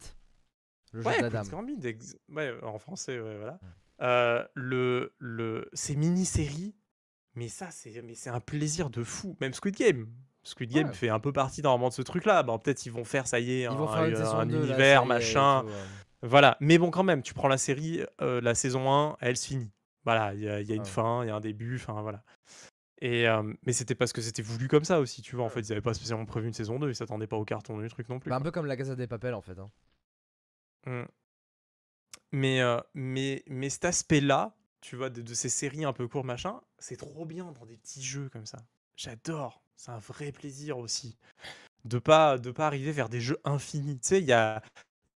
[0.92, 1.50] Le jeu Ouais, de la Queen's.
[1.50, 3.58] Gambit, ex- ouais, en français, ouais, voilà.
[4.02, 6.76] Euh, le, le, ces mini-séries,
[7.34, 9.34] mais ça, c'est mais c'est un plaisir de fou.
[9.40, 10.08] Même Squid Game.
[10.42, 10.94] Squid Game Ouais.
[10.94, 12.42] fait un peu partie normalement de ce truc-là.
[12.42, 14.44] Bon, peut-être ils vont faire, ça y est, Ils un, vont faire une un saison
[14.44, 15.62] 2, là, univers, est, machin.
[15.66, 15.72] tout.
[16.22, 19.46] Voilà, mais bon, quand même, tu prends la série, euh, la saison 1, elle se
[19.46, 19.70] finit.
[20.04, 20.88] Voilà, il y a, il y a une Ouais.
[20.88, 22.24] fin, il y a un début, enfin voilà.
[23.00, 25.44] Et, euh, mais c'était parce que c'était voulu comme ça aussi, tu vois.
[25.44, 27.78] En fait, ils n'avaient pas spécialement prévu une saison 2, ils s'attendaient pas au carton
[27.78, 28.30] du truc non plus.
[28.30, 29.58] Bah, un peu comme la Casa des Papel en fait.
[29.58, 29.70] hein.
[30.86, 31.04] Mm.
[32.32, 36.26] Mais, euh, mais, mais cet aspect-là, tu vois, de, de ces séries un peu courtes,
[36.26, 38.58] machin, c'est trop bien dans des petits jeux comme ça.
[38.96, 39.62] J'adore.
[39.76, 41.16] C'est un vrai plaisir aussi.
[41.84, 44.00] De pas, de pas arriver vers des jeux infinis.
[44.00, 44.60] Tu sais, il y a,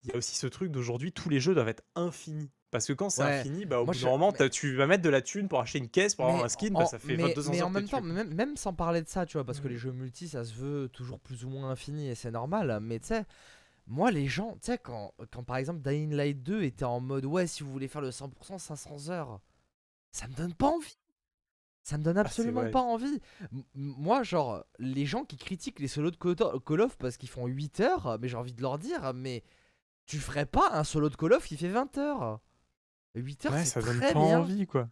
[0.03, 2.49] il y a aussi ce truc d'aujourd'hui, tous les jeux doivent être infinis.
[2.71, 3.39] Parce que quand c'est Ouais.
[3.39, 5.47] infini, bah, au Moi, bout je- d'un moment, mais- tu vas mettre de la thune
[5.47, 7.51] pour acheter une caisse, pour avoir Mais un skin, en- bah, ça fait mais, 2200
[7.51, 9.65] mais heures en même temps, même, même sans parler de ça, tu vois, parce que
[9.67, 9.73] Mhm.
[9.73, 12.79] les jeux multi, ça se veut toujours plus ou moins infini et c'est normal.
[12.81, 13.25] Mais tu sais,
[13.85, 17.25] moi, les gens, tu sais, quand, quand par exemple Dying Light 2 était en mode
[17.25, 19.39] ouais, si vous voulez faire le 100%, 500 heures,
[20.11, 20.97] ça me donne pas envie.
[21.83, 22.71] Ça me donne absolument vrai.
[22.71, 23.19] pas envie.
[23.51, 27.45] M- moi, genre, les gens qui critiquent les solos de Call of parce qu'ils font
[27.45, 29.43] 8 heures, mais j'ai envie de leur dire, mais
[30.05, 32.39] tu ferais pas un solo de Call of qui fait 20 heures.
[33.15, 34.39] 8 heures, Ouais, c'est ça donne très pas bien.
[34.39, 34.89] envie, quoi.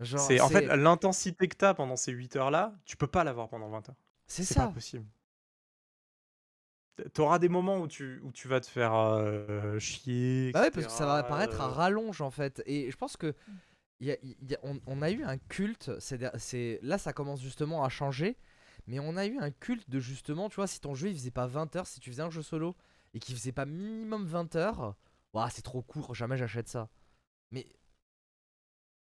[0.00, 3.48] Genre, C'est en fait l'intensité que t'as pendant ces 8 heures-là, tu peux pas l'avoir
[3.48, 3.96] pendant 20 heures.
[4.26, 4.68] c'est C'est pas ça.
[4.68, 5.06] possible.
[7.14, 10.50] T'auras des moments où tu, où tu vas te faire euh, chier.
[10.52, 12.62] Bah ouais, parce que ça va etc., apparaître à rallonge en fait.
[12.66, 13.34] Et je pense que
[14.00, 15.92] y a- y a- on, on a eu un culte.
[16.00, 18.36] c'est- là, ça commence justement à changer.
[18.86, 21.30] Mais on a eu un culte de justement, tu vois, si ton jeu il faisait
[21.30, 22.76] pas 20 heures, si tu faisais un jeu solo
[23.14, 24.96] et qu'il faisait pas minimum 20 heures,
[25.32, 26.88] ouah, c'est trop court, jamais j'achète ça.
[27.50, 27.66] Mais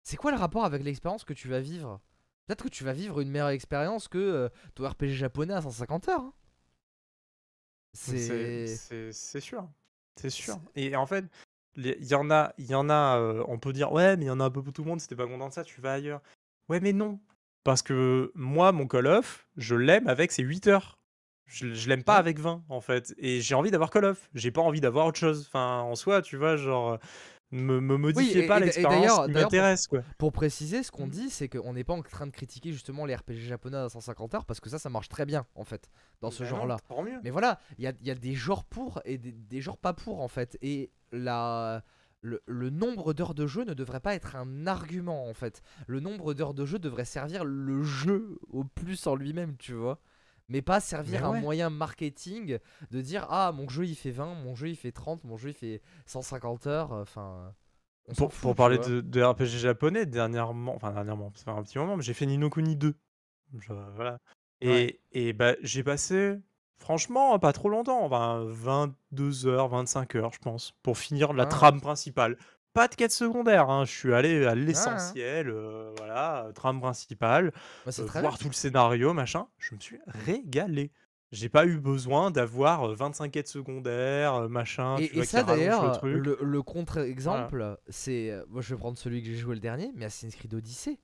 [0.03, 1.99] c'est quoi le rapport avec l'expérience que tu vas vivre?
[2.45, 6.07] Peut-être que tu vas vivre une meilleure expérience que euh, ton RPG japonais à 150
[6.07, 6.21] heures.
[6.21, 6.33] hein.
[9.11, 9.67] C'est sûr.
[10.15, 10.59] C'est sûr.
[10.75, 11.25] Et en fait,
[11.75, 14.27] il y en a, il y en a euh, on peut dire, ouais, mais il
[14.27, 15.63] y en a un peu pour tout le monde, si t'es pas content de ça,
[15.63, 16.21] tu vas ailleurs.
[16.69, 17.19] Ouais, mais non.
[17.63, 20.96] Parce que moi, mon Call of, je l'aime avec ses 8 heures.
[21.47, 22.19] Je, je l'aime pas Ouais.
[22.19, 23.13] avec 20, en fait.
[23.17, 24.29] Et j'ai envie d'avoir Call of.
[24.35, 25.45] J'ai pas envie d'avoir autre chose.
[25.47, 26.99] Enfin, en soi, tu vois, genre,
[27.51, 30.01] me, me modifiez pas l'expérience d'ailleurs- qui pour- m'intéresse, quoi.
[30.17, 33.15] Pour préciser, ce qu'on dit, c'est qu'on n'est pas en train de critiquer justement les
[33.15, 36.29] RPG japonais à 150 heures parce que ça, ça marche très bien en fait dans
[36.31, 36.77] ce Bah genre-là.
[37.23, 39.77] Mais voilà, il y a, il y a des genres pour et des, des genres
[39.77, 40.57] pas pour en fait.
[40.61, 41.81] Et la,
[42.19, 45.61] le, le nombre d'heures de jeu ne devrait pas être un argument en fait.
[45.87, 49.99] Le nombre d'heures de jeu devrait servir le jeu au plus en lui-même, tu vois.
[50.49, 52.59] Mais pas servir Mais un moyen marketing
[52.91, 55.49] de dire Ah, mon jeu il fait 20, mon jeu il fait 30, mon jeu
[55.49, 56.91] il fait 150 heures.
[56.93, 57.53] Enfin.
[58.07, 61.51] on s'en Pour, fout, pour parler de, de RPG japonais, dernièrement, enfin dernièrement, ça fait
[61.59, 62.95] un petit moment, mais j'ai fait Nino Kuni 2.
[63.59, 64.19] Je- voilà.
[64.61, 64.99] Et, Ouais.
[65.11, 66.37] et bah, j'ai passé,
[66.79, 71.47] franchement, pas trop longtemps, enfin, 22 heures, 25 heures, je pense, pour finir la Ah.
[71.47, 72.37] trame principale.
[72.77, 77.51] Pas de quête secondaire, hein, je suis allé Ah, à l'essentiel, euh, voilà, trame principale,
[77.87, 78.31] Bah, euh, voir bien.
[78.39, 79.47] tout le scénario, machin.
[79.57, 80.91] Je me suis régalé.
[81.31, 85.47] J'ai pas eu besoin d'avoir euh, 25 quêtes secondaires, euh, machin, Et, vois, ça le
[85.47, 88.29] d'ailleurs, le, le contre-exemple, c'est.
[88.29, 90.99] euh, Moi je vais prendre celui que j'ai joué le dernier, mais Assassin's Creed Odyssey.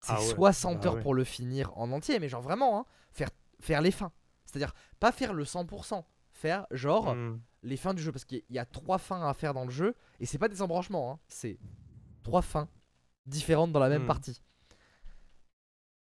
[0.00, 1.02] C'est Ah ouais, 60 bah heures ouais.
[1.02, 3.28] pour le finir en entier, mais genre vraiment, hein, faire,
[3.60, 4.10] faire les fins.
[4.46, 7.38] C'est-à-dire, pas faire le 100%, faire genre Hmm.
[7.62, 9.94] Les fins du jeu, parce qu'il y a- trois fins à faire dans le jeu,
[10.20, 11.58] et c'est pas des embranchements, hein, c'est
[12.22, 12.68] trois fins
[13.26, 14.06] différentes dans la même Hmm.
[14.08, 14.40] partie.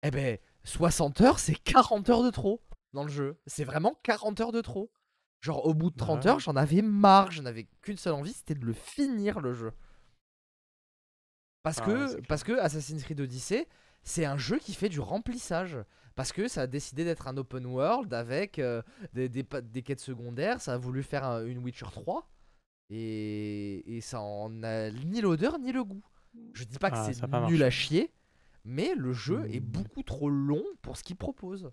[0.02, 2.62] Eh ben, 60 heures, c'est 40 heures de trop
[2.92, 3.38] dans le jeu.
[3.46, 4.90] C'est vraiment 40 heures de trop.
[5.40, 6.30] Genre, au bout de 30 Ouais.
[6.30, 9.72] heures, j'en avais marre, je n'avais qu'une seule envie, c'était de le finir le jeu.
[11.62, 13.66] Parce Ah que, parce que Assassin's Creed Odyssey,
[14.02, 15.78] c'est un jeu qui fait du remplissage.
[16.16, 18.82] Parce que ça a décidé d'être un open world avec euh,
[19.14, 22.28] des, des, des quêtes secondaires, ça a voulu faire un- une Witcher 3.
[22.90, 26.02] Et, et ça en a ni l'odeur ni le goût.
[26.54, 28.12] Je dis pas que Ah, c'est nul à chier,
[28.64, 29.64] mais le jeu est Hmm.
[29.64, 31.70] beaucoup trop long pour ce qu'il propose.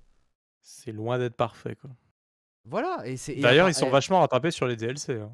[0.62, 1.90] C'est loin d'être parfait, quoi.
[2.66, 3.36] Voilà, et c'est.
[3.36, 5.14] D'ailleurs, ils sont et- vachement rattrapés sur les DLC.
[5.16, 5.32] hein.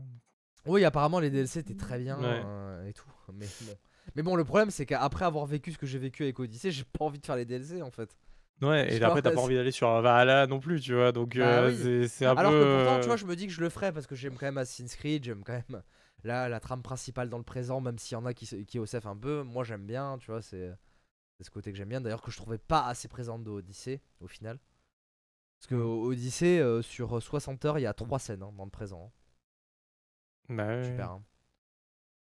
[0.66, 2.42] Oui, apparemment les DLC étaient très bien Ouais.
[2.46, 3.10] euh, et tout.
[3.34, 3.74] Mais bon.
[4.16, 6.84] Mais bon, le problème c'est qu'après avoir vécu ce que j'ai vécu avec Odyssey, j'ai
[6.84, 8.16] pas envie de faire les DLC en fait.
[8.62, 11.12] Ouais, et après, t'as pas envie d'aller sur Valhalla non plus, tu vois.
[11.12, 12.08] Donc, Bah euh, oui.
[12.08, 12.60] c'est- un Alors peu.
[12.60, 14.36] que pourtant, tu vois, euh, je me dis que je le ferais parce que j'aime
[14.36, 15.82] quand même Assassin's Creed, j'aime quand même
[16.24, 19.06] la, la trame principale dans le présent, même s'il y en a qui, qui osef
[19.06, 19.44] un peu.
[19.44, 20.72] Moi j'aime bien, tu vois, c'est
[21.42, 22.00] ce côté que j'aime bien.
[22.00, 24.60] D'ailleurs, que je trouvais pas assez présente de Odyssey au final.
[25.60, 26.06] Parce que Mm.
[26.06, 29.12] Odyssey, euh, sur 60 heures, il y a 3 scènes hein, dans le présent.
[30.50, 31.10] bah ouais, Super.
[31.12, 31.24] hein.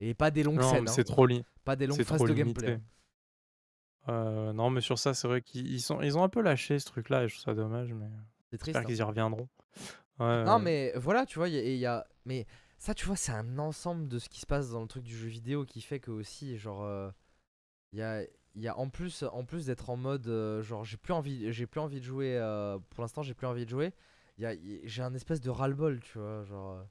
[0.01, 0.87] Et pas des longues Non, scènes.
[0.87, 0.91] hein.
[0.91, 2.61] c'est trop, li- Pas des longues phases de limité.
[2.65, 2.79] gameplay.
[4.07, 6.79] Euh, non, mais sur ça, c'est vrai qu'ils ils sont, ils ont un peu lâché
[6.79, 8.07] ce truc-là et je trouve ça dommage, mais
[8.49, 8.65] C'est triste.
[8.77, 8.85] j'espère hein.
[8.85, 9.49] qu'ils y reviendront.
[10.19, 10.61] Ouais, Non, ouais.
[10.61, 12.03] mais voilà, tu vois, il y, a- y.
[12.25, 12.45] Mais
[12.77, 15.15] ça, tu vois, c'est un ensemble de ce qui se passe dans le truc du
[15.15, 17.11] jeu vidéo qui fait que aussi, genre, euh,
[17.93, 18.23] il y a,
[18.55, 21.51] il y a en plus, en plus d'être en mode, euh, genre, j'ai plus envie,
[21.53, 22.37] j'ai plus envie de jouer.
[22.89, 23.93] pour l'instant, j'ai plus envie de jouer.
[24.37, 24.53] Il y a,
[24.85, 26.83] j'ai un espèce de ras-le-bol, tu vois, genre.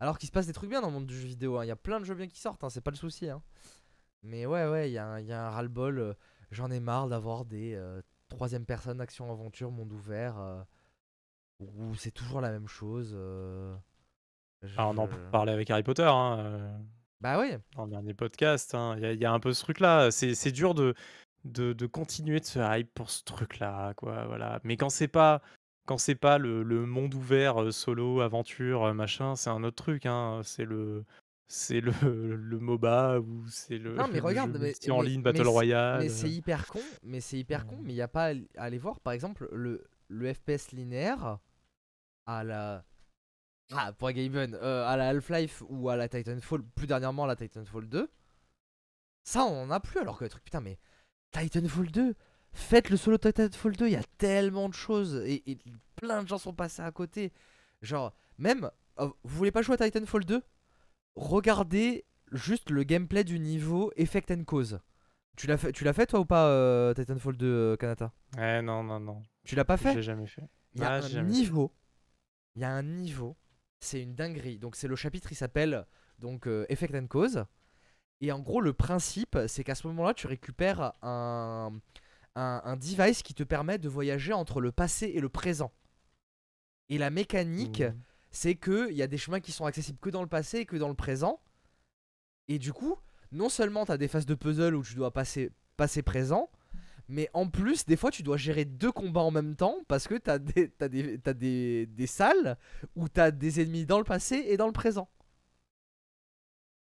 [0.00, 1.58] Alors qu'il se passe des trucs bien dans le monde du jeu vidéo.
[1.58, 3.28] hein, Il y a plein de jeux bien qui sortent, hein, c'est pas le souci.
[3.28, 3.42] Hein.
[4.22, 5.98] Mais ouais, ouais, il y, a un- il y a un ras-le-bol.
[5.98, 6.14] euh,
[6.50, 10.38] J'en ai marre d'avoir des euh, troisième personne, action aventure, monde ouvert.
[10.38, 10.62] euh,
[11.60, 13.14] où c'est toujours la même chose.
[14.76, 16.10] Ah, on en parlait avec Harry Potter
[17.20, 18.74] Bah ouais, dans le dernier podcast.
[18.96, 20.10] Il y, a- il y a un peu ce truc-là.
[20.10, 20.94] C'est c'est dur de,
[21.44, 24.24] de, de continuer de se hype pour ce truc-là, quoi.
[24.26, 24.60] Voilà.
[24.64, 25.42] Mais quand c'est pas.
[25.90, 29.82] Quand c'est pas le, le monde ouvert, euh, solo, aventure, euh, machin, c'est un autre
[29.82, 30.06] truc.
[30.06, 30.40] Hein.
[30.44, 31.04] C'est le,
[31.48, 31.90] c'est le,
[32.36, 35.98] le MOBA ou c'est le, Non, mais le regarde, mais- en mais- ligne, Battle Royale.
[36.02, 36.78] mais c'est hyper con.
[37.02, 37.76] Mais c'est hyper con.
[37.82, 41.38] Mais il y a pas à à aller voir, par exemple, le, le FPS linéaire
[42.26, 42.84] à la.
[43.72, 47.34] Ah, pour Gaben, euh, à la Half-Life ou à la Titanfall, plus dernièrement à la
[47.34, 48.08] Titanfall 2.
[49.24, 49.98] Ça, on en a plus.
[49.98, 50.78] Alors que le truc, putain, mais
[51.32, 52.14] Titanfall 2,
[52.52, 55.16] faites le solo Titanfall 2, il y a tellement de choses.
[55.26, 55.58] Et, et
[55.96, 57.32] plein de gens sont passés à côté.
[57.82, 60.42] Genre, même, euh, vous voulez pas jouer à Titanfall 2
[61.16, 64.80] Regardez juste le gameplay du niveau Effect and Cause.
[65.36, 68.12] Tu l'as fait, tu l'as fait toi ou pas euh, Titanfall 2 euh, Kanata?
[68.38, 69.22] Eh non, non, non.
[69.44, 69.94] Tu l'as pas fait?
[69.94, 70.48] l'ai jamais fait.
[70.74, 71.72] Il y a Ah, un j'ai niveau.
[72.54, 73.36] Il y a un niveau.
[73.80, 74.58] C'est une dinguerie.
[74.58, 75.86] Donc c'est le chapitre, il s'appelle
[76.18, 77.44] donc euh, Effect and Cause.
[78.20, 81.72] Et en gros, le principe, c'est qu'à ce moment-là, tu récupères un,
[82.36, 85.72] un, un device qui te permet de voyager entre le passé et le présent.
[86.88, 87.94] Et la mécanique, Mmh.
[88.30, 90.66] c'est que il y a des chemins qui sont accessibles que dans le passé et
[90.66, 91.40] que dans le présent.
[92.48, 92.96] Et du coup,
[93.32, 96.50] non seulement tu as des phases de puzzle où tu dois passer passé présent,
[97.08, 100.14] mais en plus, des fois, tu dois gérer deux combats en même temps parce que
[100.16, 102.56] tu as, des, t'as des, t'as des, des salles
[102.96, 105.08] où tu as des ennemis dans le passé et dans le présent.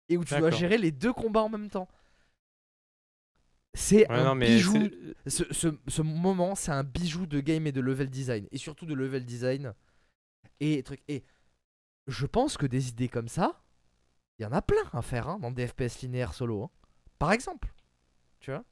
[0.08, 1.88] Et où tu dois gérer les deux combats en même temps.
[3.74, 4.88] C'est Ouais, un non, mais bijou.
[5.26, 8.46] Ce, ce- ce moment, c'est un bijou de game et de level design.
[8.52, 9.72] Et surtout de level design.
[10.60, 11.00] Et truc.
[11.08, 11.24] Et
[12.06, 13.62] je pense que des idées comme ça,
[14.38, 16.64] il y en a plein à faire hein, dans des FPS linéaires solo.
[16.64, 16.70] hein.
[17.18, 17.72] Par exemple.
[18.40, 18.64] Tu vois?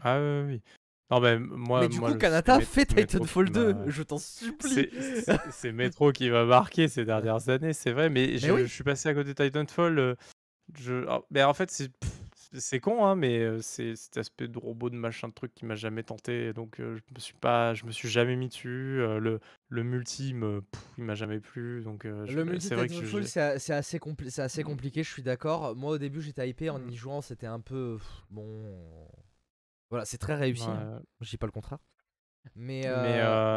[0.00, 0.62] Ah oui, oui.
[1.10, 3.72] Non, mais moi, Mais du moi, coup, Kanata, Metro Titanfall qui 2.
[3.74, 4.90] m'a- Je t'en supplie.
[5.52, 8.62] C'est Metro qui m'a marqué ces dernières années, c'est vrai, mais, je, oui.
[8.62, 9.98] je suis passé à côté de Titanfall.
[10.00, 10.14] euh,
[10.76, 11.06] Je...
[11.08, 11.92] ah, mais en fait, c'est
[12.52, 15.74] c'est con, hein, mais c'est cet aspect de robot, de machin, de truc qui m'a
[15.74, 16.52] jamais tenté.
[16.52, 19.00] Donc, euh, je me suis pas, je me suis jamais mis dessus.
[19.00, 21.82] euh, le, le multi, me, pff, il m'a jamais plu.
[21.82, 24.42] Donc, euh, je- Le multi c'est vrai que je- j'ai- c'est c'est assez, compli- c'est
[24.42, 25.74] assez compliqué, je suis d'accord.
[25.76, 27.96] Moi, au début, j'étais hypé en y jouant, c'était un peu.
[27.98, 29.08] pff, Bon.
[29.90, 30.64] Voilà, c'est très réussi.
[30.68, 30.96] hein.
[30.96, 31.02] ouais.
[31.20, 31.78] Je dis pas le contraire.
[32.54, 32.88] Mais, mais,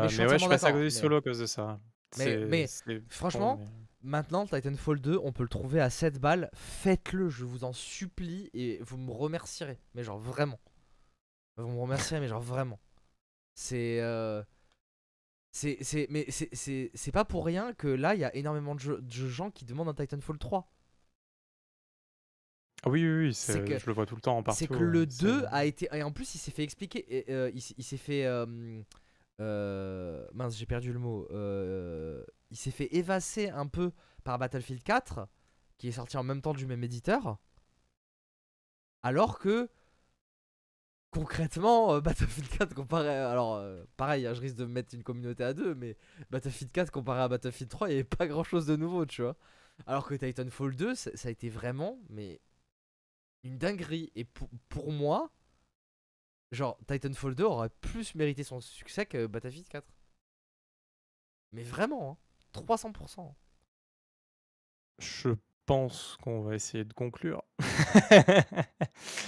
[0.01, 1.45] mais je suis mais ouais, je suis passé à côté du solo à cause de
[1.45, 1.79] ça.
[2.17, 2.67] Mais-
[3.09, 3.59] franchement,
[4.01, 6.49] Maintenant, Titanfall 2, on peut le trouver à 7 balles.
[6.53, 9.77] Faites-le, je vous en supplie, et vous me remercierez.
[9.93, 10.59] Mais genre vraiment.
[11.57, 12.79] Vous me remercierez, mais genre vraiment.
[13.55, 13.99] C'est.
[13.99, 14.41] euh,
[15.51, 19.01] C'est, c'est, mais c'est, pas pour rien que là, il y a énormément de, jeux-
[19.01, 20.71] de gens qui demandent un Titanfall 3.
[22.83, 24.59] Ah oui, oui, oui, que- je le vois tout le temps partout.
[24.59, 25.89] C'est que hein, le c'est- 2 a été.
[25.91, 27.05] Et en plus, il s'est fait expliquer.
[27.13, 28.25] et, euh, il s'est fait.
[28.25, 28.81] euh,
[29.39, 31.27] euh, mince, j'ai perdu le mot.
[31.31, 33.91] euh, il s'est fait évasser un peu
[34.23, 35.27] par Battlefield 4,
[35.77, 37.37] qui est sorti en même temps du même éditeur.
[39.03, 39.69] Alors que.
[41.11, 43.09] Concrètement, euh, Battlefield 4 comparé.
[43.09, 43.63] Alors,
[43.97, 45.97] pareil, hein, je risque de me mettre une communauté à deux, mais
[46.29, 49.23] Battlefield 4 comparé à Battlefield 3, il n'y avait pas grand chose de nouveau, tu
[49.23, 49.35] vois.
[49.87, 51.99] Alors que Titanfall 2, ça, ça a été vraiment.
[52.09, 52.39] Mais
[53.43, 54.11] une dinguerie.
[54.15, 55.31] Et pour, pour moi,
[56.51, 59.87] genre, Titanfall 2 aurait plus mérité son succès que Battlefield 4.
[61.51, 62.17] Mais vraiment, hein,
[62.53, 63.35] 300%.
[64.99, 65.29] Je
[65.65, 67.43] pense qu'on va essayer de conclure.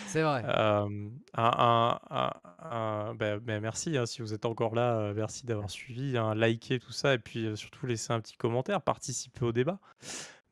[0.07, 0.43] C'est vrai.
[0.47, 5.45] Euh, un- un- un- ben- ben merci hein, si vous êtes encore là, euh, merci
[5.45, 9.45] d'avoir suivi, hein, liker tout ça et puis euh, surtout laisser un petit commentaire, participer
[9.45, 9.79] au débat.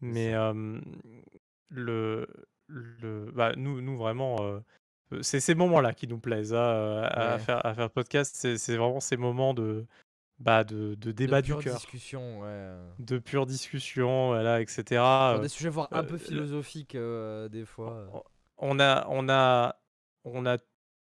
[0.02, 0.80] Mais euh,
[1.70, 2.28] le,
[2.68, 4.38] le, bah, nous, nous vraiment,
[5.22, 7.40] c'est ces moments-là qui nous plaisent hein, euh, à, Ouais.
[7.40, 8.36] faire, à faire podcast.
[8.58, 9.86] C'est vraiment ces moments de,
[10.40, 12.76] bah, de, de débat de du pure cœur, discussion, ouais.
[13.00, 14.84] de pure discussion, voilà, etc.
[14.88, 17.92] Sur Euh, des sujets voire un euh, peu le- philosophiques euh, des fois.
[17.94, 18.20] euh.
[18.58, 19.76] on a, on a,
[20.26, 20.58] on a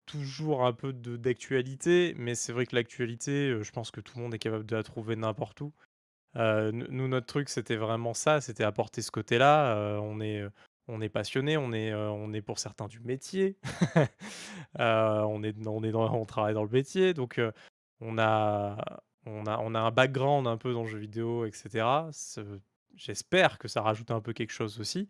[0.05, 4.23] toujours un peu d'actualité, mais c'est vrai que l'actualité, euh, je pense que tout le
[4.23, 5.73] monde est capable de la trouver n'importe où.
[6.35, 9.75] Euh, nous, notre truc, c'était vraiment ça, c'était apporter ce côté-là.
[9.77, 10.49] euh, on est, euh,
[10.87, 13.57] on est passionné, on est, euh, on est pour certains du métier.
[14.79, 17.51] Euh, on est, on est dans, on travaille dans le métier, donc euh,
[18.01, 21.85] on a, on a, on a un background un peu dans le jeu vidéo, etc.
[22.95, 25.09] J'espère que ça rajoute un peu quelque chose aussi.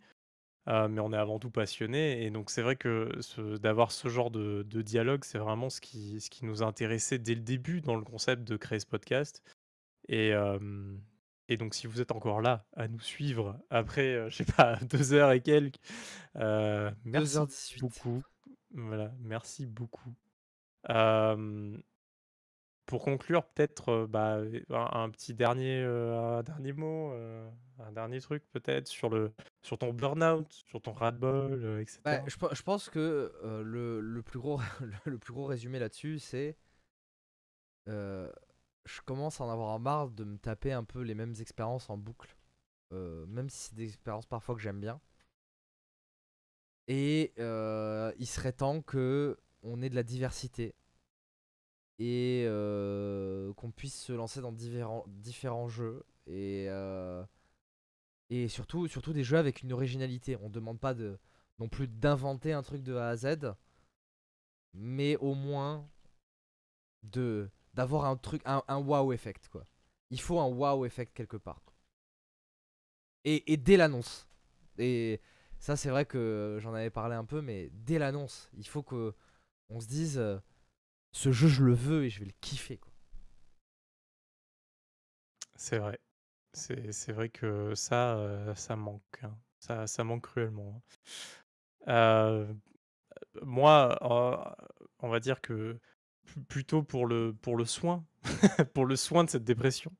[0.67, 2.25] Mais on est avant tout passionné.
[2.25, 3.09] Et donc, c'est vrai que
[3.57, 7.17] d'avoir ce genre de, de dialogue, c'est vraiment ce qui, ce qui nous a intéressé
[7.17, 9.43] dès le début dans le concept de créer ce podcast.
[10.09, 10.33] Et,
[11.49, 14.75] et donc, si vous êtes encore là à nous suivre après, euh, je sais pas,
[14.89, 15.79] deux heures et quelques,
[16.37, 17.79] euh, merci 2h18.
[17.79, 18.23] beaucoup.
[18.71, 20.13] Voilà, merci beaucoup.
[20.89, 21.77] Euh,
[22.85, 24.39] pour conclure, peut-être euh, bah,
[24.69, 27.49] un, un petit dernier, euh, un dernier mot, euh,
[27.79, 29.31] un dernier truc peut-être sur le
[29.61, 31.99] sur ton burn-out, sur ton ras-le-bol, euh, etc.
[32.05, 33.31] Ouais, je, pe- je pense que
[33.63, 34.59] le, le plus gros,
[35.05, 36.57] le plus gros résumé là-dessus, c'est.
[37.87, 38.29] euh,
[38.85, 41.97] je commence à en avoir marre de me taper un peu les mêmes expériences en
[41.97, 42.35] boucle.
[42.93, 44.99] euh, même si c'est des expériences parfois que j'aime bien.
[46.87, 50.75] Et euh, il serait temps que on ait de la diversité.
[51.99, 56.05] Et euh, qu'on puisse se lancer dans différents, jeux.
[56.27, 56.67] Et,
[58.29, 60.37] et surtout, surtout des jeux avec une originalité.
[60.41, 61.17] On demande pas de,
[61.59, 63.53] non plus d'inventer un truc de A à Z,
[64.73, 65.87] mais au moins
[67.03, 69.65] de d'avoir un truc, un, un wow effect quoi.
[70.11, 71.61] Il faut un wow effect quelque part.
[73.25, 74.27] Et, et dès l'annonce.
[74.77, 75.21] Et
[75.59, 79.13] ça c'est vrai que j'en avais parlé un peu, mais dès l'annonce, il faut que
[79.69, 80.39] on se dise euh,
[81.13, 82.93] ce jeu je le veux et je vais le kiffer quoi.
[85.55, 85.99] C'est vrai.
[86.53, 89.03] C'est vrai que ça, euh, ça manque.
[89.23, 89.37] hein.
[89.59, 90.83] Ça, ça manque cruellement.
[91.87, 91.91] hein.
[91.93, 92.53] Euh,
[93.43, 93.97] moi,
[94.99, 95.79] on va dire que
[96.47, 98.05] plutôt pour le, pour le soin,
[98.73, 99.91] pour le soin de cette dépression,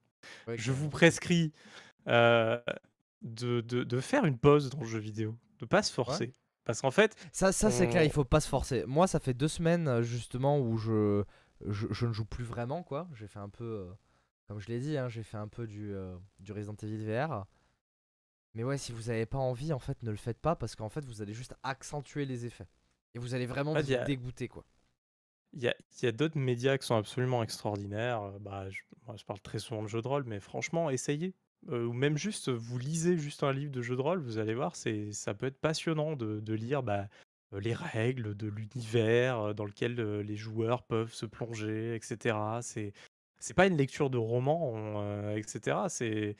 [0.48, 1.53] Ouais, je vous prescris
[2.08, 2.60] euh,
[3.24, 6.22] de, de, de faire une pause dans le jeu vidéo, de pas se Ouais.
[6.22, 6.34] forcer.
[6.66, 8.85] Parce qu'en fait, Ça, ça c'est clair, il faut pas se forcer.
[8.85, 11.24] Moi, ça fait deux semaines euh, justement où je,
[11.68, 13.08] je, je ne joue plus vraiment, quoi.
[13.14, 13.93] J'ai fait un peu, euh,
[14.48, 17.45] comme je l'ai dit, hein, j'ai fait un peu du, euh, du Resident Evil VR.
[18.53, 20.90] Mais ouais, si vous avez pas envie, en fait, ne le faites pas parce qu'en
[20.90, 22.68] fait, vous allez juste accentuer les effets.
[23.16, 24.64] Et vous allez vraiment Ah, vous a, dégoûter, quoi.
[25.53, 25.67] Il y
[26.07, 28.22] a- d'autres médias qui sont absolument extraordinaires.
[28.23, 31.33] euh, Bah, je, moi, je parle très souvent de jeux de rôle, mais franchement, essayez.
[31.69, 34.53] Euh, ou même juste, vous lisez juste un livre de jeu de rôle, vous allez
[34.53, 37.07] voir, ça peut être passionnant de, lire bah,
[37.53, 42.59] euh, les règles de l'univers dans lequel les joueurs peuvent se plonger, etc.
[42.61, 42.91] C'est,
[43.40, 45.88] c'est pas une lecture de roman, etc.
[45.90, 46.35] C'est,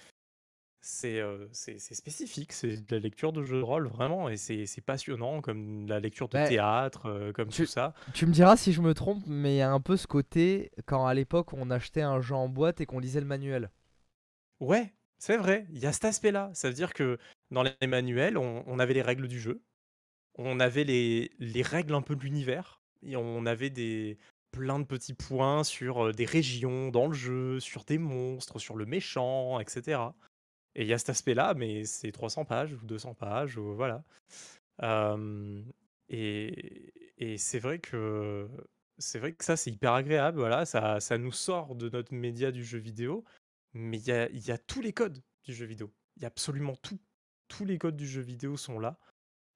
[0.86, 5.40] c'est, euh, spécifique, c'est de la lecture de jeu de rôle, vraiment, et c'est, passionnant,
[5.40, 7.94] comme la lecture de Bah, théâtre, euh, comme tout ça.
[8.14, 10.72] tu me diras si je me trompe, mais il y a un peu ce côté
[10.86, 13.72] quand à l'époque on achetait un jeu en boîte et qu'on lisait le manuel.
[14.60, 16.52] Ouais, c'est vrai, il y a cet aspect-là.
[16.53, 17.18] Ça veut dire que
[17.50, 19.62] dans les manuels, on, on avait les règles du jeu,
[20.36, 24.18] on avait les, les règles un peu de l'univers, et on avait des
[24.52, 28.86] plein de petits points sur des régions dans le jeu, sur des monstres, sur le
[28.86, 30.00] méchant, etc.
[30.76, 34.03] Et il y a cet aspect-là, mais c'est 300 pages ou 200 pages, ou voilà.
[34.82, 35.61] Euh,
[36.10, 38.50] et c'est vrai que
[38.98, 42.52] c'est vrai que ça, c'est hyper agréable, voilà, ça, ça nous sort de notre média
[42.52, 43.24] du jeu vidéo,
[43.74, 45.92] mais il y a, y a tous les codes du jeu vidéo.
[46.18, 47.00] Il y a absolument tout.
[47.48, 48.98] Tous les codes du jeu vidéo sont là.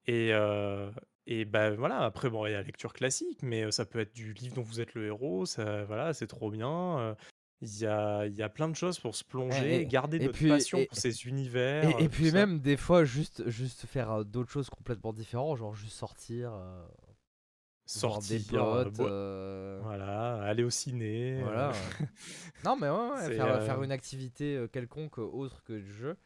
[0.06, 0.90] Et, euh,
[1.26, 4.00] et ben voilà, après, bon, il y a la lecture classique, mais euh, ça peut
[4.00, 7.16] être du livre dont vous êtes le héros, ça, voilà, c'est trop bien.
[7.60, 10.26] Il y a, il y a plein de choses pour se plonger, Et, garder et
[10.26, 12.32] notre puis, passion et, pour ces univers, et, euh, puis ça.
[12.36, 16.86] même des fois juste, juste faire euh, d'autres choses complètement différentes, genre juste sortir, euh,
[16.86, 21.40] des Sortir, euh, potes, euh, voilà, aller au ciné.
[21.42, 21.72] voilà.
[22.64, 26.16] Non mais ouais, faire, faire une activité quelconque autre que le jeu.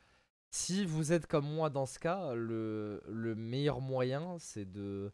[0.51, 5.13] Si vous êtes comme moi dans ce cas, le, le meilleur moyen c'est de...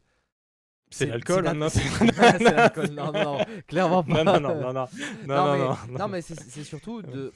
[0.89, 3.37] c'est l'alcool, hein, d'att- non, c'est- l'alcool, non, non,
[3.67, 4.23] clairement non, pas.
[4.23, 4.87] non, non, non, non, non,
[5.27, 6.07] Non, non, mais, non, non, non.
[6.07, 7.33] mais c'est surtout de,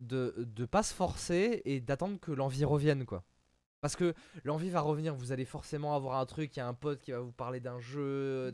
[0.00, 3.24] de de pas se forcer et d'attendre que l'envie revienne quoi.
[3.80, 6.74] Parce que l'envie va revenir, vous allez forcément avoir un truc, il y a un
[6.74, 8.50] pote qui va vous parler d'un jeu,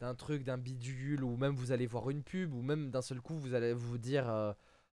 [0.00, 3.20] d'un truc, d'un bidule, ou même vous allez voir une pub, ou même d'un seul
[3.20, 4.52] coup vous allez vous dire euh,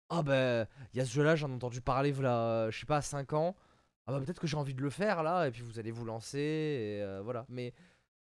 [0.08, 2.86] Ah ben, il y a ce jeu là, j'en ai entendu parler, voilà, je sais
[2.86, 3.54] pas, à 5 ans.
[4.08, 6.04] Ah bah peut-être que j'ai envie de le faire là, et puis vous allez vous
[6.04, 7.46] lancer, et euh, voilà.
[7.48, 7.72] Mais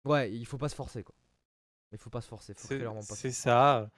[0.04, 1.14] ouais, il faut pas se forcer quoi.
[1.92, 3.90] Il faut pas se forcer, faut clairement pas c'est ça.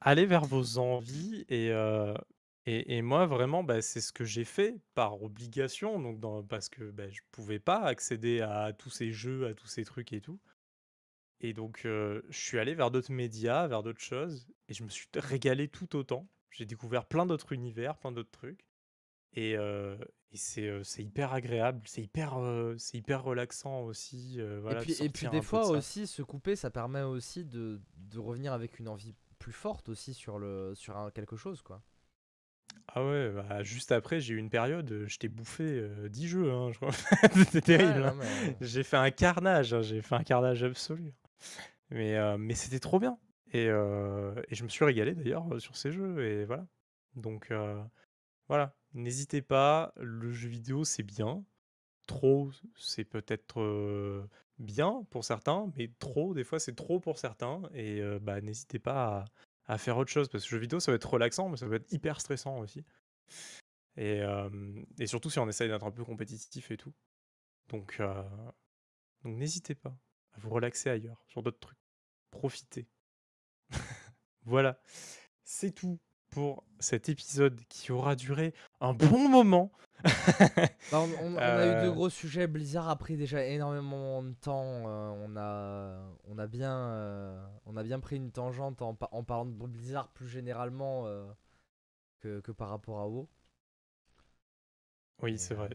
[0.00, 2.14] Allez vers vos envies et, euh,
[2.66, 6.68] et, et moi vraiment bah, c'est ce que j'ai fait par obligation donc dans, parce
[6.68, 10.20] que bah, je pouvais pas accéder à tous ces jeux, à tous ces trucs et
[10.20, 10.40] tout.
[11.40, 14.88] Et donc euh, je suis allé vers d'autres médias, vers d'autres choses et je me
[14.88, 16.28] suis régalé tout autant.
[16.50, 18.66] J'ai découvert plein d'autres univers, plein d'autres trucs
[19.34, 19.96] et, euh,
[20.30, 24.80] et c'est euh, hyper agréable, c'est hyper, euh, c'est hyper relaxant aussi euh, Et de
[24.80, 28.52] puis, et puis des de fois aussi, se couper, ça permet aussi de, de revenir
[28.52, 31.82] avec une envie plus forte aussi sur, le, sur un, quelque chose, quoi.
[32.88, 36.52] Ah ouais, bah, juste après, j'ai eu une période, je t'ai bouffé euh, 10 jeux,
[36.52, 36.92] hein, je crois.
[37.34, 38.00] C'était terrible.
[38.00, 38.16] Ouais, hein.
[38.18, 38.56] mais...
[38.60, 41.14] J'ai fait un carnage, hein, j'ai fait un carnage absolu.
[41.90, 43.16] Mais, mais c'était trop bien.
[43.54, 46.22] Et, et je me suis régalé d'ailleurs sur ces jeux.
[46.22, 46.66] Et voilà.
[47.14, 47.50] Donc
[48.48, 51.44] voilà, n'hésitez pas, le jeu vidéo c'est bien.
[52.06, 54.26] Trop, c'est peut-être euh,
[54.58, 57.62] bien pour certains, mais trop, des fois c'est trop pour certains.
[57.74, 59.26] Et euh, bah, n'hésitez pas
[59.66, 61.66] à, faire autre chose, parce que le jeu vidéo ça va être relaxant, mais ça
[61.66, 62.84] peut être hyper stressant aussi.
[63.96, 64.48] Et, euh,
[64.98, 66.94] et surtout si on essaye d'être un peu compétitif et tout.
[67.68, 68.00] Donc,
[69.22, 69.94] donc n'hésitez pas
[70.32, 71.78] à vous relaxer ailleurs, sur d'autres trucs.
[72.30, 72.88] Profitez.
[74.44, 74.80] voilà,
[75.44, 79.72] c'est tout pour cet épisode qui aura duré un bon moment.
[80.04, 82.46] Bah, on, on- on a eu de Euh, gros sujets.
[82.46, 84.62] Blizzard a pris déjà énormément de temps.
[84.86, 89.08] euh, on, a, on, a bien, euh, on a bien pris une tangente en, pa-
[89.12, 91.26] en parlant de Blizzard plus généralement euh,
[92.20, 93.28] que, que par rapport à WoW.
[95.22, 95.70] oui, c'est vrai.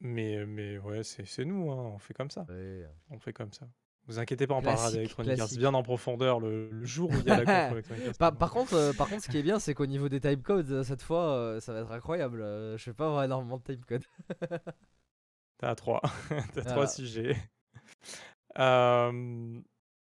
[0.00, 2.48] Mais, mais ouais, c'est c'est nous, hein, on fait comme ça.
[2.48, 2.86] ouais.
[3.10, 3.68] On fait comme ça.
[4.10, 5.58] Vous inquiétez pas, on parlera Classique, d'Electronic Arts classique.
[5.60, 7.74] bien en profondeur le, le jour où il y a la Arts.
[8.18, 10.68] Par, par contre, euh, par contre, ce qui est bien, c'est qu'au niveau des timecodes,
[10.72, 12.42] euh, cette fois, euh, ça va être incroyable.
[12.42, 14.02] Euh, je vais pas avoir énormément de timecode.
[15.58, 16.00] T'as trois.
[16.54, 17.36] T'as trois sujets.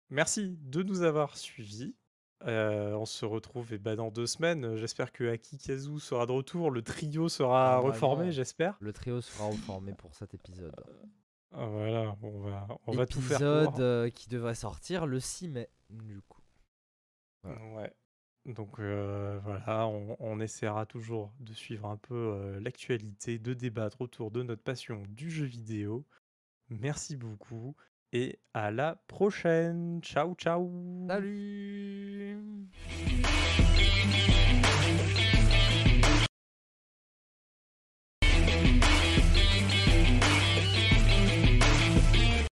[0.10, 1.96] Merci de nous avoir suivis.
[2.46, 4.76] On se retrouve eh ben, dans deux semaines.
[4.76, 6.72] J'espère que Aki Kazu sera de retour.
[6.72, 7.94] Le trio sera Normalement.
[7.94, 8.76] reformé, j'espère.
[8.80, 10.74] Le trio sera reformé pour cet épisode.
[11.52, 15.48] Ah, Voilà, on va, on va tout faire Épisode euh, qui devrait sortir le 6
[15.50, 16.42] mai, du coup.
[17.44, 17.94] Ouais.
[18.46, 24.42] Donc voilà, on, on essaiera toujours de suivre un peu l'actualité, de débattre autour de
[24.44, 26.06] notre passion du jeu vidéo.
[26.70, 27.76] Merci beaucoup
[28.12, 30.02] et à la prochaine.
[30.02, 30.72] Ciao, ciao.
[31.08, 32.38] Salut